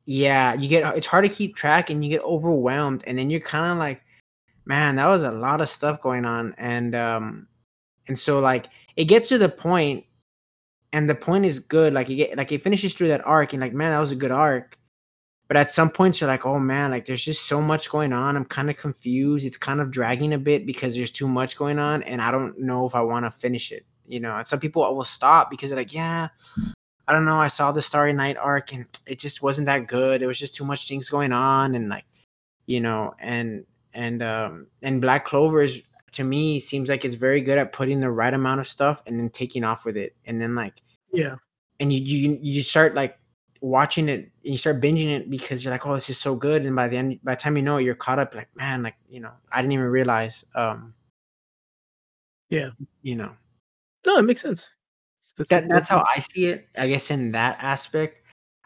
yeah 0.06 0.54
you 0.56 0.68
get 0.70 0.98
it's 0.98 1.08
hard 1.08 1.26
to 1.26 1.30
keep 1.30 1.56
track 1.56 1.90
and 1.90 2.04
you 2.04 2.10
get 2.10 2.24
overwhelmed 2.24 3.04
and 3.08 3.18
then 3.18 3.30
you're 3.30 3.40
kind 3.42 3.72
of 3.72 3.78
like 3.78 4.02
man 4.72 4.96
that 4.96 5.08
was 5.08 5.24
a 5.24 5.32
lot 5.32 5.60
of 5.60 5.68
stuff 5.68 6.02
going 6.02 6.24
on. 6.26 6.56
And 6.58 6.96
um 6.96 7.48
and 8.08 8.18
so 8.18 8.40
like 8.40 8.68
it 8.96 9.06
gets 9.06 9.28
to 9.30 9.38
the 9.38 9.50
point 9.50 10.06
and 10.94 11.10
the 11.10 11.16
point 11.16 11.46
is 11.46 11.60
good. 11.60 11.94
Like 11.94 12.08
you 12.08 12.16
get 12.16 12.38
like 12.38 12.54
it 12.54 12.64
finishes 12.64 12.94
through 12.94 13.10
that 13.10 13.26
arc 13.28 13.52
and 13.52 13.62
like 13.62 13.74
man 13.74 13.92
that 13.92 14.00
was 14.00 14.14
a 14.14 14.16
good 14.24 14.32
arc. 14.32 14.78
But 15.50 15.58
at 15.58 15.70
some 15.70 15.90
points 15.90 16.22
you're 16.22 16.30
like 16.30 16.46
oh 16.46 16.58
man 16.58 16.90
like 16.90 17.06
there's 17.06 17.26
just 17.26 17.48
so 17.48 17.62
much 17.62 17.90
going 17.90 18.14
on. 18.14 18.38
I'm 18.38 18.46
kind 18.46 18.70
of 18.70 18.78
confused. 18.78 19.46
It's 19.46 19.58
kind 19.58 19.82
of 19.82 19.92
dragging 19.92 20.34
a 20.34 20.38
bit 20.38 20.66
because 20.66 20.96
there's 20.96 21.12
too 21.12 21.28
much 21.28 21.58
going 21.58 21.78
on 21.78 22.02
and 22.04 22.22
i 22.22 22.32
don't 22.32 22.58
know 22.58 22.86
if 22.86 22.96
i 22.96 23.02
want 23.02 23.26
to 23.26 23.32
finish 23.32 23.74
it 23.74 23.86
you 24.08 24.20
know? 24.20 24.36
And 24.38 24.48
some 24.48 24.60
people 24.60 24.82
will 24.96 25.06
stop 25.06 25.50
because 25.50 25.70
they're 25.70 25.80
like 25.80 25.94
yeah 25.94 26.30
i 27.08 27.14
don't 27.14 27.26
know. 27.26 27.42
I 27.42 27.50
saw 27.50 27.74
the 27.74 27.82
starry 27.82 28.14
night 28.14 28.38
arc 28.38 28.72
and 28.72 28.86
it 29.06 29.20
just 29.20 29.42
wasn't 29.42 29.66
that 29.66 29.88
good. 29.88 30.22
There 30.22 30.30
was 30.30 30.40
just 30.40 30.56
too 30.56 30.64
much 30.64 30.88
things 30.88 31.10
going 31.10 31.34
on 31.34 31.76
and 31.76 31.90
like 31.90 32.06
you 32.68 32.80
know 32.80 33.14
and 33.20 33.66
and 33.94 34.22
um 34.24 34.68
and 34.82 35.02
black 35.02 35.26
clover 35.26 35.62
is 35.62 35.82
to 36.12 36.24
me 36.24 36.60
seems 36.60 36.89
like 36.89 37.06
it's 37.06 37.16
very 37.16 37.42
good 37.42 37.58
at 37.58 37.72
putting 37.74 38.00
the 38.00 38.10
right 38.12 38.34
amount 38.34 38.60
of 38.60 38.68
stuff 38.68 39.02
and 39.06 39.20
then 39.20 39.30
taking 39.30 39.64
off 39.64 39.86
with 39.86 39.96
it 39.98 40.16
and 40.26 40.42
then 40.42 40.56
like 40.56 40.76
Yeah. 41.14 41.36
and 41.80 41.92
you 41.94 42.00
you 42.02 42.38
you 42.42 42.64
start 42.64 42.96
like 42.96 43.18
watching 43.62 44.10
it 44.10 44.20
and 44.44 44.52
you 44.54 44.58
start 44.58 44.82
binging 44.82 45.10
it 45.12 45.30
because 45.30 45.64
you're 45.64 45.72
like 45.72 45.86
oh 45.86 45.94
this 45.96 46.10
is 46.10 46.18
so 46.18 46.36
good 46.36 46.66
and 46.66 46.76
by 46.76 46.88
the 46.88 46.98
end 46.98 47.20
by 47.24 47.36
the 47.36 47.42
time 47.42 47.56
you 47.56 47.64
know 47.64 47.78
it 47.78 47.84
you're 47.84 47.96
caught 47.96 48.18
up 48.20 48.34
like 48.36 48.50
man 48.56 48.82
like 48.84 48.96
you 49.10 49.20
know 49.20 49.32
i 49.52 49.62
didn't 49.62 49.72
even 49.74 49.86
realize 49.86 50.44
um 50.56 50.94
Yeah. 52.50 52.72
you 53.02 53.16
know 53.16 53.32
No, 54.06 54.18
it 54.18 54.24
makes 54.24 54.42
sense. 54.42 54.70
That's- 55.38 55.50
that 55.50 55.70
that's 55.70 55.88
how 55.89 56.04
i 56.16 56.20
see 56.20 56.48
it 56.48 56.68
i 56.78 56.88
guess 56.88 57.12
in 57.12 57.32
that 57.34 57.58
aspect 57.62 58.22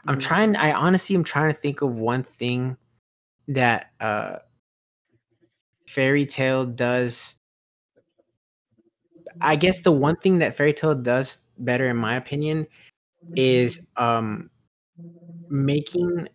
i'm 0.07 0.15
Mhm. 0.15 0.21
trying 0.21 0.55
i 0.55 0.71
honestly 0.71 1.13
am 1.15 1.23
trying 1.25 1.53
to 1.53 1.59
think 1.59 1.81
of 1.81 1.93
one 1.97 2.23
thing 2.23 2.77
that 3.49 3.91
uh 3.99 4.37
fairy 5.87 6.25
tale 6.25 6.65
does 6.65 7.35
i 9.41 9.55
guess 9.55 9.81
the 9.81 9.91
one 9.91 10.15
thing 10.17 10.39
that 10.39 10.55
fairy 10.55 10.73
tale 10.73 10.95
does 10.95 11.41
better 11.59 11.89
in 11.89 11.97
my 11.97 12.15
opinion 12.15 12.65
is 13.35 13.87
um 13.97 14.49
making 15.49 16.27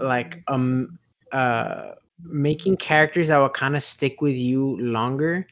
like 0.00 0.42
um 0.48 0.98
uh 1.32 1.92
making 2.24 2.76
characters 2.76 3.28
that 3.28 3.38
will 3.38 3.48
kind 3.48 3.76
of 3.76 3.82
stick 3.82 4.20
with 4.20 4.36
you 4.36 4.78
longer. 4.80 5.46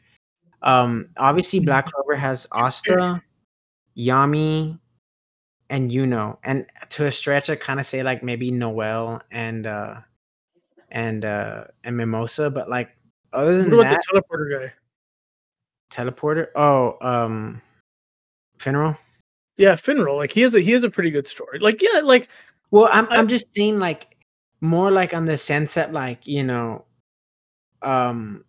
Um 0.62 1.08
obviously 1.18 1.60
black 1.60 1.86
clover 1.92 2.16
has 2.16 2.46
asta 2.52 3.22
yami 3.98 4.78
and 5.70 5.90
yuno 5.90 6.38
and 6.44 6.66
to 6.90 7.06
a 7.06 7.12
stretch 7.12 7.50
i 7.50 7.56
kind 7.56 7.80
of 7.80 7.86
say 7.86 8.02
like 8.02 8.22
maybe 8.22 8.50
Noelle 8.50 9.22
and 9.30 9.66
uh 9.66 9.96
and 10.94 11.24
uh 11.26 11.64
and 11.84 11.96
mimosa 11.96 12.48
but 12.50 12.70
like 12.70 12.96
other 13.34 13.58
than 13.58 13.70
What 13.76 13.80
about 13.86 13.90
that 13.90 14.00
the 14.12 14.22
teleporter 14.22 14.60
guy? 14.68 14.72
teleporter 15.90 16.46
oh 16.56 16.96
um 17.06 17.60
Finral 18.58 18.96
Yeah, 19.56 19.74
Finral. 19.74 20.16
Like 20.16 20.32
he 20.32 20.40
has 20.42 20.54
a 20.54 20.60
he 20.60 20.72
has 20.72 20.82
a 20.84 20.90
pretty 20.90 21.10
good 21.10 21.28
story. 21.28 21.58
Like 21.58 21.82
yeah, 21.82 22.00
like 22.02 22.28
Well, 22.70 22.88
I'm 22.92 23.06
I- 23.10 23.16
I'm 23.16 23.28
just 23.28 23.52
saying 23.54 23.78
like 23.78 24.16
more 24.60 24.90
like 24.90 25.12
on 25.14 25.26
the 25.26 25.36
sense 25.36 25.74
that 25.74 25.92
like, 25.92 26.26
you 26.26 26.42
know, 26.42 26.84
um 27.82 28.44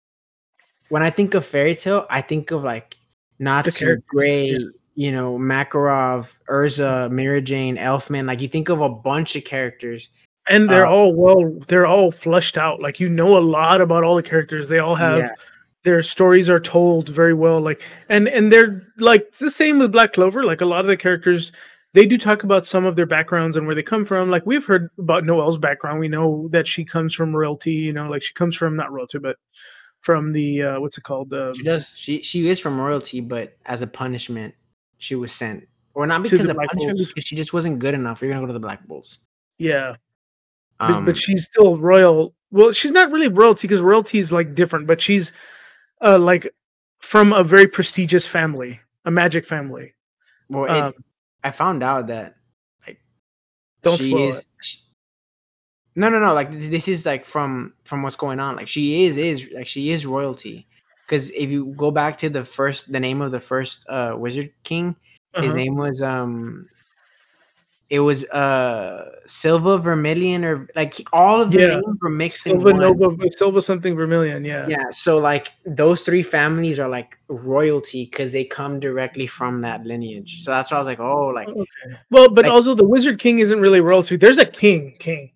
when 0.89 1.03
I 1.03 1.09
think 1.09 1.33
of 1.33 1.45
fairy 1.45 1.75
tale, 1.75 2.05
I 2.09 2.21
think 2.21 2.51
of 2.51 2.63
like 2.63 2.95
Natsu, 3.39 3.71
characters, 3.71 4.05
Gray, 4.07 4.49
yeah. 4.51 4.57
you 4.95 5.11
know, 5.11 5.37
Makarov, 5.37 6.35
Erza, 6.49 7.09
Mira 7.11 7.41
Jane, 7.41 7.77
Elfman. 7.77 8.25
Like 8.27 8.39
you 8.41 8.47
think 8.47 8.69
of 8.69 8.81
a 8.81 8.89
bunch 8.89 9.35
of 9.35 9.43
characters. 9.43 10.09
And 10.47 10.69
they're 10.69 10.85
Uh, 10.85 10.91
all 10.91 11.15
well 11.15 11.59
they're 11.67 11.85
all 11.87 12.11
fleshed 12.11 12.57
out. 12.57 12.81
Like 12.81 12.99
you 12.99 13.09
know 13.09 13.37
a 13.37 13.39
lot 13.39 13.81
about 13.81 14.03
all 14.03 14.15
the 14.15 14.23
characters. 14.23 14.67
They 14.67 14.79
all 14.79 14.95
have 14.95 15.17
Yeah. 15.17 15.29
their 15.83 16.03
stories 16.03 16.49
are 16.49 16.59
told 16.59 17.09
very 17.09 17.33
well. 17.33 17.59
Like 17.61 17.81
and 18.09 18.27
and 18.27 18.51
they're 18.51 18.83
like 18.99 19.21
it's 19.29 19.39
the 19.39 19.51
same 19.51 19.79
with 19.79 19.91
Black 19.91 20.13
Clover. 20.13 20.43
Like 20.43 20.61
a 20.61 20.65
lot 20.65 20.81
of 20.81 20.87
the 20.87 20.97
characters 20.97 21.51
they 21.93 22.05
do 22.05 22.17
talk 22.17 22.43
about 22.43 22.65
some 22.65 22.83
of 22.83 22.97
their 22.97 23.05
backgrounds 23.05 23.55
and 23.55 23.65
where 23.65 23.75
they 23.75 23.81
come 23.83 24.03
from. 24.03 24.29
Like 24.29 24.45
we've 24.45 24.65
heard 24.65 24.89
about 24.99 25.23
Noelle's 25.23 25.57
background. 25.57 25.99
We 26.01 26.09
know 26.09 26.49
that 26.51 26.67
she 26.67 26.83
comes 26.83 27.13
from 27.13 27.33
royalty, 27.35 27.71
you 27.71 27.93
know, 27.93 28.09
like 28.09 28.21
she 28.21 28.33
comes 28.33 28.55
from 28.55 28.75
not 28.75 28.91
royalty, 28.91 29.17
but 29.19 29.37
from 30.01 30.33
the 30.33 30.61
uh 30.61 30.79
what's 30.79 30.97
it 30.97 31.03
called? 31.05 31.33
Um, 31.33 31.53
She 31.55 31.63
does 31.63 31.93
she 31.95 32.21
she 32.21 32.47
is 32.49 32.59
from 32.59 32.79
royalty, 32.79 33.21
but 33.21 33.55
as 33.65 33.81
a 33.81 33.87
punishment, 33.87 34.53
she 34.97 35.15
was 35.15 35.31
sent. 35.31 35.67
Or 35.93 36.05
not 36.05 36.23
because 36.23 36.47
of 36.49 36.55
Black 36.57 36.67
punishment, 36.67 36.97
Bulls. 36.97 37.07
because 37.13 37.23
she 37.23 37.37
just 37.37 37.53
wasn't 37.53 37.79
good 37.79 37.93
enough. 37.93 38.21
You're 38.21 38.29
gonna 38.31 38.41
go 38.41 38.47
to 38.47 38.53
the 38.53 38.59
Black 38.59 38.85
Bulls. 38.85 39.19
yeah. 39.57 39.95
But, 40.79 40.87
Um, 40.89 41.05
but 41.05 41.17
she's 41.17 41.45
still 41.45 41.77
royal. 41.77 42.33
Well, 42.51 42.71
she's 42.71 42.91
not 42.91 43.11
really 43.11 43.27
royalty 43.27 43.67
because 43.67 43.81
royalty 43.81 44.19
is 44.19 44.31
like 44.31 44.55
different, 44.55 44.87
but 44.87 45.01
she's 45.01 45.31
uh 46.01 46.17
like 46.17 46.53
from 46.99 47.33
a 47.33 47.43
very 47.43 47.67
prestigious 47.67 48.27
family, 48.27 48.79
a 49.05 49.11
magic 49.11 49.45
family. 49.45 49.93
well, 50.49 50.65
it, 50.65 50.71
Um, 50.71 50.93
I 51.43 51.51
found 51.51 51.83
out 51.83 52.07
that 52.07 52.35
like 52.87 52.99
Don't 53.81 53.97
she 53.97 54.09
spoil 54.09 54.29
is, 54.29 54.39
it. 54.39 54.45
she- 54.61 54.79
no, 55.95 56.09
no, 56.09 56.19
no. 56.19 56.33
Like 56.33 56.51
this 56.51 56.87
is 56.89 57.05
like 57.05 57.25
from 57.25 57.73
from 57.85 58.03
what's 58.03 58.17
going 58.17 58.39
on. 58.39 58.55
Like 58.57 58.67
she 58.67 59.05
is 59.05 59.17
is 59.17 59.49
like 59.53 59.67
she 59.67 59.91
is 59.91 60.05
royalty. 60.05 60.67
Because 61.05 61.29
if 61.31 61.49
you 61.51 61.73
go 61.77 61.91
back 61.91 62.17
to 62.19 62.29
the 62.29 62.43
first, 62.43 62.91
the 62.91 62.99
name 62.99 63.21
of 63.21 63.31
the 63.31 63.39
first 63.39 63.85
uh 63.87 64.15
wizard 64.17 64.51
king, 64.63 64.95
his 65.39 65.53
Uh-huh. 65.53 65.55
name 65.55 65.75
was 65.75 66.01
um 66.01 66.67
it 67.89 67.99
was 67.99 68.23
uh 68.29 69.11
Silva 69.27 69.77
Vermilion 69.77 70.43
or 70.43 70.67
like 70.75 70.95
all 71.13 71.41
of 71.41 71.51
the 71.51 71.59
Yeah. 71.59 71.67
names 71.67 71.97
were 72.01 72.09
mixed 72.09 72.41
Silva. 72.43 72.73
Nova, 72.73 73.15
Silva 73.37 73.61
something 73.61 73.95
Vermilion. 73.95 74.43
Yeah. 74.43 74.65
Yeah, 74.67 74.89
so 74.89 75.19
like 75.19 75.51
those 75.65 76.01
three 76.01 76.23
families 76.23 76.79
are 76.79 76.89
like 76.89 77.19
royalty 77.27 78.05
because 78.05 78.31
they 78.31 78.43
come 78.43 78.79
directly 78.79 79.27
from 79.27 79.61
that 79.61 79.85
lineage. 79.85 80.43
So 80.43 80.49
that's 80.51 80.71
why 80.71 80.77
I 80.77 80.79
was 80.79 80.87
like, 80.87 80.99
oh, 80.99 81.27
like 81.27 81.47
Okay. 81.47 81.97
Well, 82.09 82.29
but 82.29 82.45
Like- 82.45 82.53
also 82.53 82.73
the 82.73 82.87
Wizard 82.87 83.19
King 83.19 83.39
isn't 83.39 83.59
really 83.59 83.81
royalty. 83.81 84.15
There's 84.15 84.39
a 84.39 84.45
king. 84.45 84.95
King. 84.99 85.31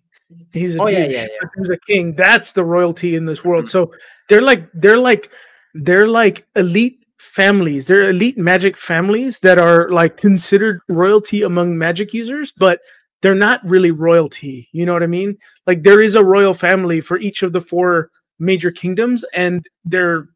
He's 0.52 0.76
a 0.76 0.82
Oh, 0.82 0.88
yeah, 0.88 1.00
yeah, 1.06 1.22
yeah. 1.22 1.48
There's 1.56 1.70
a 1.70 1.78
king. 1.86 2.14
That's 2.14 2.52
the 2.52 2.64
royalty 2.64 3.14
in 3.14 3.26
this 3.26 3.44
world. 3.44 3.68
So 3.68 3.92
they're 4.28 4.42
like 4.42 4.70
they're 4.74 4.98
like 4.98 5.30
they're 5.74 6.08
like 6.08 6.46
elite 6.56 6.99
families. 7.20 7.86
They're 7.86 8.10
elite 8.10 8.38
magic 8.38 8.76
families 8.76 9.40
that 9.40 9.58
are 9.58 9.90
like 9.90 10.16
considered 10.16 10.80
royalty 10.88 11.42
among 11.42 11.76
magic 11.76 12.14
users, 12.14 12.52
but 12.52 12.80
they're 13.20 13.34
not 13.34 13.64
really 13.64 13.90
royalty. 13.90 14.68
You 14.72 14.86
know 14.86 14.94
what 14.94 15.02
I 15.02 15.06
mean? 15.06 15.36
Like 15.66 15.82
there 15.82 16.02
is 16.02 16.14
a 16.14 16.24
royal 16.24 16.54
family 16.54 17.00
for 17.00 17.18
each 17.18 17.42
of 17.42 17.52
the 17.52 17.60
four 17.60 18.10
major 18.38 18.70
kingdoms, 18.70 19.24
and 19.34 19.66
they're 19.84 20.28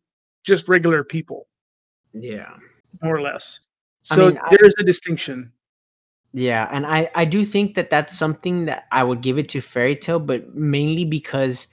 just 0.45 0.68
regular 0.68 1.03
people, 1.03 1.47
yeah. 2.12 2.55
more 3.03 3.16
or 3.16 3.22
less. 3.22 3.61
I 4.11 4.16
So 4.16 4.28
mean, 4.28 4.39
there 4.51 4.66
is 4.66 4.74
a 4.78 4.85
distinction. 4.85 5.53
Yeah, 6.35 6.68
and 6.70 6.85
I 6.87 7.11
I 7.14 7.24
do 7.24 7.45
think 7.45 7.76
that 7.76 7.89
that's 7.91 8.16
something 8.16 8.66
that 8.66 8.85
I 8.93 9.05
would 9.05 9.22
give 9.22 9.39
it 9.39 9.49
to 9.51 9.62
Fairy 9.62 9.97
Tale, 9.97 10.18
but 10.18 10.55
mainly 10.55 11.07
because, 11.07 11.68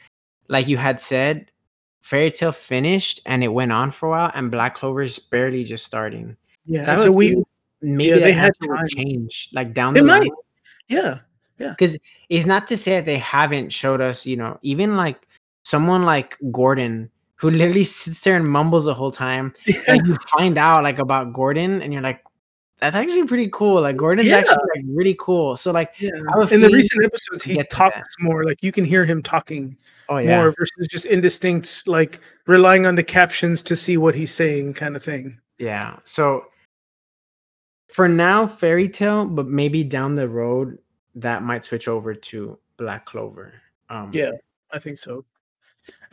like 0.48 0.68
you 0.68 0.78
had 0.78 1.02
said, 1.02 1.51
Fairy 2.02 2.32
Tail 2.32 2.52
finished 2.52 3.22
and 3.26 3.44
it 3.44 3.50
went 3.50 3.72
on 3.72 3.92
for 3.92 4.08
a 4.08 4.10
while, 4.12 4.32
and 4.34 4.52
Black 4.52 4.76
Clover 4.76 5.02
is 5.02 5.20
barely 5.20 5.64
just 5.64 5.86
starting. 5.86 6.36
Yeah. 6.66 6.84
So 6.98 7.06
So 7.06 7.12
we 7.12 7.44
maybe 7.82 8.20
yeah, 8.20 8.26
they 8.26 8.34
had 8.34 8.54
to 8.62 8.86
change 8.88 9.50
like 9.54 9.74
down 9.74 9.94
They 9.94 10.02
the 10.02 10.06
might. 10.08 10.22
line. 10.22 10.30
yeah. 10.88 11.20
Yeah. 11.60 11.70
Because 11.70 11.98
it's 12.30 12.46
not 12.48 12.68
to 12.68 12.78
say 12.78 12.96
that 12.98 13.06
they 13.06 13.20
haven't 13.20 13.70
showed 13.72 14.02
us, 14.02 14.26
you 14.26 14.36
know, 14.36 14.58
even 14.64 14.98
like 14.98 15.28
someone 15.64 16.04
like 16.04 16.36
Gordon 16.52 17.12
who 17.36 17.52
literally 17.52 17.84
sits 17.84 18.22
there 18.22 18.36
and 18.36 18.50
mumbles 18.50 18.86
the 18.86 18.94
whole 18.94 19.12
time. 19.12 19.54
Like 19.88 20.06
you 20.06 20.16
find 20.38 20.58
out 20.58 20.84
like 20.84 20.98
about 21.00 21.34
Gordon, 21.34 21.82
and 21.82 21.94
you're 21.94 22.02
like, 22.02 22.24
that's 22.82 22.96
actually 22.96 23.26
pretty 23.26 23.48
cool. 23.54 23.82
Like 23.82 23.96
Gordon's 23.96 24.28
Yeah. 24.28 24.38
actually 24.38 24.58
like 24.76 24.84
really 24.88 25.16
cool. 25.20 25.56
So 25.56 25.72
like, 25.72 25.94
Yeah. 26.00 26.10
I 26.34 26.40
have 26.40 26.52
a 26.52 26.56
In 26.56 26.62
the 26.62 26.70
recent 26.70 27.06
episodes, 27.06 27.44
he 27.44 27.62
talks 27.66 28.10
more. 28.20 28.44
Like 28.44 28.64
you 28.64 28.72
can 28.72 28.84
hear 28.84 29.06
him 29.06 29.22
talking 29.22 29.78
oh 30.10 30.18
yeah, 30.18 30.38
more 30.38 30.54
versus 30.58 30.88
just 30.90 31.06
indistinct, 31.06 31.84
like 31.88 32.20
relying 32.48 32.86
on 32.88 32.96
the 32.96 33.04
captions 33.04 33.62
to 33.64 33.76
see 33.76 33.98
what 33.98 34.16
he's 34.16 34.34
saying, 34.34 34.74
kind 34.74 34.96
of 34.96 35.04
thing. 35.04 35.38
Yeah. 35.60 35.98
So 36.06 36.48
for 37.94 38.08
now, 38.08 38.48
fairy 38.48 38.90
tail, 38.90 39.26
but 39.26 39.48
maybe 39.48 39.84
down 39.84 40.16
the 40.16 40.28
road 40.28 40.78
that 41.16 41.44
might 41.44 41.66
switch 41.66 41.88
over 41.88 42.16
to 42.16 42.58
Black 42.78 43.06
Clover. 43.06 43.54
Um, 43.90 44.12
Yeah. 44.14 44.32
I 44.72 44.80
think 44.80 44.98
so. 44.98 45.26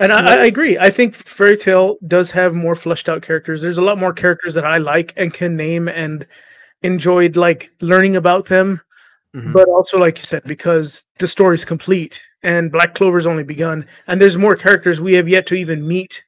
And 0.00 0.12
I, 0.12 0.42
I 0.42 0.44
agree. 0.46 0.78
I 0.78 0.90
think 0.90 1.14
Fairy 1.14 1.56
Tail 1.56 1.96
does 2.06 2.30
have 2.30 2.54
more 2.54 2.74
fleshed 2.74 3.08
out 3.08 3.22
characters. 3.22 3.60
There's 3.60 3.78
a 3.78 3.82
lot 3.82 3.98
more 3.98 4.12
characters 4.12 4.54
that 4.54 4.64
I 4.64 4.78
like 4.78 5.12
and 5.16 5.32
can 5.32 5.56
name 5.56 5.88
and 5.88 6.26
enjoyed 6.82 7.36
like 7.36 7.70
learning 7.80 8.16
about 8.16 8.46
them. 8.46 8.80
mhm. 9.34 9.52
But 9.52 9.68
also, 9.68 9.98
like 9.98 10.18
you 10.18 10.24
said, 10.24 10.42
because 10.44 11.04
the 11.18 11.28
story's 11.28 11.64
complete 11.64 12.22
and 12.42 12.70
Black 12.72 12.94
Clover's 12.94 13.26
only 13.26 13.44
begun, 13.44 13.86
and 14.06 14.20
there's 14.20 14.36
more 14.36 14.56
characters 14.56 15.00
we 15.00 15.14
have 15.14 15.28
yet 15.28 15.46
to 15.48 15.54
even 15.54 15.86
meet 15.86 16.22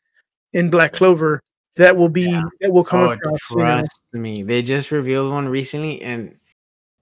in 0.52 0.70
Black 0.70 0.92
Clover 0.92 1.40
that 1.76 1.96
will 1.96 2.08
be 2.08 2.30
that 2.60 2.72
will 2.72 2.84
come 2.84 3.00
oh, 3.00 3.10
across. 3.12 3.38
you 3.50 3.56
know. 3.58 3.78
trust 3.78 4.00
me. 4.12 4.42
They 4.42 4.60
just 4.62 4.90
revealed 4.90 5.32
one 5.32 5.48
recently, 5.48 6.02
and 6.02 6.36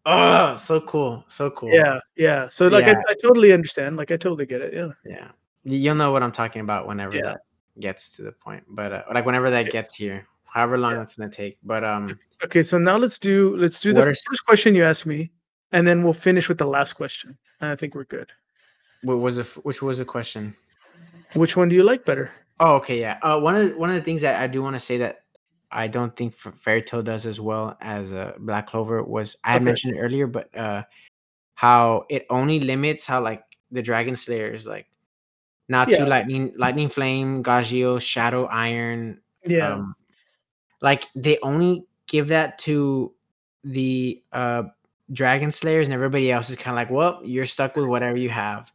oh, 0.06 0.56
so 0.56 0.80
cool, 0.82 1.24
so 1.28 1.50
cool. 1.50 1.70
Yeah, 1.72 2.00
yeah. 2.16 2.48
So 2.50 2.68
like 2.68 2.86
Yeah. 2.86 3.00
I, 3.08 3.12
I 3.12 3.14
totally 3.22 3.52
understand. 3.52 3.96
Like 3.96 4.10
I 4.10 4.16
totally 4.16 4.46
get 4.46 4.60
it. 4.60 4.74
Yeah. 4.74 4.88
yeah. 5.04 5.28
You'll 5.64 5.94
know 5.96 6.12
what 6.12 6.22
I'm 6.22 6.32
talking 6.32 6.60
about 6.60 6.86
whenever 6.86 7.16
Yeah. 7.16 7.22
that 7.22 7.40
gets 7.80 8.16
to 8.16 8.22
the 8.22 8.32
point. 8.32 8.64
But 8.68 8.92
uh, 8.92 9.02
like 9.12 9.26
whenever 9.26 9.50
that 9.50 9.66
Yeah. 9.66 9.70
gets 9.72 9.96
here, 9.96 10.26
however 10.58 10.76
long 10.78 10.94
Yeah. 10.94 11.02
it's 11.02 11.14
gonna 11.14 11.30
take. 11.30 11.58
But 11.62 11.84
um, 11.84 12.18
Okay, 12.44 12.62
so 12.62 12.78
now 12.78 12.96
let's 12.96 13.18
do 13.18 13.56
let's 13.56 13.78
do 13.80 13.92
the 13.92 14.00
are 14.02 14.06
first 14.14 14.44
question 14.46 14.74
you 14.74 14.84
asked 14.84 15.06
me, 15.06 15.30
and 15.72 15.86
then 15.86 16.02
we'll 16.02 16.12
finish 16.28 16.48
with 16.48 16.58
the 16.58 16.66
last 16.66 16.94
question. 16.94 17.38
And 17.60 17.70
I 17.70 17.76
think 17.76 17.94
we're 17.94 18.04
good. 18.04 18.30
what 19.02 19.18
was 19.18 19.38
it? 19.38 19.46
Which 19.64 19.80
was 19.82 19.98
the 19.98 20.04
question? 20.04 20.54
Which 21.34 21.56
one 21.56 21.68
do 21.68 21.74
you 21.76 21.84
like 21.84 22.04
better? 22.04 22.30
Oh, 22.60 22.74
okay, 22.82 22.98
yeah. 22.98 23.18
Uh, 23.22 23.38
one 23.40 23.54
of 23.54 23.62
the, 23.70 23.78
one 23.78 23.90
of 23.90 23.94
the 23.96 24.02
things 24.02 24.20
that 24.22 24.40
I 24.42 24.46
do 24.48 24.62
want 24.62 24.74
to 24.74 24.80
say 24.80 24.98
that 24.98 25.22
I 25.70 25.86
don't 25.86 26.14
think 26.16 26.34
Fairy 26.34 26.82
Tail 26.82 27.02
does 27.02 27.26
as 27.26 27.40
well 27.40 27.76
as 27.80 28.12
uh, 28.12 28.32
Black 28.38 28.66
Clover 28.66 29.02
was 29.04 29.36
I 29.44 29.52
had 29.52 29.56
Okay. 29.62 29.64
mentioned 29.66 29.96
it 29.96 30.00
earlier, 30.00 30.26
but 30.26 30.50
uh, 30.56 30.82
how 31.54 32.06
it 32.10 32.26
only 32.30 32.58
limits 32.58 33.06
how 33.06 33.22
like 33.22 33.42
the 33.70 33.82
Dragon 33.82 34.16
Slayers 34.16 34.66
like 34.66 34.86
Natsu, 35.68 36.02
Yeah. 36.02 36.04
Lightning, 36.06 36.52
Lightning 36.56 36.88
Flame, 36.88 37.42
Gajeel, 37.44 38.00
Shadow 38.00 38.46
Iron. 38.46 39.20
Yeah. 39.44 39.74
Um, 39.74 39.94
like 40.80 41.06
they 41.14 41.38
only 41.42 41.84
give 42.06 42.28
that 42.28 42.58
to 42.60 43.12
the 43.64 44.22
uh 44.32 44.64
Dragon 45.12 45.50
Slayers, 45.50 45.86
and 45.86 45.94
everybody 45.94 46.30
else 46.30 46.50
is 46.50 46.56
kind 46.56 46.74
of 46.74 46.76
like, 46.76 46.90
well, 46.90 47.22
you're 47.24 47.46
stuck 47.46 47.76
with 47.76 47.86
whatever 47.86 48.16
you 48.18 48.28
have. 48.28 48.70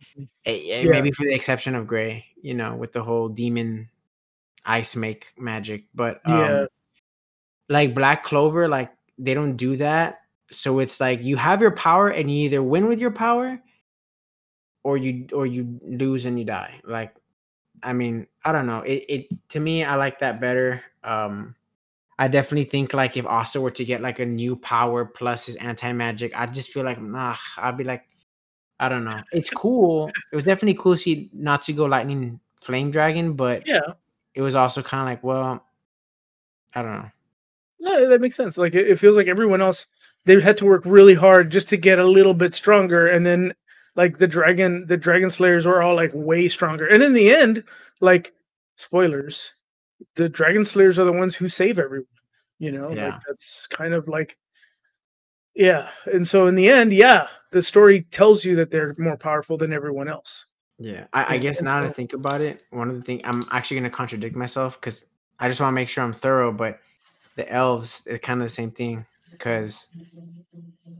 Yeah. 0.45 0.83
Maybe 0.83 1.11
for 1.11 1.23
the 1.23 1.33
exception 1.33 1.75
of 1.75 1.85
Gray, 1.85 2.25
you 2.41 2.55
know, 2.55 2.75
with 2.75 2.91
the 2.91 3.03
whole 3.03 3.29
demon 3.29 3.87
ice 4.65 4.95
make 4.95 5.27
magic. 5.37 5.85
But 5.93 6.21
um, 6.25 6.39
Yeah. 6.39 6.65
like 7.69 7.93
Black 7.93 8.23
Clover, 8.23 8.67
like 8.67 8.91
they 9.19 9.35
don't 9.35 9.55
do 9.57 9.77
that. 9.77 10.21
So 10.51 10.79
it's 10.79 10.99
like 10.99 11.21
you 11.21 11.37
have 11.37 11.61
your 11.61 11.71
power, 11.71 12.09
and 12.09 12.31
you 12.31 12.45
either 12.45 12.63
win 12.63 12.87
with 12.87 12.99
your 12.99 13.11
power, 13.11 13.61
or 14.83 14.97
you 14.97 15.27
or 15.33 15.45
you 15.45 15.79
lose 15.83 16.25
and 16.25 16.37
you 16.39 16.45
die. 16.45 16.81
Like, 16.83 17.13
I 17.83 17.93
mean, 17.93 18.25
I 18.43 18.51
don't 18.51 18.65
know. 18.65 18.79
It, 18.81 19.05
it 19.07 19.49
to 19.49 19.59
me, 19.59 19.83
I 19.83 19.95
like 19.95 20.17
that 20.19 20.41
better. 20.41 20.81
Um, 21.03 21.55
I 22.19 22.27
definitely 22.27 22.65
think 22.65 22.93
like 22.93 23.17
if 23.17 23.25
Asta 23.25 23.59
were 23.59 23.71
to 23.71 23.85
get 23.85 24.01
like 24.01 24.19
a 24.19 24.25
new 24.25 24.55
power 24.55 25.05
plus 25.05 25.47
his 25.47 25.55
anti 25.55 25.91
magic, 25.93 26.31
I 26.35 26.45
just 26.45 26.69
feel 26.69 26.83
like 26.83 27.01
nah. 27.01 27.35
I'd 27.57 27.77
be 27.77 27.83
like, 27.83 28.03
I 28.79 28.89
don't 28.89 29.03
know. 29.03 29.21
It's 29.31 29.49
cool. 29.49 30.09
It 30.31 30.35
was 30.35 30.45
definitely 30.45 30.75
cool 30.79 30.95
to 30.95 31.01
see 31.01 31.29
Natsu 31.33 31.73
go 31.73 31.85
lightning 31.85 32.39
flame 32.61 32.91
dragon, 32.91 33.33
but 33.33 33.65
Yeah. 33.65 33.93
it 34.35 34.41
was 34.41 34.55
also 34.55 34.81
kind 34.81 35.01
of 35.01 35.07
like, 35.07 35.23
well, 35.23 35.63
I 36.75 36.81
don't 36.81 36.93
know. 36.93 37.11
No, 37.79 38.09
that 38.09 38.21
makes 38.21 38.35
sense. 38.35 38.57
Like 38.57 38.75
it, 38.75 38.87
it 38.87 38.99
feels 38.99 39.15
like 39.15 39.27
everyone 39.27 39.61
else 39.61 39.87
they 40.25 40.39
had 40.39 40.57
to 40.57 40.65
work 40.65 40.83
really 40.85 41.15
hard 41.15 41.51
just 41.51 41.67
to 41.69 41.77
get 41.77 41.99
a 41.99 42.05
little 42.07 42.33
bit 42.33 42.55
stronger, 42.55 43.07
and 43.07 43.25
then 43.25 43.53
like 43.95 44.17
the 44.17 44.27
dragon, 44.27 44.85
the 44.87 44.97
dragon 44.97 45.29
slayers 45.29 45.65
were 45.65 45.81
all 45.81 45.95
like 45.95 46.11
way 46.13 46.47
stronger. 46.47 46.87
And 46.87 47.03
in 47.03 47.13
the 47.13 47.33
end, 47.33 47.63
like 47.99 48.33
spoilers, 48.77 49.51
the 50.15 50.29
dragon 50.29 50.65
slayers 50.65 50.97
are 50.99 51.05
the 51.05 51.11
ones 51.11 51.35
who 51.35 51.49
save 51.49 51.79
everyone. 51.79 52.07
You 52.59 52.71
know, 52.71 52.91
Yeah. 52.91 53.07
like 53.09 53.21
that's 53.27 53.67
kind 53.67 53.93
of 53.93 54.07
like 54.07 54.37
yeah. 55.55 55.89
And 56.11 56.27
so 56.27 56.47
in 56.47 56.55
the 56.55 56.69
end, 56.69 56.93
yeah, 56.93 57.27
the 57.51 57.61
story 57.61 58.03
tells 58.11 58.43
you 58.43 58.55
that 58.55 58.71
they're 58.71 58.95
more 58.97 59.17
powerful 59.17 59.57
than 59.57 59.71
everyone 59.73 60.07
else. 60.07 60.45
Yeah, 60.79 61.05
I, 61.13 61.35
I 61.35 61.37
guess 61.37 61.61
now 61.61 61.79
to 61.81 61.87
so- 61.87 61.93
think 61.93 62.13
about 62.13 62.41
it, 62.41 62.63
one 62.71 62.89
of 62.89 62.95
the 62.95 63.03
things 63.03 63.21
I'm 63.23 63.45
actually 63.51 63.75
going 63.79 63.89
to 63.91 63.95
contradict 63.95 64.35
myself 64.35 64.79
because 64.79 65.05
I 65.39 65.47
just 65.47 65.59
want 65.61 65.71
to 65.71 65.75
make 65.75 65.89
sure 65.89 66.03
I'm 66.03 66.13
thorough. 66.13 66.51
But 66.51 66.79
the 67.35 67.49
elves, 67.51 68.07
it's 68.07 68.25
kind 68.25 68.41
of 68.41 68.47
the 68.47 68.53
same 68.53 68.71
thing 68.71 69.05
because 69.31 69.87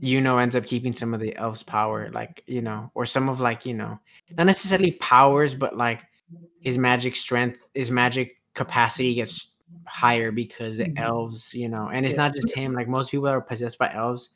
you 0.00 0.20
know 0.20 0.38
ends 0.38 0.54
up 0.56 0.66
keeping 0.66 0.94
some 0.94 1.14
of 1.14 1.20
the 1.20 1.34
elves' 1.36 1.62
power, 1.64 2.10
like 2.12 2.42
you 2.46 2.62
know, 2.62 2.90
or 2.94 3.06
some 3.06 3.28
of 3.28 3.40
like 3.40 3.66
you 3.66 3.74
know, 3.74 3.98
not 4.36 4.46
necessarily 4.46 4.92
powers, 4.92 5.54
but 5.56 5.76
like 5.76 6.02
his 6.60 6.78
magic 6.78 7.16
strength, 7.16 7.58
his 7.74 7.90
magic 7.90 8.36
capacity 8.54 9.14
gets 9.14 9.50
higher 9.86 10.30
because 10.32 10.76
the 10.78 10.84
Mhm. 10.84 10.98
elves, 10.98 11.52
you 11.54 11.68
know, 11.68 11.88
and 11.92 12.06
it's 12.06 12.14
Yeah. 12.14 12.28
not 12.28 12.34
just 12.34 12.54
him. 12.54 12.72
Like 12.72 12.88
most 12.88 13.10
people 13.10 13.24
that 13.26 13.34
are 13.34 13.40
possessed 13.40 13.78
by 13.78 13.92
elves, 13.92 14.34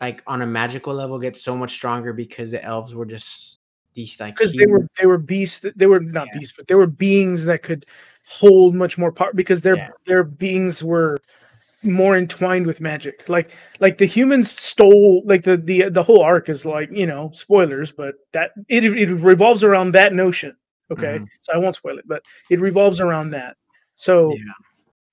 like 0.00 0.22
on 0.26 0.42
a 0.42 0.46
magical 0.46 0.94
level, 0.94 1.18
get 1.18 1.36
so 1.36 1.56
much 1.56 1.72
stronger 1.72 2.12
because 2.12 2.50
the 2.50 2.62
elves 2.64 2.94
were 2.94 3.06
just 3.06 3.60
these 3.94 4.18
like 4.20 4.36
because 4.36 4.54
they 4.54 4.66
were 4.66 4.86
they 5.00 5.06
were 5.06 5.16
beasts 5.18 5.60
that- 5.60 5.76
they 5.78 5.86
were 5.86 6.00
not 6.00 6.28
Yeah. 6.32 6.38
beasts 6.40 6.54
but 6.56 6.66
they 6.68 6.74
were 6.74 6.86
beings 6.86 7.46
that 7.46 7.62
could 7.62 7.86
hold 8.26 8.74
much 8.74 8.98
more 8.98 9.10
power 9.10 9.32
because 9.34 9.62
their 9.62 9.76
Yeah. 9.76 9.88
their 10.06 10.22
beings 10.22 10.82
were 10.84 11.16
more 11.82 12.14
entwined 12.16 12.66
with 12.66 12.78
magic 12.80 13.26
like 13.28 13.50
like 13.80 13.96
the 13.96 14.04
humans 14.06 14.52
stole 14.60 15.22
like 15.24 15.44
the 15.44 15.56
the 15.56 15.88
the 15.88 16.02
whole 16.02 16.20
arc 16.20 16.48
is 16.50 16.66
like 16.66 16.90
you 16.92 17.06
know 17.06 17.30
spoilers 17.32 17.90
but 17.90 18.16
that 18.32 18.50
it 18.68 18.84
it 18.84 19.10
revolves 19.14 19.64
around 19.64 19.92
that 19.92 20.12
notion 20.12 20.54
okay 20.90 21.18
Mhm. 21.18 21.26
so 21.42 21.52
i 21.54 21.56
won't 21.58 21.76
spoil 21.76 21.98
it 21.98 22.04
but 22.06 22.22
it 22.50 22.60
revolves 22.60 23.00
around 23.00 23.30
that 23.30 23.56
so 23.96 24.32
Yeah. 24.32 24.52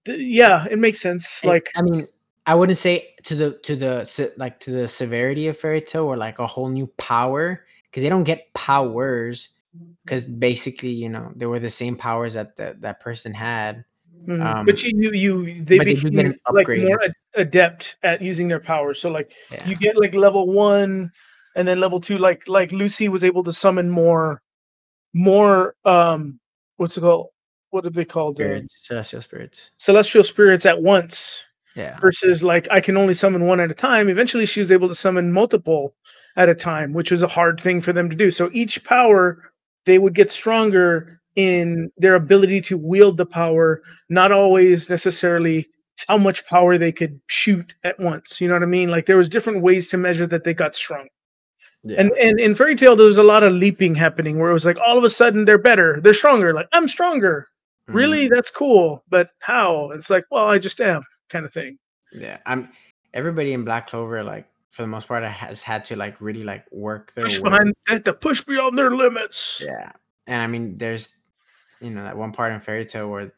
th- 0.05 0.19
yeah 0.21 0.65
it 0.71 0.79
makes 0.79 0.99
sense 1.01 1.25
I- 1.43 1.47
like 1.47 1.69
I 1.75 1.81
mean, 1.83 2.07
I 2.45 2.55
wouldn't 2.55 2.77
say 2.77 3.15
to 3.23 3.35
the 3.35 3.51
to 3.63 3.75
the 3.75 4.33
like 4.37 4.59
to 4.61 4.71
the 4.71 4.87
severity 4.87 5.47
of 5.47 5.57
fairy 5.57 5.81
tail 5.81 6.03
or 6.05 6.17
like 6.17 6.39
a 6.39 6.47
whole 6.47 6.69
new 6.69 6.87
power 6.97 7.65
because 7.85 8.03
they 8.03 8.09
don't 8.09 8.25
get 8.25 8.53
powers 8.53 9.49
because 10.05 10.25
basically 10.25 10.89
you 10.91 11.09
know 11.09 11.31
they 11.35 11.45
were 11.47 11.59
the 11.59 11.69
same 11.69 11.95
powers 11.95 12.33
that 12.35 12.57
that 12.57 12.81
that 12.81 12.99
person 12.99 13.33
had. 13.33 13.85
Mhm. 14.27 14.41
Um, 14.45 14.65
But 14.65 14.83
you 14.83 14.91
you 14.99 15.11
you 15.13 15.63
they 15.65 15.79
became, 15.79 16.35
like, 16.51 16.67
more 16.69 17.01
ad 17.03 17.13
adept 17.35 17.95
at 18.03 18.21
using 18.21 18.47
their 18.49 18.59
powers, 18.59 18.99
so, 19.01 19.09
like, 19.09 19.31
Yeah. 19.51 19.67
you 19.67 19.75
get, 19.75 19.97
like, 19.97 20.13
level 20.15 20.47
1 20.47 21.11
and 21.55 21.67
then 21.67 21.79
level 21.79 21.99
2, 22.01 22.17
like 22.17 22.47
like, 22.47 22.71
Lucy 22.71 23.07
was 23.09 23.23
able 23.23 23.43
to 23.43 23.53
summon 23.53 23.89
more 23.89 24.41
more, 25.13 25.75
um, 25.85 26.39
what's 26.77 26.97
it 26.97 27.01
called? 27.01 27.27
What 27.71 27.85
are 27.85 27.89
they 27.89 28.05
called? 28.05 28.39
Uh 28.41 28.43
Spirits, 28.45 28.79
celestial 28.83 29.21
spirits. 29.21 29.71
celestial 29.77 30.23
spirits 30.23 30.65
at 30.65 30.81
once 30.81 31.43
Yeah. 31.75 31.97
versus, 31.99 32.43
like, 32.43 32.67
I 32.71 32.79
can 32.81 32.97
only 32.97 33.13
summon 33.15 33.45
1 33.45 33.59
at 33.59 33.71
a 33.71 33.73
time. 33.75 34.09
Eventually, 34.09 34.45
she 34.45 34.59
was 34.59 34.71
able 34.71 34.87
to 34.89 34.95
summon 34.95 35.31
multiple 35.31 35.95
at 36.37 36.49
a 36.49 36.55
time, 36.55 36.93
which 36.93 37.11
was 37.11 37.21
a 37.23 37.27
hard 37.27 37.59
thing 37.61 37.81
for 37.81 37.93
them 37.93 38.09
to 38.09 38.15
do. 38.15 38.31
So 38.31 38.49
each 38.53 38.83
power, 38.83 39.51
they 39.85 39.97
would 39.99 40.13
get 40.15 40.31
stronger 40.31 41.19
in 41.35 41.91
their 41.97 42.15
ability 42.15 42.61
to 42.61 42.77
wield 42.77 43.17
the 43.17 43.25
power, 43.25 43.81
not 44.09 44.31
always 44.31 44.89
necessarily 44.89 45.67
how 46.07 46.17
much 46.17 46.45
power 46.47 46.77
they 46.77 46.91
could 46.91 47.19
shoot 47.27 47.73
at 47.83 47.99
once, 47.99 48.39
you 48.41 48.47
know 48.47 48.55
what 48.55 48.63
I 48.63 48.67
mean? 48.67 48.89
Like, 48.89 49.05
there 49.07 49.17
was 49.17 49.29
different 49.29 49.61
ways 49.61 49.87
to 49.89 49.97
measure 49.97 50.27
that 50.27 50.43
they 50.43 50.53
got 50.53 50.75
strong. 50.75 51.07
Yeah. 51.83 51.99
And 51.99 52.11
and 52.13 52.39
in 52.39 52.55
Fairy 52.55 52.75
tail, 52.75 52.95
there 52.95 53.07
was 53.07 53.17
a 53.17 53.23
lot 53.23 53.43
of 53.43 53.51
leaping 53.53 53.95
happening 53.95 54.39
where 54.39 54.49
it 54.49 54.53
was 54.53 54.65
like, 54.65 54.77
all 54.79 54.97
of 54.97 55.03
a 55.03 55.09
sudden, 55.09 55.45
they're 55.45 55.57
better, 55.57 55.99
they're 56.01 56.13
stronger, 56.13 56.53
like, 56.53 56.67
"I'm 56.71 56.87
stronger." 56.87 57.49
Mhm. 57.89 57.95
"Really? 57.95 58.27
That's 58.29 58.51
cool, 58.51 59.03
but 59.09 59.31
how?" 59.39 59.91
It's 59.91 60.09
like, 60.09 60.25
"Well, 60.31 60.47
I 60.47 60.59
just 60.59 60.79
am," 60.79 61.03
kinda 61.29 61.49
thing. 61.49 61.77
Yeah. 62.11 62.37
I'm 62.45 62.69
everybody 63.13 63.53
in 63.53 63.63
Black 63.63 63.87
Clover, 63.87 64.23
like, 64.23 64.47
for 64.71 64.81
the 64.81 64.87
most 64.87 65.07
part, 65.07 65.23
has 65.23 65.61
had 65.61 65.85
to, 65.85 65.95
like, 65.95 66.19
really, 66.19 66.43
like, 66.43 66.65
work 66.71 67.13
their 67.13 67.25
Push 67.25 67.37
way 67.39 67.49
behind 67.49 67.67
they 67.87 67.93
had 67.93 68.05
to 68.05 68.13
push 68.13 68.41
beyond 68.41 68.77
their 68.77 68.91
limits. 68.91 69.61
Yeah. 69.63 69.91
And 70.27 70.41
I 70.41 70.47
mean, 70.47 70.77
there's, 70.77 71.17
you 71.81 71.91
know, 71.91 72.03
that 72.03 72.17
one 72.17 72.31
part 72.33 72.53
in 72.53 72.61
Fairy 72.61 72.85
Tail 72.85 73.09
where 73.09 73.33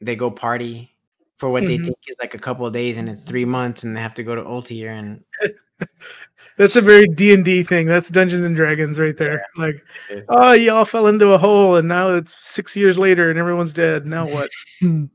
they 0.00 0.16
go 0.16 0.30
party 0.30 0.92
for 1.38 1.50
what 1.50 1.66
they 1.66 1.78
Mhm. 1.78 1.86
think 1.86 1.98
is, 2.08 2.16
like, 2.20 2.34
a 2.34 2.38
couple 2.38 2.66
of 2.66 2.72
days, 2.74 2.98
and 2.98 3.08
it's 3.08 3.24
3 3.24 3.44
months, 3.46 3.84
and 3.84 3.96
they 3.96 4.02
have 4.02 4.14
to 4.14 4.24
go 4.24 4.34
to 4.36 4.42
Ultear 4.42 4.90
and 4.90 5.24
That's 6.58 6.76
a 6.76 6.80
very 6.80 7.06
D&D 7.08 7.64
thing, 7.64 7.86
that's 7.86 8.10
Dungeons& 8.10 8.56
Dragons 8.56 8.98
right 8.98 9.16
there, 9.16 9.44
like, 9.56 9.74
it 10.08 10.18
is. 10.18 10.24
"Oh, 10.28 10.54
y'all 10.54 10.84
fell 10.84 11.08
into 11.08 11.28
a 11.32 11.38
hole, 11.38 11.74
and 11.76 11.88
now 11.88 12.14
it's 12.14 12.36
6 12.44 12.76
years 12.76 12.96
later, 12.96 13.28
and 13.28 13.38
everyone's 13.38 13.72
dead, 13.72 14.06
now 14.06 14.26
what?" 14.26 14.50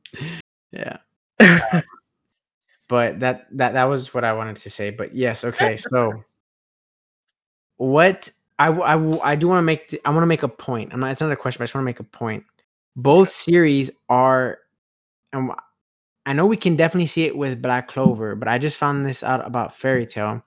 Yeah. 0.72 0.98
But 2.90 3.22
that 3.22 3.48
that 3.58 3.74
that 3.74 3.86
was 3.86 4.14
what 4.14 4.24
I 4.26 4.34
wanted 4.34 4.58
to 4.58 4.70
say, 4.70 4.92
but 4.92 5.16
yes, 5.16 5.44
okay, 5.46 5.78
so 5.78 6.24
what 7.78 8.30
I 8.60 8.68
I, 8.68 9.32
I 9.32 9.36
do 9.36 9.48
wanna 9.48 9.62
make 9.62 9.88
th 9.90 10.02
I 10.06 10.10
wanna 10.12 10.26
make 10.26 10.44
a 10.44 10.48
point. 10.50 10.94
I'm 10.94 11.00
not 11.00 11.12
it's 11.12 11.22
not 11.22 11.32
a 11.32 11.36
question, 11.36 11.60
but 11.60 11.64
I 11.64 11.68
just 11.68 11.76
wanna 11.76 11.86
make 11.86 12.00
a 12.02 12.04
point. 12.04 12.44
Both 12.98 13.30
series 13.32 13.90
are 14.10 14.60
and 15.34 15.50
w 15.50 15.56
I 16.28 16.34
know 16.34 16.46
we 16.48 16.58
can 16.58 16.76
definitely 16.78 17.08
see 17.08 17.26
it 17.26 17.38
with 17.38 17.62
Black 17.62 17.88
Clover, 17.90 18.36
but 18.36 18.48
I 18.50 18.58
just 18.60 18.78
found 18.78 19.06
this 19.06 19.24
out 19.24 19.46
about 19.48 19.76
Fairy 19.78 20.06
Tail. 20.08 20.44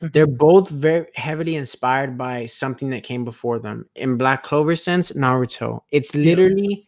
They're 0.00 0.26
Mhm. 0.26 0.38
both 0.38 0.70
very 0.70 1.06
heavily 1.14 1.56
inspired 1.56 2.16
by 2.16 2.46
something 2.46 2.90
that 2.90 3.02
came 3.02 3.24
before 3.24 3.58
them. 3.58 3.86
In 3.96 4.16
Black 4.16 4.42
Clover 4.42 4.74
sense, 4.76 5.12
Naruto. 5.12 5.82
It's 5.92 6.14
Yeah. 6.14 6.24
literally 6.24 6.86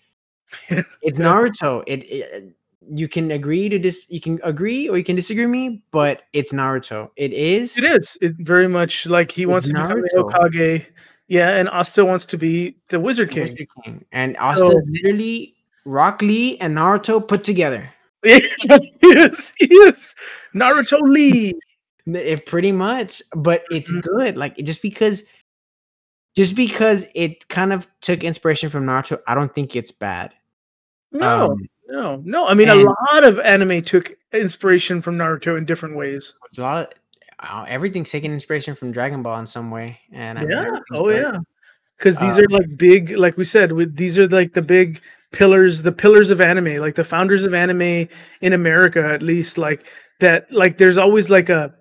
it's 1.02 1.18
Naruto. 1.18 1.82
It 1.86 2.00
it 2.10 2.54
you 2.90 3.06
can 3.08 3.30
agree 3.30 3.68
to 3.68 3.78
dis 3.78 4.06
you 4.10 4.20
can 4.20 4.40
agree 4.42 4.88
or 4.88 4.98
you 4.98 5.04
can 5.04 5.16
disagree 5.16 5.44
with 5.46 5.52
me, 5.52 5.82
but 5.92 6.22
it's 6.32 6.52
Naruto. 6.52 7.10
It 7.16 7.32
is 7.32 7.76
It 7.78 7.84
is, 7.84 8.16
it 8.22 8.34
very 8.38 8.68
much 8.68 9.06
like 9.06 9.30
he 9.30 9.46
wants 9.46 9.66
to 9.68 9.74
become 9.74 10.02
Naruto. 10.02 10.30
Hokage. 10.32 10.86
Yeah, 11.28 11.50
and 11.56 11.68
Asta 11.68 12.04
wants 12.04 12.24
to 12.26 12.38
be 12.38 12.76
the 12.90 12.98
Wizard 13.00 13.30
King. 13.30 13.42
Wizard 13.44 13.68
King, 13.84 14.04
and 14.12 14.36
Asta 14.38 14.58
So 14.70 14.82
literally 14.88 15.54
Rock 15.84 16.22
Lee 16.22 16.58
and 16.58 16.76
Naruto 16.76 17.26
put 17.26 17.44
together. 17.44 17.90
Yes, 19.02 19.52
yes, 19.60 20.14
Naruto 20.54 21.00
Lee. 21.02 21.54
It 22.06 22.46
pretty 22.46 22.72
much, 22.72 23.22
but 23.36 23.62
it's 23.70 23.90
Mhm. 23.90 24.02
good, 24.02 24.36
like, 24.36 24.56
just 24.58 24.82
because 24.82 25.24
just 26.36 26.56
because 26.56 27.04
it 27.14 27.46
kind 27.48 27.72
of 27.72 27.86
took 28.00 28.24
inspiration 28.24 28.70
from 28.70 28.86
Naruto, 28.86 29.20
I 29.26 29.34
don't 29.34 29.54
think 29.54 29.76
it's 29.76 29.90
bad. 29.90 30.32
No, 31.12 31.48
Um 31.52 31.68
no, 31.88 32.22
no, 32.24 32.46
I 32.48 32.54
mean, 32.54 32.70
a 32.70 32.76
lot 32.76 33.24
of 33.24 33.38
anime 33.40 33.82
took 33.82 34.12
inspiration 34.32 35.02
from 35.02 35.18
Naruto 35.18 35.58
in 35.58 35.66
different 35.66 35.96
ways. 35.96 36.34
A 36.58 36.62
lot 36.62 36.84
of 36.84 36.92
uh, 37.40 37.64
everything's 37.68 38.10
taking 38.10 38.32
inspiration 38.32 38.74
from 38.76 38.92
Dragon 38.92 39.22
Ball 39.22 39.40
in 39.40 39.46
some 39.46 39.70
way, 39.70 40.00
and 40.12 40.38
I 40.38 40.46
Yeah, 40.48 40.64
oh, 40.94 41.08
yeah. 41.10 41.38
'Cause 41.98 42.18
these 42.18 42.38
Um 42.38 42.44
are, 42.44 42.48
like, 42.50 42.76
big 42.78 43.10
like 43.16 43.36
we 43.38 43.44
said, 43.44 43.72
with 43.72 43.96
these 43.96 44.18
are, 44.18 44.28
like, 44.28 44.52
the 44.54 44.62
big 44.62 45.00
pillars 45.32 45.82
the 45.82 45.92
pillars 45.92 46.30
of 46.30 46.40
anime, 46.40 46.76
like, 46.80 46.94
the 46.96 47.04
founders 47.04 47.44
of 47.44 47.54
anime 47.54 48.08
in 48.42 48.52
America, 48.54 49.04
at 49.04 49.22
least, 49.22 49.58
like, 49.58 49.86
that 50.22 50.52
like, 50.52 50.78
there's 50.78 50.98
always, 50.98 51.30
like, 51.30 51.50
a 51.50 51.74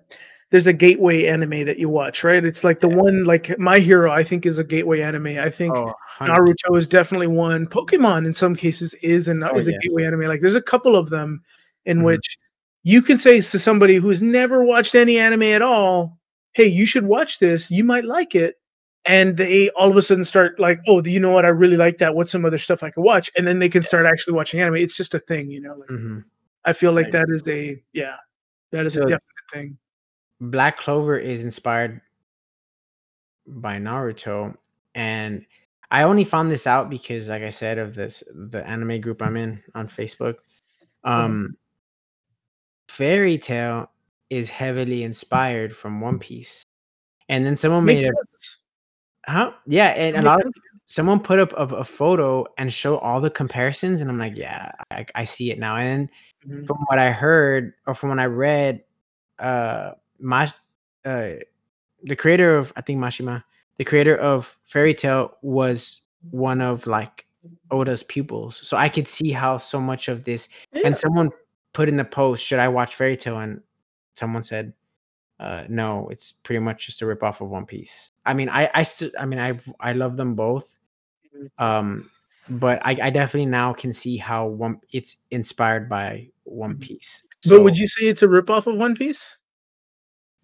there's 0.52 0.66
a 0.68 0.72
gateway 0.74 1.24
anime 1.26 1.64
that 1.66 1.78
you 1.78 1.88
watch, 1.88 2.24
right? 2.24 2.44
It's 2.44 2.62
like 2.64 2.80
the 2.80 2.88
Yeah. 2.90 2.96
one 2.96 3.24
like, 3.24 3.58
My 3.58 3.78
Hero, 3.80 4.12
I 4.12 4.22
think, 4.24 4.46
is 4.46 4.58
a 4.58 4.64
gateway 4.64 5.00
anime. 5.02 5.38
I 5.40 5.50
think 5.50 5.74
Oh, 5.76 5.94
Naruto 6.20 6.76
is 6.78 6.86
definitely 6.86 7.28
one. 7.28 7.66
Pokemon, 7.66 8.26
in 8.26 8.34
some 8.34 8.54
cases, 8.56 8.94
is 9.02 9.28
and 9.28 9.42
Oh, 9.44 9.56
is 9.58 9.68
a 9.68 9.72
gateway 9.72 10.04
anime. 10.04 10.22
Like, 10.28 10.42
there's 10.42 10.54
a 10.56 10.62
couple 10.62 10.94
of 10.96 11.10
them 11.10 11.42
in 11.86 12.00
Mhm. 12.00 12.04
which 12.04 12.38
you 12.84 13.02
can 13.02 13.18
say 13.18 13.40
to 13.40 13.58
somebody 13.58 13.96
who's 13.96 14.20
never 14.22 14.62
watched 14.64 14.94
any 14.94 15.18
anime 15.18 15.42
at 15.44 15.62
all, 15.62 16.18
"Hey, 16.54 16.66
you 16.66 16.86
should 16.86 17.06
watch 17.06 17.38
this, 17.40 17.70
you 17.70 17.84
might 17.84 18.04
like 18.04 18.34
it," 18.34 18.56
and 19.06 19.36
they 19.38 19.70
all 19.70 19.90
of 19.90 19.96
a 19.96 20.02
sudden 20.02 20.24
start 20.24 20.60
like, 20.60 20.80
"Oh, 20.88 21.00
do 21.00 21.10
you 21.10 21.20
know 21.20 21.30
what? 21.30 21.46
I 21.46 21.48
really 21.48 21.76
like 21.78 21.98
that. 21.98 22.14
What's 22.14 22.32
some 22.32 22.44
other 22.44 22.58
stuff 22.58 22.82
I 22.82 22.90
could 22.90 23.02
watch?" 23.04 23.30
And 23.38 23.46
then 23.46 23.58
they 23.60 23.70
can 23.70 23.82
Yeah. 23.82 23.88
start 23.88 24.06
actually 24.06 24.34
watching 24.34 24.60
anime. 24.60 24.76
It's 24.76 24.96
just 24.96 25.14
a 25.14 25.18
thing, 25.20 25.50
you 25.50 25.60
know? 25.62 25.76
Like, 25.76 25.88
Mhm. 25.90 26.24
I 26.66 26.72
feel 26.74 26.92
like 26.92 27.06
Right. 27.06 27.12
that 27.14 27.26
is 27.30 27.42
a 27.48 27.82
yeah, 27.94 28.16
that 28.72 28.86
is 28.86 28.96
a 28.96 29.00
So 29.00 29.02
definite 29.02 29.22
thing. 29.52 29.78
Black 30.40 30.78
Clover 30.78 31.18
is 31.18 31.44
inspired 31.44 32.00
by 33.46 33.78
Naruto, 33.78 34.56
and 34.94 35.44
I 35.90 36.02
only 36.04 36.24
found 36.24 36.50
this 36.50 36.66
out 36.66 36.90
because, 36.90 37.28
like 37.28 37.42
I 37.42 37.50
said, 37.50 37.78
of 37.78 37.94
this 37.94 38.24
the 38.34 38.66
anime 38.66 39.00
group 39.00 39.22
I'm 39.22 39.36
in 39.36 39.62
on 39.74 39.88
Facebook. 39.88 40.36
Uh-huh. 41.04 41.24
Um 41.24 41.56
Fairy 42.88 43.38
Tale 43.38 43.90
is 44.30 44.50
heavily 44.50 45.02
inspired 45.04 45.76
from 45.76 46.00
One 46.00 46.18
Piece, 46.18 46.62
and 47.28 47.44
then 47.44 47.56
someone 47.56 47.84
made 47.84 48.02
Makes 48.02 48.08
a 48.10 48.12
sense. 48.12 48.58
Huh? 49.26 49.52
Yeah, 49.66 49.88
and 49.88 50.16
a 50.16 50.22
lot 50.22 50.44
of 50.44 50.52
someone 50.84 51.20
put 51.20 51.38
up 51.38 51.52
a 51.54 51.76
a 51.76 51.84
photo 51.84 52.46
and 52.58 52.72
show 52.72 52.98
all 52.98 53.20
the 53.20 53.30
comparisons, 53.30 54.00
and 54.00 54.10
I'm 54.10 54.18
like, 54.18 54.36
"Yeah, 54.36 54.72
I 54.90 55.06
I 55.14 55.24
see 55.24 55.50
it 55.50 55.58
now," 55.58 55.76
and 55.76 56.08
Mhm. 56.48 56.66
from 56.66 56.78
what 56.88 56.98
I 56.98 57.10
heard 57.12 57.74
or 57.86 57.94
from 57.94 58.10
what 58.10 58.18
I 58.18 58.26
read, 58.26 58.84
uh, 59.38 59.92
Mash 60.20 60.52
uh, 61.04 61.34
the 62.04 62.16
creator 62.16 62.56
of 62.58 62.72
I 62.76 62.82
think 62.82 63.00
Mashima, 63.00 63.44
the 63.78 63.84
creator 63.84 64.16
of 64.16 64.58
Fairy 64.64 64.94
Tail 64.94 65.36
was 65.42 66.02
one 66.32 66.60
of, 66.62 66.86
like, 66.86 67.26
Oda's 67.72 68.02
pupils, 68.04 68.60
so 68.64 68.76
I 68.78 68.88
could 68.90 69.08
see 69.08 69.32
how 69.32 69.58
so 69.58 69.80
much 69.80 70.08
of 70.08 70.24
this 70.24 70.48
Yeah. 70.72 70.82
and 70.86 70.96
someone 70.98 71.30
put 71.74 71.88
in 71.88 71.96
the 71.98 72.04
post, 72.06 72.44
"Should 72.44 72.60
I 72.60 72.68
watch 72.68 72.94
Fairy 72.96 73.16
Tail?" 73.18 73.38
And 73.40 73.62
someone 74.16 74.44
said, 74.44 74.74
uh, 75.40 75.64
"No, 75.70 76.08
it's 76.10 76.32
pretty 76.32 76.60
much 76.60 76.86
just 76.88 77.02
a 77.02 77.06
rip-off 77.06 77.40
of 77.42 77.50
One 77.50 77.66
Piece." 77.66 78.12
I 78.26 78.34
mean, 78.34 78.48
I 78.50 78.70
I 78.74 78.84
st 78.84 79.14
I 79.20 79.26
mean, 79.26 79.40
I 79.40 79.58
I 79.80 79.92
love 79.94 80.16
them 80.18 80.34
both, 80.36 80.78
Mhm. 81.36 81.50
um, 81.64 82.10
but 82.50 82.80
I 82.86 82.92
I 83.04 83.10
definitely 83.10 83.46
now 83.48 83.74
can 83.74 83.92
see 83.94 84.18
how 84.18 84.46
one 84.48 84.80
it's 84.92 85.18
inspired 85.32 85.88
by 85.90 86.30
One 86.44 86.74
Mhm. 86.76 86.80
Piece. 86.80 87.22
But 87.46 87.62
would 87.62 87.78
you 87.78 87.88
say 87.88 88.06
it's 88.06 88.22
a 88.22 88.28
rip-off 88.28 88.66
of 88.66 88.76
One 88.76 88.94
Piece? 88.96 89.36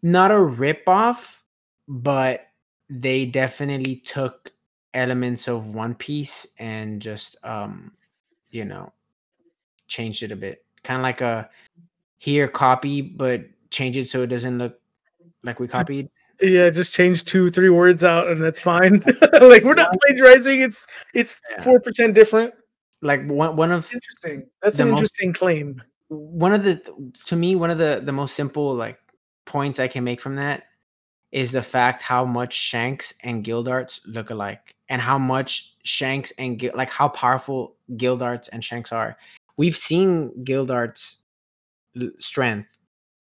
Not 0.03 0.31
a 0.31 0.41
rip-off, 0.41 1.43
but 1.89 2.47
they 2.89 3.27
definitely 3.27 3.97
took 3.97 4.53
elements 4.95 5.49
of 5.49 5.67
One 5.67 5.95
Piece 5.95 6.47
and 6.59 7.03
just, 7.03 7.37
um, 7.45 7.93
you 8.51 8.65
know, 8.65 8.93
changed 9.89 10.23
it 10.25 10.33
a 10.33 10.37
bit. 10.37 10.65
Kinda 10.85 11.03
like 11.03 11.21
a 11.23 11.51
here 12.19 12.49
copy, 12.49 13.03
but 13.03 13.43
change 13.71 13.97
it 13.97 14.07
so 14.09 14.23
it 14.23 14.29
doesn't 14.29 14.59
look 14.59 14.81
like 15.45 15.61
we 15.61 15.69
copied. 15.69 16.11
Yeah, 16.41 16.71
just 16.71 16.93
change 16.93 17.25
2, 17.27 17.51
3 17.51 17.71
words 17.71 18.05
out, 18.05 18.29
and 18.29 18.43
that's 18.43 18.61
fine. 18.61 19.03
Like, 19.43 19.65
we're 19.65 19.75
not 19.75 19.93
plagiarizing, 20.01 20.61
it's 20.63 20.87
it's 21.15 21.41
Yeah. 21.51 21.65
4% 21.65 22.15
different. 22.15 22.55
Like, 23.03 23.25
one 23.27 23.57
one 23.57 23.71
of 23.73 23.91
Interesting. 23.93 24.49
That's 24.63 24.79
an 24.79 24.91
most 24.91 25.13
interesting 25.21 25.33
claim. 25.33 25.83
one 26.09 26.53
of 26.53 26.65
the 26.65 26.77
to 27.27 27.37
me, 27.37 27.55
one 27.57 27.71
of 27.71 27.79
the 27.79 28.01
the 28.05 28.13
most 28.13 28.35
simple, 28.35 28.75
like, 28.75 28.99
points 29.47 29.79
I 29.81 29.89
can 29.89 30.05
make 30.05 30.21
from 30.21 30.37
that 30.37 30.65
is 31.33 31.53
the 31.53 31.63
fact 31.63 32.03
how 32.03 32.25
much 32.25 32.55
Shanks 32.55 33.15
and 33.25 33.45
Gildarts 33.45 34.01
look 34.07 34.31
alike, 34.31 34.75
and 34.89 35.03
how 35.03 35.19
much 35.19 35.77
Shanks 35.85 36.33
and 36.39 36.63
like, 36.75 36.91
how 36.91 37.09
powerful 37.11 37.77
Gildarts 37.97 38.49
and 38.53 38.65
Shanks 38.65 38.93
are. 38.93 39.17
We've 39.59 39.77
seen 39.77 40.33
Gildarts' 40.45 41.19
l 42.01 42.11
strength 42.21 42.71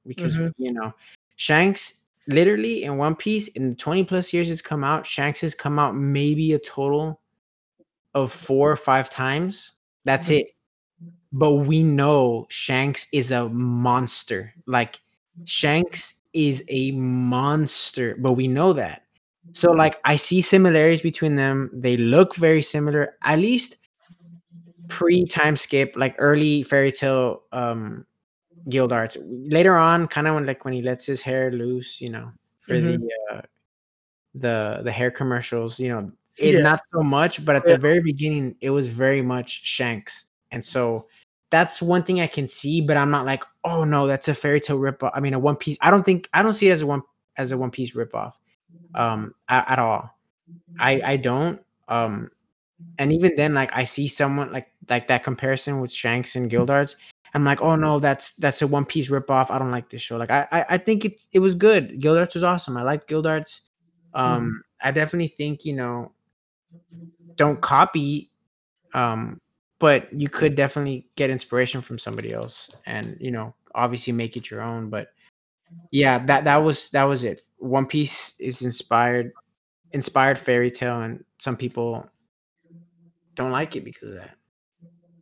because, 0.06 0.36
Mhm. 0.36 0.52
you 0.59 0.72
know, 0.74 0.94
Shanks 1.36 2.02
literally 2.28 2.84
in 2.84 2.98
One 2.98 3.16
Piece, 3.16 3.48
in 3.50 3.76
20 3.76 4.05
plus 4.05 4.32
years 4.34 4.50
it's 4.50 4.62
come 4.62 4.84
out, 4.84 5.06
Shanks 5.06 5.40
has 5.42 5.55
come 5.55 5.78
out 5.80 5.96
maybe 5.96 6.52
a 6.55 6.59
total 6.60 7.20
of 8.14 8.32
4 8.32 8.72
or 8.72 8.76
5 8.76 9.10
times. 9.10 9.72
That's 10.05 10.28
Mhm. 10.28 10.40
it. 10.40 10.47
but 11.32 11.55
we 11.55 11.82
know 11.82 12.47
Shanks 12.51 13.06
is 13.12 13.30
a 13.30 13.48
monster. 13.51 14.55
Like 14.66 15.01
Shanks 15.44 16.22
is 16.32 16.64
a 16.68 16.93
monster, 16.93 18.16
but 18.18 18.32
we 18.35 18.48
know 18.48 18.72
that. 18.74 19.02
So 19.52 19.72
like 19.72 19.98
I 20.05 20.16
see 20.16 20.40
similarities 20.43 21.02
between 21.02 21.36
them. 21.36 21.70
They 21.74 21.97
look 21.98 22.35
very 22.36 22.62
similar, 22.62 23.16
at 23.22 23.39
least 23.40 23.76
pre 24.89 25.26
time 25.26 25.56
skip, 25.56 25.93
like 25.97 26.14
early 26.18 26.62
fairy 26.62 26.93
tail 26.93 27.43
um 27.52 28.06
Gildarts. 28.70 29.16
Later 29.51 29.76
on, 29.76 30.09
kind 30.09 30.26
of 30.28 30.35
when 30.35 30.47
like 30.47 30.64
when 30.64 30.74
he 30.74 30.82
lets 30.82 31.06
his 31.06 31.22
hair 31.22 31.51
loose, 31.52 32.01
you 32.01 32.10
know, 32.10 32.32
for 32.66 32.76
Mhm. 32.76 33.01
the 33.01 33.10
uh 33.36 33.43
the 34.35 34.80
the 34.85 34.93
hair 34.93 35.10
commercials, 35.10 35.80
you 35.80 35.89
know, 35.89 36.12
it 36.39 36.55
Yeah. 36.55 36.60
not 36.60 36.81
so 36.93 37.02
much, 37.02 37.44
but 37.44 37.56
at 37.56 37.65
Yeah. 37.66 37.74
the 37.74 37.78
very 37.81 38.01
beginning, 38.01 38.56
it 38.60 38.70
was 38.70 38.89
very 38.89 39.23
much 39.23 39.65
Shanks. 39.65 40.31
And 40.51 40.65
so 40.65 41.06
that's 41.51 41.81
one 41.81 42.02
thing 42.02 42.20
I 42.20 42.27
can 42.27 42.47
see, 42.48 42.81
but 42.81 42.97
I'm 42.97 43.10
not 43.10 43.24
like, 43.27 43.44
oh 43.65 43.85
no, 43.85 44.06
that's 44.06 44.28
a 44.28 44.35
fairy 44.35 44.60
tail 44.60 44.78
ripoff. 44.78 45.10
I 45.15 45.20
mean, 45.20 45.35
a 45.35 45.39
One 45.39 45.56
Piece. 45.56 45.78
I 45.81 45.90
don't 45.90 46.05
think 46.05 46.28
I 46.35 46.43
don't 46.43 46.55
see 46.55 46.69
it 46.69 46.73
as 46.73 46.82
a 46.82 46.86
one 46.86 47.02
as 47.36 47.52
a 47.52 47.59
One 47.59 47.70
Piece 47.70 47.94
ripoff, 47.94 48.32
um, 48.94 49.35
a- 49.48 49.70
at, 49.73 49.78
all. 49.78 50.19
I 50.78 51.01
I 51.02 51.16
don't. 51.16 51.60
Um, 51.89 52.31
and 52.98 53.12
even 53.12 53.35
then, 53.36 53.55
like 53.55 53.70
I 53.73 53.85
see 53.85 54.09
someone 54.09 54.52
like 54.52 54.69
like 54.89 55.09
that 55.09 55.24
comparison 55.24 55.81
with 55.81 55.93
Shanks 55.93 56.36
and 56.36 56.51
Gildarts. 56.51 56.97
I'm 57.35 57.44
like, 57.44 57.60
oh 57.60 57.77
no, 57.77 57.98
that's 57.98 58.32
that's 58.35 58.62
a 58.62 58.66
One 58.66 58.85
Piece 58.85 59.09
ripoff. 59.10 59.51
I 59.51 59.59
don't 59.59 59.70
like 59.70 59.90
this 59.90 60.02
show. 60.02 60.16
Like 60.16 60.31
I 60.31 60.47
I, 60.52 60.65
I 60.70 60.78
think 60.78 61.05
it 61.05 61.20
it 61.32 61.39
was 61.40 61.55
good. 61.55 62.01
Gildarts 62.01 62.35
was 62.35 62.44
awesome. 62.44 62.77
I 62.77 62.82
like 62.82 63.06
Gildarts. 63.06 63.60
Um, 64.15 64.62
I 64.82 64.90
definitely 64.90 65.28
think 65.28 65.65
you 65.65 65.74
know, 65.74 66.12
don't 67.36 67.61
copy. 67.61 68.31
Um, 68.95 69.40
but 69.78 70.12
you 70.12 70.28
could 70.28 70.57
definitely 70.57 71.07
get 71.16 71.31
inspiration 71.31 71.81
from 71.81 71.99
somebody 71.99 72.32
else, 72.32 72.70
and 72.86 73.16
you 73.20 73.31
know, 73.31 73.55
obviously 73.74 74.12
make 74.12 74.36
it 74.36 74.51
your 74.51 74.61
own. 74.62 74.90
But 74.90 75.09
yeah, 75.90 76.24
that 76.27 76.45
that 76.45 76.57
was 76.57 76.90
that 76.90 77.05
was 77.05 77.24
it. 77.24 77.43
One 77.59 77.86
Piece 77.86 78.35
is 78.40 78.62
inspired 78.62 79.32
inspired 79.93 80.39
fairy 80.39 80.70
tail, 80.70 81.01
and 81.01 81.24
some 81.39 81.57
people 81.57 82.09
don't 83.35 83.53
like 83.53 83.77
it 83.77 83.85
because 83.85 84.09
of 84.09 84.15
that. 84.16 84.35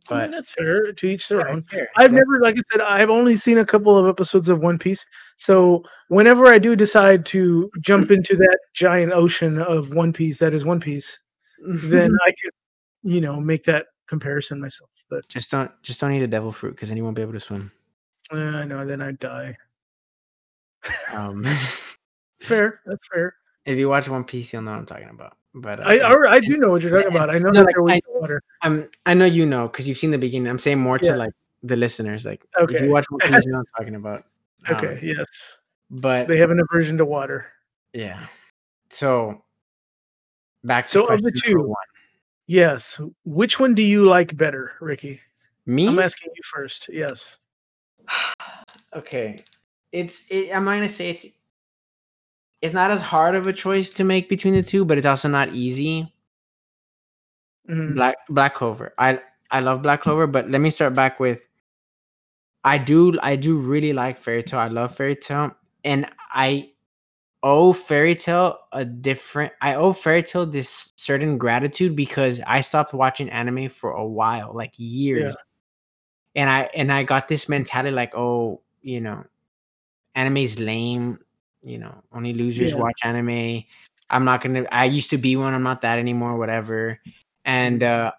I 0.09 0.13
mean, 0.15 0.29
But 0.29 0.31
that's 0.31 0.51
fair. 0.51 0.91
To 0.91 1.05
each 1.07 1.27
their 1.27 1.39
yeah, 1.41 1.53
own. 1.53 1.63
fair, 1.63 1.89
I've 1.97 2.13
never, 2.13 2.39
like 2.41 2.55
I 2.57 2.61
said, 2.71 2.81
I've 2.81 3.09
only 3.09 3.35
seen 3.35 3.57
a 3.59 3.65
couple 3.65 3.97
of 3.97 4.07
episodes 4.07 4.49
of 4.49 4.59
One 4.61 4.79
Piece. 4.79 5.05
So 5.35 5.83
whenever 6.07 6.47
I 6.47 6.59
do 6.59 6.75
decide 6.75 7.25
to 7.27 7.69
jump 7.81 8.09
into 8.09 8.35
that 8.37 8.57
giant 8.73 9.11
ocean 9.11 9.59
of 9.59 9.93
One 9.93 10.13
Piece 10.13 10.39
that 10.39 10.53
is 10.53 10.65
One 10.65 10.79
Piece, 10.79 11.19
then 11.59 12.11
I 12.25 12.31
could, 12.31 12.51
you 13.03 13.21
know, 13.21 13.39
make 13.39 13.63
that 13.65 13.87
comparison 14.07 14.59
myself. 14.61 14.89
But 15.09 15.27
just 15.29 15.49
don't 15.51 15.71
just 15.83 15.99
don't 15.99 16.11
eat 16.13 16.21
a 16.23 16.27
devil 16.27 16.51
fruit 16.51 16.71
because 16.71 16.89
then 16.89 16.97
you 16.97 17.03
won't 17.03 17.15
be 17.15 17.21
able 17.21 17.33
to 17.33 17.39
swim. 17.39 17.71
uh, 18.33 18.37
I 18.37 18.65
know 18.65 18.85
then 18.85 19.01
I'd 19.01 19.19
die. 19.19 19.57
Um, 21.13 21.45
Fair. 22.39 22.81
That's 22.85 23.07
fair. 23.11 23.33
if 23.65 23.77
you 23.77 23.89
watch 23.89 24.07
One 24.07 24.23
Piece, 24.23 24.53
you'll 24.53 24.61
know 24.61 24.71
what 24.71 24.77
I'm 24.79 24.85
talking 24.85 25.09
about. 25.09 25.35
But 25.55 25.79
uh, 25.79 25.87
I. 25.87 25.97
I, 25.97 26.31
I 26.33 26.39
do 26.39 26.55
know 26.57 26.69
what 26.71 26.83
you're 26.83 26.91
talking 26.95 27.15
about. 27.15 27.29
I 27.33 27.39
know 27.39 27.49
No, 27.49 27.63
that 27.65 27.81
like, 27.81 28.03
I- 28.07 28.19
water. 28.19 28.43
I'm 28.61 28.89
I 29.07 29.13
know 29.15 29.25
you 29.25 29.45
know 29.45 29.67
because 29.67 29.87
you've 29.87 29.97
seen 29.97 30.11
the 30.11 30.17
beginning. 30.19 30.47
I'm 30.49 30.59
saying 30.59 30.77
more 30.79 30.99
to 30.99 31.15
like 31.15 31.33
the 31.63 31.75
listeners. 31.75 32.25
Like 32.25 32.45
if 32.59 32.79
you 32.81 32.89
watch 32.91 33.05
One 33.09 33.19
Piece, 33.21 33.45
you 33.45 33.51
know 33.51 33.57
what 33.59 33.67
I'm 33.79 33.83
talking 33.85 33.95
about. 33.95 34.23
Um, 34.67 34.75
Okay. 34.75 34.99
yes. 35.01 35.25
but 35.89 36.27
They 36.27 36.37
have 36.37 36.51
an 36.51 36.59
aversion 36.59 36.97
to 36.97 37.05
water. 37.05 37.47
yeah. 37.93 38.27
So 38.89 39.43
back 40.67 40.85
to 40.87 40.91
So 40.91 41.05
of 41.07 41.21
the 41.21 41.31
two, 41.31 41.61
one. 41.61 41.75
Yes. 42.47 42.99
Which 43.25 43.59
one 43.59 43.75
do 43.75 43.81
you 43.81 44.05
like 44.05 44.37
better, 44.37 44.73
Ricky? 44.79 45.19
Me? 45.65 45.87
I'm 45.87 45.99
asking 45.99 46.31
you 46.35 46.41
first. 46.43 46.89
Yes. 46.91 47.37
okay. 48.95 49.43
It's 49.91 50.25
it, 50.29 50.51
I'm 50.53 50.65
gonna 50.65 50.89
say 50.89 51.09
it's 51.09 51.25
it's 52.61 52.73
not 52.73 52.91
as 52.91 53.01
hard 53.01 53.35
of 53.35 53.47
a 53.47 53.53
choice 53.53 53.91
to 53.91 54.03
make 54.03 54.29
between 54.29 54.53
the 54.53 54.63
two, 54.63 54.85
but 54.85 54.97
it's 54.97 55.07
also 55.07 55.27
not 55.27 55.53
easy. 55.53 56.13
Mhm. 57.69 57.95
Black 57.95 58.15
Black 58.29 58.55
Clover. 58.55 58.93
I 58.97 59.19
I 59.51 59.59
love 59.59 59.81
Black 59.81 60.01
Clover, 60.01 60.27
but 60.27 60.49
let 60.49 60.61
me 60.61 60.69
start 60.69 60.93
back 60.95 61.19
with 61.19 61.47
I 62.63 62.77
do 62.77 63.17
I 63.21 63.35
do 63.35 63.57
really 63.57 63.93
like 63.93 64.19
Fairy 64.19 64.43
Tail. 64.43 64.59
I 64.59 64.67
love 64.67 64.95
Fairy 64.95 65.15
Tail, 65.15 65.55
and 65.83 66.09
I 66.31 66.71
owe 67.43 67.73
Fairy 67.73 68.15
Tail 68.15 68.57
a 68.71 68.85
different. 68.85 69.53
I 69.61 69.75
owe 69.75 69.93
Fairy 69.93 70.23
Tail 70.23 70.45
this 70.45 70.91
certain 70.95 71.37
gratitude 71.37 71.95
because 71.95 72.41
I 72.45 72.61
stopped 72.61 72.93
watching 72.93 73.29
anime 73.29 73.69
for 73.69 73.91
a 73.91 74.05
while, 74.05 74.51
like 74.53 74.73
years, 74.77 75.35
and 76.35 76.49
I 76.49 76.69
and 76.75 76.91
I 76.91 77.03
got 77.03 77.27
this 77.27 77.49
mentality 77.49 77.95
like, 77.95 78.15
oh, 78.15 78.61
you 78.81 79.01
know, 79.01 79.23
anime's 80.15 80.59
lame. 80.59 81.19
You 81.61 81.79
know, 81.79 82.03
only 82.13 82.33
losers 82.33 82.71
Yeah. 82.71 82.81
watch 82.81 82.99
anime. 83.03 83.63
I'm 84.09 84.25
not 84.25 84.41
gonna. 84.41 84.65
I 84.71 84.85
used 84.85 85.09
to 85.11 85.17
be 85.17 85.35
one. 85.35 85.53
I'm 85.53 85.63
not 85.63 85.81
that 85.81 85.99
anymore. 85.99 86.37
Whatever. 86.37 86.99
And 87.45 87.83
uh, 87.83 88.11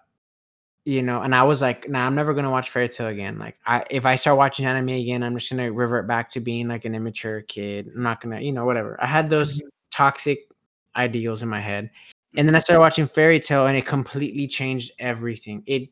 you 0.85 1.03
know, 1.03 1.21
and 1.21 1.35
I 1.35 1.43
was 1.43 1.61
like, 1.61 1.89
nah, 1.89 2.05
I'm 2.05 2.15
never 2.15 2.33
gonna 2.33 2.49
watch 2.49 2.69
Fairy 2.69 2.89
Tail 2.89 3.07
again. 3.07 3.37
Like, 3.37 3.57
I 3.65 3.85
if 3.89 4.05
I 4.05 4.15
start 4.15 4.37
watching 4.37 4.65
anime 4.65 4.89
again, 4.89 5.23
I'm 5.23 5.37
just 5.37 5.49
gonna 5.51 5.71
revert 5.71 6.07
back 6.07 6.29
to 6.31 6.39
being 6.39 6.67
like 6.67 6.85
an 6.85 6.95
immature 6.95 7.41
kid. 7.41 7.91
I'm 7.95 8.03
not 8.03 8.21
gonna, 8.21 8.39
you 8.39 8.51
know, 8.51 8.65
whatever. 8.65 8.97
I 9.01 9.05
had 9.05 9.29
those 9.29 9.57
mm-hmm. 9.57 9.67
toxic 9.91 10.47
ideals 10.95 11.41
in 11.41 11.49
my 11.49 11.59
head, 11.59 11.89
and 12.35 12.47
then 12.47 12.55
I 12.55 12.57
mm-hmm. 12.57 12.63
started 12.63 12.79
watching 12.79 13.07
Fairy 13.07 13.39
Tail, 13.39 13.67
and 13.67 13.77
it 13.77 13.85
completely 13.85 14.47
changed 14.47 14.91
everything. 14.99 15.63
It 15.65 15.89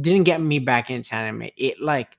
didn't 0.00 0.24
get 0.24 0.40
me 0.40 0.58
back 0.60 0.90
into 0.90 1.14
anime. 1.14 1.48
It 1.56 1.80
like, 1.80 2.16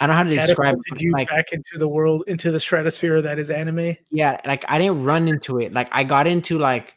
I 0.00 0.06
don't 0.06 0.14
know 0.14 0.18
how 0.18 0.22
to 0.24 0.46
describe. 0.46 0.76
It, 0.86 1.00
you 1.00 1.12
like, 1.12 1.28
back 1.28 1.52
into 1.52 1.78
the 1.78 1.88
world, 1.88 2.24
into 2.26 2.50
the 2.50 2.60
stratosphere 2.60 3.22
that 3.22 3.38
is 3.38 3.48
anime. 3.48 3.96
yeah, 4.10 4.40
like 4.44 4.64
I 4.68 4.78
didn't 4.78 5.02
run 5.02 5.28
into 5.28 5.60
it. 5.60 5.72
Like 5.72 5.88
I 5.92 6.04
got 6.04 6.26
into 6.26 6.58
like 6.58 6.94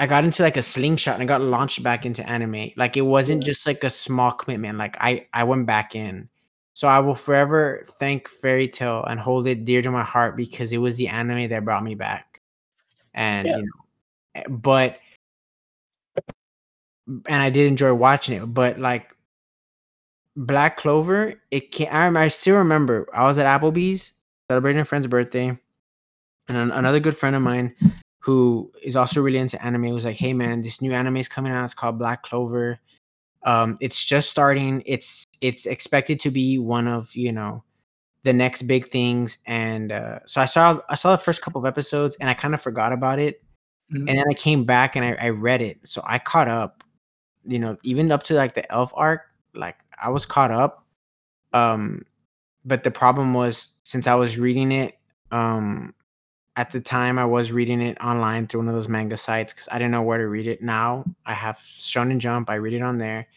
I 0.00 0.06
got 0.06 0.24
into 0.24 0.42
like 0.42 0.56
a 0.56 0.62
slingshot 0.62 1.14
and 1.20 1.22
I 1.22 1.26
got 1.26 1.42
launched 1.42 1.82
back 1.82 2.06
into 2.06 2.26
anime. 2.26 2.70
Like 2.74 2.96
it 2.96 3.02
wasn't 3.02 3.44
just 3.44 3.66
like 3.66 3.84
a 3.84 3.90
small 3.90 4.32
commitment. 4.32 4.78
Like 4.78 4.96
I 4.98 5.26
I 5.34 5.44
went 5.44 5.66
back 5.66 5.94
in. 5.94 6.30
So 6.72 6.88
I 6.88 7.00
will 7.00 7.14
forever 7.14 7.84
thank 7.98 8.26
Fairy 8.26 8.66
Tail 8.66 9.04
and 9.04 9.20
hold 9.20 9.46
it 9.46 9.66
dear 9.66 9.82
to 9.82 9.90
my 9.90 10.02
heart 10.02 10.38
because 10.38 10.72
it 10.72 10.78
was 10.78 10.96
the 10.96 11.08
anime 11.08 11.50
that 11.50 11.66
brought 11.66 11.84
me 11.84 11.94
back. 11.94 12.40
And 13.12 13.46
Yeah. 13.46 13.56
you 13.58 13.62
know, 13.62 13.70
eh, 14.36 14.44
but 14.48 14.98
and 17.26 17.42
I 17.42 17.50
did 17.50 17.66
enjoy 17.66 17.92
watching 17.92 18.42
it, 18.42 18.46
but 18.46 18.78
like 18.78 19.14
Black 20.34 20.78
Clover, 20.78 21.34
it 21.50 21.72
can 21.72 22.16
I, 22.16 22.24
I 22.24 22.28
still 22.28 22.56
remember 22.56 23.06
I 23.12 23.24
was 23.24 23.36
at 23.36 23.60
Applebee's 23.60 24.14
celebrating 24.50 24.80
a 24.80 24.86
friend's 24.86 25.08
birthday, 25.08 25.48
and 26.48 26.56
an- 26.56 26.70
another 26.72 27.00
good 27.00 27.18
friend 27.18 27.36
of 27.36 27.42
mine 27.42 27.74
who 28.20 28.70
is 28.82 28.96
also 28.96 29.20
really 29.22 29.38
into 29.38 29.62
anime 29.64 29.90
was 29.94 30.04
like, 30.04 30.16
"Hey 30.16 30.32
man, 30.34 30.62
this 30.62 30.82
new 30.82 30.92
anime 30.92 31.18
is 31.18 31.28
coming 31.28 31.52
out. 31.52 31.64
It's 31.64 31.74
called 31.74 31.98
Black 31.98 32.22
Clover. 32.22 32.78
Um, 33.44 33.78
it's 33.80 34.04
just 34.04 34.30
starting. 34.30 34.82
It's 34.86 35.24
it's 35.40 35.66
expected 35.66 36.20
to 36.20 36.30
be 36.30 36.58
one 36.58 36.86
of 36.88 37.14
you 37.16 37.32
know 37.32 37.64
the 38.24 38.32
next 38.32 38.62
big 38.62 38.90
things." 38.90 39.38
And 39.46 39.92
uh, 39.92 40.20
so 40.26 40.40
I 40.42 40.46
saw 40.46 40.80
I 40.90 40.94
saw 40.96 41.12
the 41.12 41.18
first 41.18 41.42
couple 41.42 41.60
of 41.60 41.66
episodes, 41.66 42.16
and 42.20 42.30
I 42.30 42.34
kind 42.34 42.54
of 42.54 42.62
forgot 42.62 42.92
about 42.92 43.18
it. 43.18 43.42
Mhm. 43.92 44.08
And 44.08 44.18
then 44.18 44.24
I 44.30 44.34
came 44.34 44.64
back 44.64 44.96
and 44.96 45.04
I, 45.04 45.16
I 45.20 45.28
read 45.30 45.62
it, 45.62 45.80
so 45.88 46.02
I 46.06 46.18
caught 46.18 46.48
up. 46.48 46.84
You 47.46 47.58
know, 47.58 47.76
even 47.84 48.12
up 48.12 48.22
to 48.24 48.34
like 48.34 48.54
the 48.54 48.70
elf 48.72 48.92
arc, 48.94 49.22
like 49.54 49.76
I 50.02 50.10
was 50.10 50.26
caught 50.26 50.50
up. 50.52 50.84
Um, 51.52 52.04
but 52.64 52.82
the 52.84 52.90
problem 52.90 53.34
was 53.34 53.68
since 53.84 54.06
I 54.06 54.14
was 54.14 54.38
reading 54.38 54.72
it, 54.72 54.98
um, 55.32 55.94
at 56.60 56.70
the 56.70 56.80
time 56.80 57.18
I 57.18 57.24
was 57.24 57.52
reading 57.52 57.80
it 57.80 57.96
online 58.02 58.46
through 58.46 58.60
one 58.60 58.68
of 58.68 58.74
those 58.74 58.86
manga 58.86 59.16
sites 59.16 59.54
because 59.54 59.66
I 59.72 59.78
didn't 59.78 59.92
know 59.92 60.02
where 60.02 60.18
to 60.18 60.28
read 60.28 60.46
it. 60.46 60.60
Now 60.60 61.06
I 61.24 61.32
have 61.32 61.56
Shonen 61.56 62.18
Jump. 62.18 62.50
I 62.50 62.56
read 62.56 62.74
it 62.74 62.82
on 62.82 62.98
there. 62.98 63.28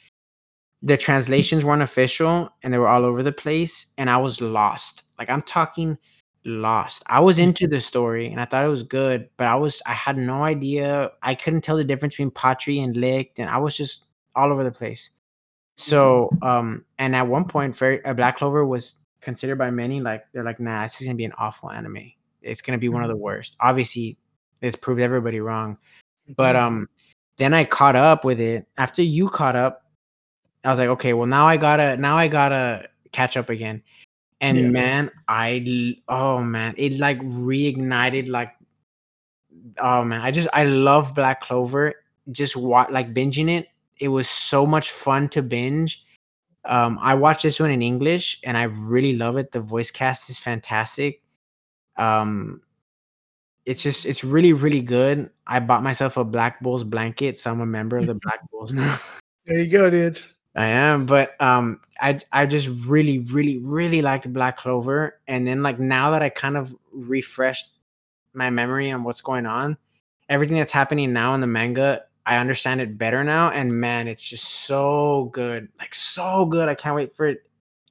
The 0.82 0.98
translations 0.98 1.64
weren't 1.64 1.82
official 1.82 2.50
and 2.62 2.74
they 2.74 2.78
were 2.78 2.90
all 2.90 3.06
over 3.06 3.24
the 3.24 3.32
place, 3.32 3.86
and 3.98 4.10
I 4.10 4.18
was 4.18 4.42
lost. 4.42 5.04
Like 5.18 5.30
I'm 5.30 5.42
talking 5.44 5.98
lost. 6.44 7.02
I 7.08 7.22
was 7.22 7.40
into 7.40 7.66
the 7.66 7.80
story 7.80 8.28
and 8.28 8.42
I 8.42 8.46
thought 8.46 8.66
it 8.66 8.68
was 8.70 8.84
good, 8.84 9.30
but 9.38 9.48
I 9.48 9.56
was 9.56 9.82
I 9.86 9.94
had 9.94 10.18
no 10.18 10.44
idea. 10.44 11.12
I 11.22 11.34
couldn't 11.34 11.62
tell 11.62 11.78
the 11.78 11.86
difference 11.86 12.16
between 12.16 12.32
Patri 12.32 12.80
and 12.80 12.98
Licht, 12.98 13.40
and 13.40 13.50
I 13.50 13.58
was 13.58 13.78
just 13.78 14.08
all 14.36 14.52
over 14.52 14.66
the 14.66 14.72
place. 14.72 15.12
So, 15.78 16.30
um, 16.42 16.84
and 17.00 17.16
at 17.16 17.26
one 17.26 17.46
point, 17.46 17.78
Fairy, 17.78 18.04
uh, 18.04 18.14
Black 18.14 18.36
Clover 18.38 18.66
was 18.66 18.96
considered 19.22 19.58
by 19.58 19.72
many 19.72 20.02
like 20.02 20.26
they're 20.34 20.44
like, 20.44 20.60
nah, 20.60 20.84
this 20.84 21.00
is 21.00 21.08
gonna 21.08 21.16
be 21.16 21.24
an 21.24 21.32
awful 21.38 21.72
anime. 21.72 22.12
It's 22.44 22.62
gonna 22.62 22.78
be 22.78 22.90
one 22.90 23.04
of 23.04 23.10
the 23.10 23.18
worst. 23.18 23.56
Obviously, 23.60 24.18
it's 24.62 24.76
proved 24.76 25.02
everybody 25.02 25.40
wrong. 25.40 25.78
But 26.36 26.56
um, 26.56 26.88
then 27.38 27.54
I 27.54 27.66
caught 27.66 27.96
up 27.96 28.24
with 28.24 28.40
it 28.40 28.68
after 28.78 29.02
you 29.02 29.30
caught 29.30 29.56
up. 29.56 29.86
I 30.64 30.70
was 30.70 30.80
like, 30.80 30.90
okay, 30.90 31.14
well 31.14 31.28
now 31.28 31.48
I 31.48 31.58
gotta 31.58 31.98
now 31.98 32.18
I 32.18 32.28
gotta 32.28 32.88
catch 33.12 33.36
up 33.38 33.50
again. 33.50 33.82
And 34.42 34.58
Yeah. 34.58 34.70
man, 34.70 35.12
I 35.28 35.96
oh 36.08 36.42
man, 36.42 36.76
it 36.78 37.00
like 37.00 37.20
reignited 37.20 38.30
like 38.30 38.52
oh 39.80 40.04
man, 40.04 40.22
I 40.22 40.32
just 40.32 40.48
I 40.54 40.66
love 40.66 41.16
Black 41.16 41.42
Clover. 41.42 41.94
Just 42.32 42.56
what 42.56 42.92
like 42.92 43.14
binging 43.14 43.50
it. 43.50 43.68
It 44.00 44.08
was 44.10 44.30
so 44.30 44.66
much 44.66 44.92
fun 44.92 45.30
to 45.30 45.42
binge. 45.42 46.06
Um, 46.66 46.98
I 47.02 47.14
watched 47.16 47.44
this 47.44 47.60
one 47.60 47.72
in 47.72 47.82
English 47.82 48.40
and 48.44 48.58
I 48.58 48.64
really 48.64 49.14
love 49.18 49.38
it. 49.38 49.52
The 49.52 49.60
voice 49.60 49.92
cast 49.92 50.30
is 50.30 50.40
fantastic. 50.40 51.22
Um, 51.98 52.62
it's 53.66 53.82
just 53.82 54.06
it's 54.06 54.24
really 54.24 54.54
really 54.54 54.82
good. 54.82 55.30
I 55.48 55.60
bought 55.60 55.84
myself 55.84 56.18
a 56.18 56.24
Black 56.24 56.62
Bulls 56.62 56.84
blanket, 56.84 57.38
so 57.38 57.52
I'm 57.52 57.62
a 57.62 57.66
member 57.66 57.98
of 57.98 58.08
the 58.08 58.16
Black 58.16 58.40
Bulls 58.52 58.74
now. 58.74 59.00
There 59.46 59.60
you 59.60 59.70
go, 59.70 59.90
dude. 59.90 60.22
I 60.56 60.66
am, 60.66 61.06
but 61.06 61.40
um, 61.42 61.82
I 62.00 62.20
I 62.32 62.46
just 62.46 62.68
really 62.86 63.20
really 63.20 63.58
really 63.60 64.02
liked 64.02 64.32
Black 64.32 64.58
Clover, 64.58 65.20
and 65.28 65.48
then 65.48 65.64
like 65.64 65.80
now 65.80 66.12
that 66.12 66.22
I 66.22 66.30
kind 66.30 66.58
of 66.58 66.76
refreshed 66.92 67.72
my 68.34 68.50
memory 68.50 68.92
on 68.92 69.04
what's 69.04 69.22
going 69.22 69.46
on, 69.46 69.78
everything 70.30 70.58
that's 70.58 70.74
happening 70.74 71.14
now 71.14 71.34
in 71.34 71.42
the 71.42 71.48
manga, 71.48 72.04
I 72.26 72.38
understand 72.38 72.82
it 72.82 72.98
better 72.98 73.24
now, 73.24 73.50
and 73.50 73.72
man, 73.72 74.08
it's 74.08 74.22
just 74.22 74.46
so 74.46 75.30
good, 75.34 75.70
like 75.80 75.96
so 75.96 76.46
good. 76.46 76.70
I 76.70 76.76
can't 76.76 76.96
wait 76.96 77.16
for 77.16 77.28
it, 77.28 77.40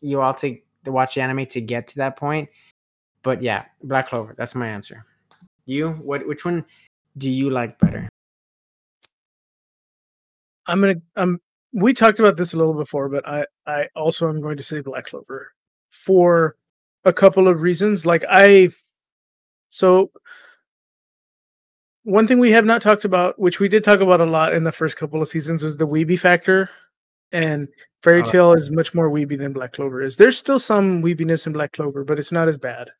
you 0.00 0.20
all 0.20 0.34
to, 0.34 0.58
to 0.84 0.92
watch 0.92 1.14
the 1.14 1.20
anime 1.20 1.46
to 1.46 1.60
get 1.60 1.88
to 1.88 1.96
that 1.96 2.16
point. 2.16 2.48
But 3.22 3.42
yeah, 3.42 3.64
Black 3.82 4.08
Clover, 4.08 4.34
that's 4.36 4.54
my 4.54 4.68
answer. 4.68 5.04
You, 5.66 5.90
what? 5.92 6.26
Which 6.26 6.44
one 6.44 6.64
do 7.18 7.30
you 7.30 7.50
like 7.50 7.78
better? 7.78 8.08
I'm 10.66 10.80
gonna 10.80 11.00
um 11.16 11.40
we 11.72 11.94
talked 11.94 12.20
about 12.20 12.36
this 12.36 12.52
a 12.52 12.56
little 12.56 12.74
before, 12.74 13.08
but 13.08 13.26
I 13.26 13.46
I 13.66 13.88
also 13.96 14.28
am 14.28 14.40
going 14.40 14.56
to 14.56 14.62
say 14.62 14.80
Black 14.80 15.06
Clover 15.06 15.52
for 15.88 16.56
a 17.04 17.12
couple 17.12 17.48
of 17.48 17.62
reasons. 17.62 18.06
Like 18.06 18.24
I 18.28 18.70
so 19.70 20.10
one 22.04 22.26
thing 22.26 22.38
we 22.38 22.50
have 22.50 22.64
not 22.64 22.82
talked 22.82 23.04
about, 23.04 23.38
which 23.38 23.60
we 23.60 23.68
did 23.68 23.84
talk 23.84 24.00
about 24.00 24.20
a 24.20 24.24
lot 24.26 24.54
in 24.54 24.64
the 24.64 24.72
first 24.72 24.96
couple 24.96 25.22
of 25.22 25.28
seasons, 25.28 25.62
was 25.62 25.76
the 25.76 25.86
weeby 25.86 26.18
factor. 26.18 26.68
And 27.30 27.68
Fairy 28.02 28.22
Oh. 28.22 28.26
Tale 28.26 28.52
is 28.54 28.70
much 28.70 28.92
more 28.92 29.08
weeby 29.08 29.38
than 29.38 29.52
Black 29.52 29.72
Clover 29.72 30.02
is. 30.02 30.16
There's 30.16 30.36
still 30.36 30.58
some 30.58 31.02
weebiness 31.02 31.46
in 31.46 31.52
Black 31.52 31.72
Clover, 31.72 32.04
but 32.04 32.18
it's 32.18 32.32
not 32.32 32.48
as 32.48 32.58
bad. 32.58 32.90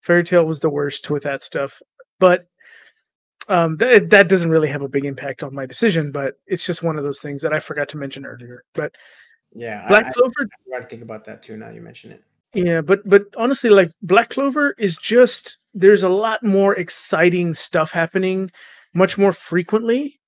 Fairy 0.00 0.24
Tail 0.24 0.44
was 0.44 0.60
the 0.60 0.70
worst 0.70 1.10
with 1.10 1.22
that 1.24 1.42
stuff. 1.42 1.80
But 2.18 2.46
um, 3.48 3.76
that 3.78 4.10
that 4.10 4.28
doesn't 4.28 4.50
really 4.50 4.68
have 4.68 4.82
a 4.82 4.88
big 4.88 5.04
impact 5.04 5.42
on 5.42 5.54
my 5.54 5.66
decision, 5.66 6.12
but 6.12 6.34
it's 6.46 6.64
just 6.64 6.82
one 6.82 6.96
of 6.96 7.04
those 7.04 7.20
things 7.20 7.42
that 7.42 7.52
I 7.52 7.58
forgot 7.58 7.88
to 7.90 7.96
mention 7.98 8.24
earlier. 8.24 8.64
But 8.74 8.92
Yeah, 9.52 9.86
Black 9.88 10.04
I, 10.04 10.08
I, 10.08 10.12
Clover, 10.12 10.32
I 10.42 10.70
got 10.70 10.82
to 10.82 10.86
think 10.86 11.02
about 11.02 11.24
that 11.24 11.42
too. 11.42 11.56
Now 11.56 11.70
you 11.70 11.80
mention 11.80 12.12
it. 12.12 12.22
yeah, 12.54 12.80
but 12.80 13.06
but 13.08 13.24
honestly, 13.36 13.70
like 13.70 13.90
Black 14.02 14.30
Clover 14.30 14.74
is 14.78 14.96
just 14.96 15.58
there's 15.74 16.02
a 16.02 16.08
lot 16.08 16.42
more 16.42 16.74
exciting 16.76 17.54
stuff 17.54 17.90
happening, 17.90 18.50
much 18.94 19.18
more 19.18 19.32
frequently, 19.32 20.20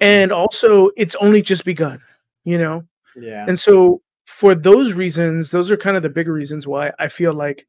and 0.00 0.32
also 0.32 0.90
it's 0.96 1.16
only 1.16 1.42
just 1.42 1.64
begun, 1.64 2.00
you 2.44 2.58
know. 2.58 2.84
Yeah, 3.16 3.44
And 3.48 3.58
so 3.58 4.00
for 4.24 4.54
those 4.54 4.92
reasons, 4.92 5.50
those 5.50 5.70
are 5.70 5.76
kind 5.76 5.96
of 5.96 6.02
the 6.02 6.08
bigger 6.08 6.32
reasons 6.32 6.66
why 6.66 6.92
I 6.98 7.08
feel 7.08 7.34
like 7.34 7.66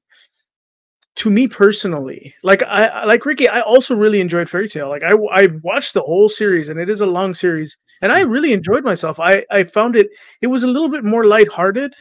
to 1.22 1.30
me 1.30 1.48
personally, 1.48 2.34
like 2.42 2.64
I 2.64 3.06
like 3.06 3.28
Ricky, 3.28 3.48
I 3.48 3.62
also 3.62 3.96
really 3.96 4.22
enjoyed 4.22 4.50
Fairy 4.50 4.68
Tail. 4.68 4.90
Like 4.90 5.04
I 5.04 5.12
I 5.12 5.48
watched 5.62 5.94
the 5.94 6.02
whole 6.02 6.30
series 6.30 6.68
and 6.68 6.80
it 6.80 6.90
is 6.90 7.00
a 7.02 7.06
long 7.06 7.36
series 7.36 7.78
and 8.02 8.12
I 8.12 8.22
really 8.22 8.54
enjoyed 8.54 8.84
myself. 8.84 9.20
I 9.20 9.46
I 9.52 9.66
found 9.66 9.96
it 9.96 10.08
it 10.42 10.48
was 10.48 10.64
a 10.64 10.68
little 10.68 10.90
bit 10.90 11.04
more 11.04 11.26
lighthearted 11.26 11.94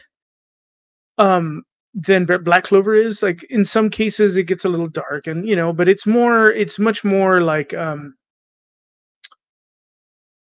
um 1.19 1.61
than 1.93 2.25
Black 2.25 2.63
Clover 2.63 2.95
is. 2.95 3.21
Like 3.21 3.43
in 3.51 3.63
some 3.63 3.91
cases 3.91 4.37
it 4.37 4.45
gets 4.45 4.65
a 4.65 4.69
little 4.69 4.87
dark 4.87 5.27
and 5.27 5.47
you 5.47 5.55
know, 5.55 5.71
but 5.71 5.87
it's 5.87 6.07
more 6.07 6.51
it's 6.51 6.79
much 6.79 7.03
more 7.03 7.41
like 7.41 7.75
um 7.75 8.15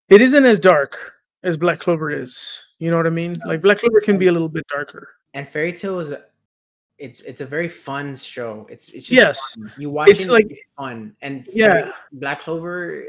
it 0.08 0.22
isn't 0.22 0.46
as 0.46 0.58
dark 0.58 1.14
as 1.44 1.58
Black 1.58 1.80
Clover 1.80 2.10
is. 2.10 2.64
You 2.80 2.92
know 2.92 2.98
what 2.98 3.08
I 3.08 3.12
mean? 3.12 3.42
Like 3.46 3.62
Black 3.62 3.80
Clover 3.80 4.00
can 4.00 4.18
be 4.18 4.28
a 4.28 4.32
little 4.32 4.48
bit 4.50 4.66
darker. 4.70 5.10
and 5.34 5.48
Fairy 5.50 5.74
Tail 5.74 6.00
is 6.00 6.12
a, 6.12 6.24
it's 7.00 7.22
it's 7.22 7.42
a 7.42 7.46
very 7.46 7.70
fun 7.70 8.16
show. 8.16 8.68
It's 8.70 8.90
it's 8.90 9.08
just 9.08 9.12
Yes. 9.12 9.40
fun. 9.56 9.72
you 9.78 9.90
watch 9.90 10.10
It's 10.10 10.22
it, 10.22 10.30
like- 10.30 10.52
it's 10.52 10.62
fun, 10.78 11.16
and 11.22 11.48
Yeah. 11.52 11.92
Black 12.12 12.42
Clover, 12.42 13.06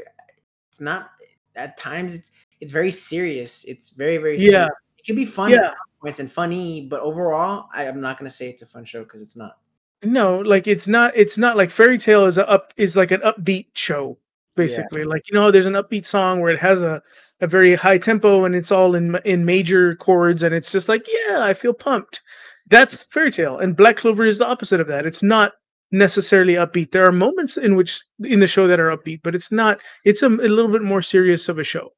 it's 0.71 0.79
not 0.81 1.11
at 1.55 1.77
times 1.77 2.13
it's 2.13 2.31
it's 2.61 2.71
very 2.71 2.91
serious. 2.91 3.63
It's 3.65 3.89
very 3.91 4.17
very 4.17 4.37
Yeah. 4.39 4.49
serious. 4.49 4.69
It 4.99 5.05
can 5.05 5.15
be 5.15 5.25
fun 5.25 5.51
Yeah. 5.51 5.67
at 5.71 5.75
points 6.01 6.19
and 6.19 6.31
funny, 6.31 6.81
but 6.89 7.01
overall, 7.01 7.67
I, 7.73 7.87
I'm 7.87 8.01
not 8.01 8.17
gonna 8.17 8.29
say 8.29 8.49
it's 8.49 8.61
a 8.61 8.65
fun 8.65 8.85
show 8.85 9.03
because 9.03 9.21
it's 9.21 9.35
not. 9.35 9.57
No, 10.03 10.39
like 10.39 10.67
it's 10.67 10.87
not 10.87 11.11
it's 11.15 11.37
not 11.37 11.57
like 11.57 11.69
Fairy 11.69 11.97
Tail 11.97 12.25
is 12.25 12.37
a 12.37 12.47
up 12.49 12.73
is 12.77 12.95
like 12.95 13.11
an 13.11 13.21
upbeat 13.21 13.67
show 13.75 14.17
basically. 14.55 15.03
Like 15.03 15.27
you 15.29 15.35
know 15.35 15.51
there's 15.51 15.65
an 15.67 15.73
upbeat 15.73 16.05
song 16.05 16.39
where 16.39 16.51
it 16.51 16.59
has 16.59 16.81
a 16.81 17.01
a 17.41 17.47
very 17.47 17.75
high 17.75 17.97
tempo 17.97 18.45
and 18.45 18.55
it's 18.55 18.71
all 18.71 18.95
in 18.95 19.19
in 19.25 19.43
major 19.45 19.95
chords 19.95 20.43
and 20.43 20.53
it's 20.55 20.71
just 20.71 20.87
like 20.87 21.05
yeah, 21.07 21.41
I 21.43 21.53
feel 21.53 21.73
pumped. 21.73 22.21
That's 22.69 23.03
Fairy 23.05 23.31
Tail 23.31 23.59
and 23.59 23.75
Black 23.75 23.97
Clover 23.97 24.25
is 24.25 24.37
the 24.37 24.47
opposite 24.47 24.79
of 24.79 24.87
that. 24.87 25.05
It's 25.05 25.23
not 25.23 25.53
necessarily 25.91 26.53
upbeat. 26.53 26.91
There 26.91 27.05
are 27.05 27.11
moments 27.11 27.57
in 27.57 27.75
which 27.75 28.01
in 28.23 28.39
the 28.39 28.47
show 28.47 28.67
that 28.67 28.79
are 28.79 28.95
upbeat, 28.95 29.21
but 29.23 29.35
it's 29.35 29.51
not 29.51 29.79
it's 30.05 30.21
a, 30.21 30.27
a 30.27 30.29
little 30.29 30.71
bit 30.71 30.81
more 30.81 31.01
serious 31.01 31.49
of 31.49 31.59
a 31.59 31.63
show. 31.63 31.89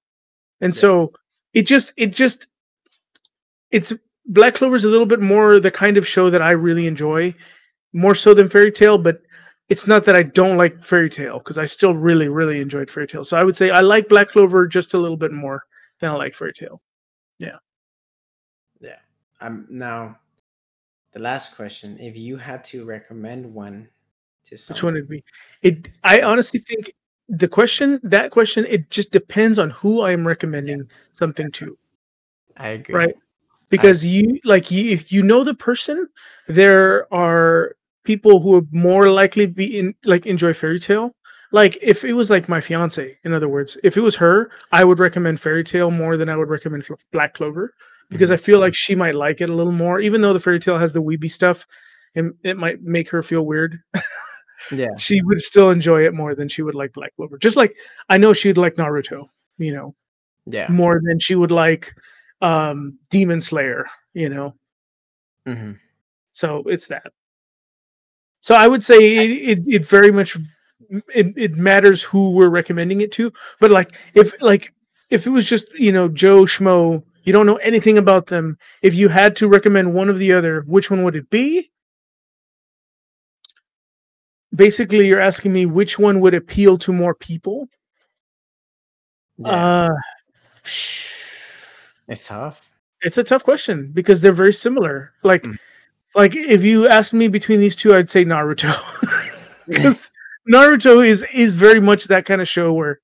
And 0.61 0.73
Yeah. 0.73 0.79
so 0.81 1.13
it 1.53 1.63
just 1.63 1.93
it 1.97 2.07
just 2.07 2.47
it's 3.71 3.93
Black 4.25 4.55
Clover 4.55 4.75
is 4.75 4.85
a 4.85 4.89
little 4.89 5.05
bit 5.05 5.19
more 5.19 5.59
the 5.59 5.71
kind 5.71 5.97
of 5.97 6.07
show 6.07 6.29
that 6.29 6.41
I 6.41 6.51
really 6.51 6.87
enjoy, 6.87 7.35
more 7.91 8.15
so 8.15 8.33
than 8.33 8.49
Fairy 8.49 8.71
Tail. 8.71 8.97
But 8.97 9.21
it's 9.69 9.85
not 9.87 10.05
that 10.05 10.15
I 10.15 10.23
don't 10.23 10.57
like 10.57 10.79
Fairy 10.81 11.09
Tail 11.09 11.39
because 11.39 11.57
I 11.57 11.65
still 11.65 11.93
really, 11.93 12.29
really 12.29 12.61
enjoyed 12.61 12.89
Fairy 12.89 13.07
Tail. 13.07 13.23
So 13.25 13.37
I 13.37 13.43
would 13.43 13.55
say 13.57 13.69
I 13.69 13.81
like 13.81 14.09
Black 14.09 14.29
Clover 14.29 14.65
just 14.67 14.93
a 14.93 14.97
little 14.97 15.17
bit 15.17 15.31
more 15.31 15.63
than 15.99 16.09
I 16.11 16.15
like 16.15 16.35
Fairy 16.35 16.53
Tail. 16.53 16.81
Yeah. 17.39 17.57
Yeah. 18.79 18.99
I'm 19.41 19.67
now. 19.69 20.17
The 21.13 21.19
last 21.19 21.55
question: 21.55 21.97
If 21.99 22.17
you 22.17 22.37
had 22.37 22.63
to 22.65 22.85
recommend 22.85 23.53
one 23.53 23.87
to 24.47 24.57
someone, 24.57 24.75
Which 24.75 24.83
one 24.83 24.93
would 24.95 25.09
be? 25.09 25.23
It. 25.61 25.89
I 26.03 26.21
honestly 26.21 26.59
think 26.59 26.93
the 27.29 27.47
question, 27.47 27.99
that 28.03 28.31
question, 28.31 28.65
it 28.67 28.89
just 28.89 29.11
depends 29.11 29.59
on 29.59 29.69
who 29.69 30.01
I 30.01 30.11
am 30.11 30.27
recommending 30.27 30.89
something 31.13 31.51
to. 31.51 31.77
I 32.57 32.69
agree. 32.69 32.95
right 32.95 33.15
because 33.69 34.05
you 34.05 34.39
like 34.43 34.69
you 34.69 34.91
if 34.91 35.11
you 35.11 35.23
know 35.23 35.43
the 35.43 35.53
person 35.55 36.07
there 36.47 37.11
are 37.13 37.75
people 38.03 38.39
who 38.39 38.49
would 38.51 38.71
more 38.71 39.09
likely 39.09 39.47
be 39.47 39.79
in 39.79 39.95
like 40.05 40.27
enjoy 40.27 40.53
fairy 40.53 40.79
tail 40.79 41.15
like 41.51 41.77
if 41.81 42.03
it 42.03 42.13
was 42.13 42.29
like 42.29 42.47
my 42.47 42.61
fiance 42.61 43.17
in 43.23 43.33
other 43.33 43.49
words 43.49 43.77
if 43.83 43.97
it 43.97 44.01
was 44.01 44.15
her 44.15 44.51
i 44.71 44.83
would 44.83 44.99
recommend 44.99 45.39
fairy 45.39 45.63
tail 45.63 45.89
more 45.89 46.17
than 46.17 46.29
i 46.29 46.37
would 46.37 46.49
recommend 46.49 46.85
black 47.11 47.33
clover 47.33 47.73
because 48.09 48.31
i 48.31 48.37
feel 48.37 48.59
like 48.59 48.75
she 48.75 48.95
might 48.95 49.15
like 49.15 49.41
it 49.41 49.49
a 49.49 49.53
little 49.55 49.71
more 49.73 49.99
even 49.99 50.21
though 50.21 50.33
the 50.33 50.39
fairy 50.39 50.59
tail 50.59 50.77
has 50.77 50.93
the 50.93 51.01
weeby 51.01 51.31
stuff 51.31 51.65
and 52.15 52.33
it 52.43 52.57
might 52.57 52.81
make 52.83 53.09
her 53.09 53.23
feel 53.23 53.41
weird. 53.41 53.79
Yeah. 54.71 54.89
she 54.99 55.21
would 55.23 55.41
still 55.41 55.71
enjoy 55.71 56.05
it 56.05 56.13
more 56.13 56.35
than 56.35 56.47
she 56.47 56.61
would 56.61 56.75
like 56.75 56.93
black 56.93 57.15
clover. 57.15 57.37
Just 57.37 57.57
like 57.57 57.75
i 58.09 58.17
know 58.17 58.33
she'd 58.33 58.57
like 58.57 58.75
naruto 58.75 59.27
you 59.57 59.73
know 59.73 59.95
Yeah. 60.45 60.67
more 60.69 61.01
than 61.03 61.19
she 61.19 61.35
would 61.35 61.51
like 61.51 61.93
um 62.41 62.97
demon 63.09 63.41
slayer 63.41 63.85
you 64.13 64.29
know? 64.29 64.53
Hmm 65.47 65.71
so 66.33 66.63
it's 66.65 66.87
that. 66.87 67.11
So 68.41 68.55
i 68.55 68.67
would 68.67 68.83
say 68.83 68.97
it, 69.17 69.57
it, 69.59 69.63
it 69.67 69.87
very 69.87 70.11
much 70.11 70.37
it, 71.15 71.33
it 71.37 71.55
matters 71.55 72.03
who 72.03 72.31
we're 72.31 72.49
recommending 72.49 73.01
it 73.01 73.11
to 73.13 73.31
but 73.59 73.71
like 73.71 73.93
if 74.13 74.33
like 74.41 74.73
if 75.09 75.25
it 75.25 75.29
was 75.29 75.45
just 75.45 75.65
you 75.73 75.91
know 75.91 76.07
joe 76.09 76.43
schmo 76.43 77.03
you 77.23 77.31
don't 77.33 77.45
know 77.45 77.55
anything 77.57 77.97
about 77.97 78.25
them 78.27 78.57
if 78.81 78.95
you 78.95 79.07
had 79.09 79.35
to 79.37 79.47
recommend 79.47 79.93
one 79.93 80.09
of 80.09 80.17
the 80.17 80.31
other 80.33 80.61
which 80.67 80.89
one 80.91 81.03
would 81.03 81.15
it 81.15 81.29
be 81.29 81.69
basically 84.55 85.07
you're 85.07 85.19
asking 85.21 85.51
me 85.53 85.65
which 85.65 85.97
one 85.97 86.19
would 86.19 86.33
appeal 86.33 86.77
to 86.77 86.93
more 86.93 87.15
people 87.15 87.67
Yeah. 89.37 89.49
uh 89.49 89.89
it's 92.07 92.27
tough. 92.27 92.71
it's 93.01 93.17
a 93.17 93.23
tough 93.23 93.43
question 93.43 93.91
because 93.93 94.21
they're 94.21 94.31
very 94.33 94.53
similar. 94.53 95.13
Like, 95.23 95.43
Mm. 95.43 95.57
like 96.15 96.35
if 96.35 96.63
you 96.63 96.87
asked 96.87 97.13
me 97.13 97.27
between 97.27 97.59
these 97.59 97.75
two, 97.75 97.95
I'd 97.95 98.09
say 98.09 98.23
Naruto 98.25 98.73
because 99.67 100.11
Naruto 100.51 101.05
is 101.05 101.25
is 101.33 101.55
very 101.55 101.79
much 101.81 102.05
that 102.05 102.25
kind 102.25 102.41
of 102.41 102.47
show 102.47 102.71
where, 102.73 102.99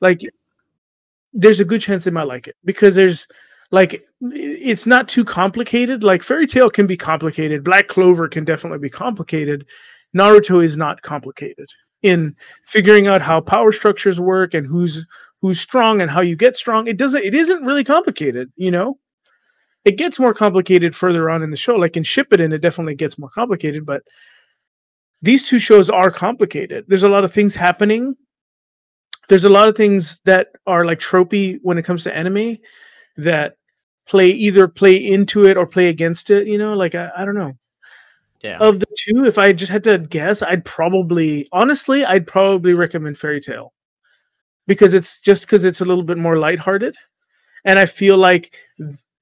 like, 0.00 0.20
there's 1.32 1.60
a 1.60 1.64
good 1.64 1.80
chance 1.80 2.04
they 2.04 2.10
might 2.10 2.26
like 2.28 2.46
it 2.48 2.56
because 2.64 2.94
there's 2.94 3.26
like 3.70 4.04
it's 4.20 4.86
not 4.86 5.08
too 5.08 5.24
complicated. 5.24 6.02
Like 6.02 6.22
Fairy 6.22 6.46
Tail 6.46 6.70
can 6.70 6.86
be 6.86 6.96
complicated, 6.96 7.64
Black 7.64 7.88
Clover 7.88 8.28
can 8.28 8.44
definitely 8.44 8.78
be 8.78 8.90
complicated. 8.90 9.66
Naruto 10.16 10.64
is 10.64 10.76
not 10.76 11.02
complicated 11.02 11.68
in 12.02 12.34
figuring 12.66 13.06
out 13.06 13.22
how 13.22 13.40
power 13.40 13.72
structures 13.72 14.18
work 14.18 14.54
and 14.54 14.66
who's 14.66 15.06
who's 15.40 15.60
strong 15.60 16.00
and 16.00 16.10
how 16.10 16.20
you 16.20 16.36
get 16.36 16.56
strong. 16.56 16.86
It 16.86 16.96
doesn't. 16.96 17.24
It 17.24 17.34
isn't 17.34 17.64
really 17.64 17.84
complicated, 17.84 18.52
you 18.56 18.70
know 18.70 18.98
it 19.84 19.96
gets 19.96 20.18
more 20.18 20.34
complicated 20.34 20.94
further 20.94 21.30
on 21.30 21.42
in 21.42 21.50
the 21.50 21.56
show. 21.56 21.74
Like 21.74 21.96
in 21.96 22.02
Shippuden, 22.02 22.52
it 22.52 22.58
definitely 22.58 22.94
gets 22.94 23.18
more 23.18 23.30
complicated, 23.30 23.86
but 23.86 24.02
these 25.22 25.48
two 25.48 25.58
shows 25.58 25.88
are 25.88 26.10
complicated. 26.10 26.84
There's 26.88 27.02
a 27.02 27.08
lot 27.08 27.24
of 27.24 27.32
things 27.32 27.54
happening. 27.54 28.14
There's 29.28 29.44
a 29.44 29.50
lot 29.50 29.68
of 29.68 29.76
things 29.76 30.20
that 30.24 30.48
are 30.66 30.84
like 30.84 30.98
tropey 30.98 31.58
when 31.62 31.78
it 31.78 31.84
comes 31.84 32.04
to 32.04 32.16
anime 32.16 32.58
that 33.16 33.56
play 34.10 34.26
either 34.26 34.66
play 34.66 34.96
into 34.96 35.46
it 35.46 35.56
or 35.56 35.64
play 35.64 35.88
against 35.88 36.30
it. 36.30 36.48
You 36.48 36.58
know, 36.58 36.74
like 36.74 36.96
I, 36.96 37.10
I 37.16 37.24
don't 37.24 37.36
know. 37.36 37.56
Yeah. 38.42 38.58
Of 38.58 38.80
the 38.80 38.86
two, 38.98 39.24
if 39.24 39.38
I 39.38 39.52
just 39.52 39.70
had 39.70 39.84
to 39.84 39.98
guess, 39.98 40.42
I'd 40.42 40.64
probably 40.64 41.48
honestly, 41.52 42.04
I'd 42.04 42.26
probably 42.26 42.74
recommend 42.74 43.18
Fairy 43.18 43.40
Tail 43.40 43.72
because 44.66 44.94
it's 44.94 45.20
just 45.20 45.42
because 45.42 45.64
it's 45.64 45.80
a 45.80 45.84
little 45.84 46.02
bit 46.02 46.18
more 46.18 46.38
lighthearted, 46.38 46.96
and 47.64 47.78
I 47.78 47.86
feel 47.86 48.16
like 48.16 48.56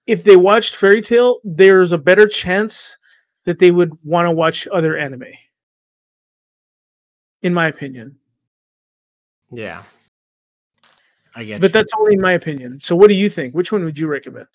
if 0.07 0.25
they 0.25 0.37
watched 0.37 0.77
Fairy 0.77 1.03
Tail, 1.03 1.41
there's 1.45 1.93
a 1.93 1.99
better 1.99 2.27
chance 2.27 2.97
that 3.45 3.59
they 3.59 3.71
would 3.73 3.93
want 4.05 4.27
to 4.27 4.31
watch 4.31 4.67
other 4.69 4.97
anime. 4.97 5.25
In 7.43 7.53
my 7.53 7.69
opinion. 7.69 8.17
Yeah. 9.51 9.83
I 11.35 11.45
get 11.45 11.61
But 11.61 11.69
you. 11.69 11.73
that's 11.73 11.93
only 11.99 12.17
my 12.17 12.33
opinion. 12.33 12.81
So 12.81 12.97
what 12.97 13.09
do 13.09 13.15
you 13.15 13.29
think? 13.31 13.55
Which 13.55 13.71
one 13.71 13.85
would 13.85 13.99
you 13.99 14.07
recommend? 14.07 14.47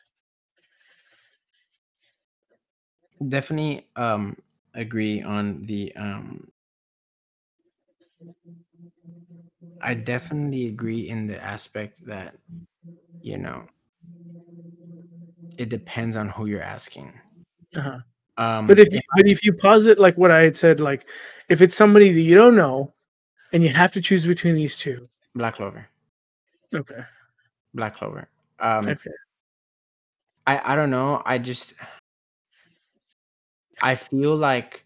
Definitely 3.29 3.87
um 3.95 4.37
agree 4.73 5.21
on 5.21 5.65
the 5.65 5.95
um 5.95 6.47
I 9.81 9.93
definitely 9.93 10.67
agree 10.67 11.09
in 11.09 11.27
the 11.27 11.41
aspect 11.43 12.05
that 12.05 12.35
you 13.21 13.37
know 13.37 13.65
it 15.57 15.69
depends 15.69 16.17
on 16.17 16.29
who 16.29 16.45
you're 16.45 16.61
asking. 16.61 17.13
Uh-huh. 17.75 17.99
Um 18.37 18.67
But 18.67 18.79
if 18.79 18.91
yeah, 18.91 19.01
but 19.15 19.27
if 19.27 19.43
you 19.43 19.53
posit 19.53 19.99
like 19.99 20.17
what 20.17 20.31
I 20.31 20.41
had 20.41 20.57
said, 20.57 20.79
like 20.79 21.07
if 21.49 21.61
it's 21.61 21.75
somebody 21.75 22.11
that 22.11 22.21
you 22.21 22.35
don't 22.35 22.55
know 22.55 22.93
and 23.51 23.61
you 23.63 23.69
have 23.69 23.91
to 23.93 24.01
choose 24.01 24.25
between 24.25 24.55
these 24.55 24.77
two. 24.77 25.07
Black 25.35 25.55
Clover. 25.55 25.87
Okay. 26.73 27.03
Black 27.73 27.95
Clover. 27.95 28.29
Um 28.59 28.87
Okay. 28.89 29.11
I 30.47 30.73
I 30.73 30.75
don't 30.75 30.89
know. 30.89 31.21
I 31.25 31.37
just 31.37 31.73
I 33.83 33.95
feel 33.95 34.35
like 34.35 34.85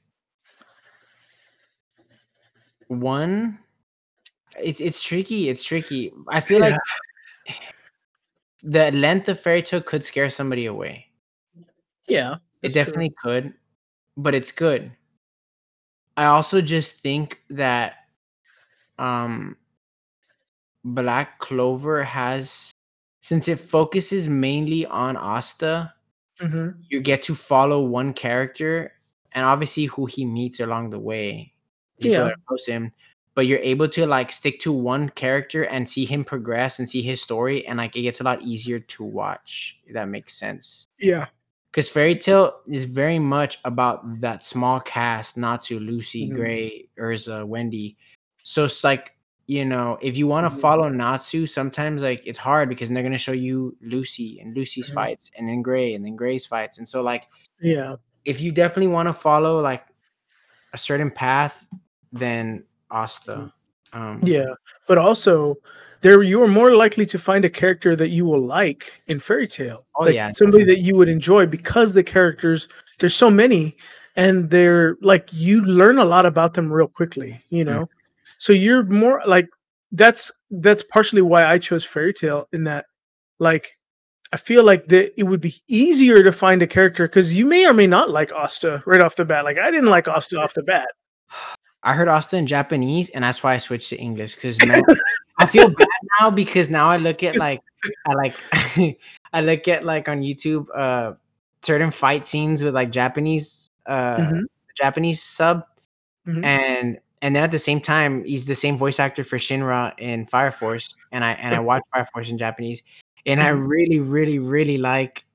one 2.88 3.60
it's 4.60 4.82
it's 4.82 5.02
tricky. 5.02 5.50
It's 5.50 5.64
tricky. 5.64 6.12
I 6.30 6.42
feel 6.42 6.60
like 6.60 6.76
the 8.64 8.92
length 8.92 9.30
of 9.30 9.40
fairy 9.40 9.62
tail 9.62 9.82
could 9.82 10.04
scare 10.04 10.32
somebody 10.32 10.66
away. 10.66 11.08
Yeah. 12.08 12.38
It 12.64 12.74
that's 12.74 12.74
true. 12.74 12.84
definitely 12.84 13.14
could, 13.22 13.54
but 14.18 14.34
it's 14.34 14.52
good. 14.52 14.92
I 16.18 16.26
also 16.26 16.60
just 16.60 16.94
think 16.94 17.40
that 17.52 17.94
um 18.98 19.58
Black 20.84 21.38
Clover 21.38 22.04
has 22.04 22.72
since 23.22 23.48
it 23.48 23.60
focuses 23.60 24.28
mainly 24.28 24.88
on 24.88 25.18
Asta, 25.18 25.94
Mhm. 26.40 26.76
you 26.90 27.00
get 27.02 27.24
to 27.24 27.36
follow 27.36 27.82
one 27.82 28.14
character 28.14 28.94
and 29.34 29.46
obviously 29.46 29.86
who 29.86 30.06
he 30.06 30.26
meets 30.26 30.60
along 30.60 30.90
the 30.92 31.00
way. 31.00 31.54
Yeah. 32.00 32.26
that 32.26 32.36
close 32.46 32.66
to 32.66 32.72
him. 32.74 32.92
But 33.34 33.48
you're 33.48 33.60
able 33.60 33.88
to 33.90 34.06
like 34.06 34.32
stick 34.32 34.60
to 34.62 34.72
one 34.72 35.10
character 35.10 35.64
and 35.66 35.88
see 35.90 36.06
him 36.06 36.24
progress 36.24 36.78
and 36.80 36.88
see 36.90 37.02
his 37.02 37.22
story, 37.22 37.66
and 37.68 37.78
like 37.78 37.96
it 37.96 38.02
gets 38.04 38.20
a 38.22 38.24
lot 38.24 38.42
easier 38.44 38.80
to 38.80 39.04
watch. 39.04 39.80
If 39.86 39.94
that 39.94 40.08
makes 40.08 40.34
sense. 40.36 40.88
Yeah. 41.00 41.28
Because 41.72 41.90
Fairy 41.90 42.16
Tail 42.16 42.62
is 42.68 42.86
very 42.86 43.20
much 43.20 43.60
about 43.66 44.22
that 44.22 44.44
small 44.44 44.80
cast, 44.80 45.38
Natsu, 45.38 45.80
Lucy, 45.80 46.30
Mhm. 46.30 46.36
Gray, 46.36 46.90
Erza, 47.00 47.46
Wendy. 47.46 47.98
So 48.44 48.66
it's 48.66 48.84
like, 48.84 49.17
you 49.48 49.64
know, 49.66 49.98
if 50.02 50.18
you 50.18 50.28
want 50.28 50.46
to 50.50 50.56
Mhm. 50.56 50.62
follow 50.62 50.90
Natsu, 50.90 51.46
sometimes 51.48 52.02
like 52.02 52.22
it's 52.26 52.38
hard 52.38 52.68
because 52.70 52.90
they're 52.90 53.02
gonna 53.04 53.18
show 53.18 53.32
you 53.32 53.76
Lucy 53.82 54.40
and 54.42 54.56
Lucy's 54.56 54.90
Mhm. 54.90 54.94
fights 54.94 55.32
and 55.38 55.48
then 55.48 55.62
Gray 55.62 55.94
and 55.96 56.06
then 56.06 56.16
Gray's 56.18 56.46
fights. 56.46 56.78
And 56.78 56.88
so 56.88 57.02
like 57.02 57.28
Yeah. 57.62 57.96
if 58.26 58.42
you 58.42 58.52
definitely 58.52 58.92
want 58.92 59.08
to 59.08 59.14
follow 59.14 59.62
like 59.62 59.86
a 60.74 60.78
certain 60.78 61.10
path, 61.10 61.66
then 62.12 62.64
Asta. 62.92 63.52
Um 63.94 64.20
Yeah. 64.22 64.54
But 64.88 64.98
also 64.98 65.56
there 66.02 66.22
you 66.24 66.42
are 66.44 66.48
more 66.48 66.76
likely 66.76 67.06
to 67.08 67.18
find 67.18 67.44
a 67.46 67.50
character 67.50 67.96
that 67.96 68.10
you 68.10 68.26
will 68.26 68.46
like 68.46 69.02
in 69.08 69.20
Fairy 69.20 69.48
Tail. 69.48 69.86
Oh, 69.96 70.04
Like, 70.06 70.14
yeah, 70.16 70.30
somebody 70.32 70.66
that 70.66 70.80
you 70.80 70.96
would 70.96 71.10
enjoy 71.10 71.46
because 71.48 71.94
the 71.94 72.04
characters 72.04 72.68
there's 73.00 73.16
so 73.16 73.32
many 73.32 73.78
and 74.18 74.50
they're 74.50 74.98
like 75.02 75.30
you 75.32 75.62
learn 75.62 75.98
a 76.00 76.06
lot 76.06 76.26
about 76.26 76.54
them 76.54 76.72
real 76.72 76.88
quickly, 76.88 77.42
you 77.50 77.64
Mm. 77.64 77.68
know. 77.68 77.90
So 78.38 78.54
you're 78.54 78.84
more 78.84 79.22
like 79.26 79.48
that's 79.92 80.32
that's 80.52 80.84
partially 80.84 81.22
why 81.22 81.46
I 81.46 81.58
chose 81.60 81.86
Fairy 81.86 82.14
Tail 82.14 82.48
in 82.54 82.64
that 82.66 82.86
like 83.40 83.78
I 84.34 84.38
feel 84.38 84.64
like 84.64 84.88
that 84.88 85.14
it 85.18 85.24
would 85.24 85.40
be 85.42 85.56
easier 85.68 86.22
to 86.24 86.32
find 86.34 86.62
a 86.62 86.68
character 86.68 87.08
because 87.08 87.36
you 87.36 87.46
may 87.46 87.66
or 87.66 87.74
may 87.74 87.88
not 87.88 88.10
like 88.10 88.32
Asta 88.34 88.84
right 88.86 89.02
off 89.02 89.16
the 89.16 89.24
bat. 89.26 89.46
Like 89.46 89.58
I 89.58 89.72
didn't 89.72 89.90
like 89.90 90.08
Asta 90.08 90.38
off 90.40 90.54
the 90.54 90.64
bat. 90.64 90.88
I 91.84 91.94
heard 91.94 92.08
Asta 92.10 92.36
in 92.36 92.48
Japanese, 92.48 93.10
and 93.12 93.24
that's 93.24 93.44
why 93.44 93.54
I 93.54 93.58
switched 93.58 93.90
to 93.90 93.96
English. 93.98 94.36
Because 94.36 94.58
I 95.38 95.46
feel 95.46 95.70
bad 95.70 95.88
now 96.20 96.30
because 96.30 96.70
now 96.70 96.90
I 96.90 96.98
look 96.98 97.24
at 97.24 97.38
like 97.38 97.62
I 98.08 98.14
like 98.14 98.36
I 99.34 99.42
look 99.42 99.68
at 99.70 99.86
like 99.86 100.10
on 100.10 100.22
YouTube 100.22 100.66
uh 100.76 101.14
certain 101.62 101.92
fight 101.92 102.26
scenes 102.28 102.62
with 102.64 102.74
like 102.74 102.92
Japanese 102.92 103.70
uh 103.86 104.18
Mhm. 104.18 104.42
Japanese 104.76 105.24
sub, 105.24 105.64
Mhm. 106.28 106.44
and 106.44 107.00
and 107.22 107.36
then 107.36 107.44
at 107.44 107.52
the 107.52 107.60
same 107.60 107.82
time 107.82 108.24
he's 108.24 108.46
the 108.46 108.56
same 108.56 108.78
voice 108.78 109.00
actor 109.00 109.24
for 109.24 109.38
Shinra 109.38 109.94
in 110.00 110.26
Fire 110.28 110.52
Force, 110.52 110.96
and 111.12 111.24
I 111.24 111.32
and 111.34 111.56
I 111.56 111.60
watch 111.72 111.84
Fire 111.94 112.08
Force 112.14 112.30
in 112.30 112.38
Japanese, 112.38 112.84
and 113.26 113.42
I 113.42 113.52
Mhm. 113.52 113.68
really 113.68 114.00
really 114.00 114.40
really 114.40 114.78
like 114.78 115.26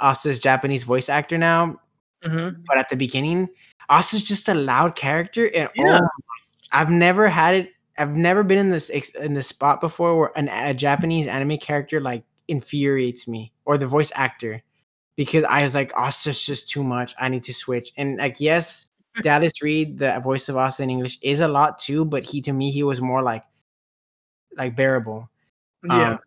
Asta's 0.00 0.38
Japanese 0.40 0.84
voice 0.84 1.08
actor 1.08 1.38
now. 1.38 1.76
Mhm. 2.24 2.62
But 2.66 2.78
at 2.78 2.88
the 2.88 2.96
beginning, 2.96 3.48
Asta's 3.88 4.24
just 4.24 4.48
a 4.48 4.54
loud 4.54 4.96
character, 4.96 5.46
and 5.54 5.68
Yeah. 5.74 6.00
oh, 6.02 6.08
I've 6.72 6.90
never 6.90 7.28
had 7.28 7.54
it. 7.54 7.70
I've 7.98 8.14
never 8.16 8.42
been 8.42 8.58
in 8.58 8.70
this 8.70 8.88
in 8.90 9.34
this 9.34 9.46
spot 9.48 9.80
before 9.80 10.18
where 10.18 10.32
an, 10.36 10.48
a 10.48 10.74
Japanese 10.74 11.26
anime 11.28 11.58
character 11.58 12.00
like 12.00 12.24
infuriates 12.48 13.28
me 13.28 13.52
or 13.64 13.78
the 13.78 13.86
voice 13.86 14.10
actor 14.16 14.62
because 15.16 15.44
I 15.44 15.62
was 15.62 15.74
like, 15.76 15.92
Asta's 15.96 16.40
just 16.44 16.68
too 16.68 16.82
much. 16.82 17.14
I 17.20 17.28
need 17.28 17.44
to 17.44 17.54
switch. 17.54 17.92
And 17.96 18.16
like, 18.18 18.40
yes, 18.40 18.90
Dallas 19.22 19.62
Reid, 19.62 19.98
the 19.98 20.18
voice 20.20 20.48
of 20.48 20.56
Asta 20.56 20.82
in 20.82 20.90
English, 20.90 21.18
is 21.22 21.40
a 21.40 21.48
lot 21.48 21.78
too, 21.78 22.04
but 22.04 22.24
he 22.24 22.40
to 22.42 22.52
me 22.52 22.70
he 22.70 22.82
was 22.82 23.00
more 23.00 23.22
like 23.22 23.44
like 24.56 24.74
bearable. 24.76 25.28
Yeah. 25.88 26.10
Um, 26.12 26.18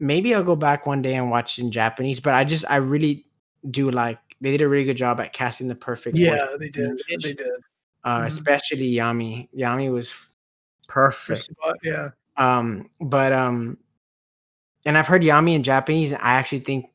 maybe 0.00 0.34
I'll 0.34 0.42
go 0.42 0.56
back 0.56 0.86
one 0.86 1.02
day 1.02 1.14
and 1.14 1.30
watch 1.30 1.58
in 1.58 1.70
Japanese, 1.70 2.20
but 2.20 2.34
I 2.34 2.44
just 2.44 2.64
I 2.68 2.76
really 2.76 3.26
do 3.70 3.90
like 3.90 4.18
they 4.40 4.50
did 4.50 4.60
a 4.62 4.68
really 4.68 4.84
good 4.84 4.96
job 4.96 5.18
at 5.20 5.32
casting 5.32 5.66
the 5.68 5.74
perfect 5.74 6.16
yeah, 6.16 6.38
they 6.58 6.68
did. 6.68 6.84
English. 6.84 7.22
They 7.22 7.32
did. 7.32 7.48
uh, 8.04 8.20
Mhm. 8.20 8.26
especially 8.26 8.92
Yami. 8.92 9.48
Yami 9.56 9.90
was 9.92 10.12
perfect. 10.88 11.42
Spot, 11.44 11.76
yeah. 11.82 12.10
Um, 12.36 12.90
but 13.00 13.32
um, 13.32 13.78
and 14.84 14.96
I've 14.98 15.06
heard 15.06 15.22
Yami 15.22 15.54
in 15.54 15.62
Japanese, 15.62 16.12
and 16.12 16.20
I 16.22 16.34
actually 16.34 16.60
think 16.60 16.86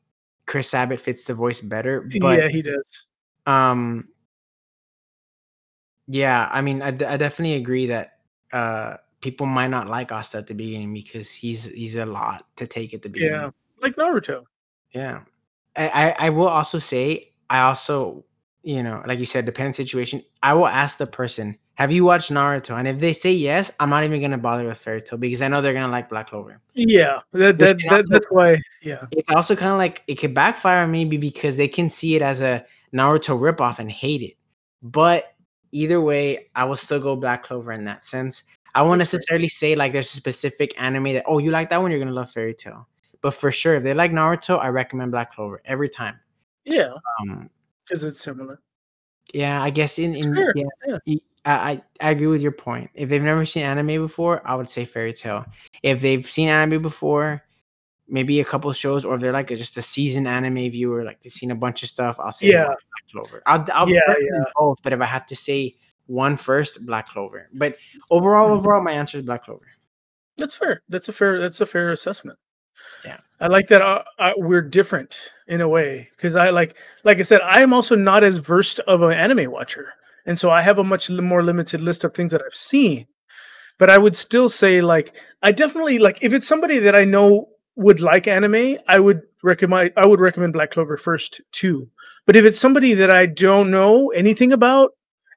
Chris 0.46 0.70
Sabat 0.70 1.00
fits 1.00 1.24
the 1.26 1.34
voice 1.34 1.60
better. 1.60 2.08
But 2.20 2.38
yeah, 2.38 2.48
he 2.48 2.62
does. 2.62 3.06
um, 3.46 4.08
yeah, 6.12 6.48
I 6.52 6.60
mean, 6.60 6.82
I, 6.82 6.90
d- 6.90 7.06
I 7.06 7.16
definitely 7.16 7.54
agree 7.56 7.86
that 7.86 8.18
uh, 8.52 8.96
people 9.22 9.46
might 9.46 9.68
not 9.68 9.88
like 9.88 10.12
Asta 10.12 10.38
at 10.38 10.46
the 10.46 10.54
beginning 10.54 10.92
because 10.92 11.30
he's 11.32 11.64
he's 11.64 11.94
a 11.94 12.04
lot 12.04 12.44
to 12.56 12.66
take 12.66 12.92
at 12.92 13.00
the 13.00 13.08
beginning. 13.08 13.34
Yeah. 13.34 13.50
Like 13.80 13.96
Naruto. 13.96 14.44
Yeah. 14.92 15.20
I, 15.74 15.88
I, 15.88 16.26
I 16.26 16.30
will 16.30 16.48
also 16.48 16.78
say, 16.78 17.32
I 17.48 17.62
also, 17.62 18.26
you 18.62 18.82
know, 18.82 19.02
like 19.06 19.18
you 19.18 19.24
said, 19.26 19.46
dependent 19.46 19.76
situation. 19.76 20.22
I 20.42 20.52
will 20.52 20.66
ask 20.66 20.98
the 20.98 21.06
person, 21.06 21.56
have 21.76 21.90
you 21.90 22.04
watched 22.04 22.30
Naruto? 22.30 22.78
And 22.78 22.86
if 22.86 22.98
they 23.00 23.14
say 23.14 23.32
yes, 23.32 23.72
I'm 23.80 23.88
not 23.88 24.04
even 24.04 24.20
gonna 24.20 24.36
bother 24.36 24.64
with 24.66 24.76
Fairy 24.76 25.00
Tail 25.00 25.18
because 25.18 25.40
I 25.40 25.48
know 25.48 25.62
they're 25.62 25.72
gonna 25.72 25.90
like 25.90 26.10
Black 26.10 26.28
Clover. 26.28 26.60
Yeah. 26.74 27.20
That, 27.32 27.56
that, 27.56 27.78
that 27.78 27.90
also- 27.90 28.08
that's 28.10 28.26
why 28.28 28.60
yeah. 28.82 29.06
It's 29.12 29.30
also 29.30 29.56
kind 29.56 29.72
of 29.72 29.78
like 29.78 30.02
it 30.06 30.16
could 30.16 30.34
backfire 30.34 30.82
on 30.84 30.90
me 30.90 31.06
because 31.06 31.56
they 31.56 31.68
can 31.68 31.88
see 31.88 32.16
it 32.16 32.22
as 32.22 32.42
a 32.42 32.66
Naruto 32.92 33.40
ripoff 33.40 33.78
and 33.78 33.90
hate 33.90 34.20
it. 34.20 34.36
But 34.82 35.31
either 35.72 36.00
way, 36.00 36.48
I 36.54 36.64
will 36.64 36.76
still 36.76 37.00
go 37.00 37.16
Black 37.16 37.42
Clover 37.42 37.72
in 37.72 37.84
that 37.84 38.04
sense. 38.04 38.44
I 38.74 38.82
won't 38.82 38.98
necessarily 38.98 39.48
say 39.48 39.74
like 39.74 39.92
there's 39.92 40.12
a 40.12 40.16
specific 40.16 40.74
anime 40.80 41.12
that 41.14 41.24
oh 41.26 41.38
you 41.38 41.50
like 41.50 41.70
that 41.70 41.82
one, 41.82 41.90
you're 41.90 42.00
gonna 42.00 42.12
love 42.12 42.30
Fairy 42.30 42.54
Tail. 42.54 42.88
But 43.20 43.34
for 43.34 43.52
sure, 43.52 43.76
if 43.76 43.82
they 43.82 43.94
like 43.94 44.12
Naruto, 44.12 44.58
I 44.58 44.68
recommend 44.68 45.12
Black 45.12 45.32
Clover 45.32 45.62
every 45.64 45.88
time. 45.88 46.18
Yeah. 46.64 46.92
Um, 47.20 47.50
Because 47.84 48.04
it's 48.04 48.20
similar. 48.20 48.60
Yeah, 49.32 49.62
I 49.62 49.70
guess 49.70 49.98
in, 49.98 50.14
in 50.14 50.34
fair, 50.34 50.52
yeah, 50.56 50.98
I, 51.06 51.20
I, 51.44 51.70
I 51.70 51.82
I 52.00 52.10
agree 52.10 52.26
with 52.26 52.42
your 52.42 52.52
point. 52.52 52.90
If 52.94 53.08
they've 53.08 53.22
never 53.22 53.44
seen 53.44 53.62
anime 53.62 54.02
before, 54.02 54.46
I 54.46 54.54
would 54.54 54.68
say 54.68 54.84
Fairy 54.84 55.12
Tail. 55.12 55.44
If 55.82 56.00
they've 56.00 56.28
seen 56.28 56.48
anime 56.48 56.82
before, 56.82 57.42
maybe 58.12 58.38
a 58.40 58.44
couple 58.44 58.70
shows, 58.72 59.04
or 59.04 59.14
if 59.16 59.20
they're 59.22 59.32
like 59.32 59.50
a, 59.50 59.56
just 59.56 59.76
a 59.78 59.82
seasoned 59.82 60.28
anime 60.28 60.70
viewer, 60.70 61.02
like 61.02 61.20
they've 61.22 61.32
seen 61.32 61.50
a 61.50 61.56
bunch 61.56 61.82
of 61.82 61.88
stuff, 61.88 62.16
I'll 62.20 62.30
say 62.30 62.48
Yeah. 62.48 62.66
Black 62.66 62.78
Clover. 63.10 63.42
I'll 63.46 63.64
I'll 63.72 63.88
Yeah, 63.90 64.00
recommend 64.06 64.46
both, 64.56 64.78
but 64.82 64.92
if 64.92 65.00
I 65.00 65.06
have 65.06 65.26
to 65.26 65.34
say 65.36 65.74
one 66.06 66.36
first, 66.36 66.84
Black 66.86 67.08
Clover. 67.08 67.48
But 67.54 67.76
overall, 68.10 68.48
Mhm. 68.50 68.58
overall, 68.58 68.82
my 68.82 68.92
answer 68.92 69.18
is 69.18 69.24
Black 69.24 69.44
Clover. 69.44 69.66
That's 70.36 70.54
fair. 70.54 70.82
That's 70.88 71.08
a 71.08 71.12
fair 71.12 71.40
that's 71.40 71.60
a 71.60 71.66
fair 71.66 71.90
assessment. 71.90 72.38
Yeah. 73.04 73.18
I 73.40 73.46
like 73.48 73.68
that 73.68 73.80
uh, 73.82 74.02
uh, 74.18 74.32
we're 74.36 74.62
different 74.62 75.16
in 75.48 75.60
a 75.60 75.68
way 75.68 76.08
because 76.16 76.36
I 76.36 76.50
like, 76.50 76.76
like 77.04 77.18
I 77.18 77.22
said, 77.22 77.40
I 77.42 77.62
am 77.62 77.72
also 77.72 77.96
not 77.96 78.22
as 78.24 78.36
versed 78.38 78.78
of 78.80 79.02
an 79.02 79.12
anime 79.12 79.50
watcher, 79.50 79.94
and 80.26 80.38
so 80.38 80.50
I 80.50 80.62
have 80.62 80.78
a 80.78 80.84
much 80.84 81.08
more 81.10 81.42
limited 81.42 81.80
list 81.80 82.04
of 82.04 82.12
things 82.12 82.32
that 82.32 82.42
I've 82.44 82.54
seen. 82.54 83.06
But 83.78 83.90
I 83.90 83.98
would 83.98 84.16
still 84.16 84.48
say, 84.48 84.80
like, 84.80 85.14
I 85.42 85.50
definitely 85.52 85.98
like 85.98 86.18
if 86.22 86.32
it's 86.32 86.46
somebody 86.46 86.78
that 86.80 86.94
I 86.94 87.04
know 87.04 87.48
would 87.82 88.00
like 88.00 88.26
anime, 88.26 88.76
I 88.88 88.98
would 88.98 89.22
recommend 89.42 89.92
I 89.96 90.06
would 90.06 90.20
recommend 90.20 90.52
Black 90.52 90.70
Clover 90.70 90.96
first 90.96 91.40
too. 91.52 91.88
But 92.26 92.36
if 92.36 92.44
it's 92.44 92.58
somebody 92.58 92.94
that 92.94 93.10
I 93.10 93.26
don't 93.26 93.70
know 93.70 94.10
anything 94.10 94.52
about, 94.52 94.92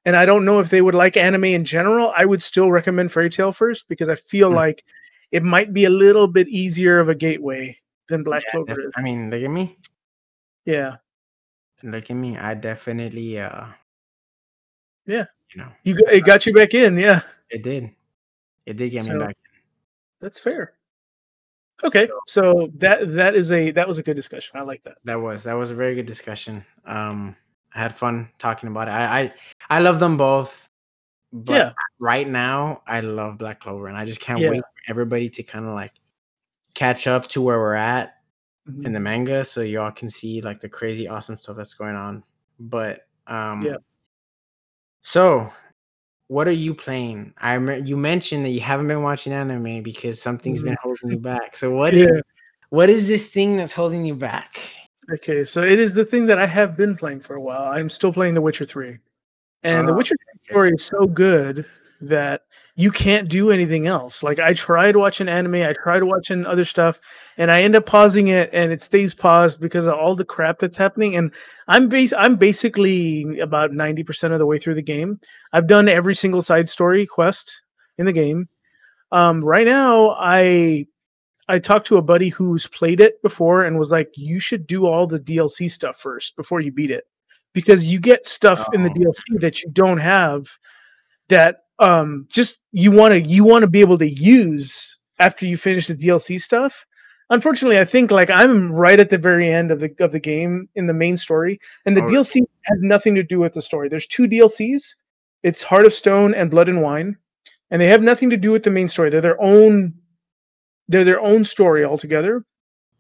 and 0.05 0.15
I 0.15 0.25
don't 0.25 0.45
know 0.45 0.59
if 0.59 0.69
they 0.69 0.81
would 0.81 0.93
like 0.95 1.17
anime 1.17 1.45
in 1.45 1.65
general, 1.65 2.13
I 2.15 2.25
would 2.25 2.41
still 2.43 2.71
recommend 2.71 3.11
Fairy 3.11 3.29
Tail 3.29 3.51
first 3.51 3.87
because 3.87 4.07
I 4.07 4.15
feel 4.15 4.51
Mm. 4.51 4.55
like 4.55 4.85
it 5.31 5.41
might 5.43 5.73
be 5.73 5.85
a 5.85 5.89
little 5.89 6.27
bit 6.27 6.47
easier 6.47 6.99
of 6.99 7.09
a 7.09 7.15
gateway 7.15 7.77
than 8.07 8.23
Black 8.23 8.43
Yeah, 8.45 8.51
Clover 8.51 8.75
def- 8.75 8.85
is. 8.85 8.93
I 8.95 9.01
mean, 9.01 9.31
look 9.31 9.41
at 9.41 9.49
me. 9.49 9.77
Yeah. 10.65 10.97
Look 11.83 12.09
at 12.11 12.13
me. 12.15 12.37
I 12.37 12.53
definitely, 12.53 13.39
uh, 13.39 13.65
Yeah. 15.07 15.25
you 15.53 15.61
know, 15.61 15.71
You 15.83 15.95
got, 15.95 16.13
it 16.13 16.23
got 16.23 16.45
you 16.45 16.53
back 16.53 16.73
in, 16.75 16.97
yeah. 16.99 17.21
it 17.49 17.63
did. 17.63 17.89
It 18.67 18.77
did 18.77 18.91
get 18.91 19.03
me 19.05 19.09
So- 19.11 19.19
back. 19.19 19.35
That's 20.21 20.39
fair. 20.39 20.73
Okay, 21.83 22.07
so 22.27 22.69
that 22.75 23.11
that 23.13 23.35
is 23.35 23.51
a 23.51 23.71
that 23.71 23.87
was 23.87 23.97
a 23.97 24.03
good 24.03 24.15
discussion. 24.15 24.57
I 24.57 24.61
like 24.61 24.83
that. 24.83 24.95
That 25.03 25.15
was 25.19 25.43
that 25.43 25.53
was 25.53 25.71
a 25.71 25.75
very 25.75 25.93
good 25.95 26.05
discussion. 26.05 26.65
Um, 26.85 27.35
I 27.73 27.79
had 27.81 27.97
fun 27.97 28.29
talking 28.37 28.69
about 28.69 28.87
it. 28.87 28.91
I 28.91 29.19
I, 29.21 29.33
I 29.69 29.79
love 29.79 29.99
them 29.99 30.15
both. 30.17 30.69
But 31.33 31.53
Yeah. 31.55 31.71
right 31.99 32.27
now, 32.27 32.81
I 32.87 33.01
love 33.01 33.37
Black 33.37 33.59
Clover, 33.59 33.87
and 33.87 33.97
I 33.97 34.05
just 34.05 34.21
can't 34.21 34.39
Yeah. 34.39 34.49
wait 34.51 34.61
for 34.61 34.89
everybody 34.89 35.29
to 35.31 35.43
kind 35.43 35.65
of 35.65 35.73
like 35.73 35.91
catch 36.75 37.07
up 37.07 37.27
to 37.29 37.41
where 37.41 37.59
we're 37.59 37.73
at 37.75 38.15
Mhm. 38.69 38.85
in 38.85 38.93
the 38.93 38.99
manga, 39.01 39.43
so 39.43 39.61
y'all 39.61 39.91
can 39.91 40.09
see 40.09 40.39
like 40.41 40.61
the 40.61 40.69
crazy 40.69 41.07
awesome 41.09 41.37
stuff 41.39 41.57
that's 41.57 41.73
going 41.73 41.95
on. 41.95 42.23
But 42.59 43.07
um, 43.27 43.61
Yeah. 43.63 43.77
So, 45.01 45.51
what 46.27 46.47
are 46.47 46.51
you 46.51 46.73
playing? 46.73 47.33
I 47.37 47.57
you 47.57 47.97
mentioned 47.97 48.45
that 48.45 48.49
you 48.49 48.61
haven't 48.61 48.87
been 48.87 49.03
watching 49.03 49.33
anime 49.33 49.83
because 49.83 50.21
something's 50.21 50.61
been 50.61 50.73
mm-hmm. 50.73 50.87
holding 50.87 51.11
you 51.11 51.19
back. 51.19 51.55
So 51.55 51.71
what 51.75 51.93
is 51.93 52.09
Yeah. 52.11 52.21
what 52.69 52.89
is 52.89 53.07
this 53.07 53.29
thing 53.29 53.57
that's 53.57 53.73
holding 53.73 54.05
you 54.05 54.15
back? 54.15 54.59
Okay, 55.11 55.43
so 55.43 55.61
it 55.61 55.79
is 55.79 55.93
the 55.93 56.03
thing 56.03 56.25
that 56.25 56.39
I 56.39 56.47
have 56.47 56.75
been 56.75 56.97
playing 56.97 57.21
for 57.21 57.35
a 57.35 57.41
while. 57.41 57.71
I'm 57.71 57.89
still 57.91 58.11
playing 58.11 58.33
The 58.33 58.41
Witcher 58.41 58.65
3. 58.65 58.97
And 59.61 59.87
The 59.87 59.93
Oh, 59.93 59.95
Witcher 59.95 60.15
3 60.15 60.25
okay. 60.35 60.51
story 60.51 60.71
is 60.71 60.83
so 60.83 61.05
good 61.05 61.65
that 62.01 62.41
you 62.75 62.91
can't 62.91 63.29
do 63.29 63.51
anything 63.51 63.87
else. 63.87 64.21
Like 64.21 64.39
I 64.39 64.53
tried 64.53 64.95
watching 64.95 65.29
anime, 65.29 65.55
I 65.55 65.73
tried 65.73 66.03
watching 66.03 66.45
other 66.45 66.65
stuff, 66.65 66.99
and 67.37 67.49
I 67.51 67.61
end 67.61 67.75
up 67.75 67.85
pausing 67.85 68.27
it 68.27 68.49
and 68.53 68.71
it 68.71 68.81
stays 68.81 69.13
paused 69.13 69.59
because 69.59 69.85
of 69.85 69.93
all 69.93 70.15
the 70.15 70.25
crap 70.25 70.59
that's 70.59 70.77
happening. 70.77 71.15
And 71.15 71.31
I'm 71.67 71.87
base 71.87 72.13
I'm 72.13 72.35
basically 72.35 73.39
about 73.39 73.71
90% 73.71 74.33
of 74.33 74.39
the 74.39 74.45
way 74.45 74.59
through 74.59 74.75
the 74.75 74.81
game. 74.81 75.19
I've 75.53 75.67
done 75.67 75.87
every 75.87 76.15
single 76.15 76.41
side 76.41 76.67
story 76.67 77.05
quest 77.05 77.61
in 77.97 78.05
the 78.05 78.11
game. 78.13 78.49
Um, 79.11 79.43
right 79.43 79.65
now 79.65 80.15
I 80.19 80.87
I 81.47 81.59
talked 81.59 81.87
to 81.87 81.97
a 81.97 82.01
buddy 82.01 82.29
who's 82.29 82.67
played 82.67 82.99
it 82.99 83.21
before 83.21 83.63
and 83.65 83.77
was 83.77 83.91
like, 83.91 84.09
you 84.15 84.39
should 84.39 84.65
do 84.67 84.85
all 84.87 85.05
the 85.07 85.19
DLC 85.19 85.69
stuff 85.69 85.99
first 85.99 86.35
before 86.35 86.59
you 86.59 86.71
beat 86.71 86.91
it. 86.91 87.05
Because 87.53 87.87
you 87.89 87.99
get 87.99 88.25
stuff 88.25 88.67
in 88.73 88.83
the 88.83 88.89
Oh. 88.89 88.93
DLC 88.93 89.39
that 89.39 89.61
you 89.61 89.69
don't 89.71 89.99
have 89.99 90.49
that 91.29 91.64
um 91.79 92.25
just 92.31 92.59
you 92.71 92.91
want 92.91 93.11
to 93.13 93.21
you 93.21 93.43
want 93.43 93.63
to 93.63 93.67
be 93.67 93.81
able 93.81 93.97
to 93.97 94.09
use 94.09 94.97
after 95.19 95.45
you 95.45 95.57
finish 95.57 95.87
the 95.87 95.95
DLC 95.95 96.39
stuff. 96.41 96.85
Unfortunately, 97.29 97.79
I 97.79 97.85
think 97.85 98.11
like 98.11 98.29
I'm 98.29 98.71
right 98.71 98.99
at 98.99 99.09
the 99.09 99.17
very 99.17 99.49
end 99.49 99.71
of 99.71 99.79
the 99.79 99.93
of 99.99 100.11
the 100.11 100.19
game 100.19 100.69
in 100.75 100.85
the 100.87 100.93
main 100.93 101.17
story, 101.17 101.59
and 101.85 101.97
the 101.97 102.03
Oh, 102.03 102.07
DLC 102.07 102.41
has 102.63 102.77
nothing 102.81 103.15
to 103.15 103.23
do 103.23 103.39
with 103.39 103.53
the 103.53 103.61
story. 103.61 103.89
There's 103.89 104.07
two 104.07 104.27
DLCs. 104.27 104.95
It's 105.43 105.63
Heart 105.63 105.85
of 105.85 105.93
Stone 105.93 106.33
and 106.35 106.51
Blood 106.51 106.69
and 106.69 106.81
Wine, 106.81 107.17
and 107.71 107.81
they 107.81 107.87
have 107.87 108.01
nothing 108.03 108.29
to 108.29 108.37
do 108.37 108.51
with 108.51 108.63
the 108.63 108.71
main 108.71 108.87
story. 108.87 109.09
They're 109.09 109.21
their 109.21 109.41
own 109.41 109.93
they're 110.87 111.03
their 111.03 111.19
own 111.21 111.43
story 111.45 111.83
altogether 111.83 112.45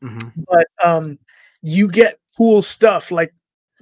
Mhm. 0.03 0.33
but 0.49 0.67
um 0.83 1.19
you 1.61 1.87
get 1.87 2.19
cool 2.35 2.61
stuff 2.63 3.11
like 3.11 3.31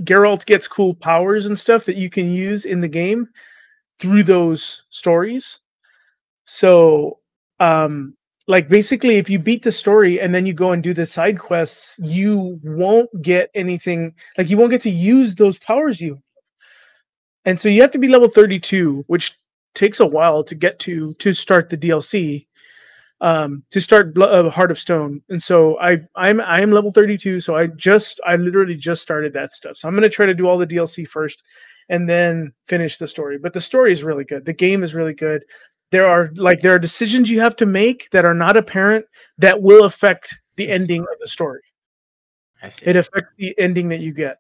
Geralt 0.02 0.46
gets 0.46 0.68
cool 0.68 0.94
powers 0.94 1.46
and 1.46 1.58
stuff 1.58 1.86
that 1.86 1.96
you 1.96 2.10
can 2.10 2.30
use 2.30 2.66
in 2.66 2.82
the 2.82 2.88
game 2.90 3.30
through 4.00 4.24
those 4.24 4.84
stories. 4.90 5.60
So 6.46 7.20
um 7.60 8.16
like 8.48 8.68
basically 8.68 9.16
if 9.18 9.30
you 9.30 9.40
beat 9.40 9.64
the 9.64 9.72
story 9.72 10.20
and 10.20 10.36
then 10.36 10.46
you 10.46 10.54
go 10.54 10.72
and 10.72 10.84
do 10.84 10.94
the 10.94 11.06
side 11.06 11.40
quests, 11.40 11.96
you 12.00 12.60
won't 12.64 13.10
get 13.22 13.50
anything 13.56 14.14
like 14.38 14.50
you 14.50 14.58
won't 14.58 14.72
get 14.72 14.82
to 14.82 14.90
use 14.90 15.36
those 15.36 15.58
powers 15.60 16.02
you 16.02 16.20
and 17.46 17.60
so 17.60 17.70
you 17.70 17.82
have 17.82 17.92
to 17.92 18.00
be 18.00 18.08
level 18.08 18.30
32, 18.30 19.04
which 19.08 19.38
takes 19.76 20.00
a 20.00 20.06
while 20.06 20.44
to 20.44 20.56
get 20.56 20.80
to 20.80 21.14
to 21.16 21.34
start 21.34 21.70
the 21.70 21.78
DLC 21.78 22.48
um 23.22 23.64
to 23.70 23.80
start 23.80 24.18
uh, 24.18 24.50
heart 24.50 24.72
of 24.72 24.80
stone. 24.80 25.22
And 25.30 25.42
so 25.42 25.80
i 25.80 26.00
i'm 26.16 26.42
i 26.42 26.60
am 26.60 26.72
level 26.72 26.92
32 26.92 27.40
so 27.40 27.56
i 27.56 27.68
just 27.68 28.20
i 28.26 28.36
literally 28.36 28.76
just 28.76 29.02
started 29.02 29.34
that 29.34 29.54
stuff. 29.54 29.78
So 29.78 29.88
i'm 29.88 29.94
going 29.96 30.04
to 30.04 30.10
try 30.10 30.26
to 30.26 30.34
do 30.34 30.48
all 30.48 30.58
the 30.58 30.68
dlc 30.68 31.08
first 31.08 31.44
and 31.90 32.08
then 32.08 32.54
finish 32.66 32.98
the 32.98 33.08
story. 33.08 33.38
But 33.38 33.54
the 33.54 33.62
story 33.62 33.92
is 33.92 34.04
really 34.04 34.24
good. 34.24 34.46
The 34.46 34.54
game 34.54 34.84
is 34.84 34.94
really 34.94 35.14
good. 35.14 35.44
There 35.92 36.08
are 36.08 36.32
like 36.36 36.62
there 36.62 36.74
are 36.74 36.80
decisions 36.80 37.30
you 37.30 37.40
have 37.42 37.56
to 37.58 37.66
make 37.66 38.10
that 38.12 38.26
are 38.26 38.34
not 38.34 38.58
apparent 38.58 39.06
that 39.38 39.62
will 39.62 39.86
affect 39.86 40.38
the 40.56 40.70
ending 40.70 41.02
of 41.02 41.20
the 41.20 41.28
story. 41.28 41.62
I 42.62 42.70
see. 42.70 42.86
it 42.86 42.96
affects 42.96 43.30
the 43.38 43.54
ending 43.60 43.90
that 43.90 44.00
you 44.00 44.14
get. 44.14 44.40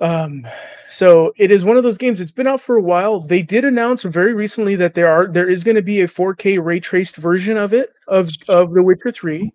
Um 0.00 0.46
so 0.88 1.32
it 1.36 1.50
is 1.50 1.64
one 1.64 1.76
of 1.76 1.82
those 1.82 1.98
games 1.98 2.20
it's 2.20 2.30
been 2.30 2.46
out 2.46 2.60
for 2.60 2.76
a 2.76 2.82
while. 2.82 3.20
They 3.20 3.42
did 3.42 3.64
announce 3.64 4.02
very 4.02 4.34
recently 4.34 4.76
that 4.76 4.94
there 4.94 5.08
are 5.08 5.26
there 5.26 5.48
is 5.48 5.64
going 5.64 5.74
to 5.74 5.82
be 5.82 6.02
a 6.02 6.06
4k 6.06 6.62
ray 6.62 6.78
traced 6.78 7.16
version 7.16 7.56
of 7.56 7.72
it 7.72 7.92
of 8.06 8.30
of 8.48 8.72
the 8.72 8.82
witcher 8.82 9.10
3 9.10 9.52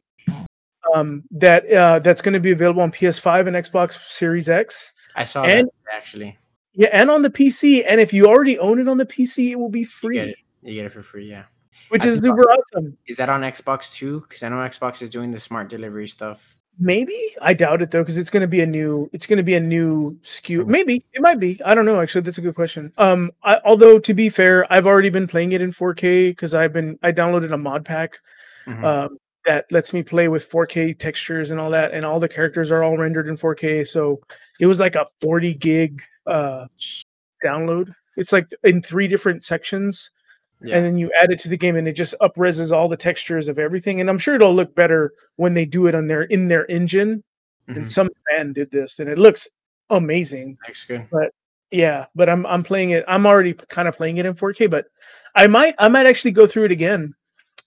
um 0.94 1.24
that 1.32 1.72
uh 1.72 2.00
that's 2.00 2.22
going 2.22 2.34
to 2.34 2.40
be 2.40 2.52
available 2.52 2.82
on 2.82 2.92
ps5 2.92 3.48
and 3.48 3.56
xbox 3.56 4.00
series 4.10 4.50
x 4.50 4.93
I 5.16 5.24
saw 5.24 5.44
and- 5.44 5.68
that 5.68 5.96
actually. 5.96 6.38
yeah 6.74 6.90
and 6.92 7.10
on 7.12 7.22
the 7.22 7.30
pc 7.30 7.84
and 7.88 8.00
if 8.02 8.14
you 8.14 8.26
already 8.28 8.58
own 8.60 8.80
it 8.80 8.88
on 8.88 8.98
the 8.98 9.06
pc 9.06 9.52
it 9.52 9.56
will 9.60 9.70
be 9.70 9.80
You 9.82 9.86
get 9.86 9.92
free 9.92 10.20
it. 10.20 10.38
You 10.64 10.74
get 10.76 10.86
it 10.88 10.94
for 10.94 11.04
free. 11.04 11.30
Yeah. 11.30 11.44
which 11.90 12.04
I 12.04 12.08
is 12.10 12.20
super 12.20 12.42
awesome 12.50 12.98
Is 13.06 13.18
that 13.18 13.30
on 13.30 13.42
Xbox 13.42 13.94
too? 13.94 14.22
Because 14.22 14.42
I 14.44 14.50
know 14.50 14.56
Xbox 14.58 15.02
is 15.02 15.10
doing 15.10 15.32
the 15.32 15.40
smart 15.40 15.70
delivery 15.70 16.08
stuff. 16.08 16.56
Maybe 16.80 17.16
I 17.40 17.54
doubt 17.54 17.84
it 17.84 17.92
though, 17.92 18.02
because 18.02 18.18
it's 18.18 18.32
going 18.32 18.42
to 18.42 18.48
be 18.48 18.62
a 18.62 18.66
new. 18.66 19.08
It's 19.14 19.28
going 19.28 19.38
to 19.38 19.44
be 19.44 19.54
a 19.54 19.60
new 19.60 20.18
SKU. 20.24 20.62
Mhm. 20.64 20.68
Maybe 20.68 21.06
it 21.14 21.22
might 21.22 21.40
be. 21.40 21.62
I 21.64 21.76
don't 21.76 21.86
know. 21.86 22.02
Actually, 22.02 22.22
that's 22.22 22.40
a 22.40 22.42
good 22.42 22.56
question. 22.56 22.92
Um, 22.98 23.30
I, 23.44 23.60
although 23.64 24.00
to 24.00 24.14
be 24.16 24.28
fair, 24.30 24.66
I've 24.74 24.88
already 24.88 25.10
been 25.12 25.28
playing 25.28 25.52
it 25.52 25.62
in 25.62 25.72
4K 25.72 26.32
because 26.32 26.56
I've 26.56 26.74
been. 26.74 26.98
I 27.04 27.12
downloaded 27.12 27.52
a 27.52 27.58
mod 27.58 27.86
pack 27.86 28.18
Mhm. 28.66 28.84
um, 28.84 29.18
that 29.46 29.66
lets 29.72 29.94
me 29.94 30.04
play 30.04 30.28
with 30.28 30.50
4K 30.50 30.98
textures 30.98 31.52
and 31.52 31.60
all 31.60 31.70
that, 31.72 31.94
and 31.94 32.06
all 32.06 32.20
the 32.20 32.30
characters 32.30 32.72
are 32.72 32.84
all 32.84 32.98
rendered 32.98 33.28
in 33.28 33.38
4K. 33.38 33.88
So 33.88 34.22
it 34.60 34.66
was 34.68 34.80
like 34.80 34.96
a 34.96 35.08
40 35.22 35.54
gig 35.56 36.02
uh, 36.28 36.66
download. 37.44 37.94
It's 38.16 38.32
like 38.32 38.48
in 38.64 38.82
three 38.82 39.08
different 39.08 39.44
sections 39.44 40.12
yeah. 40.62 40.78
and 40.78 40.86
then 40.86 40.98
you 40.98 41.12
add 41.22 41.32
it 41.32 41.40
to 41.40 41.50
the 41.50 41.58
game 41.58 41.76
and 41.76 41.88
it 41.88 41.94
just 41.94 42.16
upreses 42.22 42.72
all 42.72 42.88
the 42.88 42.96
textures 42.98 43.48
of 43.50 43.60
everything 43.60 44.00
and 44.00 44.10
i'm 44.10 44.18
sure 44.18 44.36
it'll 44.36 44.56
look 44.56 44.74
better 44.76 45.12
when 45.36 45.54
they 45.54 45.66
do 45.66 45.88
it 45.88 45.96
on 45.96 46.08
their 46.08 46.22
in 46.24 46.48
their 46.48 46.70
engine 46.72 47.22
and 47.68 47.78
Mhm. 47.80 47.88
some 47.88 48.10
fan 48.30 48.54
did 48.54 48.72
this 48.72 49.00
and 49.00 49.10
it 49.10 49.18
looks 49.18 49.48
amazing 49.90 50.58
Looks 50.68 50.86
good. 50.86 51.06
but 51.12 51.32
yeah 51.72 52.06
but 52.16 52.30
i'm 52.30 52.46
i'm 52.46 52.64
playing 52.64 52.92
it 52.92 53.04
i'm 53.08 53.26
already 53.26 53.54
kind 53.54 53.88
of 53.88 53.98
playing 53.98 54.18
it 54.18 54.26
in 54.26 54.36
4k 54.36 54.70
but 54.70 54.86
i 55.36 55.48
might 55.48 55.76
i 55.80 55.88
might 55.90 56.06
actually 56.06 56.32
go 56.32 56.48
through 56.48 56.66
it 56.66 56.72
again 56.72 57.14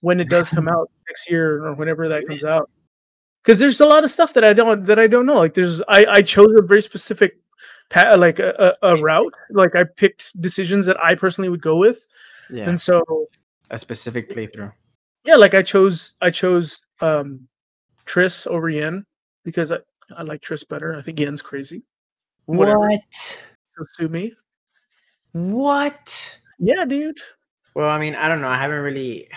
when 0.01 0.21
it 0.21 0.29
does 0.29 0.49
come 0.49 0.69
out 0.75 0.91
next 1.09 1.31
year 1.31 1.65
or 1.65 1.75
whenever 1.75 2.09
that 2.09 2.27
comes 2.27 2.45
out 2.45 2.71
because 3.43 3.59
there's 3.61 3.81
a 3.81 3.87
lot 3.87 4.05
of 4.05 4.11
stuff 4.11 4.35
that 4.35 4.45
i 4.45 4.53
don't 4.53 4.85
that 4.87 4.99
i 4.99 5.07
don't 5.07 5.27
know 5.27 5.37
like 5.37 5.55
there's 5.55 5.81
i 5.89 6.05
i 6.07 6.23
chose 6.23 6.49
a 6.59 6.63
very 6.63 6.83
specific 6.83 7.39
pa- 7.91 8.15
like 8.19 8.39
a, 8.39 8.75
a, 8.83 8.95
a 8.95 8.97
route 9.03 9.33
like 9.51 9.75
i 9.75 9.85
picked 9.85 10.39
decisions 10.41 10.87
that 10.87 10.99
i 11.03 11.15
personally 11.15 11.49
would 11.49 11.63
go 11.63 11.77
with 11.77 12.07
Yeah. 12.51 12.69
and 12.69 12.81
so 12.81 13.03
A 13.71 13.79
specific 13.79 14.31
playthrough. 14.31 14.73
yeah 15.25 15.37
like 15.37 15.55
i 15.55 15.63
chose 15.63 16.15
i 16.21 16.31
chose 16.31 16.81
um 17.01 17.49
triss 18.07 18.47
over 18.47 18.69
yen 18.69 19.05
because 19.45 19.73
i, 19.73 19.79
I 20.17 20.23
like 20.23 20.41
triss 20.43 20.67
better 20.69 20.95
i 20.95 21.03
think 21.03 21.19
yen's 21.21 21.43
crazy 21.43 21.83
Whatever. 22.47 22.79
What? 22.79 23.43
sue 23.99 24.09
me 24.09 24.33
What? 25.33 26.39
yeah 26.59 26.85
dude 26.85 27.19
Well, 27.75 27.91
I 27.91 27.99
mean, 27.99 28.15
I 28.15 28.29
don't 28.29 28.41
know. 28.41 28.49
I 28.49 28.57
haven't 28.57 28.81
really, 28.81 29.29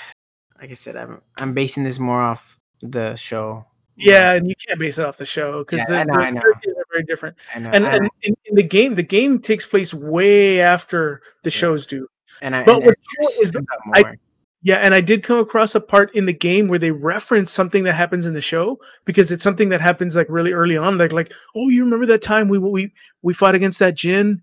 like 0.60 0.72
I 0.72 0.74
said, 0.76 0.96
I'm 0.96 1.22
I'm 1.38 1.54
basing 1.54 1.84
this 1.84 2.00
more 2.00 2.22
off 2.22 2.58
the 2.82 3.16
show. 3.16 3.66
yeah 3.98 4.32
and 4.34 4.48
you 4.48 4.56
can't 4.56 4.80
base 4.80 4.98
it 4.98 5.06
off 5.06 5.18
the 5.18 5.26
show 5.26 5.60
because 5.60 5.80
Yeah, 5.80 6.06
the, 6.06 6.12
the 6.12 6.18
I 6.20 6.32
know. 6.32 6.40
characters 6.42 6.74
are 6.78 6.86
very 6.92 7.04
different 7.04 7.36
I 7.54 7.60
know, 7.60 7.72
and, 7.72 7.86
I, 7.86 7.96
and 7.98 8.10
in, 8.24 8.34
in 8.46 8.56
the 8.56 8.64
game 8.64 8.94
the 8.94 9.04
game 9.04 9.40
takes 9.40 9.66
place 9.66 9.94
way 9.94 10.62
after 10.62 11.22
the 11.44 11.50
Yeah. 11.50 11.60
shows 11.60 11.86
do 11.86 12.08
and 12.42 12.56
I, 12.56 12.64
but 12.64 12.78
and 12.78 12.86
what's 12.86 13.02
cool 13.22 13.44
is 13.44 13.54
out 13.56 13.64
I- 13.94 14.16
Yeah, 14.62 14.76
and 14.78 14.94
I 14.94 15.02
did 15.02 15.24
come 15.24 15.40
across 15.40 15.76
a 15.76 15.82
part 15.82 16.14
in 16.16 16.26
the 16.26 16.34
game 16.34 16.68
where 16.70 16.80
they 16.80 16.92
reference 16.92 17.52
something 17.52 17.84
that 17.86 17.94
happens 17.94 18.26
in 18.26 18.34
the 18.34 18.42
show 18.42 18.78
because 19.06 19.32
it's 19.32 19.44
something 19.44 19.70
that 19.70 19.82
happens 19.82 20.16
like 20.16 20.28
really 20.30 20.52
early 20.54 20.76
on. 20.78 20.98
Like, 20.98 21.12
like, 21.14 21.34
oh, 21.56 21.68
you 21.70 21.84
remember 21.84 22.06
that 22.08 22.22
time 22.22 22.48
we 22.50 22.58
we 22.60 22.94
we 23.22 23.34
fought 23.34 23.56
against 23.56 23.80
that 23.80 23.96
djinn, 23.96 24.42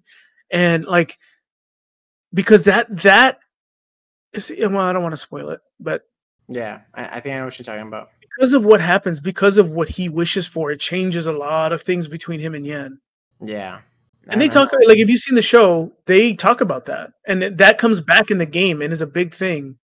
and 0.51 0.85
like, 0.87 1.19
because 2.33 2.65
that 2.65 2.87
that 3.03 3.39
is 4.33 4.51
well, 4.59 4.79
I 4.79 4.93
don't 4.95 5.03
want 5.03 5.13
to 5.15 5.17
spoil 5.19 5.51
it, 5.51 5.61
but 5.81 6.03
Yeah, 6.49 6.81
I, 6.95 7.19
I 7.19 7.21
think 7.21 7.35
I 7.35 7.39
know 7.39 7.45
what 7.47 7.59
you're 7.59 7.65
talking 7.65 7.87
about. 7.89 8.11
because 8.21 8.53
of 8.53 8.65
what 8.65 8.81
happens, 8.81 9.21
because 9.21 9.57
of 9.57 9.71
what 9.71 9.89
he 9.89 10.09
wishes 10.09 10.47
for, 10.47 10.71
it 10.71 10.81
changes 10.81 11.27
a 11.27 11.33
lot 11.33 11.73
of 11.73 11.83
things 11.83 12.09
between 12.09 12.41
him 12.41 12.55
and 12.55 12.67
Yen. 12.67 13.01
Yeah, 13.41 13.81
And 14.29 14.41
they 14.41 14.49
talk 14.49 14.73
like 14.87 14.99
if 14.99 15.09
you've 15.11 15.21
seen 15.21 15.35
the 15.35 15.43
show, 15.43 15.93
they 16.07 16.35
talk 16.35 16.61
about 16.61 16.87
that, 16.87 17.11
and 17.27 17.41
th- 17.41 17.55
that 17.57 17.79
comes 17.79 18.01
back 18.01 18.31
in 18.31 18.39
the 18.39 18.47
game 18.47 18.81
and 18.83 18.93
is 18.93 19.03
a 19.03 19.07
big 19.07 19.35
thing. 19.35 19.79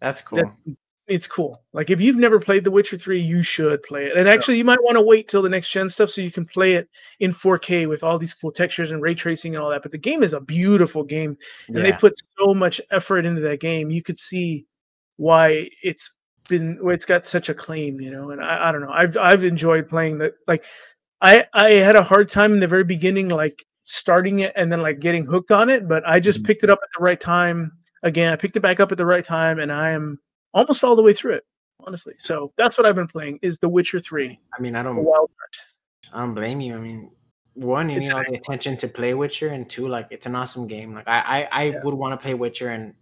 That's 0.00 0.20
cool. 0.20 0.38
That 0.38 0.76
it's 1.08 1.26
cool. 1.26 1.62
Like 1.72 1.88
if 1.88 2.00
you've 2.02 2.16
never 2.16 2.38
played 2.38 2.64
The 2.64 2.70
Witcher 2.70 2.96
Three, 2.98 3.20
you 3.20 3.42
should 3.42 3.82
play 3.82 4.04
it. 4.04 4.16
And 4.16 4.28
actually, 4.28 4.58
you 4.58 4.64
might 4.64 4.82
want 4.82 4.96
to 4.96 5.00
wait 5.02 5.26
till 5.26 5.40
the 5.42 5.48
next 5.48 5.70
gen 5.70 5.88
stuff 5.88 6.10
so 6.10 6.20
you 6.20 6.30
can 6.30 6.44
play 6.44 6.74
it 6.74 6.88
in 7.18 7.32
4K 7.32 7.88
with 7.88 8.04
all 8.04 8.18
these 8.18 8.34
cool 8.34 8.52
textures 8.52 8.90
and 8.92 9.00
ray 9.00 9.14
tracing 9.14 9.54
and 9.54 9.64
all 9.64 9.70
that. 9.70 9.82
But 9.82 9.92
the 9.92 9.98
game 9.98 10.22
is 10.22 10.34
a 10.34 10.40
beautiful 10.40 11.02
game, 11.02 11.36
and 11.68 11.78
they 11.78 11.92
put 11.92 12.14
so 12.38 12.52
much 12.54 12.80
effort 12.90 13.24
into 13.24 13.40
that 13.40 13.60
game. 13.60 13.90
You 13.90 14.02
could 14.02 14.18
see 14.18 14.66
why 15.18 15.68
it's 15.82 16.12
been 16.48 16.78
it's 16.84 17.04
got 17.04 17.26
such 17.26 17.50
a 17.50 17.54
claim, 17.54 18.00
you 18.00 18.10
know. 18.10 18.30
And 18.30 18.42
I, 18.42 18.68
I 18.68 18.72
don't 18.72 18.80
know. 18.80 18.90
I've 18.90 19.16
I've 19.18 19.44
enjoyed 19.44 19.88
playing 19.88 20.18
that. 20.18 20.32
Like 20.46 20.64
I 21.20 21.44
I 21.52 21.70
had 21.72 21.94
a 21.96 22.02
hard 22.02 22.30
time 22.30 22.54
in 22.54 22.60
the 22.60 22.66
very 22.66 22.84
beginning, 22.84 23.28
like 23.28 23.64
starting 23.84 24.38
it 24.40 24.52
and 24.56 24.72
then 24.72 24.80
like 24.80 25.00
getting 25.00 25.26
hooked 25.26 25.50
on 25.52 25.68
it. 25.68 25.86
But 25.86 26.08
I 26.08 26.20
just 26.20 26.42
Mhm. 26.42 26.46
picked 26.46 26.64
it 26.64 26.70
up 26.70 26.78
at 26.82 26.88
the 26.96 27.04
right 27.04 27.20
time. 27.20 27.72
Again, 28.02 28.32
I 28.32 28.36
picked 28.36 28.56
it 28.56 28.60
back 28.60 28.80
up 28.80 28.92
at 28.92 28.98
the 28.98 29.04
right 29.06 29.24
time, 29.24 29.58
and 29.58 29.70
I 29.72 29.90
am 29.90 30.18
almost 30.54 30.82
all 30.84 30.96
the 30.96 31.02
way 31.02 31.12
through 31.12 31.34
it. 31.34 31.44
Honestly, 31.80 32.14
so 32.18 32.52
that's 32.56 32.76
what 32.78 32.86
I've 32.86 32.96
been 32.96 33.06
playing 33.08 33.38
is 33.42 33.58
The 33.58 33.68
Witcher 33.68 34.00
Three. 34.00 34.40
I 34.56 34.60
mean, 34.60 34.74
I 34.74 34.82
don't. 34.82 35.06
I 36.12 36.20
don't 36.20 36.34
blame 36.34 36.60
you. 36.60 36.74
I 36.74 36.78
mean, 36.78 37.10
one, 37.54 37.90
you 37.90 37.98
It's 37.98 38.08
need 38.08 38.14
all 38.14 38.24
the 38.26 38.34
attention 38.36 38.76
to 38.78 38.88
play 38.88 39.14
Witcher, 39.14 39.48
and 39.48 39.68
two, 39.68 39.88
like 39.88 40.06
it's 40.10 40.26
an 40.26 40.34
awesome 40.34 40.66
game. 40.66 40.94
Like 40.94 41.06
I, 41.08 41.18
I, 41.20 41.48
I 41.50 41.64
Yeah. 41.64 41.80
would 41.82 41.94
want 41.94 42.12
to 42.12 42.22
play 42.22 42.34
Witcher 42.34 42.70
and 42.70 42.94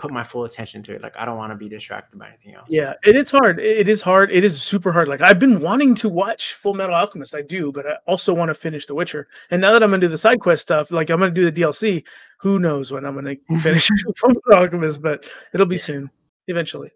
put 0.00 0.10
my 0.10 0.22
full 0.24 0.44
attention 0.44 0.82
to 0.84 0.94
it. 0.94 1.02
Like 1.02 1.14
I 1.16 1.24
don't 1.26 1.36
want 1.36 1.52
to 1.52 1.56
be 1.56 1.68
distracted 1.68 2.18
by 2.18 2.28
anything 2.28 2.54
else. 2.54 2.66
Yeah, 2.70 2.94
it 3.04 3.14
is 3.16 3.30
hard. 3.30 3.60
It 3.60 3.86
is 3.88 4.00
hard. 4.00 4.32
It 4.32 4.42
is 4.44 4.60
super 4.62 4.90
hard. 4.92 5.08
Like 5.08 5.20
I've 5.20 5.38
been 5.38 5.60
wanting 5.60 5.94
to 5.96 6.08
watch 6.08 6.54
Full 6.54 6.74
Metal 6.74 6.94
Alchemist. 6.94 7.34
I 7.34 7.42
do, 7.42 7.70
but 7.70 7.86
I 7.86 7.94
also 8.06 8.32
want 8.32 8.48
to 8.48 8.54
finish 8.54 8.86
The 8.86 8.94
Witcher. 8.94 9.28
And 9.50 9.60
now 9.60 9.72
that 9.72 9.82
I'm 9.82 9.90
gonna 9.90 10.00
do 10.00 10.08
the 10.08 10.18
side 10.18 10.40
quest 10.40 10.62
stuff, 10.62 10.90
like 10.90 11.10
I'm 11.10 11.20
gonna 11.20 11.30
do 11.32 11.50
the 11.50 11.60
DLC. 11.60 12.02
Who 12.40 12.58
knows 12.58 12.90
when 12.90 13.04
I'm 13.04 13.14
gonna 13.14 13.36
finish 13.62 13.88
Full 14.18 14.30
Metal 14.30 14.62
Alchemist? 14.62 15.02
But 15.02 15.24
it'll 15.52 15.66
be 15.66 15.76
Yeah. 15.76 15.82
soon, 15.82 16.10
eventually. 16.48 16.90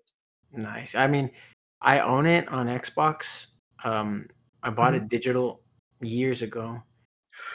Nice. 0.53 0.95
I 0.95 1.07
mean, 1.07 1.31
I 1.83 2.01
own 2.01 2.25
it 2.27 2.49
on 2.49 2.67
Xbox. 2.69 3.49
Um, 3.85 4.29
I 4.63 4.71
bought 4.71 4.95
Mm-hmm. 4.95 5.05
it 5.05 5.09
digital 5.11 5.61
years 6.01 6.41
ago 6.43 6.83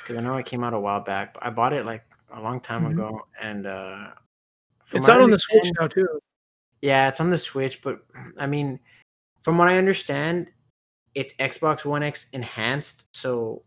because 0.03 0.15
I 0.17 0.21
know 0.21 0.37
it 0.37 0.45
came 0.45 0.63
out 0.63 0.73
a 0.73 0.79
while 0.79 0.99
back. 1.01 1.33
But 1.33 1.45
I 1.45 1.49
bought 1.49 1.73
it 1.73 1.85
like 1.85 2.03
a 2.31 2.39
long 2.39 2.59
time 2.59 2.83
Mhm. 2.85 2.91
ago, 2.91 3.21
and 3.41 3.65
uh, 3.65 4.07
from 4.89 5.01
It's 5.01 5.09
out 5.09 5.21
on 5.21 5.29
the 5.29 5.39
Switch 5.39 5.71
now 5.79 5.87
too. 5.87 6.07
Yeah, 6.81 7.07
it's 7.09 7.19
on 7.19 7.29
the 7.29 7.37
Switch, 7.37 7.81
but 7.81 7.99
I 8.37 8.47
mean, 8.47 8.79
from 9.43 9.57
what 9.57 9.67
I 9.67 9.77
understand, 9.77 10.47
it's 11.13 11.33
Xbox 11.35 11.85
One 11.85 12.01
X 12.01 12.29
enhanced. 12.31 13.07
So, 13.15 13.63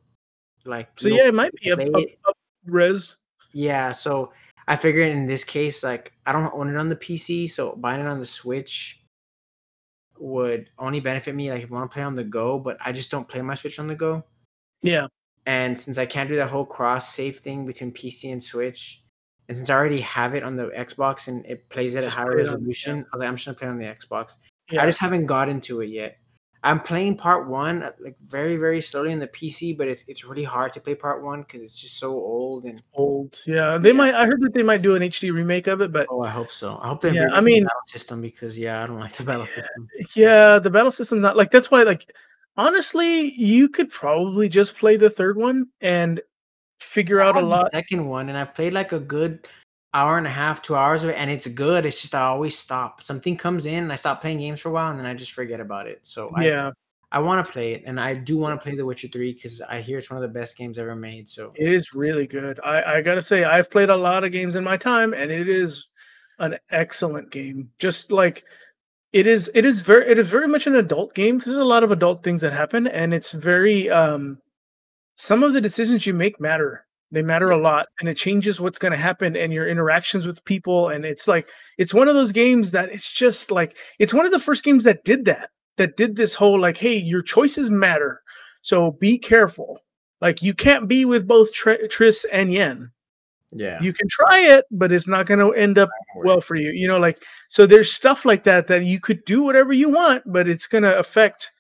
like, 0.65 0.89
So 0.99 1.09
yeah, 1.09 1.29
it 1.29 1.35
might 1.35 1.53
be 1.55 1.71
a, 1.71 1.77
play 1.77 2.17
up, 2.27 2.37
res. 2.67 3.17
Yeah, 3.53 3.93
so 3.93 4.33
I 4.67 4.77
figured 4.77 5.13
in 5.13 5.27
this 5.27 5.45
case, 5.45 5.83
like, 5.85 6.13
I 6.27 6.33
don't 6.33 6.53
own 6.55 6.75
it 6.75 6.77
on 6.77 6.89
the 6.89 6.97
PC, 6.97 7.51
so 7.51 7.77
buying 7.77 8.01
it 8.01 8.07
on 8.07 8.19
the 8.19 8.27
Switch 8.27 9.05
would 10.19 10.71
only 10.79 11.01
benefit 11.01 11.35
me 11.35 11.51
like 11.51 11.63
if 11.63 11.71
I 11.71 11.75
want 11.75 11.91
to 11.91 11.95
play 11.95 12.03
on 12.03 12.15
the 12.15 12.25
go, 12.25 12.59
but 12.59 12.79
I 12.81 12.93
just 12.93 13.11
don't 13.11 13.29
play 13.29 13.43
my 13.43 13.55
Switch 13.55 13.79
on 13.79 13.87
the 13.87 13.95
go. 13.95 14.25
Yeah, 14.83 15.07
And 15.47 15.79
since 15.79 15.99
I 15.99 16.07
can't 16.07 16.29
do 16.29 16.37
that 16.37 16.51
whole 16.51 16.65
cross 16.65 17.13
save 17.15 17.39
thing 17.39 17.67
between 17.67 17.93
PC 17.93 18.33
and 18.33 18.43
Switch, 18.43 19.02
and 19.49 19.57
since 19.57 19.69
I 19.71 19.75
already 19.75 20.01
have 20.01 20.35
it 20.35 20.43
on 20.43 20.57
the 20.57 20.67
Xbox 20.69 21.29
and 21.29 21.45
it 21.47 21.69
plays 21.69 21.95
it 21.95 21.99
at 21.99 22.05
Just 22.05 22.17
higher 22.17 22.33
play 22.33 22.43
it 22.43 22.49
on- 22.49 22.55
resolution, 22.55 22.99
I 23.01 23.17
was 23.17 23.21
like, 23.21 23.29
I'm 23.29 23.37
just 23.37 23.47
gonna 23.47 23.59
play 23.59 23.69
it 23.69 23.71
on 23.73 23.79
the 23.79 23.85
Xbox. 23.87 24.37
yeah. 24.71 24.83
I 24.83 24.87
just 24.87 25.01
haven't 25.01 25.27
gotten 25.27 25.61
to 25.63 25.81
it 25.83 25.87
yet. 25.89 26.19
I'm 26.65 26.79
playing 26.79 27.17
part 27.17 27.49
one 27.49 27.83
uh, 27.83 27.91
like 27.99 28.17
very, 28.25 28.57
very 28.57 28.81
slowly 28.81 29.13
on 29.13 29.19
the 29.19 29.27
PC, 29.27 29.77
but 29.77 29.89
it's 29.89 30.05
it's 30.07 30.25
really 30.25 30.45
hard 30.45 30.73
to 30.75 30.81
play 30.81 30.95
part 30.95 31.21
one 31.25 31.41
because 31.43 31.61
it's 31.61 31.75
just 31.75 31.99
so 31.99 32.11
old 32.13 32.65
and 32.67 32.81
old. 32.95 33.37
Yeah, 33.49 33.79
they 33.79 33.89
Yeah. 33.89 33.95
might. 33.97 34.15
I 34.15 34.27
heard 34.27 34.41
that 34.43 34.55
they 34.55 34.63
might 34.63 34.81
do 34.81 34.95
an 34.95 35.03
HD 35.03 35.33
remake 35.33 35.67
of 35.67 35.81
it, 35.81 35.91
but 35.91 36.07
oh, 36.09 36.23
I 36.23 36.31
hope 36.31 36.53
so. 36.53 36.79
I 36.81 36.87
hope 36.87 37.01
they 37.01 37.11
Yeah, 37.15 37.27
I 37.35 37.41
mean- 37.41 37.65
battle 37.65 37.81
system 37.87 38.21
because 38.23 38.57
yeah, 38.57 38.81
I 38.81 38.87
don't 38.87 39.01
like 39.01 39.15
the 39.15 39.25
battle 39.25 39.47
system. 39.47 39.89
yeah, 40.15 40.61
the 40.61 40.71
battle 40.71 40.93
system 40.93 41.21
not 41.21 41.37
like 41.37 41.51
that's 41.51 41.69
why 41.69 41.83
like 41.83 42.09
honestly, 42.57 43.33
you 43.35 43.69
could 43.69 43.91
probably 43.91 44.49
just 44.49 44.77
play 44.77 44.97
the 44.97 45.11
third 45.11 45.37
one 45.37 45.67
and 45.81 46.21
figure 46.83 47.21
out 47.21 47.37
a 47.37 47.41
lot. 47.41 47.71
second 47.71 48.07
one, 48.07 48.29
and 48.29 48.37
I've 48.37 48.55
played 48.55 48.73
like 48.73 48.93
a 48.93 49.01
good 49.01 49.47
hour 49.95 50.19
and 50.19 50.27
a 50.27 50.31
half, 50.31 50.63
two 50.63 50.75
hours 50.75 51.05
of 51.05 51.11
it, 51.11 51.15
and 51.15 51.31
it's 51.31 51.47
good. 51.47 51.85
It's 51.85 52.01
just 52.01 52.15
I 52.15 52.23
always 52.23 52.59
stop. 52.59 53.03
Something 53.03 53.37
comes 53.37 53.67
in, 53.67 53.85
and 53.85 53.93
I 53.93 53.97
stop 53.97 54.21
playing 54.21 54.39
games 54.39 54.61
for 54.61 54.71
a 54.71 54.73
while, 54.73 54.91
and 54.91 54.99
then 54.99 55.07
I 55.07 55.15
just 55.15 55.33
forget 55.33 55.61
about 55.61 55.87
it. 55.87 56.01
So 56.03 56.31
I, 56.35 56.47
Yeah, 56.47 56.71
I 57.11 57.19
want 57.19 57.47
to 57.47 57.53
play 57.53 57.73
it, 57.73 57.83
and 57.87 58.01
I 58.01 58.15
do 58.15 58.39
want 58.39 58.59
to 58.59 58.63
play 58.63 58.77
The 58.77 58.87
Witcher 58.87 59.09
Three 59.09 59.33
because 59.33 59.61
I 59.61 59.81
hear 59.81 59.99
it's 59.99 60.11
one 60.11 60.17
of 60.17 60.23
the 60.23 60.39
best 60.39 60.57
games 60.57 60.79
ever 60.79 60.97
made. 60.97 61.29
So 61.29 61.53
it 61.55 61.75
is 61.75 61.93
really 61.95 62.27
good. 62.27 62.59
I 62.65 62.97
I 62.97 63.01
gotta 63.03 63.23
say, 63.23 63.45
I've 63.45 63.71
played 63.71 63.91
a 63.91 63.97
lot 63.97 64.25
of 64.25 64.33
games 64.33 64.57
in 64.57 64.65
my 64.65 64.77
time, 64.77 65.13
and 65.13 65.31
it 65.31 65.49
is 65.49 65.89
an 66.39 66.59
excellent 66.71 67.31
game. 67.31 67.71
Just 67.79 68.11
like 68.11 68.45
it 69.13 69.27
is, 69.27 69.51
it 69.55 69.65
is 69.67 69.81
very, 69.81 70.11
it 70.11 70.19
is 70.19 70.29
very 70.29 70.49
much 70.49 70.67
an 70.67 70.75
adult 70.77 71.15
game 71.15 71.37
because 71.37 71.53
there's 71.53 71.61
a 71.61 71.65
lot 71.65 71.85
of 71.85 71.91
adult 71.91 72.25
things 72.25 72.41
that 72.41 72.53
happen, 72.53 72.87
and 72.87 73.15
it's 73.15 73.33
very 73.33 73.91
um. 73.91 74.39
Some 75.23 75.45
of 75.45 75.53
the 75.53 75.61
decisions 75.61 76.05
you 76.05 76.15
make 76.15 76.41
matter. 76.41 76.85
They 77.13 77.23
matter 77.23 77.53
a 77.53 77.57
lot, 77.57 77.87
and 78.01 78.09
it 78.09 78.17
changes 78.17 78.59
what's 78.59 78.81
going 78.81 78.91
to 78.91 78.99
happen 78.99 79.37
and 79.37 79.53
your 79.53 79.69
interactions 79.69 80.27
with 80.27 80.45
people. 80.45 80.89
And 80.89 81.05
it's 81.05 81.29
like 81.29 81.49
it's 81.79 81.95
one 81.95 82.09
of 82.09 82.17
those 82.17 82.33
games 82.33 82.73
that 82.73 82.91
it's 82.93 83.09
just 83.09 83.53
like 83.53 83.77
it's 84.01 84.13
one 84.13 84.27
of 84.27 84.33
the 84.33 84.41
first 84.41 84.65
games 84.65 84.83
that 84.83 85.05
did 85.05 85.25
that. 85.27 85.51
That 85.77 85.97
did 85.97 86.17
this 86.17 86.35
whole 86.35 86.61
like, 86.61 86.77
hey, 86.77 86.97
your 86.97 87.23
choices 87.23 87.71
matter, 87.71 88.21
so 88.63 88.91
be 88.99 89.17
careful. 89.17 89.79
Like 90.21 90.43
you 90.43 90.55
can't 90.55 90.89
be 90.89 91.05
with 91.05 91.29
both 91.29 91.53
Tr- 91.53 91.87
Triss 91.89 92.25
and 92.33 92.53
Yen. 92.53 92.91
yeah, 93.53 93.81
You 93.81 93.93
can 93.93 94.09
try 94.09 94.41
it, 94.41 94.65
but 94.73 94.91
it's 94.91 95.07
not 95.07 95.27
going 95.27 95.39
to 95.39 95.53
end 95.53 95.79
up 95.79 95.91
well 96.17 96.41
for 96.41 96.57
you. 96.57 96.73
You 96.73 96.89
know, 96.89 96.99
like 96.99 97.23
so 97.49 97.65
there's 97.65 97.93
stuff 97.93 98.25
like 98.25 98.43
that 98.43 98.67
that 98.67 98.83
you 98.83 98.99
could 98.99 99.25
do 99.25 99.45
whatever 99.45 99.73
you 99.73 99.89
want, 99.89 100.25
but 100.27 100.49
it's 100.49 100.67
going 100.67 100.83
to 100.83 100.99
affect 100.99 101.52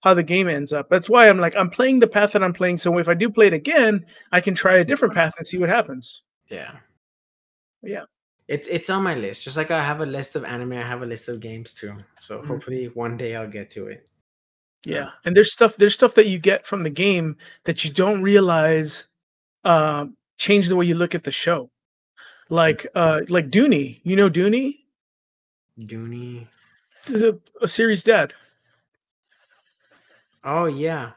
how 0.00 0.14
the 0.14 0.22
game 0.22 0.48
ends 0.48 0.72
up. 0.72 0.88
That's 0.88 1.08
why 1.08 1.28
I'm 1.28 1.38
like 1.38 1.54
I'm 1.56 1.70
playing 1.70 1.98
the 1.98 2.06
path 2.06 2.32
that 2.32 2.42
I'm 2.42 2.52
playing. 2.54 2.78
So 2.78 2.96
if 2.98 3.08
I 3.08 3.14
do 3.14 3.28
play 3.30 3.46
it 3.48 3.52
again, 3.52 4.04
I 4.32 4.40
can 4.40 4.54
try 4.54 4.78
a 4.78 4.84
different 4.84 5.14
path 5.14 5.34
and 5.38 5.46
see 5.46 5.58
what 5.58 5.68
happens. 5.68 6.22
yeah, 6.48 6.76
Yeah. 7.82 8.04
It's 8.48 8.66
it's 8.68 8.90
on 8.90 9.04
my 9.04 9.14
list. 9.14 9.44
Just 9.44 9.56
like 9.56 9.70
I 9.70 9.82
have 9.84 10.00
a 10.00 10.06
list 10.06 10.34
of 10.34 10.44
anime, 10.44 10.72
I 10.72 10.82
have 10.82 11.02
a 11.02 11.06
list 11.06 11.28
of 11.28 11.38
games 11.38 11.72
too. 11.72 11.94
So 12.20 12.40
Mhm. 12.40 12.46
hopefully 12.46 12.86
one 12.94 13.16
day 13.16 13.36
I'll 13.36 13.48
get 13.48 13.70
to 13.70 13.86
it. 13.86 14.08
Yeah, 14.84 15.10
and 15.24 15.36
there's 15.36 15.52
stuff 15.52 15.76
there's 15.76 15.94
stuff 15.94 16.14
that 16.14 16.26
you 16.26 16.38
get 16.38 16.66
from 16.66 16.82
the 16.82 16.90
game 16.90 17.36
that 17.64 17.84
you 17.84 17.90
don't 17.92 18.22
realize 18.22 19.06
um, 19.64 20.16
change 20.38 20.66
the 20.68 20.74
way 20.76 20.86
you 20.86 20.94
look 20.96 21.14
at 21.14 21.22
the 21.22 21.30
show. 21.30 21.70
Like 22.48 22.86
uh, 22.96 23.20
like 23.28 23.50
Duny, 23.50 24.00
you 24.02 24.16
know 24.16 24.28
Duny, 24.30 24.78
Duny. 25.78 26.48
the 27.06 27.38
a 27.62 27.68
series 27.68 28.02
dead. 28.02 28.32
Oh 30.44 30.64
yeah, 30.66 31.12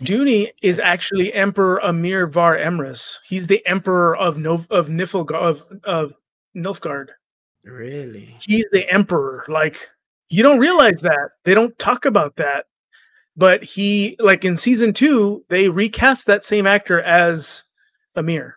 Duny 0.00 0.50
is 0.62 0.78
actually 0.78 1.32
Emperor 1.32 1.80
Emhyr 1.84 2.30
var 2.30 2.56
Emreis. 2.56 3.18
He's 3.26 3.46
the 3.46 3.64
Emperor 3.66 4.16
of 4.16 4.38
Nov- 4.38 4.66
of 4.70 4.88
Niflgar 4.88 5.34
of 5.34 5.62
of 5.84 6.12
Nilfgaard. 6.56 7.08
really? 7.64 8.36
He's 8.46 8.66
the 8.72 8.88
Emperor. 8.92 9.44
Like 9.48 9.88
you 10.28 10.42
don't 10.42 10.58
realize 10.58 11.00
that 11.02 11.30
they 11.44 11.54
don't 11.54 11.76
talk 11.78 12.04
about 12.04 12.36
that, 12.36 12.66
but 13.36 13.62
he 13.64 14.16
like 14.18 14.44
in 14.44 14.56
season 14.56 14.92
two 14.92 15.44
they 15.48 15.68
recast 15.68 16.26
that 16.26 16.44
same 16.44 16.66
actor 16.66 17.00
as 17.02 17.64
Amir, 18.16 18.56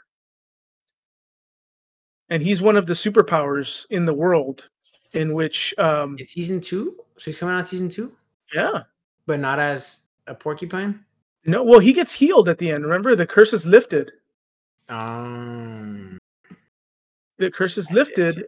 and 2.30 2.42
he's 2.44 2.62
one 2.62 2.76
of 2.78 2.86
the 2.88 2.94
superpowers 2.94 3.86
in 3.90 4.06
the 4.06 4.14
world. 4.14 4.70
In 5.14 5.34
which, 5.34 5.74
um, 5.78 6.18
It's 6.20 6.34
season 6.34 6.60
two, 6.60 6.98
so 7.18 7.26
he's 7.32 7.40
coming 7.40 7.56
out 7.56 7.66
season 7.66 7.88
two, 7.88 8.12
yeah, 8.54 8.84
but 9.26 9.39
not 9.39 9.60
as 9.60 10.03
a 10.27 10.35
porcupine. 10.35 11.03
no, 11.45 11.64
well, 11.64 11.80
he 11.80 11.93
gets 11.93 12.14
healed 12.14 12.49
at 12.49 12.57
the 12.57 12.72
end. 12.72 12.84
Remember, 12.84 13.15
the 13.15 13.27
curse 13.27 13.53
is 13.53 13.65
lifted. 13.65 14.11
Um, 14.89 16.18
The 17.38 17.52
curse 17.52 17.77
is 17.77 17.88
I 17.88 17.93
see, 17.93 18.02
I 18.02 18.03
see, 18.03 18.22
lifted, 18.22 18.45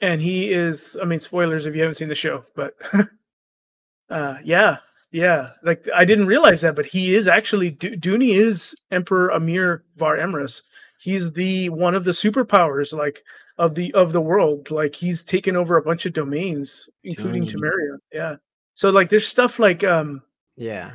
and 0.00 0.20
he 0.20 0.52
is 0.52 0.96
i 1.00 1.04
mean 1.04 1.20
spoilers 1.20 1.64
if 1.66 1.74
you 1.76 1.80
haven't 1.80 1.94
seen 1.94 2.08
the 2.08 2.14
show 2.14 2.44
but 2.56 2.74
uh 4.10 4.36
yeah 4.42 4.78
yeah 5.12 5.50
like 5.62 5.86
i 5.94 6.04
didn't 6.04 6.26
realize 6.26 6.60
that 6.62 6.74
but 6.74 6.86
he 6.86 7.14
is 7.14 7.28
actually 7.28 7.70
Do- 7.70 7.96
Duny 7.96 8.34
is 8.34 8.74
emperor 8.90 9.30
emhyr 9.32 9.82
var 9.96 10.16
emreis 10.16 10.62
he's 10.98 11.30
the 11.32 11.68
one 11.68 11.94
of 11.94 12.02
the 12.04 12.10
superpowers 12.10 12.92
like 12.92 13.22
of 13.58 13.74
the 13.74 13.92
of 13.94 14.12
the 14.12 14.20
world. 14.20 14.70
Like 14.70 14.94
he's 14.94 15.22
taken 15.22 15.56
over 15.56 15.76
a 15.76 15.82
bunch 15.82 16.06
of 16.06 16.14
domains, 16.14 16.88
including 17.04 17.46
Temeria. 17.46 17.98
Yeah. 18.12 18.36
So 18.74 18.90
like 18.90 19.08
there's 19.10 19.26
stuff 19.28 19.58
like 19.58 19.84
um 19.84 20.22
Yeah. 20.56 20.90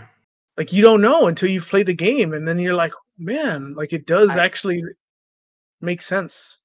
like 0.57 0.73
you 0.73 0.81
don't 0.81 1.01
know 1.01 1.27
until 1.27 1.49
you've 1.49 1.67
played 1.67 1.85
the 1.87 1.93
game 1.93 2.33
and 2.33 2.47
then 2.47 2.59
you're 2.59 2.73
like, 2.73 2.93
man, 3.17 3.73
like 3.75 3.93
it 3.93 4.05
does 4.07 4.31
I- 4.31 4.43
actually 4.45 4.83
make 5.81 6.01
sense. 6.01 6.57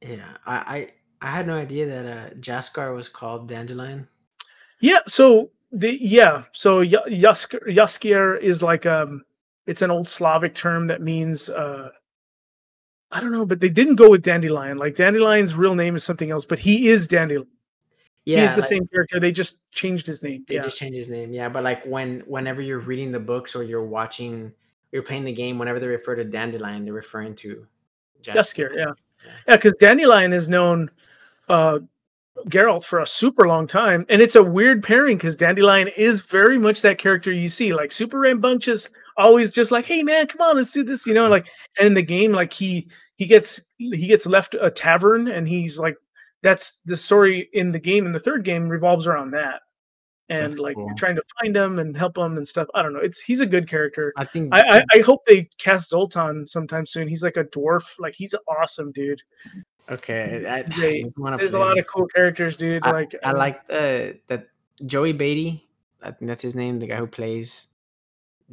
Yeah. 0.00 0.36
I 0.46 0.88
I, 1.22 1.26
I 1.28 1.30
had 1.30 1.46
no 1.46 1.54
idea 1.56 1.86
that 1.86 2.06
uh 2.06 2.34
Jaskier 2.36 2.94
was 2.94 3.08
called 3.08 3.48
Dandelion. 3.48 4.08
Yeah, 4.80 5.00
so 5.08 5.50
the 5.72 5.96
yeah, 6.00 6.44
so 6.52 6.82
Yask 6.84 7.58
Jaskier 7.68 8.40
is 8.40 8.62
like 8.62 8.86
um 8.86 9.24
it's 9.66 9.82
an 9.82 9.90
old 9.90 10.06
Slavic 10.08 10.54
term 10.54 10.86
that 10.86 11.02
means 11.02 11.50
uh 11.50 11.90
I 13.10 13.20
don't 13.20 13.32
know, 13.32 13.46
but 13.46 13.60
they 13.60 13.70
didn't 13.70 13.96
go 13.96 14.10
with 14.10 14.22
Dandelion. 14.22 14.76
Like 14.78 14.94
Dandelion's 14.94 15.54
real 15.54 15.74
name 15.74 15.96
is 15.96 16.04
something 16.04 16.30
else, 16.30 16.44
but 16.44 16.58
he 16.58 16.88
is 16.88 17.08
Dandelion. 17.08 17.48
Yeah. 18.28 18.40
he 18.40 18.44
is 18.44 18.54
the 18.56 18.60
like, 18.60 18.68
same 18.68 18.86
character. 18.88 19.18
They 19.18 19.32
just 19.32 19.56
changed 19.72 20.06
his 20.06 20.22
name. 20.22 20.44
They 20.46 20.56
Yeah. 20.56 20.62
just 20.62 20.76
changed 20.76 20.98
his 20.98 21.08
name. 21.08 21.32
Yeah, 21.32 21.48
but 21.48 21.64
like 21.64 21.82
when 21.84 22.20
whenever 22.26 22.60
you're 22.60 22.78
reading 22.80 23.10
the 23.10 23.20
books 23.20 23.56
or 23.56 23.62
you're 23.62 23.82
watching 23.84 24.52
you're 24.92 25.02
playing 25.02 25.24
the 25.24 25.32
game, 25.32 25.58
whenever 25.58 25.78
they 25.80 25.86
refer 25.86 26.14
to 26.14 26.24
Dandelion, 26.24 26.84
they're 26.84 26.92
referring 26.94 27.34
to 27.36 27.66
Jaskier, 28.22 28.70
yeah. 28.74 28.84
Yeah. 29.24 29.32
Yeah, 29.48 29.56
because 29.56 29.72
Dandelion 29.80 30.32
has 30.32 30.46
known 30.48 30.90
uh 31.48 31.78
Geralt 32.48 32.84
for 32.84 33.00
a 33.00 33.06
super 33.06 33.48
long 33.48 33.66
time, 33.66 34.04
and 34.10 34.20
it's 34.22 34.36
a 34.36 34.42
weird 34.42 34.82
pairing 34.82 35.16
because 35.16 35.34
Dandelion 35.34 35.88
is 35.96 36.20
very 36.20 36.58
much 36.58 36.82
that 36.82 36.98
character 36.98 37.32
you 37.32 37.48
see, 37.48 37.72
like 37.72 37.90
super 37.92 38.18
rambunctious, 38.20 38.90
always 39.16 39.50
just 39.50 39.70
like, 39.72 39.86
"Hey 39.86 40.02
man, 40.02 40.26
come 40.28 40.42
on, 40.42 40.56
let's 40.56 40.70
do 40.70 40.84
this," 40.84 41.04
you 41.06 41.14
know. 41.14 41.28
Like, 41.28 41.46
and 41.78 41.86
in 41.88 41.94
the 41.94 42.02
game, 42.02 42.32
like 42.32 42.52
he 42.52 42.88
he 43.16 43.26
gets 43.26 43.60
he 43.78 44.06
gets 44.06 44.24
left 44.26 44.54
a 44.60 44.70
tavern, 44.70 45.26
and 45.28 45.48
he's 45.48 45.78
like, 45.78 45.96
that's 46.42 46.78
the 46.84 46.96
story 46.96 47.48
in 47.52 47.72
the 47.72 47.78
game. 47.80 48.06
In 48.06 48.12
the 48.12 48.20
third 48.20 48.44
game, 48.44 48.68
revolves 48.68 49.06
around 49.06 49.32
that, 49.32 49.60
and 50.28 50.50
That's 50.50 50.60
like 50.60 50.76
cool. 50.76 50.86
you're 50.86 50.94
trying 50.96 51.16
to 51.16 51.22
find 51.40 51.56
him 51.56 51.78
and 51.78 51.96
help 51.96 52.16
him 52.18 52.36
and 52.36 52.46
stuff. 52.46 52.68
I 52.74 52.82
don't 52.82 52.92
know. 52.92 53.00
It's 53.00 53.18
he's 53.20 53.40
a 53.40 53.46
good 53.46 53.68
character. 53.68 54.12
I 54.16 54.24
think 54.24 54.54
I, 54.54 54.62
I, 54.70 54.80
I 54.96 55.00
hope 55.00 55.24
they 55.26 55.48
cast 55.58 55.90
Zoltan 55.90 56.46
sometime 56.46 56.86
soon. 56.86 57.08
He's 57.08 57.22
like 57.22 57.36
a 57.36 57.44
dwarf. 57.44 57.84
Like 57.98 58.14
he's 58.14 58.34
awesome, 58.48 58.92
dude. 58.92 59.22
okay. 59.90 60.44
I, 60.48 60.62
They- 60.62 61.04
I 61.24 61.36
There's 61.36 61.52
a 61.52 61.58
lot 61.58 61.74
this. 61.76 61.84
of 61.86 61.90
cool 61.90 62.06
characters, 62.08 62.56
dude. 62.56 62.84
I, 62.86 62.90
like 62.92 63.14
I 63.24 63.30
um, 63.30 63.38
like 63.38 63.66
the 63.68 64.18
that 64.28 64.48
Joey 64.86 65.14
Batey. 65.14 65.62
I 66.02 66.12
think 66.12 66.28
that's 66.28 66.42
his 66.42 66.54
name, 66.54 66.78
the 66.78 66.86
guy 66.86 66.96
who 66.96 67.08
plays 67.08 67.66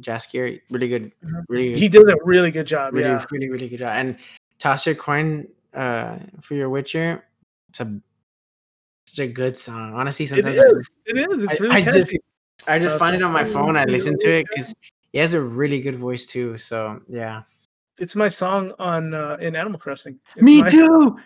Jaskier. 0.00 0.60
Really 0.70 0.88
good, 0.88 1.12
Mhm. 1.24 1.44
really 1.48 1.70
good, 1.70 1.78
he 1.78 1.88
did 1.88 2.08
a 2.08 2.16
really 2.24 2.50
good 2.50 2.66
job. 2.66 2.92
really, 2.94 3.06
yeah, 3.08 3.24
really, 3.30 3.48
really 3.50 3.68
good 3.68 3.78
job. 3.78 3.90
And 3.94 4.16
toss 4.58 4.84
your 4.86 4.94
coin 4.96 5.46
uh, 5.74 6.18
for 6.40 6.54
your 6.54 6.68
Witcher. 6.70 7.22
It's 7.80 7.80
a 7.80 8.00
such 9.06 9.24
a 9.24 9.28
good 9.28 9.56
song. 9.56 9.94
Honestly, 9.94 10.24
it 10.24 10.28
sometimes 10.28 10.58
I, 10.58 10.62
it 11.06 11.16
is. 11.16 11.42
It's 11.44 11.60
really 11.60 11.74
I 11.76 11.82
catchy. 11.82 11.98
just- 11.98 12.12
I 12.66 12.78
just 12.78 12.98
find 12.98 13.14
it 13.14 13.22
on 13.22 13.32
my 13.32 13.44
phone. 13.44 13.76
I 13.76 13.84
listen 13.84 14.18
to 14.18 14.38
it 14.38 14.46
because 14.48 14.74
he 15.12 15.18
has 15.18 15.34
a 15.34 15.40
really 15.40 15.80
good 15.80 15.96
voice 15.96 16.26
too. 16.26 16.56
So 16.56 17.00
yeah, 17.06 17.42
it's 17.98 18.16
my 18.16 18.28
song 18.28 18.72
on 18.78 19.12
uh, 19.12 19.36
in 19.40 19.54
Animal 19.54 19.78
Crossing. 19.78 20.18
It's 20.34 20.42
me 20.42 20.62
my, 20.62 20.68
too. 20.68 21.20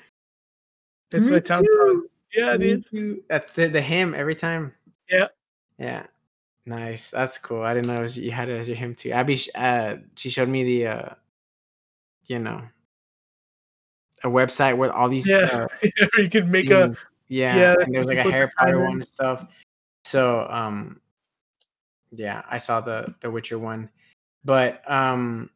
It's 1.13 1.27
me 1.27 1.33
my 1.33 1.39
town 1.39 1.65
song. 1.65 2.07
Yeah, 2.35 2.57
Me 2.57 2.75
dude. 2.75 2.87
too. 2.87 3.23
That's 3.29 3.53
the, 3.53 3.69
the 3.69 3.81
hymn 3.81 4.15
every 4.15 4.35
time. 4.35 4.73
Yeah. 5.09 5.27
Yeah. 5.79 6.07
Nice. 6.67 7.11
That's 7.11 7.39
cool. 7.39 7.63
I 7.63 7.75
didn't 7.75 7.89
know 7.89 8.01
was, 8.01 8.17
you 8.17 8.31
had 8.31 8.49
it 8.49 8.59
as 8.59 8.69
your 8.69 8.77
hymn 8.77 8.95
too. 8.95 9.11
Abby, 9.11 9.41
uh, 9.55 9.97
she 10.17 10.31
showed 10.31 10.49
me 10.49 10.63
the, 10.63 10.87
uh, 10.87 11.09
you 12.27 12.39
know, 12.39 12.61
a 14.25 14.29
website 14.29 14.77
with 14.77 14.91
all 14.91 15.09
these. 15.09 15.27
Yeah. 15.27 15.67
Uh, 15.83 15.89
you 16.19 16.29
could 16.29 16.49
make 16.49 16.71
a 16.71 16.95
yeah, 17.29 17.57
yeah, 17.57 17.75
and 17.81 17.95
there 17.95 18.01
was 18.01 18.09
like 18.09 18.19
a 18.19 18.31
Harry 18.31 18.51
Potter 18.59 18.81
one 18.81 18.95
and 18.95 19.07
stuff. 19.07 19.47
So, 20.05 20.49
um, 20.51 21.01
yeah, 22.11 22.43
I 22.51 22.59
saw 22.59 22.81
the 22.81 23.15
the 23.21 23.31
Witcher 23.31 23.59
one, 23.59 23.89
but 24.45 24.83
um, 24.91 25.49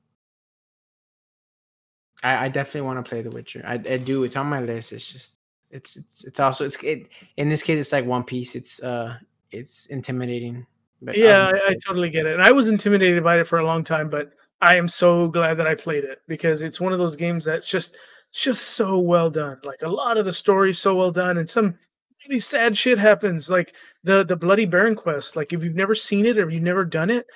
I, 2.22 2.44
I 2.44 2.48
definitely 2.48 2.82
want 2.82 3.04
to 3.04 3.08
play 3.08 3.22
the 3.22 3.30
Witcher. 3.30 3.64
I, 3.66 3.74
I 3.74 3.96
do. 3.98 4.22
It's 4.22 4.36
on 4.36 4.46
my 4.46 4.60
list. 4.60 4.92
It's 4.92 5.12
just 5.12 5.34
it's 5.70 5.96
it's, 5.96 6.24
it's 6.24 6.40
also 6.40 6.64
it's 6.64 6.80
it, 6.82 7.08
in 7.36 7.48
this 7.48 7.62
case 7.62 7.80
it's 7.80 7.92
like 7.92 8.06
One 8.06 8.22
Piece. 8.22 8.54
It's 8.54 8.82
uh 8.82 9.18
it's 9.50 9.86
intimidating. 9.86 10.66
But 11.02 11.18
yeah, 11.18 11.50
I, 11.52 11.70
I 11.70 11.76
totally 11.84 12.08
get 12.08 12.24
it. 12.24 12.34
And 12.34 12.42
I 12.42 12.52
was 12.52 12.68
intimidated 12.68 13.24
by 13.24 13.40
it 13.40 13.48
for 13.48 13.58
a 13.58 13.66
long 13.66 13.82
time, 13.82 14.08
but 14.08 14.32
I 14.62 14.76
am 14.76 14.88
so 14.88 15.28
glad 15.28 15.58
that 15.58 15.66
I 15.66 15.74
played 15.74 16.04
it 16.04 16.22
because 16.28 16.62
it's 16.62 16.80
one 16.80 16.92
of 16.92 16.98
those 16.98 17.16
games 17.16 17.44
that's 17.44 17.66
just 17.66 17.96
just 18.34 18.70
so 18.70 18.98
well 18.98 19.30
done. 19.30 19.58
Like 19.64 19.82
a 19.82 19.88
lot 19.88 20.18
of 20.18 20.24
the 20.26 20.32
story's 20.32 20.78
so 20.78 20.94
well 20.94 21.10
done, 21.12 21.38
and 21.38 21.48
some 21.48 21.78
really 22.26 22.40
sad 22.40 22.76
shit 22.76 22.98
happens. 22.98 23.48
Like 23.50 23.74
the 24.02 24.24
the 24.24 24.36
Bloody 24.36 24.66
Baron 24.66 24.94
quest. 24.96 25.36
Like 25.36 25.52
if 25.52 25.62
you've 25.64 25.74
never 25.74 25.94
seen 25.94 26.26
it 26.26 26.38
or 26.38 26.50
you've 26.50 26.62
never 26.62 26.84
done 26.84 27.10
it, 27.10 27.26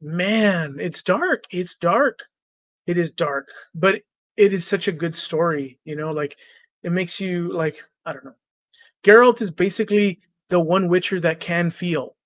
man, 0.00 0.76
it's 0.80 1.02
dark. 1.02 1.44
It's 1.50 1.74
dark. 1.76 2.26
It 2.86 2.98
is 2.98 3.10
dark, 3.10 3.48
but 3.74 3.96
it 4.36 4.52
is 4.52 4.66
such 4.66 4.88
a 4.88 4.92
good 4.92 5.14
story. 5.16 5.78
You 5.84 5.96
know, 5.96 6.12
like 6.12 6.36
it 6.82 6.92
makes 6.92 7.20
you 7.20 7.52
like 7.52 7.82
I 8.06 8.12
don't 8.12 8.24
know. 8.24 8.34
Geralt 9.04 9.40
is 9.42 9.50
basically 9.50 10.20
the 10.48 10.60
one 10.60 10.88
Witcher 10.88 11.20
that 11.20 11.40
can 11.40 11.70
feel 11.70 12.16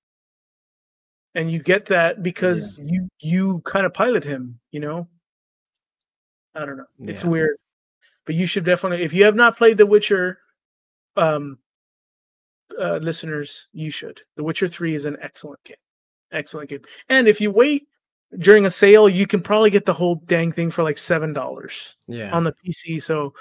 and 1.34 1.50
you 1.50 1.58
get 1.58 1.86
that 1.86 2.22
because 2.22 2.78
you 2.78 3.08
you 3.20 3.60
kind 3.64 3.86
of 3.86 3.94
pilot 3.94 4.22
him 4.24 4.58
you 4.70 4.80
know 4.80 5.08
i 6.54 6.64
don't 6.64 6.76
know 6.76 6.84
it's 7.00 7.24
Yeah. 7.24 7.30
weird 7.30 7.56
but 8.26 8.34
you 8.34 8.46
should 8.46 8.64
definitely 8.64 9.04
if 9.04 9.12
you 9.12 9.24
have 9.24 9.34
not 9.34 9.56
played 9.56 9.78
the 9.78 9.86
witcher 9.86 10.38
um 11.16 11.58
uh, 12.80 12.96
listeners 12.96 13.68
you 13.72 13.90
should 13.90 14.20
the 14.36 14.42
witcher 14.42 14.66
3 14.66 14.94
is 14.94 15.04
an 15.04 15.16
excellent 15.20 15.62
game 15.64 15.76
excellent 16.32 16.70
game 16.70 16.80
and 17.08 17.28
if 17.28 17.40
you 17.40 17.50
wait 17.50 17.86
during 18.38 18.64
a 18.64 18.70
sale 18.70 19.08
you 19.08 19.26
can 19.26 19.42
probably 19.42 19.68
get 19.68 19.84
the 19.84 19.92
whole 19.92 20.16
dang 20.26 20.50
thing 20.52 20.70
for 20.70 20.82
like 20.82 20.96
seven 20.96 21.34
dollars 21.34 21.96
yeah. 22.06 22.32
on 22.32 22.44
the 22.44 22.54
pc 22.64 23.02
so 23.02 23.34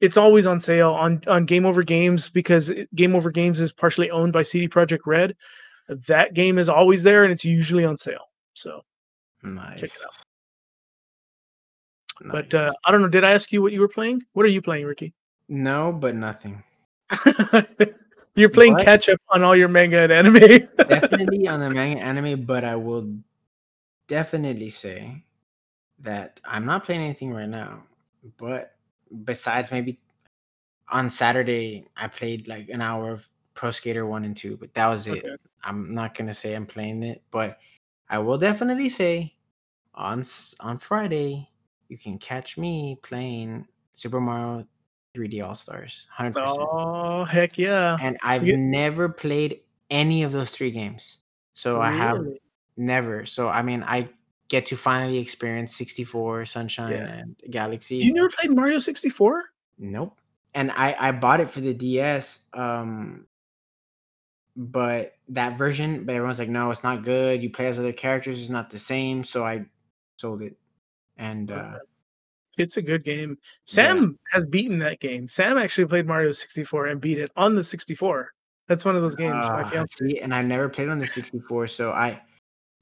it's 0.00 0.18
always 0.18 0.46
on 0.46 0.60
sale 0.60 0.92
on 0.92 1.22
on 1.26 1.46
game 1.46 1.64
over 1.64 1.82
games 1.82 2.28
because 2.28 2.70
game 2.94 3.16
over 3.16 3.30
games 3.30 3.60
is 3.60 3.72
partially 3.72 4.10
owned 4.10 4.32
by 4.32 4.42
cd 4.42 4.68
projekt 4.68 5.06
red 5.06 5.34
that 5.88 6.34
game 6.34 6.58
is 6.58 6.68
always 6.68 7.02
there 7.02 7.24
and 7.24 7.32
it's 7.32 7.44
usually 7.44 7.84
on 7.84 7.96
sale 7.96 8.26
so 8.52 8.82
nice. 9.42 9.82
it 9.82 9.92
out. 10.04 10.22
But 12.24 12.52
uh, 12.54 12.72
i 12.84 12.90
don't 12.90 13.02
know 13.02 13.08
did 13.08 13.24
i 13.24 13.32
ask 13.32 13.52
you 13.52 13.60
what 13.60 13.72
you 13.72 13.80
were 13.80 13.88
playing 13.88 14.22
what 14.32 14.44
are 14.44 14.50
you 14.50 14.62
playing 14.62 14.84
ricky 14.84 15.12
no, 15.48 15.92
but 15.92 16.14
nothing. 16.14 16.62
you're 18.34 18.48
playing 18.48 18.74
What? 18.74 18.84
catch 18.84 19.08
up 19.08 19.20
on 19.28 19.42
all 19.42 19.54
your 19.54 19.68
manga 19.68 19.98
and 19.98 20.12
anime 20.12 20.68
definitely 20.88 21.46
on 21.46 21.60
the 21.60 21.70
manga 21.70 22.02
anime, 22.02 22.44
but 22.44 22.64
I 22.64 22.74
will 22.74 23.14
definitely 24.08 24.70
say 24.70 25.22
that 26.00 26.40
I'm 26.44 26.66
not 26.66 26.84
playing 26.84 27.02
anything 27.02 27.32
right 27.32 27.48
now. 27.48 27.84
But 28.38 28.74
besides 29.24 29.70
maybe 29.70 30.00
on 30.88 31.10
Saturday, 31.10 31.86
I 31.96 32.08
played 32.08 32.48
like 32.48 32.68
an 32.68 32.82
hour 32.82 33.12
of 33.12 33.28
Pro 33.54 33.70
Skater 33.70 34.04
1 34.04 34.24
and 34.24 34.36
2, 34.36 34.56
but 34.56 34.74
that 34.74 34.88
was 34.88 35.06
it. 35.06 35.18
Okay. 35.18 35.36
I'm 35.62 35.94
not 35.94 36.16
going 36.16 36.26
to 36.26 36.34
say 36.34 36.54
I'm 36.54 36.66
playing 36.66 37.04
it, 37.04 37.22
but 37.30 37.58
I 38.08 38.18
will 38.18 38.38
definitely 38.38 38.88
say 38.88 39.34
on 39.94 40.24
on 40.60 40.78
Friday, 40.78 41.48
you 41.88 41.98
can 41.98 42.18
catch 42.18 42.56
me 42.58 42.98
playing 43.02 43.66
Super 43.94 44.20
Mario 44.20 44.66
3D 45.16 45.42
All 45.46 45.54
Stars. 45.54 46.08
100%. 46.18 46.32
oh 46.36 47.24
heck 47.24 47.56
yeah 47.58 47.96
And 48.00 48.16
I've 48.22 48.42
never 48.42 49.08
played 49.08 49.60
any 49.90 50.22
of 50.24 50.32
those 50.32 50.50
three 50.50 50.70
games. 50.70 51.18
So 51.54 51.80
I 51.80 51.90
have 51.90 52.18
never. 52.76 53.24
So 53.26 53.48
I 53.48 53.62
mean, 53.62 53.82
I 53.82 54.08
get 54.48 54.66
to 54.66 54.76
finally 54.76 55.18
experience 55.18 55.74
64, 55.76 56.44
Sunshine, 56.46 56.92
Yeah. 56.92 57.06
and 57.12 57.36
Galaxy. 57.50 57.96
you 57.96 58.12
never 58.12 58.28
played 58.28 58.54
mario 58.54 58.78
64 58.78 59.44
Nope. 59.78 60.18
And 60.54 60.70
I 60.72 60.94
I 60.98 61.12
bought 61.12 61.40
it 61.40 61.50
for 61.50 61.60
the 61.60 61.72
DS. 61.74 62.44
Um, 62.54 63.26
but 64.56 65.12
that 65.28 65.58
version, 65.58 66.04
but 66.04 66.14
everyone's 66.14 66.38
like, 66.38 66.48
no, 66.48 66.70
it's 66.70 66.82
not 66.82 67.02
good. 67.04 67.42
You 67.42 67.50
play 67.50 67.66
as 67.66 67.78
other 67.78 67.92
characters, 67.92 68.40
it's 68.40 68.48
not 68.48 68.70
the 68.70 68.78
same. 68.78 69.22
So 69.22 69.44
I 69.44 69.66
sold 70.16 70.40
it. 70.42 70.56
And 71.16 71.50
uh, 71.50 71.78
it's 72.58 72.76
a 72.76 72.82
good 72.82 73.04
game 73.04 73.30
Yeah. 73.66 73.88
sam 73.88 74.18
has 74.32 74.44
beaten 74.46 74.78
that 74.78 74.98
game 75.00 75.28
sam 75.28 75.58
actually 75.58 75.86
played 75.86 76.06
mario 76.06 76.32
64 76.32 76.86
and 76.86 77.00
beat 77.00 77.18
it 77.18 77.30
on 77.36 77.54
the 77.54 77.62
64 77.62 78.32
that's 78.66 78.84
one 78.84 78.96
of 78.96 79.02
those 79.02 79.14
games 79.14 79.46
uh, 79.46 79.84
see, 79.90 80.20
and 80.20 80.34
I 80.34 80.42
never 80.42 80.68
played 80.68 80.88
on 80.88 80.98
the 80.98 81.06
64, 81.06 81.66
so 81.68 81.92
I 81.92 82.20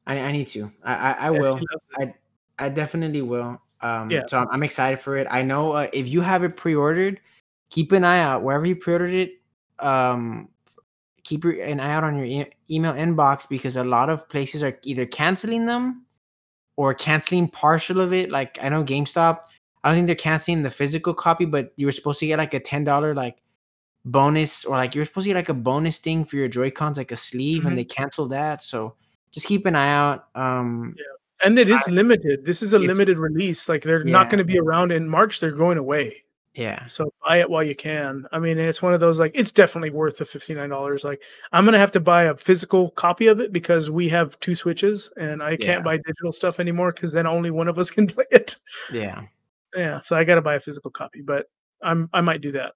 I, 0.06 0.18
I 0.18 0.32
need 0.32 0.48
to. 0.48 0.70
I 0.84 0.94
I, 0.94 1.12
I 1.12 1.30
Yeah, 1.30 1.38
will. 1.40 1.60
it. 2.00 2.14
I 2.58 2.68
definitely 2.68 3.22
will. 3.22 3.58
Um, 3.82 4.10
Yeah. 4.10 4.22
So 4.26 4.38
I'm, 4.38 4.48
I'm 4.50 4.62
excited 4.62 5.00
for 5.00 5.16
it. 5.16 5.26
I 5.30 5.42
know 5.42 5.72
uh, 5.72 5.88
if 5.92 6.08
you 6.08 6.20
have 6.20 6.44
it 6.44 6.56
pre-ordered, 6.56 7.20
keep 7.70 7.92
an 7.92 8.04
eye 8.04 8.20
out 8.20 8.42
wherever 8.42 8.64
you 8.64 8.76
pre-ordered 8.76 9.12
it. 9.12 9.40
Um, 9.80 10.48
keep 11.24 11.42
your, 11.44 11.60
an 11.62 11.80
eye 11.80 11.92
out 11.92 12.04
on 12.04 12.16
your 12.16 12.26
e- 12.26 12.52
email 12.70 12.92
inbox 12.94 13.48
because 13.48 13.76
a 13.76 13.84
lot 13.84 14.08
of 14.08 14.28
places 14.28 14.62
are 14.62 14.78
either 14.84 15.04
canceling 15.04 15.66
them 15.66 16.03
or 16.76 16.94
canceling 16.94 17.48
partial 17.48 18.00
of 18.00 18.12
it. 18.12 18.30
Like 18.30 18.58
I 18.62 18.68
know 18.68 18.82
GameStop. 18.84 19.40
I 19.82 19.88
don't 19.88 19.96
think 19.96 20.06
they're 20.06 20.16
canceling 20.16 20.62
the 20.62 20.70
physical 20.70 21.12
copy, 21.14 21.44
but 21.44 21.72
you 21.76 21.86
were 21.86 21.92
supposed 21.92 22.18
to 22.20 22.26
get 22.26 22.38
like 22.38 22.54
a 22.54 22.60
ten 22.60 22.84
dollar 22.84 23.14
like 23.14 23.36
bonus 24.04 24.64
or 24.64 24.76
like 24.76 24.94
you're 24.94 25.04
supposed 25.04 25.24
to 25.24 25.30
get 25.30 25.36
like 25.36 25.48
a 25.48 25.54
bonus 25.54 25.98
thing 25.98 26.24
for 26.24 26.36
your 26.36 26.48
Joy 26.48 26.70
Cons, 26.70 26.98
like 26.98 27.12
a 27.12 27.16
sleeve, 27.16 27.62
Mhm. 27.62 27.66
and 27.68 27.78
they 27.78 27.84
canceled 27.84 28.30
that. 28.30 28.62
So 28.62 28.94
just 29.30 29.46
keep 29.46 29.66
an 29.66 29.74
eye 29.76 29.92
out. 29.92 30.26
Um, 30.34 30.94
And 31.44 31.58
it 31.58 31.68
is 31.68 31.80
limited. 31.88 32.44
This 32.46 32.62
is 32.62 32.72
a 32.72 32.78
limited 32.78 33.18
release. 33.18 33.68
Like 33.68 33.82
they're 33.82 34.04
not 34.04 34.30
going 34.30 34.38
to 34.38 34.44
be 34.44 34.58
around 34.58 34.92
in 34.92 35.08
March. 35.08 35.40
They're 35.40 35.52
going 35.52 35.76
away. 35.78 36.22
Yeah, 36.54 36.86
So 36.86 37.12
buy 37.24 37.40
it 37.40 37.50
while 37.50 37.62
you 37.64 37.74
can. 37.74 38.26
I 38.30 38.38
mean, 38.38 38.58
it's 38.58 38.80
one 38.80 38.94
of 38.94 39.00
those 39.00 39.18
like 39.18 39.32
it's 39.34 39.50
definitely 39.50 39.90
worth 39.90 40.18
the 40.18 40.24
fifty 40.24 40.54
nine 40.54 40.70
dollars. 40.70 41.02
Like 41.04 41.20
I'm 41.52 41.64
gonna 41.64 41.78
have 41.78 41.92
to 41.92 42.00
buy 42.00 42.24
a 42.24 42.36
physical 42.36 42.90
copy 42.90 43.26
of 43.26 43.40
it 43.40 43.52
because 43.52 43.90
we 43.90 44.08
have 44.10 44.38
two 44.40 44.54
switches 44.54 45.10
and 45.16 45.42
I 45.42 45.52
Yeah. 45.52 45.56
can't 45.56 45.84
buy 45.84 45.96
digital 45.96 46.30
stuff 46.32 46.60
anymore 46.60 46.92
because 46.92 47.10
then 47.12 47.26
only 47.26 47.50
one 47.50 47.66
of 47.68 47.78
us 47.78 47.90
can 47.96 48.06
play 48.06 48.26
it. 48.30 48.56
yeah, 48.92 49.22
Yeah, 49.74 50.00
so 50.00 50.16
I 50.16 50.22
got 50.24 50.36
to 50.36 50.42
buy 50.42 50.54
a 50.54 50.60
physical 50.60 50.90
copy, 50.90 51.22
but 51.22 51.46
I'm 51.82 52.08
I 52.12 52.20
might 52.20 52.40
do 52.40 52.52
that. 52.52 52.74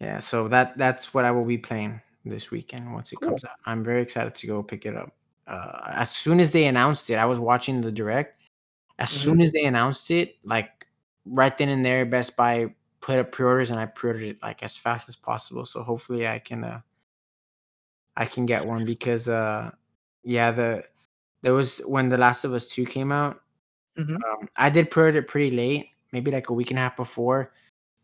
yeah. 0.00 0.18
So 0.18 0.48
that 0.48 0.76
that's 0.76 1.14
what 1.14 1.24
I 1.24 1.30
will 1.30 1.44
be 1.44 1.58
playing 1.58 2.00
this 2.24 2.50
weekend 2.50 2.92
once 2.92 3.12
it 3.12 3.20
Cool. 3.20 3.30
comes 3.30 3.44
out. 3.44 3.56
I'm 3.66 3.84
very 3.84 4.02
excited 4.02 4.34
to 4.34 4.46
go 4.48 4.62
pick 4.62 4.84
it 4.86 4.96
up. 4.96 5.12
Uh, 5.46 5.92
as 5.94 6.10
soon 6.10 6.40
as 6.40 6.50
they 6.50 6.66
announced 6.66 7.08
it, 7.10 7.16
I 7.16 7.24
was 7.24 7.38
watching 7.38 7.80
the 7.80 7.90
direct. 7.92 8.40
As 8.98 9.10
Mhm. 9.10 9.16
soon 9.24 9.40
as 9.40 9.52
they 9.52 9.64
announced 9.64 10.10
it, 10.10 10.36
like 10.44 10.86
right 11.24 11.56
then 11.56 11.68
and 11.68 11.84
there, 11.84 12.04
Best 12.04 12.36
Buy 12.36 12.74
put 13.02 13.18
up 13.18 13.32
pre-orders 13.32 13.70
and 13.70 13.80
I 13.80 13.86
pre-ordered 13.86 14.22
it 14.24 14.42
like 14.42 14.62
as 14.64 14.76
fast 14.78 15.08
as 15.10 15.16
possible. 15.16 15.66
So 15.66 15.82
hopefully 15.84 16.26
I 16.28 16.38
can 16.40 16.64
uh 16.64 16.80
I 18.16 18.26
can 18.26 18.46
get 18.46 18.66
one 18.66 18.84
because 18.84 19.28
uh 19.28 19.70
yeah, 20.24 20.50
the 20.52 20.84
there 21.42 21.54
was 21.54 21.78
when 21.86 22.08
The 22.08 22.18
Last 22.18 22.44
of 22.44 22.54
Us 22.54 22.68
2 22.68 22.84
came 22.86 23.12
out, 23.12 23.42
Mhm. 23.98 24.16
um, 24.16 24.48
I 24.56 24.70
did 24.70 24.90
pre-order 24.90 25.20
it 25.20 25.28
pretty 25.28 25.54
late, 25.56 25.90
maybe 26.12 26.30
like 26.32 26.50
a 26.50 26.54
week 26.54 26.70
and 26.70 26.78
a 26.78 26.82
half 26.82 26.96
before, 26.96 27.52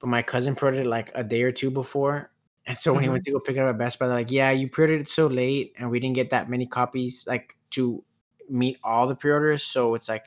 but 0.00 0.08
my 0.08 0.22
cousin 0.22 0.54
pre-ordered 0.56 0.82
it 0.86 0.88
like 0.88 1.12
a 1.16 1.24
day 1.24 1.42
or 1.44 1.52
two 1.52 1.70
before. 1.70 2.32
And 2.66 2.76
so 2.78 2.94
when 2.94 3.02
he 3.04 3.10
went 3.10 3.24
to 3.24 3.32
go 3.32 3.40
pick 3.40 3.56
it 3.56 3.60
up 3.60 3.70
at 3.70 3.78
Best 3.78 3.98
Buy, 4.00 4.06
like, 4.08 4.30
yeah, 4.32 4.50
you 4.52 4.68
pre-ordered 4.70 5.02
it 5.02 5.08
so 5.10 5.26
late 5.28 5.74
and 5.78 5.90
we 5.90 6.00
didn't 6.00 6.16
get 6.16 6.30
that 6.30 6.50
many 6.50 6.66
copies 6.66 7.26
like 7.28 7.56
to 7.72 8.04
meet 8.50 8.78
all 8.84 9.08
the 9.08 9.16
pre-orders. 9.16 9.64
So 9.64 9.94
it's 9.96 10.08
like 10.08 10.26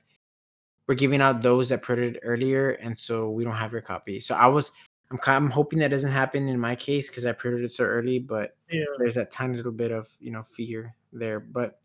we're 0.91 0.95
giving 0.95 1.21
out 1.21 1.41
those 1.41 1.69
that 1.69 1.81
pre-ordered 1.81 2.19
earlier, 2.21 2.71
and 2.71 2.97
so 2.99 3.29
we 3.29 3.45
don't 3.45 3.55
have 3.55 3.71
your 3.71 3.79
copy. 3.79 4.19
So 4.19 4.35
I 4.35 4.45
was 4.47 4.73
I'm 5.09 5.19
I'm 5.25 5.49
hoping 5.49 5.79
that 5.79 5.87
doesn't 5.87 6.11
happen 6.11 6.49
in 6.49 6.59
my 6.59 6.75
case 6.75 7.09
because 7.09 7.25
I 7.25 7.31
pre-ordered 7.31 7.63
it 7.63 7.71
so 7.71 7.85
early, 7.85 8.19
but 8.19 8.57
Yeah. 8.69 8.83
there's 8.97 9.15
that 9.15 9.31
tiny 9.31 9.55
little 9.55 9.71
bit 9.71 9.91
of 9.93 10.09
you 10.19 10.31
know 10.31 10.43
fear 10.43 10.93
there. 11.13 11.39
But 11.39 11.79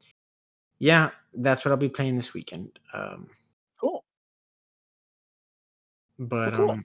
yeah, 0.81 1.11
that's 1.35 1.65
what 1.65 1.71
I'll 1.71 1.77
be 1.79 1.89
playing 1.89 2.17
this 2.17 2.35
weekend. 2.35 2.81
Um, 2.93 3.31
Cool. 3.79 4.03
but 6.19 6.55
cool. 6.55 6.73
um, 6.73 6.85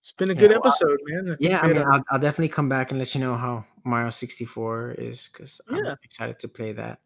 It's 0.00 0.12
been 0.12 0.30
a 0.30 0.32
Yeah, 0.32 0.40
good 0.40 0.50
well, 0.52 0.72
episode, 0.72 1.00
man. 1.04 1.36
yeah, 1.38 1.60
I 1.60 1.68
mean, 1.68 1.76
a- 1.76 1.84
I'll, 1.84 2.02
I'll 2.10 2.18
definitely 2.18 2.48
come 2.48 2.70
back 2.70 2.92
and 2.92 2.98
let 2.98 3.14
you 3.14 3.20
know 3.20 3.36
how 3.36 3.62
Mario 3.84 4.08
64 4.08 4.92
is 4.92 5.28
because 5.30 5.60
I'm 5.68 5.84
Yeah. 5.84 5.96
excited 6.02 6.38
to 6.38 6.48
play 6.48 6.72
that. 6.72 7.00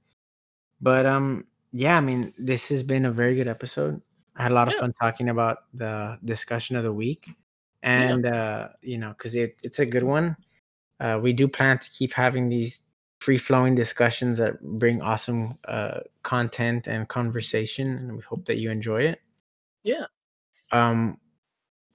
But 0.81 1.05
um, 1.05 1.47
yeah, 1.73 1.97
I 1.97 2.01
mean, 2.01 2.33
this 2.39 2.69
has 2.69 2.85
been 2.85 3.07
a 3.07 3.11
very 3.11 3.35
good 3.35 3.49
episode. 3.49 4.01
I 4.37 4.43
had 4.45 4.53
a 4.53 4.55
lot 4.55 4.69
of 4.69 4.75
fun 4.75 4.93
talking 5.01 5.29
about 5.29 5.65
the 5.75 6.19
discussion 6.25 6.77
of 6.77 6.85
the 6.85 6.93
week, 6.93 7.29
and 7.83 8.27
uh, 8.27 8.69
you 8.81 8.99
know, 8.99 9.11
because 9.11 9.35
it, 9.35 9.59
it's 9.63 9.79
a 9.79 9.87
good 9.87 10.03
one. 10.05 10.37
Uh, 11.01 11.19
we 11.23 11.33
do 11.33 11.49
plan 11.49 11.79
to 11.79 11.91
keep 11.91 12.13
having 12.13 12.49
these 12.49 12.89
free 13.21 13.39
flowing 13.39 13.75
discussions 13.75 14.39
that 14.39 14.61
bring 14.79 15.01
awesome 15.03 15.59
uh, 15.69 16.01
content 16.23 16.89
and 16.89 17.09
conversation, 17.09 17.89
and 17.99 18.17
we 18.17 18.23
hope 18.23 18.45
that 18.47 18.57
you 18.59 18.71
enjoy 18.71 19.03
it. 19.03 19.21
Yeah. 19.85 20.07
Um, 20.73 21.19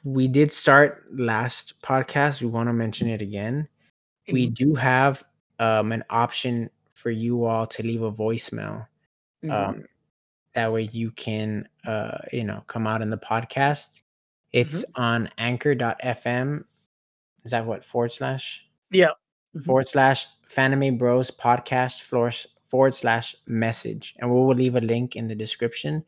we 0.04 0.28
did 0.28 0.52
start 0.54 1.06
last 1.12 1.82
podcast. 1.82 2.42
We 2.42 2.48
want 2.48 2.70
to 2.70 2.74
mention 2.74 3.10
it 3.10 3.22
again. 3.22 3.68
We 4.32 4.48
Mhm. 4.48 4.54
do 4.54 4.76
have 4.76 5.24
um, 5.60 5.92
an 5.92 6.04
option 6.10 6.70
for 6.94 7.10
you 7.10 7.46
all 7.46 7.66
to 7.68 7.84
leave 7.84 8.04
a 8.04 8.12
voicemail. 8.12 8.88
Mhm. 9.44 9.52
Um, 9.52 9.86
that 10.58 10.74
way 10.74 10.90
you 10.92 11.12
can, 11.12 11.70
uh, 11.86 12.18
you 12.34 12.44
know, 12.44 12.64
come 12.66 12.88
out 12.88 13.04
in 13.04 13.12
the 13.12 13.18
podcast. 13.18 14.02
It's 14.54 14.84
on 14.96 15.30
anchor.fm. 15.38 16.64
Is 17.46 17.52
that 17.52 17.64
what 17.64 17.86
forward 17.86 18.12
slash? 18.12 18.66
Yeah. 18.90 19.12
Mhm. 19.56 19.66
forward 19.66 19.88
slash 19.88 20.26
Fanime 20.50 20.98
Bros 20.98 21.30
podcast 21.30 22.02
floor 22.02 22.32
forward 22.66 22.96
slash 22.96 23.36
message. 23.46 24.16
And 24.18 24.30
we 24.32 24.36
will 24.36 24.56
leave 24.56 24.76
a 24.76 24.82
link 24.82 25.16
in 25.16 25.28
the 25.28 25.36
description. 25.36 26.04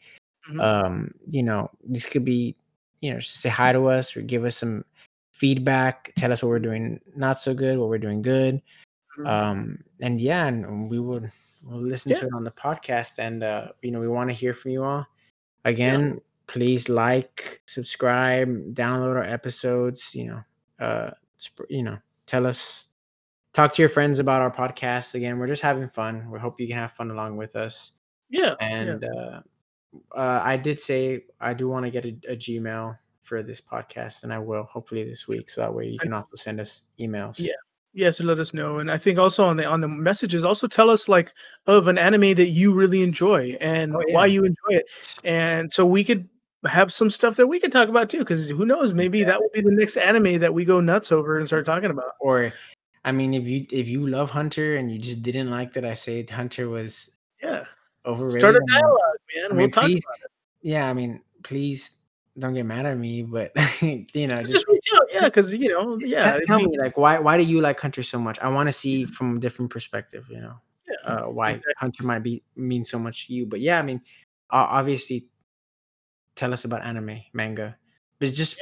Mhm. 0.49 0.59
Um, 0.59 1.13
you 1.27 1.43
know, 1.43 1.69
this 1.84 2.07
could 2.07 2.26
be, 2.26 2.55
you 3.01 3.13
know, 3.13 3.19
say 3.19 3.49
hi 3.49 3.71
to 3.71 3.85
us 3.88 4.17
or 4.17 4.21
give 4.21 4.45
us 4.45 4.57
some 4.57 4.84
feedback, 5.34 6.11
tell 6.15 6.31
us 6.34 6.41
what 6.41 6.49
we're 6.49 6.59
doing 6.59 6.99
not 7.15 7.38
so 7.38 7.53
good, 7.53 7.77
what 7.77 7.88
we're 7.89 7.99
doing 7.99 8.23
good. 8.23 8.61
Mhm. 9.19 9.27
Um, 9.27 9.84
and 10.01 10.19
yeah, 10.19 10.47
and 10.47 10.89
we 10.89 10.99
would 10.99 11.31
we'll 11.64 11.81
listen 11.81 12.11
Yeah. 12.11 12.19
to 12.19 12.26
it 12.27 12.34
on 12.34 12.44
the 12.44 12.52
podcast. 12.52 13.19
And 13.19 13.44
uh, 13.44 13.69
you 13.81 13.91
know, 13.91 13.99
we 13.99 14.07
want 14.07 14.30
to 14.30 14.34
hear 14.34 14.53
from 14.53 14.72
you 14.72 14.84
all. 14.84 15.06
Again, 15.65 16.19
please 16.48 16.90
like, 16.90 17.61
subscribe, 17.65 18.49
download 18.73 19.15
our 19.18 19.23
episodes, 19.23 20.14
you 20.15 20.27
know, 20.27 20.44
uh 20.80 21.11
sp- 21.38 21.69
you 21.69 21.84
know, 21.84 21.98
tell 22.26 22.48
us 22.48 22.88
talk 23.53 23.73
to 23.76 23.81
your 23.81 23.90
friends 23.90 24.19
about 24.19 24.41
our 24.41 24.52
podcast. 24.52 25.15
Again, 25.15 25.38
we're 25.40 25.48
just 25.48 25.61
having 25.61 25.90
fun. 25.90 26.30
We 26.31 26.40
hope 26.40 26.60
you 26.60 26.68
can 26.68 26.77
have 26.77 26.94
fun 26.94 27.11
along 27.11 27.38
with 27.38 27.56
us. 27.56 27.94
yeah. 28.30 28.53
And 28.61 29.03
uh, 29.03 29.41
uh, 30.15 30.41
I 30.44 30.56
did 30.56 30.80
say 30.80 31.26
I 31.41 31.53
do 31.53 31.68
want 31.68 31.86
to 31.86 31.91
get 31.91 32.06
a, 32.06 32.10
a 32.30 32.36
Gmail 32.38 32.98
for 33.23 33.44
this 33.44 33.60
podcast, 33.61 34.23
and 34.23 34.31
I 34.34 34.40
will 34.40 34.64
hopefully 34.64 35.03
this 35.03 35.27
week. 35.27 35.49
So 35.49 35.61
that 35.61 35.73
way 35.73 35.88
you 35.88 35.99
can 35.99 36.14
also 36.14 36.36
send 36.36 36.60
us 36.60 36.84
emails. 36.99 37.36
Yeah. 37.40 37.53
Yes, 37.99 38.15
to 38.17 38.23
let 38.23 38.39
us 38.39 38.53
know. 38.53 38.80
And 38.80 38.89
I 38.89 38.97
think 38.97 39.19
also 39.19 39.43
on 39.43 39.57
the 39.57 39.65
on 39.65 39.81
the 39.81 39.88
messages, 39.89 40.45
also 40.45 40.67
tell 40.67 40.89
us 40.89 41.09
like 41.09 41.34
of 41.67 41.88
an 41.89 41.97
anime 41.97 42.34
that 42.35 42.47
you 42.49 42.73
really 42.73 43.03
enjoy 43.03 43.57
and 43.59 43.93
Oh, 43.93 44.03
why 44.11 44.26
you 44.26 44.45
enjoy 44.45 44.77
it. 44.80 44.85
And 45.26 45.71
so 45.71 45.85
we 45.85 46.05
could 46.05 46.30
have 46.65 46.93
some 46.93 47.09
stuff 47.09 47.35
that 47.35 47.47
we 47.47 47.59
could 47.59 47.73
talk 47.73 47.89
about 47.89 48.09
too, 48.09 48.19
because 48.19 48.49
who 48.49 48.65
knows, 48.65 48.93
maybe 48.93 49.23
that 49.26 49.39
will 49.41 49.49
be 49.53 49.59
the 49.59 49.71
next 49.71 49.97
anime 49.97 50.39
that 50.39 50.53
we 50.53 50.63
go 50.63 50.80
nuts 50.80 51.11
over 51.11 51.38
and 51.39 51.45
start 51.47 51.65
talking 51.65 51.91
about. 51.91 52.13
Or, 52.21 52.53
I 53.03 53.11
mean, 53.11 53.34
if 53.34 53.45
you 53.45 53.65
if 53.69 53.89
you 53.89 54.07
love 54.07 54.30
Hunter 54.30 54.77
and 54.77 54.89
you 54.89 54.97
just 54.97 55.21
didn't 55.21 55.51
like 55.51 55.73
that 55.73 55.84
I 55.84 55.93
said 55.93 56.30
Hunter 56.30 56.69
was 56.69 57.11
Yeah. 57.43 57.65
overrated, 58.05 58.39
Start 58.39 58.55
a 58.55 58.61
dialogue, 58.71 59.19
man. 59.35 59.45
I 59.45 59.47
we'll 59.49 59.57
mean, 59.57 59.71
talk 59.71 59.84
please, 59.84 60.03
about 60.05 60.19
it. 60.23 60.31
yeah, 60.61 60.89
I 60.89 60.93
mean, 60.93 61.21
please 61.43 61.98
don't 62.40 62.53
get 62.53 62.66
mad 62.66 62.86
at 62.86 62.98
me, 62.98 63.24
but 63.24 63.52
you 63.82 64.28
know, 64.28 64.41
Just 64.44 64.66
just 64.66 64.66
yeah, 65.14 65.26
because 65.26 65.53
you 65.53 65.70
know, 65.70 65.98
yeah, 65.99 66.18
tell, 66.20 66.36
it'd 66.36 66.48
tell 66.48 66.60
be- 66.60 66.68
me 66.68 66.78
like 66.80 66.98
why 66.98 67.20
why 67.20 67.38
do 67.38 67.44
you 67.44 67.61
like 67.61 67.80
Hunter 67.80 68.03
so 68.03 68.18
much? 68.20 68.40
I 68.40 68.49
want 68.49 68.68
to 68.68 68.74
see 68.74 69.06
from 69.06 69.38
a 69.38 69.40
different 69.40 69.72
perspective, 69.72 70.26
you 70.30 70.40
know, 70.41 70.56
yeah. 70.88 71.11
uh, 71.14 71.24
why 71.30 71.52
Exactly. 71.52 71.74
Hunter 71.78 72.03
might 72.03 72.20
be 72.24 72.44
mean 72.56 72.86
so 72.86 72.98
much 72.99 73.28
to 73.28 73.34
you. 73.34 73.45
But 73.45 73.60
yeah, 73.60 73.80
I 73.80 73.82
mean, 73.82 74.02
uh, 74.49 74.68
obviously, 74.70 75.28
tell 76.36 76.53
us 76.53 76.66
about 76.66 76.84
anime, 76.84 77.22
manga, 77.34 77.78
but 78.20 78.34
just 78.34 78.60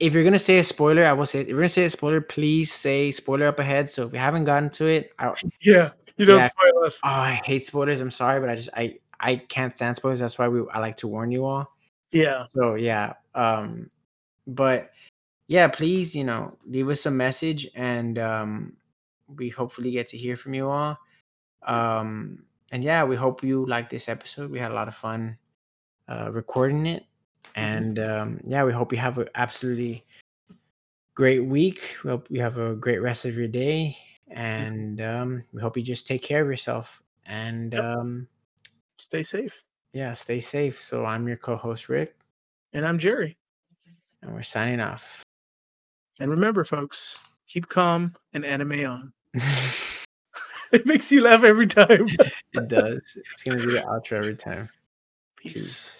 if 0.00 0.12
you're 0.12 0.24
gonna 0.24 0.38
say 0.38 0.58
a 0.58 0.64
spoiler, 0.64 1.04
I 1.06 1.12
will 1.12 1.26
say 1.26 1.40
if 1.40 1.48
you're 1.48 1.58
gonna 1.58 1.68
say 1.68 1.84
a 1.84 1.90
spoiler, 1.90 2.20
please 2.20 2.72
say 2.72 3.10
spoiler 3.10 3.46
up 3.46 3.58
ahead. 3.58 3.90
So 3.90 4.06
if 4.06 4.12
we 4.12 4.18
haven't 4.18 4.44
gotten 4.44 4.70
to 4.70 4.86
it, 4.86 5.10
I, 5.18 5.28
oh, 5.28 5.34
yeah, 5.62 5.90
you 6.16 6.24
don't 6.26 6.38
Yeah. 6.38 6.48
spoil 6.48 6.84
us. 6.84 6.98
I 7.02 7.40
hate 7.44 7.66
spoilers. 7.66 8.00
I'm 8.00 8.10
sorry, 8.10 8.40
but 8.40 8.48
I 8.50 8.56
just 8.56 8.70
I 8.74 8.98
I 9.20 9.36
can't 9.36 9.74
stand 9.74 9.96
spoilers. 9.96 10.20
That's 10.20 10.38
why 10.38 10.48
we 10.48 10.62
I 10.72 10.80
like 10.80 10.96
to 10.98 11.08
warn 11.08 11.30
you 11.30 11.44
all. 11.44 11.73
Yeah, 12.14 12.46
So 12.54 12.76
yeah, 12.76 13.14
um, 13.34 13.90
but 14.46 14.92
yeah, 15.48 15.66
please, 15.68 16.14
you 16.14 16.24
know, 16.24 16.56
leave 16.66 16.88
us 16.88 17.06
a 17.06 17.10
message, 17.10 17.68
and 17.74 18.18
um, 18.18 18.76
we 19.36 19.48
hopefully 19.48 19.90
get 19.90 20.06
to 20.08 20.18
hear 20.18 20.36
from 20.36 20.54
you 20.54 20.68
all. 20.70 20.96
Um, 21.66 22.44
and 22.70 22.84
yeah, 22.84 23.04
we 23.04 23.16
hope 23.16 23.42
you 23.42 23.66
like 23.66 23.90
this 23.90 24.08
episode. 24.08 24.50
We 24.50 24.60
had 24.60 24.70
a 24.70 24.74
lot 24.74 24.88
of 24.88 24.94
fun 24.94 25.36
uh, 26.08 26.30
recording 26.32 26.86
it, 26.86 27.04
and 27.56 27.98
um, 27.98 28.40
yeah, 28.46 28.62
we 28.64 28.72
hope 28.72 28.92
you 28.92 28.98
have 28.98 29.18
an 29.18 29.28
absolutely 29.34 30.06
great 31.16 31.44
week. 31.44 31.96
We 32.04 32.10
hope 32.10 32.28
you 32.30 32.40
have 32.42 32.58
a 32.58 32.76
great 32.76 33.02
rest 33.02 33.24
of 33.24 33.36
your 33.36 33.48
day, 33.48 33.98
and 34.30 35.00
um, 35.00 35.44
we 35.52 35.60
hope 35.60 35.76
you 35.76 35.82
just 35.82 36.06
take 36.06 36.22
care 36.22 36.42
of 36.42 36.48
yourself. 36.48 37.02
And 37.26 37.74
Yep. 37.74 37.84
um, 37.84 38.28
stay 38.98 39.24
safe. 39.24 39.64
Yeah, 39.94 40.12
stay 40.12 40.40
safe. 40.40 40.78
So 40.78 41.06
I'm 41.06 41.26
your 41.26 41.36
co-host 41.38 41.88
Rick, 41.88 42.14
And 42.74 42.84
I'm 42.86 42.98
Jerry. 42.98 43.36
and 44.22 44.34
we're 44.34 44.42
signing 44.42 44.80
off. 44.80 45.22
And 46.20 46.30
remember, 46.30 46.64
folks, 46.64 47.16
keep 47.48 47.68
calm 47.68 48.14
and 48.34 48.44
anime 48.44 48.84
on. 48.84 49.12
It 50.72 50.86
makes 50.86 51.12
you 51.12 51.20
laugh 51.20 51.44
every 51.44 51.68
time. 51.68 52.08
it 52.52 52.66
does. 52.68 53.16
It's 53.32 53.44
gonna 53.44 53.64
be 53.64 53.66
the 53.74 53.82
outro 53.82 54.14
every 54.18 54.34
time. 54.34 54.68
Peace. 55.36 55.93